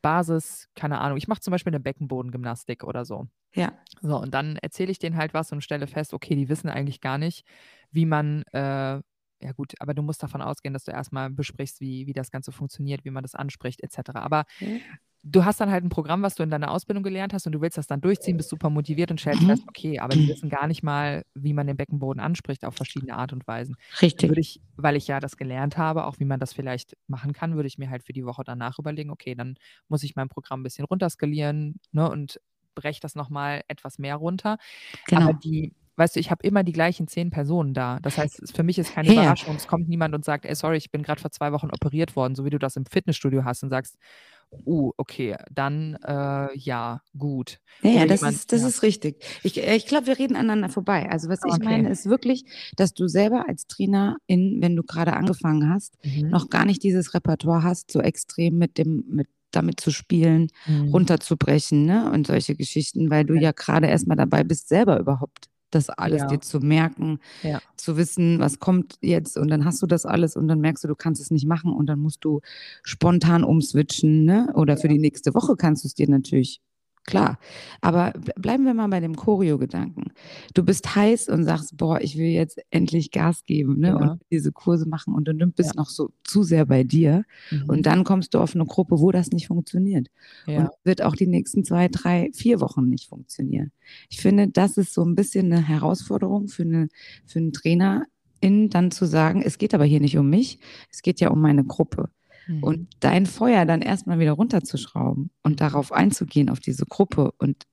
Basis, 0.05 0.69
keine 0.75 1.01
Ahnung, 1.01 1.17
ich 1.17 1.29
mache 1.29 1.41
zum 1.41 1.51
Beispiel 1.51 1.71
eine 1.73 1.81
Beckenbodengymnastik 1.81 2.85
oder 2.85 3.07
so. 3.07 3.27
Ja. 3.55 3.73
So, 4.03 4.19
und 4.19 4.35
dann 4.35 4.57
erzähle 4.57 4.93
ich 4.93 4.99
denen 4.99 5.17
halt 5.17 5.33
was 5.33 5.51
und 5.51 5.63
stelle 5.65 5.87
fest, 5.87 6.13
okay, 6.13 6.37
die 6.37 6.51
wissen 6.51 6.69
eigentlich 6.69 7.01
gar 7.01 7.17
nicht, 7.17 7.47
wie 7.91 8.05
man, 8.05 8.43
äh, 8.53 9.01
ja 9.45 9.53
gut, 9.53 9.75
aber 9.79 9.95
du 9.95 10.03
musst 10.03 10.23
davon 10.23 10.43
ausgehen, 10.43 10.73
dass 10.73 10.85
du 10.85 10.93
erstmal 10.93 11.31
besprichst, 11.31 11.81
wie, 11.81 12.07
wie 12.07 12.13
das 12.13 12.31
Ganze 12.31 12.51
funktioniert, 12.51 13.05
wie 13.05 13.11
man 13.11 13.23
das 13.23 13.35
anspricht, 13.35 13.83
etc. 13.83 14.11
Aber 14.15 14.45
mhm 14.61 14.81
du 15.25 15.45
hast 15.45 15.61
dann 15.61 15.71
halt 15.71 15.83
ein 15.83 15.89
Programm, 15.89 16.23
was 16.23 16.35
du 16.35 16.43
in 16.43 16.51
deiner 16.51 16.71
Ausbildung 16.71 17.03
gelernt 17.03 17.33
hast 17.33 17.47
und 17.47 17.53
du 17.53 17.61
willst 17.61 17.79
das 17.79 17.87
dann 17.87 18.01
durchziehen, 18.01 18.37
bist 18.37 18.51
super 18.51 18.69
motiviert 18.69 19.11
und 19.11 19.19
stellst 19.19 19.43
mhm. 19.43 19.47
fest, 19.47 19.63
okay, 19.67 19.99
aber 19.99 20.15
die 20.15 20.29
wissen 20.29 20.51
gar 20.51 20.67
nicht 20.67 20.83
mal, 20.83 21.25
wie 21.35 21.55
man 21.55 21.67
den 21.67 21.77
Beckenboden 21.77 22.21
anspricht 22.21 22.65
auf 22.65 22.77
verschiedene 22.77 23.17
Art 23.17 23.33
und 23.33 23.47
Weisen. 23.47 23.77
Richtig. 24.03 24.29
Würde 24.29 24.43
ich, 24.43 24.61
weil 24.77 24.97
ich 24.97 25.09
ja 25.09 25.21
das 25.21 25.37
gelernt 25.37 25.79
habe, 25.79 26.05
auch 26.05 26.21
wie 26.21 26.27
man 26.27 26.41
das 26.41 26.53
vielleicht 26.53 26.97
machen 27.09 27.33
kann, 27.33 27.57
würde 27.57 27.67
ich 27.67 27.79
mir 27.79 27.91
halt 27.91 28.05
für 28.05 28.13
die 28.13 28.27
Woche 28.27 28.43
danach 28.45 28.79
überlegen, 28.79 29.11
okay, 29.11 29.35
dann 29.35 29.57
muss 29.89 30.03
ich 30.03 30.15
mein 30.15 30.29
Programm 30.29 30.61
ein 30.61 30.65
bisschen 30.65 30.85
runterskalieren 30.85 31.81
ne, 31.93 32.09
und 32.09 32.41
breche 32.75 33.01
das 33.01 33.15
nochmal 33.15 33.63
etwas 33.69 33.99
mehr 33.99 34.17
runter. 34.17 34.59
Genau. 35.07 35.23
Aber 35.23 35.33
die, 35.33 35.73
weißt 35.97 36.17
du, 36.17 36.21
ich 36.21 36.31
habe 36.31 36.47
immer 36.47 36.65
die 36.65 36.73
gleichen 36.73 37.09
zehn 37.09 37.31
Personen 37.31 37.75
da. 37.75 37.99
Das 38.01 38.19
heißt, 38.19 38.53
für 38.55 38.63
mich 38.63 38.79
ist 38.79 38.95
keine 38.95 39.09
ja. 39.09 39.23
Überraschung. 39.23 39.57
Es 39.57 39.67
kommt 39.67 39.89
niemand 39.89 40.15
und 40.15 40.25
sagt, 40.25 40.45
ey, 40.45 40.55
sorry, 40.55 40.77
ich 40.77 40.91
bin 40.91 41.03
gerade 41.03 41.21
vor 41.21 41.31
zwei 41.31 41.53
Wochen 41.53 41.71
operiert 41.71 42.17
worden, 42.17 42.35
so 42.35 42.45
wie 42.45 42.51
du 42.51 42.59
das 42.59 42.77
im 42.77 42.87
Fitnessstudio 42.87 43.45
hast 43.45 43.63
und 43.63 43.71
sagst, 43.71 43.97
Uh, 44.65 44.93
okay, 44.97 45.37
dann 45.51 45.97
äh, 46.07 46.57
ja, 46.57 47.01
gut. 47.19 47.59
Ja, 47.83 47.91
ja 47.91 48.07
das, 48.07 48.21
jemand, 48.21 48.37
ist, 48.37 48.53
das 48.53 48.63
ja. 48.63 48.69
ist 48.69 48.83
richtig. 48.83 49.25
Ich, 49.43 49.63
äh, 49.63 49.75
ich 49.75 49.87
glaube, 49.87 50.07
wir 50.07 50.19
reden 50.19 50.37
aneinander 50.37 50.69
vorbei. 50.69 51.09
Also 51.11 51.29
was 51.29 51.43
okay. 51.43 51.57
ich 51.59 51.65
meine, 51.65 51.91
ist 51.91 52.07
wirklich, 52.07 52.45
dass 52.77 52.95
du 52.95 53.09
selber 53.09 53.49
als 53.49 53.67
Trainerin, 53.67 54.59
wenn 54.61 54.77
du 54.77 54.83
gerade 54.83 55.15
angefangen 55.15 55.71
hast, 55.71 55.95
mhm. 56.05 56.29
noch 56.29 56.51
gar 56.51 56.65
nicht 56.65 56.83
dieses 56.83 57.15
Repertoire 57.15 57.63
hast, 57.63 57.91
so 57.91 58.01
extrem 58.01 58.59
mit 58.59 58.79
dem, 58.79 59.05
mit 59.09 59.29
damit 59.51 59.81
zu 59.81 59.91
spielen, 59.91 60.49
mhm. 60.67 60.91
runterzubrechen, 60.91 61.85
ne? 61.85 62.11
Und 62.11 62.27
solche 62.27 62.57
Geschichten, 62.57 63.11
weil 63.11 63.25
du 63.25 63.35
ja, 63.35 63.41
ja 63.41 63.53
gerade 63.53 63.87
erstmal 63.87 64.17
dabei 64.17 64.43
bist, 64.43 64.69
selber 64.69 64.99
überhaupt 64.99 65.49
das 65.75 65.91
alles 65.91 66.23
ja. 66.23 66.27
dir 66.29 66.41
zu 66.41 66.61
merken, 66.61 67.19
ja. 67.43 67.61
zu 67.77 67.97
wissen, 67.97 68.39
was 68.39 68.59
kommt 68.59 68.99
jetzt 69.01 69.37
und 69.37 69.49
dann 69.49 69.65
hast 69.65 69.83
du 69.83 69.87
das 69.87 70.07
alles 70.07 70.37
und 70.37 70.49
dann 70.49 70.61
merkst 70.61 70.85
du, 70.85 70.89
du 70.89 70.95
kannst 70.95 71.21
es 71.21 71.31
nicht 71.31 71.47
machen 71.47 71.73
und 71.73 71.87
dann 71.87 71.99
musst 71.99 72.25
du 72.25 72.41
spontan 72.83 73.45
umswitchen, 73.45 74.25
ne? 74.25 74.53
Oder 74.55 74.75
ja. 74.75 74.81
für 74.81 74.89
die 74.89 74.99
nächste 74.99 75.35
Woche 75.35 75.57
kannst 75.57 75.85
du 75.85 75.89
es 75.89 75.95
dir 75.95 76.09
natürlich 76.09 76.61
Klar, 77.07 77.39
aber 77.83 78.15
bleiben 78.37 78.65
wir 78.65 78.73
mal 78.73 78.89
bei 78.89 79.01
dem 79.01 79.15
Choreo-Gedanken. 79.15 80.13
Du 80.55 80.63
bist 80.63 80.97
heiß 80.97 81.29
und 81.29 81.45
sagst, 81.45 81.77
boah, 81.77 82.01
ich 82.01 82.17
will 82.17 82.29
jetzt 82.29 82.59
endlich 82.71 83.11
Gas 83.11 83.45
geben 83.45 83.81
ne? 83.81 83.89
Ja. 83.89 83.97
und 83.97 84.23
diese 84.31 84.53
Kurse 84.53 84.89
machen 84.89 85.15
und 85.15 85.27
du 85.27 85.35
bist 85.47 85.75
ja. 85.75 85.81
noch 85.81 85.91
so 85.91 86.11
zu 86.25 86.43
sehr 86.43 86.65
bei 86.65 86.83
dir 86.83 87.25
mhm. 87.51 87.65
und 87.69 87.87
dann 87.87 88.05
kommst 88.05 88.33
du 88.33 88.39
auf 88.39 88.55
eine 88.55 88.65
Gruppe, 88.65 89.01
wo 89.01 89.13
das 89.13 89.31
nicht 89.31 89.49
funktioniert 89.49 90.09
ja. 90.47 90.61
und 90.61 90.71
wird 90.85 91.03
auch 91.03 91.15
die 91.15 91.27
nächsten 91.27 91.63
zwei, 91.63 91.89
drei, 91.89 92.31
vier 92.33 92.61
Wochen 92.61 92.89
nicht 92.89 93.09
funktionieren. 93.11 93.71
Ich 94.09 94.23
finde, 94.23 94.49
das 94.49 94.79
ist 94.79 94.95
so 94.95 95.05
ein 95.05 95.15
bisschen 95.15 95.53
eine 95.53 95.63
Herausforderung 95.63 96.49
für, 96.49 96.63
eine, 96.63 96.89
für 97.27 97.39
einen 97.39 97.53
Trainer, 97.53 98.07
in 98.41 98.69
dann 98.69 98.91
zu 98.91 99.07
sagen, 99.07 99.43
es 99.43 99.59
geht 99.59 99.75
aber 99.75 99.85
hier 99.85 100.01
nicht 100.01 100.19
um 100.19 100.29
mich, 100.29 100.59
es 100.91 101.03
geht 101.03 101.21
ja 101.21 101.31
um 101.31 101.41
meine 101.41 101.65
Gruppe. 101.65 102.11
Mhm. 102.47 102.63
Und 102.63 102.89
dein 103.01 103.27
Feuer 103.27 103.65
dann 103.65 103.83
erstmal 103.83 104.19
wieder 104.19 104.33
runterzuschrauben 104.33 105.31
und 105.43 105.61
darauf 105.61 105.93
einzugehen, 105.93 106.51
auf 106.51 106.61
diese 106.61 106.87
Gruppe. 106.87 107.33
Und 107.39 107.65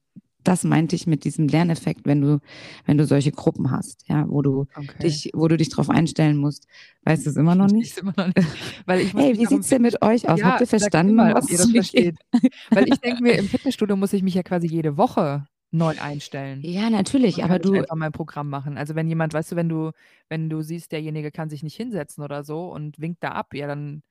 das 0.44 0.64
meinte 0.64 0.96
ich 0.96 1.08
mit 1.08 1.24
diesem 1.24 1.48
Lerneffekt, 1.48 2.06
wenn 2.06 2.22
du, 2.22 2.40
wenn 2.86 2.98
du 2.98 3.06
solche 3.06 3.32
Gruppen 3.32 3.72
hast, 3.72 4.08
ja, 4.08 4.26
wo 4.28 4.42
du 4.42 4.68
okay. 4.76 4.98
dich, 5.04 5.32
wo 5.34 5.48
du 5.48 5.58
dich 5.58 5.70
drauf 5.70 5.90
einstellen 5.90 6.38
musst. 6.38 6.68
Weißt 7.04 7.26
du 7.26 7.30
es 7.30 7.36
immer 7.36 7.56
noch 7.56 7.68
nicht? 7.68 7.98
Immer 7.98 8.14
noch 8.18 8.28
nicht. 8.28 8.48
Weil 8.86 9.02
ich 9.02 9.14
hey, 9.14 9.38
wie 9.38 9.46
sieht 9.46 9.62
es 9.62 9.68
denn 9.68 9.82
mit 9.82 10.02
euch 10.02 10.28
aus? 10.28 10.40
Ja, 10.40 10.48
Habt 10.48 10.62
ihr 10.62 10.68
verstanden, 10.68 11.16
mal, 11.16 11.34
was 11.34 11.50
ihr 11.50 11.58
das 11.58 11.72
versteht? 11.72 12.18
Weil 12.72 12.88
ich 12.88 13.00
denke 13.00 13.22
mir, 13.22 13.34
im 13.34 13.48
Fitnessstudio 13.48 13.96
muss 13.96 14.14
ich 14.14 14.24
mich 14.24 14.34
ja 14.34 14.44
quasi 14.44 14.68
jede 14.68 14.98
Woche 14.98 15.48
neu 15.72 15.96
einstellen. 16.00 16.62
Ja, 16.64 16.90
natürlich, 16.90 17.44
aber 17.44 17.58
du 17.58 17.74
einfach 17.74 17.96
mein 17.96 18.12
Programm 18.12 18.50
machen. 18.50 18.78
Also 18.78 18.96
wenn 18.96 19.08
jemand, 19.08 19.34
weißt 19.34 19.54
du, 19.54 19.56
wenn 19.56 19.70
du 19.70 19.92
wenn 20.28 20.50
du 20.50 20.62
siehst, 20.62 20.92
derjenige 20.92 21.32
kann 21.32 21.50
sich 21.50 21.64
nicht 21.64 21.76
hinsetzen 21.76 22.24
oder 22.24 22.44
so 22.44 22.72
und 22.72 23.00
winkt 23.00 23.24
da 23.24 23.30
ab, 23.30 23.54
ja, 23.54 23.68
dann 23.68 24.04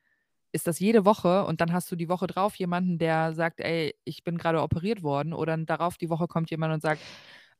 ist 0.52 0.66
das 0.66 0.78
jede 0.80 1.04
Woche 1.04 1.44
und 1.44 1.60
dann 1.60 1.72
hast 1.72 1.90
du 1.90 1.96
die 1.96 2.08
Woche 2.08 2.26
drauf 2.26 2.54
jemanden, 2.56 2.98
der 2.98 3.34
sagt, 3.34 3.60
ey, 3.60 3.94
ich 4.04 4.24
bin 4.24 4.38
gerade 4.38 4.62
operiert 4.62 5.02
worden 5.02 5.32
oder 5.32 5.56
darauf 5.58 5.96
die 5.96 6.10
Woche 6.10 6.26
kommt 6.26 6.50
jemand 6.50 6.74
und 6.74 6.82
sagt, 6.82 7.00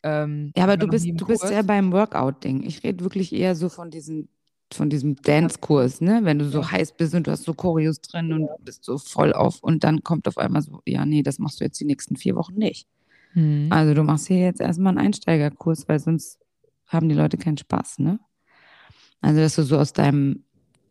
ähm, 0.03 0.53
ja, 0.57 0.65
aber 0.65 0.77
du 0.77 0.87
bist, 0.87 1.07
du 1.13 1.27
bist 1.27 1.45
ja 1.51 1.63
beim 1.63 1.93
Workout-Ding. 1.93 2.63
Ich 2.63 2.83
rede 2.83 3.05
wirklich 3.05 3.33
eher 3.33 3.55
so 3.55 3.69
von 3.69 3.91
diesem, 3.91 4.29
von 4.73 4.89
diesem 4.89 5.17
Dance-Kurs, 5.17 6.01
ne? 6.01 6.21
Wenn 6.23 6.39
du 6.39 6.49
so 6.49 6.71
heiß 6.71 6.93
bist 6.97 7.15
und 7.15 7.27
du 7.27 7.31
hast 7.31 7.45
so 7.45 7.53
Choreos 7.53 8.01
drin 8.01 8.33
und 8.33 8.49
bist 8.65 8.85
so 8.85 8.97
voll 8.97 9.33
auf 9.33 9.63
und 9.63 9.85
dann 9.85 10.03
kommt 10.03 10.27
auf 10.27 10.39
einmal 10.39 10.63
so, 10.63 10.81
ja, 10.87 11.05
nee, 11.05 11.23
das 11.23 11.39
machst 11.39 11.61
du 11.61 11.65
jetzt 11.65 11.79
die 11.81 11.85
nächsten 11.85 12.17
vier 12.17 12.35
Wochen 12.35 12.55
nicht. 12.55 12.89
Mhm. 13.35 13.69
Also 13.71 13.95
du 13.95 14.03
machst 14.03 14.27
hier 14.29 14.39
jetzt 14.39 14.61
erstmal 14.61 14.97
einen 14.97 15.07
Einsteigerkurs, 15.07 15.87
weil 15.89 15.99
sonst 15.99 16.41
haben 16.87 17.09
die 17.09 17.15
Leute 17.15 17.37
keinen 17.37 17.59
Spaß, 17.59 17.99
ne? 17.99 18.19
Also, 19.21 19.41
dass 19.41 19.55
du 19.55 19.63
so 19.63 19.79
aus 19.79 19.93
deinem 19.93 20.45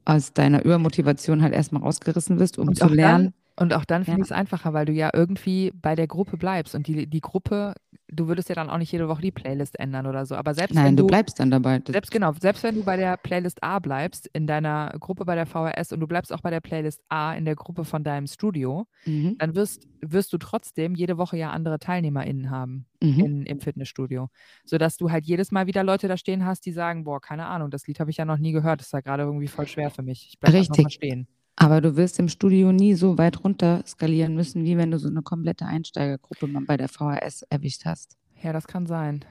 aus 0.10 0.34
deiner 0.34 0.66
Übermotivation 0.66 1.42
halt 1.42 1.54
erstmal 1.54 1.84
rausgerissen 1.84 2.40
wirst, 2.40 2.58
um 2.58 2.70
und 2.70 2.78
zu 2.78 2.88
lernen. 2.88 3.26
Dann, 3.26 3.34
und 3.60 3.74
auch 3.74 3.86
dann 3.86 4.06
finde 4.06 4.20
ja. 4.20 4.26
ich 4.26 4.32
es 4.32 4.32
einfacher, 4.32 4.74
weil 4.74 4.86
du 4.86 4.94
ja 4.94 5.10
irgendwie 5.14 5.72
bei 5.74 5.96
der 5.96 6.08
Gruppe 6.08 6.38
bleibst 6.38 6.76
und 6.76 6.88
die, 6.88 7.08
die 7.08 7.22
Gruppe 7.22 7.74
du 8.12 8.28
würdest 8.28 8.50
ja 8.50 8.56
dann 8.56 8.70
auch 8.70 8.78
nicht 8.78 8.92
jede 8.92 9.08
Woche 9.08 9.22
die 9.22 9.32
Playlist 9.32 9.80
ändern 9.80 10.08
oder 10.08 10.26
so. 10.26 10.36
Aber 10.36 10.54
selbst 10.54 10.76
Nein, 10.76 10.86
wenn 10.86 10.98
du, 10.98 11.04
du 11.04 11.08
bleibst 11.08 11.40
dann 11.40 11.52
dabei. 11.52 11.82
Selbst 11.88 12.12
genau, 12.12 12.34
selbst 12.40 12.64
wenn 12.64 12.76
du 12.76 12.84
bei 12.84 12.98
der 12.98 13.18
Playlist 13.18 13.64
A 13.64 13.80
bleibst, 13.80 14.28
in 14.34 14.48
deiner 14.48 14.94
Gruppe 15.00 15.26
bei 15.26 15.36
der 15.36 15.46
VHS 15.46 15.92
und 15.94 16.00
du 16.00 16.08
bleibst 16.08 16.34
auch 16.34 16.42
bei 16.42 16.50
der 16.50 16.60
Playlist 16.60 17.02
A 17.10 17.34
in 17.34 17.46
der 17.46 17.56
Gruppe 17.56 17.86
von 17.86 18.04
deinem 18.04 18.28
Studio, 18.28 18.88
mhm. 19.06 19.38
dann 19.38 19.56
wirst, 19.56 19.88
wirst 20.02 20.34
du 20.34 20.38
trotzdem 20.38 20.96
jede 20.96 21.18
Woche 21.18 21.38
ja 21.38 21.52
andere 21.52 21.80
TeilnehmerInnen 21.80 22.50
haben 22.50 22.86
mhm. 23.02 23.20
in, 23.20 23.46
im 23.46 23.60
Fitnessstudio. 23.60 24.30
Sodass 24.66 24.98
du 24.98 25.12
halt 25.12 25.26
jedes 25.26 25.52
Mal 25.52 25.68
wieder 25.68 25.84
Leute 25.84 26.08
da 26.08 26.18
stehen 26.18 26.46
hast, 26.46 26.66
die 26.66 26.72
sagen, 26.72 27.04
boah, 27.04 27.22
keine 27.22 27.46
Ahnung, 27.46 27.70
das 27.70 27.88
Lied 27.88 28.00
habe 28.00 28.12
ich 28.12 28.18
ja 28.18 28.26
noch 28.26 28.38
nie 28.38 28.52
gehört, 28.52 28.80
das 28.80 28.88
ist 28.88 28.94
ja 28.94 29.02
gerade 29.02 29.24
irgendwie 29.24 29.48
voll 29.48 29.68
schwer 29.68 29.92
für 29.92 30.02
mich. 30.02 30.28
Ich 30.30 30.40
bleibe 30.40 30.58
Richtig. 30.58 30.94
stehen. 30.94 31.28
Aber 31.62 31.82
du 31.82 31.98
wirst 31.98 32.20
im 32.20 32.30
Studio 32.30 32.72
nie 32.72 32.94
so 32.94 33.18
weit 33.18 33.44
runter 33.44 33.84
skalieren 33.86 34.34
müssen, 34.34 34.64
wie 34.64 34.78
wenn 34.78 34.92
du 34.92 34.98
so 34.98 35.10
eine 35.10 35.22
komplette 35.22 35.66
Einsteigergruppe 35.66 36.48
mal 36.48 36.64
bei 36.66 36.78
der 36.78 36.88
VHS 36.88 37.42
erwischt 37.50 37.84
hast. 37.84 38.18
Ja, 38.42 38.54
das 38.54 38.66
kann 38.66 38.88
sein. 38.88 39.26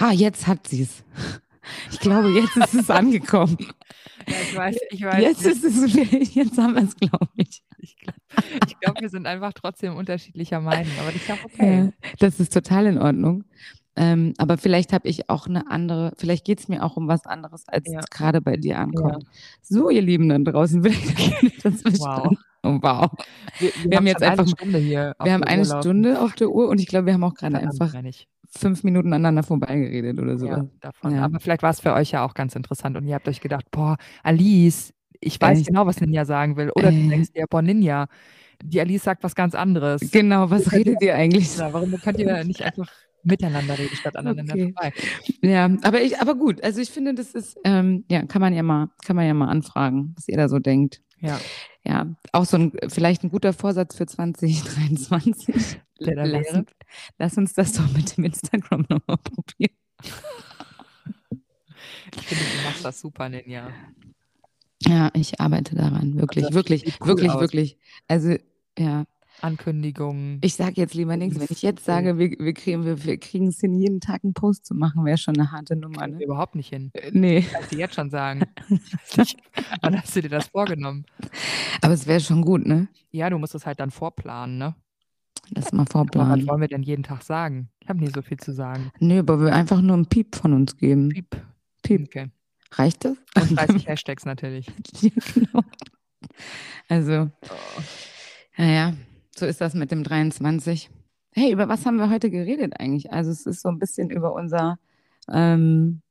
Ha, 0.00 0.10
jetzt 0.10 0.48
hat 0.48 0.66
sie 0.66 0.82
es. 0.82 1.04
Ich 1.92 2.00
glaube, 2.00 2.30
jetzt 2.30 2.56
ist 2.56 2.74
es 2.74 2.90
angekommen. 2.90 3.56
Ja, 4.26 4.34
ich 4.42 4.56
weiß, 4.56 4.76
ich 4.90 5.02
weiß. 5.02 5.22
Jetzt, 5.22 5.46
ist 5.46 5.62
es, 5.62 6.34
jetzt 6.34 6.58
haben 6.58 6.74
wir 6.74 6.82
es, 6.82 6.96
glaube 6.96 7.28
ich. 7.36 7.62
Ich 7.78 7.96
glaube, 7.96 8.18
glaub, 8.80 9.00
wir 9.00 9.08
sind 9.08 9.26
einfach 9.26 9.52
trotzdem 9.52 9.94
unterschiedlicher 9.94 10.60
Meinung, 10.60 10.92
aber 11.00 11.14
ich 11.14 11.24
glaube, 11.24 11.42
okay. 11.44 11.84
Ja, 11.84 11.92
das 12.18 12.40
ist 12.40 12.52
total 12.52 12.86
in 12.86 12.98
Ordnung. 12.98 13.44
Ähm, 13.94 14.32
aber 14.38 14.56
vielleicht 14.56 14.92
habe 14.92 15.08
ich 15.08 15.28
auch 15.28 15.46
eine 15.46 15.70
andere, 15.70 16.12
vielleicht 16.16 16.46
geht 16.46 16.60
es 16.60 16.68
mir 16.68 16.82
auch 16.82 16.96
um 16.96 17.08
was 17.08 17.26
anderes, 17.26 17.68
als 17.68 17.90
ja. 17.90 18.00
es 18.00 18.06
gerade 18.06 18.40
bei 18.40 18.56
dir 18.56 18.78
ankommt. 18.78 19.22
Ja. 19.22 19.28
So, 19.60 19.90
ihr 19.90 20.02
Lieben 20.02 20.28
dann 20.28 20.44
draußen, 20.44 20.82
vielleicht 20.82 21.64
das 21.64 21.84
Wow. 21.84 22.34
Oh, 22.64 22.78
wow. 22.80 23.10
Wir, 23.58 23.68
wir, 23.68 23.90
wir 23.90 23.96
haben 23.98 24.06
jetzt 24.06 24.22
einfach 24.22 24.44
eine 24.44 24.52
Stunde 24.52 24.78
hier. 24.78 25.14
Wir 25.22 25.32
haben 25.32 25.42
eine 25.42 25.64
Stunde 25.64 26.20
auf 26.20 26.34
der 26.34 26.48
Uhr 26.50 26.68
und 26.68 26.80
ich 26.80 26.86
glaube, 26.86 27.06
wir 27.06 27.14
haben 27.14 27.24
auch 27.24 27.34
gerade 27.34 27.58
einfach 27.58 27.92
fünf 28.56 28.84
Minuten 28.84 29.08
aneinander 29.08 29.42
vorbeigeredet 29.42 30.20
oder 30.20 30.38
so. 30.38 30.46
Ja, 30.46 30.64
davon. 30.80 31.16
Ja. 31.16 31.24
Aber 31.24 31.40
vielleicht 31.40 31.62
war 31.62 31.70
es 31.70 31.80
für 31.80 31.92
euch 31.92 32.12
ja 32.12 32.24
auch 32.24 32.34
ganz 32.34 32.54
interessant 32.54 32.96
und 32.96 33.06
ihr 33.06 33.14
habt 33.14 33.26
euch 33.26 33.40
gedacht, 33.40 33.66
boah, 33.70 33.96
Alice, 34.22 34.92
ich 35.20 35.40
weiß 35.40 35.58
Echt? 35.58 35.68
genau, 35.68 35.86
was 35.86 36.00
Ninja 36.00 36.24
sagen 36.24 36.56
will. 36.56 36.70
Oder 36.70 36.90
du 36.90 37.08
denkst 37.08 37.32
dir, 37.32 37.46
boah, 37.48 37.62
Ninja, 37.62 38.06
die 38.62 38.80
Alice 38.80 39.02
sagt 39.02 39.24
was 39.24 39.34
ganz 39.34 39.54
anderes. 39.54 40.10
Genau, 40.10 40.50
was 40.50 40.72
redet 40.72 41.02
ihr 41.02 41.14
eigentlich? 41.14 41.58
Warum 41.58 41.92
könnt 42.00 42.18
ihr 42.18 42.44
nicht 42.44 42.62
einfach 42.62 42.88
miteinander 43.24 43.78
reden 43.78 43.96
statt 43.96 44.16
aneinander 44.16 44.54
okay. 44.54 44.72
vorbei. 44.72 44.92
Ja, 45.42 45.70
aber 45.82 46.02
ich, 46.02 46.18
aber 46.20 46.34
gut, 46.34 46.62
also 46.62 46.80
ich 46.80 46.90
finde, 46.90 47.14
das 47.14 47.32
ist, 47.32 47.58
ähm, 47.64 48.04
ja, 48.10 48.24
kann 48.24 48.40
man 48.40 48.54
ja 48.54 48.62
mal, 48.62 48.90
kann 49.04 49.16
man 49.16 49.26
ja 49.26 49.34
mal 49.34 49.48
anfragen, 49.48 50.12
was 50.16 50.28
ihr 50.28 50.36
da 50.36 50.48
so 50.48 50.58
denkt. 50.58 51.02
Ja. 51.20 51.40
Ja, 51.84 52.14
auch 52.32 52.44
so 52.44 52.56
ein, 52.56 52.72
vielleicht 52.88 53.24
ein 53.24 53.30
guter 53.30 53.52
Vorsatz 53.52 53.96
für 53.96 54.06
2023. 54.06 55.80
Der 56.00 56.16
da 56.16 56.24
lass, 56.24 56.46
lass 57.18 57.38
uns 57.38 57.54
das 57.54 57.72
doch 57.72 57.90
mit 57.92 58.16
dem 58.16 58.24
Instagram 58.24 58.86
nochmal 58.88 59.18
probieren. 59.18 59.76
Ich 62.14 62.26
finde, 62.26 62.44
du 62.44 62.68
machst 62.68 62.84
das 62.84 63.00
super, 63.00 63.28
Ninja. 63.28 63.70
Ja, 64.86 65.10
ich 65.14 65.40
arbeite 65.40 65.74
daran. 65.74 66.18
Wirklich, 66.18 66.46
das 66.46 66.54
wirklich, 66.54 66.84
wirklich, 67.00 67.30
aus. 67.30 67.40
wirklich. 67.40 67.78
Also, 68.08 68.36
ja, 68.78 69.04
Ankündigungen. 69.42 70.38
ich 70.42 70.54
sage 70.54 70.74
jetzt 70.76 70.94
lieber 70.94 71.16
nichts. 71.16 71.38
Wenn 71.38 71.46
ich 71.50 71.62
jetzt 71.62 71.84
sage, 71.84 72.18
wir, 72.18 72.30
wir 72.38 72.54
kriegen 72.54 72.84
wir, 72.84 73.04
wir 73.04 73.18
es 73.48 73.60
hin, 73.60 73.74
jeden 73.78 74.00
Tag 74.00 74.24
einen 74.24 74.34
Post 74.34 74.66
zu 74.66 74.74
machen, 74.74 75.04
wäre 75.04 75.18
schon 75.18 75.36
eine 75.36 75.50
harte 75.52 75.76
Nummer. 75.76 76.06
Ne? 76.06 76.22
überhaupt 76.22 76.54
nicht 76.54 76.68
hin. 76.68 76.90
Äh, 76.94 77.10
Nee, 77.12 77.42
Kann 77.42 77.62
ich 77.62 77.68
dir 77.68 77.78
jetzt 77.80 77.94
schon 77.94 78.10
sagen. 78.10 78.42
Wann 79.82 80.00
hast 80.00 80.14
du 80.16 80.22
dir 80.22 80.28
das 80.28 80.48
vorgenommen? 80.48 81.04
aber 81.80 81.94
es 81.94 82.06
wäre 82.06 82.20
schon 82.20 82.42
gut, 82.42 82.66
ne? 82.66 82.88
Ja, 83.10 83.28
du 83.30 83.38
musst 83.38 83.54
es 83.54 83.66
halt 83.66 83.80
dann 83.80 83.90
vorplanen, 83.90 84.58
ne? 84.58 84.74
Das 85.50 85.72
mal 85.72 85.80
Aber 85.82 85.86
was 85.88 85.92
vorplanen. 85.92 86.46
wollen 86.46 86.60
wir 86.60 86.68
denn 86.68 86.82
jeden 86.82 87.02
Tag 87.02 87.22
sagen? 87.22 87.68
Ich 87.80 87.88
habe 87.88 87.98
nicht 88.00 88.14
so 88.14 88.22
viel 88.22 88.38
zu 88.38 88.52
sagen. 88.52 88.90
Nee, 89.00 89.18
aber 89.18 89.40
wir 89.40 89.52
einfach 89.52 89.80
nur 89.82 89.94
einen 89.96 90.06
Piep 90.06 90.36
von 90.36 90.52
uns 90.52 90.76
geben. 90.76 91.08
Piep. 91.10 91.36
Piep. 91.82 92.02
Okay. 92.06 92.30
Reicht 92.72 93.04
das? 93.04 93.16
Und 93.34 93.56
30 93.58 93.86
Hashtags 93.86 94.24
natürlich. 94.24 94.66
ja, 95.00 95.10
genau. 95.34 95.60
Also, 96.88 97.30
Oh. 97.50 97.82
naja, 98.56 98.94
so 99.36 99.46
ist 99.46 99.60
das 99.60 99.74
mit 99.74 99.90
dem 99.90 100.04
23. 100.04 100.90
Hey, 101.34 101.52
über 101.52 101.68
was 101.68 101.86
haben 101.86 101.96
wir 101.96 102.10
heute 102.10 102.30
geredet 102.30 102.78
eigentlich? 102.78 103.12
Also 103.12 103.30
es 103.30 103.46
ist 103.46 103.62
so 103.62 103.68
ein 103.70 103.78
bisschen 103.78 104.10
über 104.10 104.34
unser, 104.34 104.78
ähm, 105.30 106.02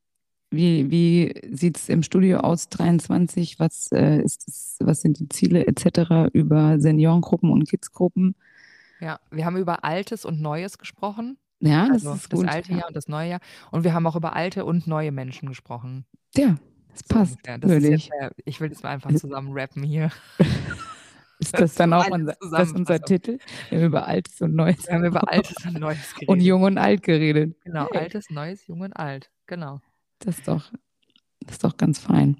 wie, 0.50 0.90
wie 0.90 1.34
sieht 1.56 1.78
es 1.78 1.90
im 1.90 2.02
Studio 2.04 2.40
aus, 2.40 2.70
23, 2.70 3.60
was, 3.60 3.92
äh, 3.92 4.22
ist 4.22 4.48
es, 4.48 4.78
was 4.82 5.02
sind 5.02 5.20
die 5.20 5.30
Ziele 5.30 5.66
etc. 5.68 6.30
über 6.34 6.80
Seniorengruppen 6.80 7.52
und 7.52 7.70
Kidsgruppen. 7.70 8.36
Ja, 9.00 9.20
wir 9.32 9.46
haben 9.46 9.58
über 9.58 9.84
Altes 9.84 10.26
und 10.26 10.42
Neues 10.42 10.78
gesprochen. 10.78 11.38
Ja, 11.60 11.88
das 11.88 12.06
Also 12.06 12.14
ist 12.14 12.30
gut. 12.32 12.46
das 12.48 12.56
alte 12.56 12.72
ja. 12.72 12.80
Jahr 12.80 12.88
und 12.88 12.96
das 12.96 13.08
neue 13.08 13.30
Jahr. 13.30 13.40
Und 13.72 13.84
wir 13.84 13.94
haben 13.94 14.08
auch 14.08 14.16
über 14.16 14.36
alte 14.36 14.66
und 14.66 14.88
neue 14.88 15.12
Menschen 15.12 15.48
gesprochen. 15.48 16.06
ja, 16.36 16.56
das 16.90 17.02
So 17.08 17.16
passt. 17.16 17.48
ungefähr. 17.48 17.58
Das 17.60 17.84
jetzt 17.84 18.12
ich 18.46 18.60
will 18.60 18.70
das 18.70 18.82
mal 18.84 18.90
einfach 18.90 19.14
zusammen 19.14 19.52
rappen 19.54 19.84
hier. 19.84 20.12
Ist 21.42 21.60
das 21.60 21.74
dann 21.76 21.92
auch 21.94 22.08
unser, 22.10 22.34
das 22.34 22.42
unser 22.42 22.58
Zusammenfassung. 22.66 23.06
Titel? 23.06 23.38
Wir 23.70 23.78
haben 23.80 23.86
über 23.88 24.08
Altes 24.08 24.42
und 24.42 24.56
Neues 24.56 24.86
Wir 24.88 24.94
haben 24.94 25.06
über 25.06 25.28
Altes 25.32 25.66
und 25.66 25.80
Neues 25.80 26.10
geredet. 26.14 26.30
und 26.30 26.40
Jung 26.40 26.64
und 26.64 26.78
Alt 26.78 27.04
geredet. 27.04 27.56
Genau, 27.64 27.88
Hey. 27.92 28.02
Altes, 28.02 28.30
Neues, 28.30 28.68
Jung 28.68 28.82
und 28.82 28.94
Alt. 28.94 29.30
Genau. 29.48 29.82
Das 30.20 30.38
ist 30.38 30.48
doch, 30.48 30.72
das 31.42 31.54
ist 31.56 31.64
doch 31.64 31.76
ganz 31.78 32.00
fein. 32.00 32.38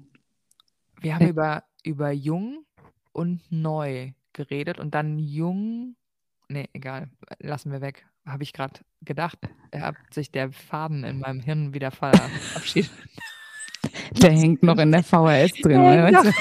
Wir 1.00 1.14
haben 1.16 1.22
Ja. 1.24 1.28
über, 1.30 1.64
über 1.84 2.10
Jung 2.12 2.64
und 3.12 3.40
Neu 3.50 4.12
geredet 4.32 4.78
und 4.78 4.94
dann 4.94 5.18
Jung. 5.18 5.96
Nee, 6.48 6.68
egal. 6.72 7.10
Lassen 7.40 7.72
wir 7.72 7.80
weg. 7.80 8.06
Habe 8.24 8.44
ich 8.44 8.52
gerade 8.52 8.80
gedacht. 9.00 9.38
Er 9.72 9.80
hat 9.82 9.96
sich 10.12 10.30
der 10.30 10.52
Faden 10.52 11.02
in 11.02 11.18
meinem 11.18 11.40
Hirn 11.40 11.74
wieder 11.74 11.90
verabschiedet. 11.90 12.90
Der 14.12 14.30
hängt 14.30 14.62
noch 14.62 14.78
in 14.78 14.92
der 14.92 15.02
VHS 15.02 15.52
drin. 15.62 15.80
Der 15.82 16.06
hängt 16.06 16.34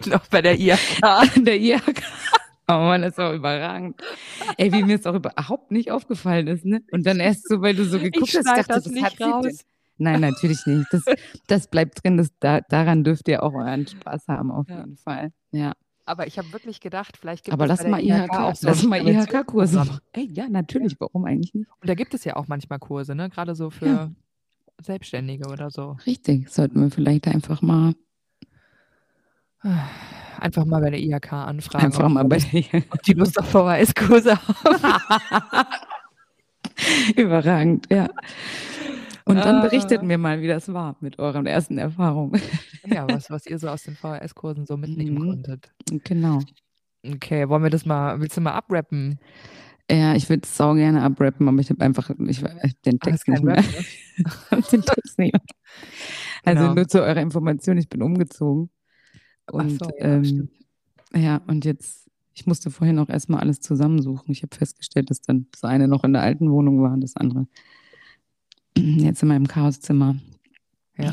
weißt 0.00 0.06
noch, 0.12 0.26
bei 0.28 0.42
der 0.42 0.58
IHK. 0.58 1.00
Der 1.44 1.60
IHK. 1.60 2.02
Oh 2.68 2.74
Mann, 2.74 3.02
das 3.02 3.18
auch 3.18 3.32
überragend. 3.32 4.00
Ey, 4.56 4.72
wie 4.72 4.84
mir 4.84 4.96
es 4.96 5.06
auch 5.06 5.14
überhaupt 5.14 5.72
nicht 5.72 5.90
aufgefallen 5.90 6.46
ist, 6.46 6.64
ne? 6.64 6.82
Und 6.92 7.04
dann 7.06 7.20
erst 7.20 7.48
so, 7.48 7.60
weil 7.60 7.74
du 7.74 7.84
so 7.84 7.98
geguckt 7.98 8.28
Ich 8.28 8.36
hast, 8.36 8.46
dachte, 8.46 8.68
das 8.68 8.86
nicht 8.86 9.04
hat 9.04 9.20
raus. 9.20 9.64
Nein, 9.98 10.20
natürlich 10.20 10.64
nicht. 10.66 10.86
Das, 10.92 11.02
das 11.48 11.66
bleibt 11.68 12.02
drin. 12.02 12.16
Das, 12.16 12.30
da, 12.40 12.60
daran 12.60 13.04
dürft 13.04 13.28
ihr 13.28 13.42
auch 13.42 13.52
euren 13.52 13.86
Spaß 13.86 14.28
haben, 14.28 14.50
auf 14.50 14.68
Ja. 14.68 14.78
jeden 14.78 14.96
Fall. 14.96 15.32
Ja. 15.50 15.72
Aber 16.06 16.26
ich 16.26 16.38
habe 16.38 16.52
wirklich 16.52 16.80
gedacht, 16.80 17.16
vielleicht 17.16 17.44
gibt 17.44 17.52
Aber 17.52 17.64
es 17.64 17.68
lass 17.68 17.78
bei 17.78 17.84
der 17.84 17.90
mal 17.90 18.02
IHK, 18.24 18.30
auch 18.32 18.54
so 18.56 18.66
lass 18.68 18.82
mal 18.84 19.06
IHK-Kurse 19.06 19.76
machen. 19.76 19.98
Ey, 20.12 20.28
ja, 20.32 20.48
natürlich. 20.48 20.96
Warum 20.98 21.24
eigentlich 21.26 21.54
nicht? 21.54 21.68
Und 21.80 21.88
da 21.88 21.94
gibt 21.94 22.14
es 22.14 22.24
ja 22.24 22.36
auch 22.36 22.48
manchmal 22.48 22.78
Kurse, 22.78 23.14
ne? 23.14 23.28
Gerade 23.28 23.54
so 23.54 23.70
für 23.70 23.86
Ja. 23.86 24.10
Selbstständige 24.80 25.48
oder 25.48 25.70
so. 25.70 25.96
Richtig. 26.06 26.48
Sollten 26.48 26.80
wir 26.80 26.90
vielleicht 26.90 27.28
einfach 27.28 27.62
mal, 27.62 27.94
Einfach 30.40 30.64
mal 30.64 30.80
bei 30.80 30.90
der 30.90 31.00
IHK 31.00 31.32
anfragen, 31.32 31.84
einfach 31.84 32.08
mal 32.08 32.24
bei 32.24 32.38
ob 32.90 33.02
die 33.02 33.12
Lust 33.12 33.38
auf 33.38 33.48
VHS-Kurse 33.50 34.36
haben. 34.36 35.66
Überragend, 37.16 37.86
ja. 37.90 38.08
Und 39.24 39.36
dann 39.36 39.56
Ah. 39.56 39.62
berichtet 39.62 40.02
mir 40.02 40.18
mal, 40.18 40.40
wie 40.40 40.48
das 40.48 40.72
war 40.72 40.96
mit 41.00 41.18
euren 41.20 41.46
ersten 41.46 41.78
Erfahrungen. 41.78 42.40
Ja, 42.86 43.06
was, 43.08 43.30
was 43.30 43.46
ihr 43.46 43.58
so 43.58 43.68
aus 43.68 43.84
den 43.84 43.94
VHS-Kursen 43.94 44.66
so 44.66 44.76
mitnehmen 44.76 45.14
Mhm. 45.14 45.28
konntet. 45.28 45.72
Genau. 46.04 46.40
Okay, 47.06 47.48
wollen 47.48 47.62
wir 47.62 47.70
das 47.70 47.86
mal, 47.86 48.20
willst 48.20 48.36
du 48.36 48.40
mal 48.40 48.52
abrappen? 48.52 49.18
Ja, 49.90 50.14
ich 50.14 50.28
würde 50.28 50.42
es 50.44 50.56
sau 50.56 50.74
gerne 50.74 51.02
abrappen, 51.02 51.46
aber 51.48 51.58
ich 51.60 51.70
habe 51.70 51.84
einfach 51.84 52.10
ich, 52.26 52.42
weiß 52.42 52.72
den 52.84 52.98
Text 52.98 53.28
nicht 53.28 53.42
mehr. 53.42 53.62
Den 54.72 54.82
Text 54.82 55.18
nicht 55.18 55.32
mehr. 55.34 55.42
Also 56.44 56.62
Genau. 56.62 56.74
nur 56.74 56.88
zu 56.88 57.02
eurer 57.02 57.20
Information, 57.20 57.76
ich 57.78 57.88
bin 57.88 58.02
umgezogen. 58.02 58.70
Und 59.50 59.78
so, 59.78 59.90
ja, 59.98 60.04
ähm, 60.04 60.48
ja, 61.14 61.40
und 61.46 61.64
jetzt, 61.64 62.10
ich 62.34 62.46
musste 62.46 62.70
vorhin 62.70 62.98
auch 62.98 63.08
erstmal 63.08 63.40
alles 63.40 63.60
zusammensuchen. 63.60 64.32
Ich 64.32 64.42
habe 64.42 64.54
festgestellt, 64.54 65.10
dass 65.10 65.20
dann 65.20 65.46
das 65.52 65.64
eine 65.64 65.88
noch 65.88 66.04
in 66.04 66.12
der 66.12 66.22
alten 66.22 66.50
Wohnung 66.50 66.82
war 66.82 66.92
und 66.92 67.00
das 67.02 67.16
andere 67.16 67.46
jetzt 68.76 69.22
in 69.22 69.28
meinem 69.28 69.48
Chaoszimmer. 69.48 70.16
Ja. 70.96 71.12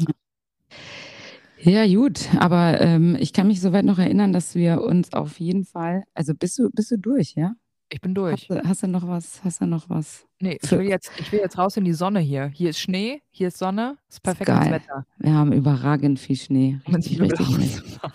Ja, 1.62 1.86
gut, 1.86 2.30
aber 2.40 2.80
ähm, 2.80 3.18
ich 3.20 3.34
kann 3.34 3.48
mich 3.48 3.60
soweit 3.60 3.84
noch 3.84 4.00
erinnern, 4.00 4.32
dass 4.32 4.56
wir 4.56 4.82
uns 4.82 5.12
auf 5.12 5.42
jeden 5.42 5.66
Fall, 5.66 6.06
also 6.14 6.34
bist 6.34 6.58
du, 6.58 6.70
bist 6.70 6.90
du 6.92 6.98
durch, 6.98 7.36
ja? 7.36 7.54
Ich 7.92 8.02
bin 8.02 8.14
durch. 8.14 8.34
Hast 8.34 8.50
du, 8.50 8.68
hast 8.70 8.84
du 8.84 8.88
noch 8.88 9.08
was? 9.08 9.44
Hast 9.44 9.62
du 9.62 9.66
noch 9.66 9.90
was? 9.90 10.28
Nee, 10.40 10.60
ich 10.62 10.72
will, 10.72 10.82
jetzt, 10.82 11.12
ich 11.18 11.32
will 11.32 11.40
jetzt 11.40 11.58
raus 11.58 11.76
in 11.76 11.86
die 11.86 11.94
Sonne 11.94 12.20
hier. 12.20 12.48
Hier 12.54 12.70
ist 12.70 12.80
Schnee, 12.80 13.24
hier 13.32 13.48
ist 13.48 13.58
Sonne, 13.58 13.98
ist 14.08 14.22
perfektes 14.22 14.56
geil. 14.56 14.72
Wetter. 14.72 15.06
Wir 15.18 15.34
haben 15.34 15.52
überragend 15.52 16.20
viel 16.20 16.36
Schnee. 16.36 16.80
Um 16.86 16.96
ins 16.96 17.10
Richtig, 17.10 17.22
richtig 17.22 17.50
Möbelhaus 17.50 17.76
zu 17.76 18.00
fahren. 18.00 18.14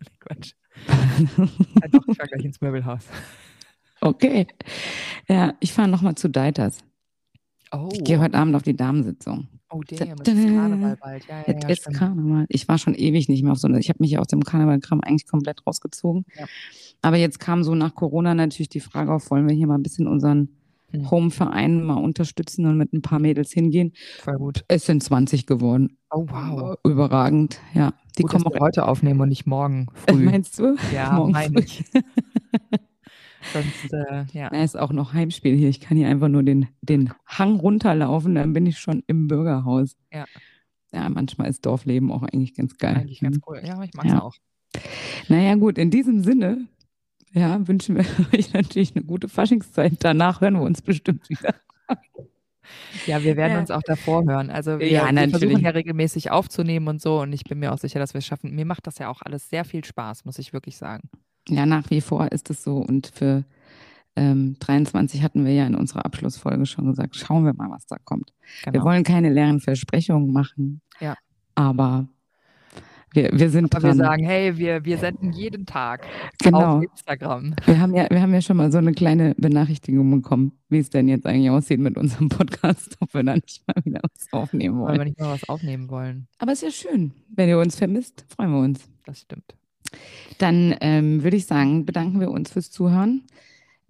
Nee, 0.00 0.06
Quatsch. 0.20 0.52
Ja, 1.82 1.88
doch, 1.88 2.06
ich 2.06 2.16
fahr 2.16 2.26
gleich 2.26 2.44
ins 2.44 2.60
Möbelhaus. 2.60 3.04
Okay. 4.02 4.46
Ja, 5.28 5.54
ich 5.60 5.72
fahre 5.72 5.88
nochmal 5.88 6.14
zu 6.14 6.28
Deiters. 6.28 6.80
Oh, 7.78 7.88
Ich 7.92 8.04
gehe 8.04 8.20
heute 8.20 8.36
Abend 8.38 8.54
auf 8.54 8.62
die 8.62 8.76
Damensitzung. 8.76 9.48
oh 9.70 9.80
damn, 9.86 10.16
es 10.20 10.28
ist 10.28 10.46
Karneval 10.48 10.96
bald. 11.00 11.26
Ja, 11.26 11.36
ja, 11.38 11.44
Es 11.46 11.62
ja, 11.62 11.68
ist 11.70 11.80
stimmt. 11.82 11.96
Karneval. 11.96 12.46
Ich 12.48 12.68
war 12.68 12.78
schon 12.78 12.94
ewig 12.94 13.28
nicht 13.28 13.42
mehr 13.42 13.52
auf 13.52 13.58
so 13.58 13.68
eine. 13.68 13.78
Ich 13.80 13.88
habe 13.88 13.98
mich 14.00 14.10
ja 14.12 14.20
aus 14.20 14.28
dem 14.28 14.42
Karnevalkram 14.44 15.00
eigentlich 15.00 15.26
komplett 15.28 15.66
rausgezogen. 15.66 16.24
Ja. 16.38 16.46
Aber 17.02 17.16
jetzt 17.16 17.38
kam 17.40 17.62
so 17.64 17.74
nach 17.74 17.94
Corona 17.94 18.34
natürlich 18.34 18.68
die 18.68 18.80
Frage 18.80 19.12
auf, 19.12 19.30
wollen 19.30 19.48
wir 19.48 19.54
hier 19.54 19.66
mal 19.66 19.74
ein 19.76 19.82
bisschen 19.82 20.06
unseren 20.08 20.48
Hm. 20.92 21.10
Home-Verein 21.10 21.82
mal 21.82 21.94
unterstützen 21.96 22.64
und 22.64 22.76
mit 22.76 22.92
ein 22.92 23.02
paar 23.02 23.18
Mädels 23.18 23.50
hingehen. 23.50 23.92
Voll 24.20 24.36
gut. 24.38 24.64
Es 24.68 24.86
sind 24.86 25.02
20 25.02 25.44
geworden. 25.44 25.96
Oh, 26.12 26.24
wow. 26.28 26.76
Überragend, 26.84 27.58
ja. 27.74 27.92
Die 28.16 28.22
gut, 28.22 28.30
kommen 28.30 28.46
auch. 28.46 28.60
heute 28.60 28.86
aufnehmen 28.86 29.20
und 29.20 29.28
nicht 29.30 29.46
morgen 29.46 29.88
früh. 30.08 30.24
Meinst 30.30 30.60
du? 30.60 30.76
ja, 30.94 31.12
morgen 31.14 31.32
meine 31.32 31.54
früh. 31.54 31.64
ich. 31.64 31.84
Sonst, 33.52 33.92
äh, 33.92 34.24
ja. 34.32 34.48
Da 34.50 34.62
ist 34.62 34.76
auch 34.78 34.92
noch 34.92 35.12
Heimspiel 35.12 35.56
hier. 35.56 35.68
Ich 35.68 35.80
kann 35.80 35.96
hier 35.96 36.08
einfach 36.08 36.28
nur 36.28 36.42
den, 36.42 36.68
den 36.80 37.12
Hang 37.26 37.56
runterlaufen, 37.56 38.34
dann 38.34 38.52
bin 38.52 38.66
ich 38.66 38.78
schon 38.78 39.02
im 39.06 39.28
Bürgerhaus. 39.28 39.96
Ja. 40.12 40.24
Ja, 40.92 41.08
manchmal 41.08 41.48
ist 41.48 41.66
Dorfleben 41.66 42.10
auch 42.10 42.22
eigentlich 42.22 42.54
ganz 42.54 42.76
geil. 42.78 42.96
Eigentlich 42.96 43.20
ganz 43.20 43.36
Mhm. 43.36 43.42
cool. 43.46 43.60
Ja, 43.64 43.82
ich 43.82 43.92
mag's 43.94 44.08
Ja. 44.10 44.22
auch. 44.22 44.34
Naja, 45.28 45.54
gut, 45.56 45.78
in 45.78 45.90
diesem 45.90 46.22
Sinne, 46.22 46.66
ja, 47.32 47.66
wünschen 47.68 47.96
wir 47.96 48.04
euch 48.34 48.52
natürlich 48.52 48.94
eine 48.96 49.04
gute 49.04 49.28
Faschingszeit. 49.28 49.94
Danach 50.00 50.40
hören 50.40 50.54
wir 50.54 50.62
uns 50.62 50.82
bestimmt 50.82 51.28
wieder. 51.28 51.54
Ja, 53.06 53.22
wir 53.22 53.36
werden 53.36 53.52
Ja. 53.52 53.60
uns 53.60 53.70
auch 53.70 53.82
davor 53.82 54.24
hören. 54.24 54.50
Also 54.50 54.80
wir, 54.80 54.88
Ja, 54.90 55.08
wir 55.14 55.28
versuchen 55.28 55.60
ja 55.62 55.70
regelmäßig 55.70 56.30
aufzunehmen 56.30 56.88
und 56.88 57.00
so 57.00 57.20
und 57.20 57.32
ich 57.32 57.44
bin 57.44 57.58
mir 57.60 57.72
auch 57.72 57.78
sicher, 57.78 57.98
dass 58.00 58.14
wir 58.14 58.18
es 58.18 58.26
schaffen. 58.26 58.54
Mir 58.54 58.64
macht 58.66 58.86
das 58.86 58.98
ja 58.98 59.08
auch 59.08 59.22
alles 59.22 59.48
sehr 59.48 59.64
viel 59.64 59.84
Spaß, 59.84 60.24
muss 60.24 60.38
ich 60.38 60.52
wirklich 60.52 60.76
sagen. 60.76 61.08
Ja, 61.48 61.66
nach 61.66 61.90
wie 61.90 62.00
vor 62.00 62.30
ist 62.32 62.50
es 62.50 62.62
so. 62.64 62.78
Und 62.78 63.06
für 63.14 63.44
ähm, 64.16 64.56
23 64.60 65.22
hatten 65.22 65.44
wir 65.44 65.52
ja 65.52 65.66
in 65.66 65.74
unserer 65.74 66.04
Abschlussfolge 66.06 66.66
schon 66.66 66.86
gesagt, 66.86 67.16
schauen 67.16 67.44
wir 67.44 67.54
mal, 67.54 67.70
was 67.70 67.86
da 67.86 67.96
kommt. 68.04 68.32
Wir 68.64 68.72
Genau. 68.72 68.84
wollen 68.86 69.04
keine 69.04 69.30
leeren 69.30 69.60
Versprechungen 69.60 70.32
machen. 70.32 70.80
Ja. 71.00 71.16
Aber 71.54 72.08
wir, 73.12 73.30
wir 73.32 73.48
sind 73.48 73.74
Aber 73.74 73.82
wir 73.82 73.88
dran. 73.90 73.98
sagen, 73.98 74.24
hey, 74.24 74.58
wir, 74.58 74.84
wir 74.84 74.98
senden 74.98 75.32
jeden 75.32 75.64
Tag 75.64 76.06
genau. 76.42 76.78
auf 76.78 76.82
Instagram. 76.84 77.54
Wir 77.64 77.80
haben, 77.80 77.94
ja, 77.94 78.06
wir 78.10 78.20
haben 78.20 78.34
ja 78.34 78.42
schon 78.42 78.56
mal 78.58 78.70
so 78.70 78.76
eine 78.78 78.92
kleine 78.92 79.34
Benachrichtigung 79.38 80.10
bekommen, 80.10 80.52
wie 80.68 80.78
es 80.78 80.90
denn 80.90 81.08
jetzt 81.08 81.26
eigentlich 81.26 81.48
aussieht 81.50 81.80
mit 81.80 81.96
unserem 81.96 82.28
Podcast, 82.28 82.96
ob 83.00 83.14
wir 83.14 83.22
da 83.22 83.34
nicht 83.36 83.62
mal 83.66 83.82
wieder 83.84 84.00
was 84.02 84.32
aufnehmen 84.32 84.80
Weil 84.80 84.88
wollen. 84.88 84.98
wir 84.98 85.04
nicht 85.04 85.20
mal 85.20 85.32
was 85.32 85.48
aufnehmen 85.48 85.88
wollen. 85.88 86.26
Aber 86.38 86.52
es 86.52 86.62
ist 86.62 86.84
ja 86.84 86.90
schön. 86.90 87.12
Wenn 87.28 87.48
ihr 87.48 87.58
uns 87.58 87.76
vermisst, 87.76 88.26
freuen 88.28 88.50
wir 88.50 88.60
uns. 88.60 88.86
Das 89.04 89.20
stimmt. 89.20 89.54
Dann 90.38 90.74
ähm, 90.80 91.22
würde 91.22 91.36
ich 91.36 91.46
sagen, 91.46 91.86
bedanken 91.86 92.20
wir 92.20 92.30
uns 92.30 92.52
fürs 92.52 92.70
Zuhören 92.70 93.24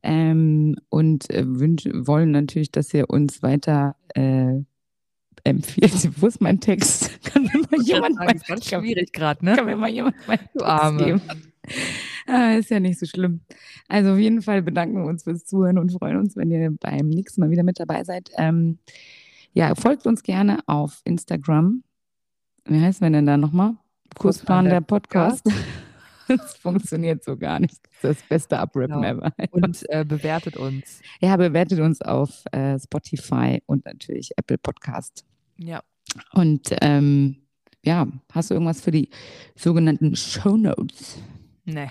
ähm, 0.02 0.76
und 0.88 1.30
äh, 1.30 1.44
wünsch, 1.46 1.84
wollen 1.92 2.30
natürlich, 2.30 2.70
dass 2.70 2.94
ihr 2.94 3.10
uns 3.10 3.42
weiter 3.42 3.96
äh, 4.14 4.60
empfiehlt. 5.44 5.92
Wo 6.20 6.26
ist 6.26 6.40
mein 6.40 6.60
Text? 6.60 7.22
Kann 7.24 7.42
mir 7.42 7.60
mal 7.70 7.82
jemand 7.82 8.16
das 8.16 8.24
meinen 8.48 8.58
ist 8.58 8.68
schwierig 8.68 9.12
gerade, 9.12 9.44
ne? 9.44 9.56
kann 9.56 9.66
mir 9.66 9.76
mal 9.76 9.90
jemand 9.90 10.16
meinen 10.26 10.48
Du 10.52 10.60
Text 10.60 10.64
Arme. 10.64 11.04
geben? 11.04 11.20
ah, 12.26 12.52
ist 12.52 12.70
ja 12.70 12.80
nicht 12.80 12.98
so 12.98 13.06
schlimm. 13.06 13.40
Also 13.88 14.12
auf 14.12 14.18
jeden 14.18 14.42
Fall 14.42 14.62
bedanken 14.62 15.02
wir 15.02 15.08
uns 15.08 15.24
fürs 15.24 15.44
Zuhören 15.44 15.78
und 15.78 15.90
freuen 15.90 16.16
uns, 16.18 16.36
wenn 16.36 16.50
ihr 16.50 16.70
beim 16.80 17.08
nächsten 17.08 17.40
Mal 17.40 17.50
wieder 17.50 17.64
mit 17.64 17.80
dabei 17.80 18.04
seid. 18.04 18.30
Ähm, 18.36 18.78
ja, 19.52 19.74
folgt 19.74 20.06
uns 20.06 20.22
gerne 20.22 20.60
auf 20.66 21.00
Instagram. 21.04 21.82
Wie 22.66 22.80
heißt 22.80 23.00
wir 23.00 23.10
denn 23.10 23.26
da 23.26 23.36
nochmal? 23.36 23.76
Kursplan 24.16 24.66
der 24.66 24.80
Podcast. 24.80 25.46
Das 26.28 26.56
funktioniert 26.56 27.24
so 27.24 27.36
gar 27.36 27.60
nicht. 27.60 27.74
Das 28.02 28.12
ist 28.12 28.20
das 28.22 28.28
beste 28.28 28.58
Abrippen 28.58 29.02
Genau. 29.02 29.08
ever. 29.08 29.32
Und 29.52 29.88
äh, 29.90 30.04
bewertet 30.04 30.56
uns. 30.56 31.00
Ja, 31.20 31.36
bewertet 31.36 31.80
uns 31.80 32.02
auf 32.02 32.44
äh, 32.52 32.78
Spotify 32.78 33.62
und 33.66 33.84
natürlich 33.84 34.30
Apple 34.36 34.58
Podcast. 34.58 35.24
Ja. 35.58 35.82
Und 36.32 36.68
ähm, 36.80 37.36
ja, 37.84 38.06
hast 38.32 38.50
du 38.50 38.54
irgendwas 38.54 38.80
für 38.80 38.90
die 38.90 39.08
sogenannten 39.54 40.16
Show 40.16 40.56
Notes? 40.56 41.18
Nee. 41.64 41.90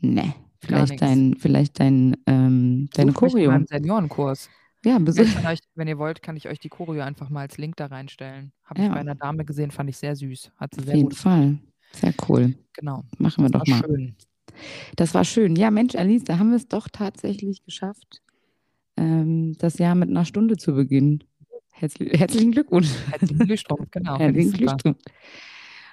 Ne. 0.00 0.34
Gar 0.66 0.86
Vielleicht 0.86 1.00
dein, 1.02 1.36
vielleicht 1.38 1.80
dein, 1.80 2.16
ähm, 2.26 2.88
deine 2.92 3.12
mich 3.12 3.14
in 3.22 3.28
Choreo. 3.30 3.50
meinem 3.50 3.66
Seniorenkurs. 3.66 4.50
Ja, 4.84 4.98
besuch. 4.98 5.24
euch, 5.46 5.60
wenn 5.74 5.88
ihr 5.88 5.98
wollt, 5.98 6.22
kann 6.22 6.36
ich 6.36 6.48
euch 6.48 6.58
die 6.58 6.68
Choreo 6.70 7.02
einfach 7.02 7.28
mal 7.30 7.40
als 7.40 7.58
Link 7.58 7.76
da 7.76 7.86
reinstellen. 7.86 8.52
Habe 8.64 8.80
Ja. 8.80 8.86
ich 8.88 8.92
bei 8.94 9.00
einer 9.00 9.14
Dame 9.14 9.44
gesehen, 9.44 9.70
fand 9.70 9.88
ich 9.90 9.96
sehr 9.98 10.16
süß. 10.16 10.52
Hat 10.56 10.74
sie 10.74 10.80
Auf 10.80 10.86
sehr 10.86 10.96
jeden 10.96 11.08
gut. 11.10 11.18
Fall. 11.18 11.58
Sehr 11.92 12.14
cool. 12.28 12.54
Genau. 12.74 13.04
Machen 13.18 13.44
wir 13.44 13.50
Das 13.50 13.62
doch 13.62 13.68
mal. 13.68 13.82
schön. 13.84 14.16
Das 14.96 15.14
war 15.14 15.24
schön. 15.24 15.56
Ja, 15.56 15.70
Mensch, 15.70 15.94
Alice, 15.94 16.24
da 16.24 16.38
haben 16.38 16.50
wir 16.50 16.56
es 16.56 16.68
doch 16.68 16.88
tatsächlich 16.88 17.62
geschafft, 17.64 18.22
ähm, 18.96 19.56
das 19.58 19.78
Jahr 19.78 19.94
mit 19.94 20.10
einer 20.10 20.24
Stunde 20.24 20.56
zu 20.56 20.74
beginnen. 20.74 21.24
Herzli 21.72 22.10
herzlichen 22.10 22.52
Glückwunsch. 22.52 22.90
Herzlichen 23.10 23.38
Glückwunsch, 23.38 23.88
genau. 23.90 24.18
Herzlichen. 24.18 24.52
Glückwunsch. 24.52 24.96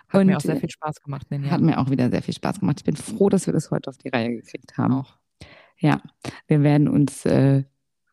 Hat 0.10 0.26
mir 0.26 0.32
Und, 0.32 0.36
auch 0.36 0.41
sehr 0.41 0.56
äh, 0.56 0.60
viel 0.60 0.70
Spaß 0.70 1.02
gemacht 1.02 1.28
den 1.30 1.50
Hat 1.52 1.62
mir 1.62 1.80
auch 1.80 1.89
wieder 1.89 2.10
sehr 2.10 2.22
viel 2.22 2.34
Spaß 2.34 2.60
gemacht. 2.60 2.78
Ich 2.80 2.86
bin 2.86 2.95
froh, 2.95 3.30
dass 3.30 3.45
wir 3.45 3.54
das 3.54 3.72
heute 3.72 3.89
auf 3.89 3.98
die 3.98 4.10
Reihe 4.10 4.30
gekriegt 4.36 4.78
haben. 4.78 4.93
auch. 4.93 5.18
Ja, 5.80 6.02
wir 6.48 6.64
werden 6.64 6.88
uns 6.88 7.26
äh, 7.26 7.64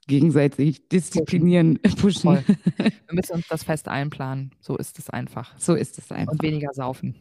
gegenseitig 0.07 0.89
disziplinieren, 0.89 1.81
pushen. 2.01 2.21
Voll. 2.23 2.45
Wir 2.77 2.93
müssen 3.15 3.35
uns 3.35 3.49
das 3.49 3.65
fest 3.65 3.89
einplanen. 3.89 4.53
So 4.61 4.77
ist 4.77 4.99
es 4.99 5.09
einfach. 5.09 5.57
So 5.59 5.75
ist 5.75 5.99
es 5.99 6.11
einfach. 6.13 6.33
Und 6.33 6.43
weniger 6.43 6.73
saufen. 6.75 7.15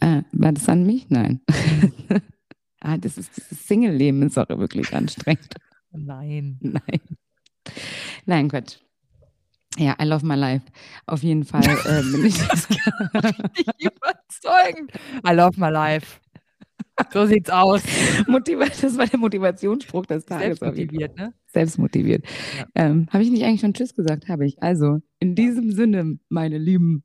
Äh, 0.00 0.22
war 0.32 0.52
das 0.52 0.68
an 0.68 0.84
mich? 0.84 1.10
Nein. 1.10 1.40
ah, 2.80 2.96
das 2.96 3.18
ist 3.18 3.36
dieses 3.36 3.66
Single-Leben 3.66 4.22
ist 4.22 4.38
auch 4.38 4.48
wirklich 4.48 4.94
anstrengend. 4.94 5.54
Nein. 5.92 6.58
Nein. 6.60 7.00
Nein, 8.26 8.48
Quatsch. 8.48 8.78
Ja, 9.78 9.96
I 10.00 10.04
love 10.04 10.26
my 10.26 10.34
life. 10.34 10.66
Auf 11.06 11.22
jeden 11.22 11.44
Fall 11.44 11.62
äh, 11.64 12.02
bin 12.10 12.24
ich 12.24 12.38
das. 12.38 12.68
Nicht 12.68 13.74
überzeugend. 13.78 14.92
I 15.26 15.32
love 15.32 15.58
my 15.60 15.70
life. 15.70 16.20
So 17.12 17.26
sieht's 17.26 17.50
aus. 17.50 17.82
Motiva 18.26 18.66
das 18.66 18.98
war 18.98 19.06
der 19.06 19.18
Motivationsspruch 19.18 20.06
des 20.06 20.26
Tages. 20.26 20.58
Selbstmotiviert, 20.58 21.16
ne? 21.16 21.32
Selbstmotiviert. 21.46 22.24
Ja. 22.58 22.66
Ähm, 22.74 23.06
Habe 23.10 23.22
ich 23.22 23.30
nicht 23.30 23.44
eigentlich 23.44 23.60
schon 23.60 23.74
Tschüss 23.74 23.94
gesagt? 23.94 24.28
Habe 24.28 24.46
ich. 24.46 24.62
Also, 24.62 24.98
in 25.18 25.34
diesem 25.34 25.72
Sinne, 25.72 26.18
meine 26.28 26.58
Lieben, 26.58 27.04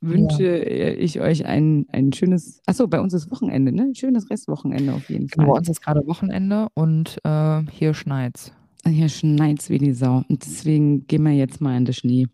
wünsche 0.00 0.44
äh, 0.44 0.94
ich 0.94 1.20
euch 1.20 1.44
ein, 1.46 1.86
ein 1.92 2.12
schönes, 2.12 2.60
achso, 2.66 2.88
bei 2.88 3.00
uns 3.00 3.12
ist 3.12 3.30
Wochenende, 3.30 3.72
ne? 3.72 3.92
Schönes 3.94 4.30
Restwochenende 4.30 4.94
auf 4.94 5.08
jeden 5.10 5.28
Fall. 5.28 5.46
Bei 5.46 5.52
uns 5.52 5.68
ist 5.68 5.82
gerade 5.82 6.06
Wochenende 6.06 6.68
und 6.74 7.18
äh, 7.24 7.62
hier 7.70 7.94
schneit's. 7.94 8.52
Hier 8.86 9.08
schneit's 9.08 9.68
wie 9.68 9.78
die 9.78 9.92
Sau. 9.92 10.24
Und 10.28 10.44
deswegen 10.44 11.06
gehen 11.06 11.22
wir 11.24 11.32
jetzt 11.32 11.60
mal 11.60 11.76
in 11.76 11.84
den 11.84 11.94
Schnee. 11.94 12.26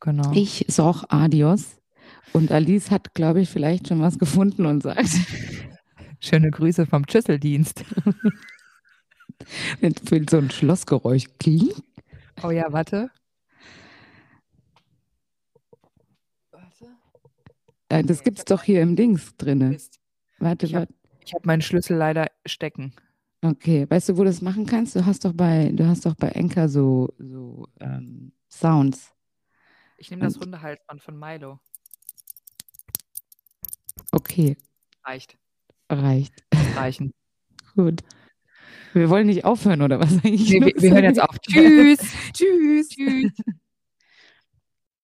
Genau. 0.00 0.32
Ich 0.34 0.64
sag 0.68 1.04
Adios. 1.08 1.76
Und 2.32 2.50
Alice 2.50 2.90
hat, 2.90 3.14
glaube 3.14 3.40
ich, 3.40 3.48
vielleicht 3.48 3.88
schon 3.88 4.00
was 4.00 4.18
gefunden 4.18 4.66
und 4.66 4.82
sagt, 4.82 5.08
Schöne 6.20 6.50
Grüße 6.50 6.86
vom 6.86 7.04
Schüsseldienst. 7.08 7.84
jetzt 9.80 10.08
fehlt 10.08 10.30
so 10.30 10.38
ein 10.38 10.50
Schlossgeräusch. 10.50 11.26
Kling. 11.38 11.70
Oh 12.42 12.50
ja. 12.50 12.72
Warte. 12.72 13.10
Äh, 17.88 18.02
das 18.04 18.22
gibt's 18.22 18.44
doch 18.44 18.62
hier 18.62 18.82
im 18.82 18.96
Dings 18.96 19.36
drinne. 19.36 19.76
Warte, 20.38 20.66
Ich 20.66 20.72
warte. 20.72 20.92
Ich 21.24 21.34
habe 21.34 21.46
meinen 21.46 21.62
Schlüssel 21.62 21.96
leider 21.96 22.26
stecken. 22.46 22.92
Okay, 23.42 23.86
weißt 23.88 24.08
du, 24.08 24.16
wo 24.16 24.22
du 24.22 24.28
das 24.30 24.42
machen 24.42 24.64
kannst? 24.66 24.94
Du 24.96 25.04
hast 25.06 25.24
doch 25.24 25.32
bei, 25.32 25.70
du 25.72 25.86
hast 25.86 26.06
doch 26.06 26.14
bei 26.14 26.28
Enker 26.28 26.68
so, 26.68 27.12
so 27.18 27.66
ähm, 27.80 28.32
Sounds. 28.48 29.12
Ich 29.98 30.10
nehme 30.10 30.22
das 30.24 30.36
Und- 30.36 30.44
runde 30.44 30.62
Halsband 30.62 31.02
von 31.02 31.18
Milo. 31.18 31.58
Okay, 34.12 34.56
Reicht. 35.04 35.36
reicht. 35.90 36.32
Reichen. 36.74 37.12
Gut. 37.74 38.02
Wir 38.94 39.10
wollen 39.10 39.26
nicht 39.26 39.44
aufhören, 39.44 39.82
oder 39.82 40.00
was 40.00 40.12
eigentlich? 40.24 40.50
Wir, 40.50 40.60
wir, 40.66 40.72
wir 40.76 40.90
hören 40.92 41.04
jetzt 41.04 41.20
auf. 41.20 41.38
Tschüss. 41.42 41.98
Tschüss. 42.32 42.88
Tschüss. 42.88 43.32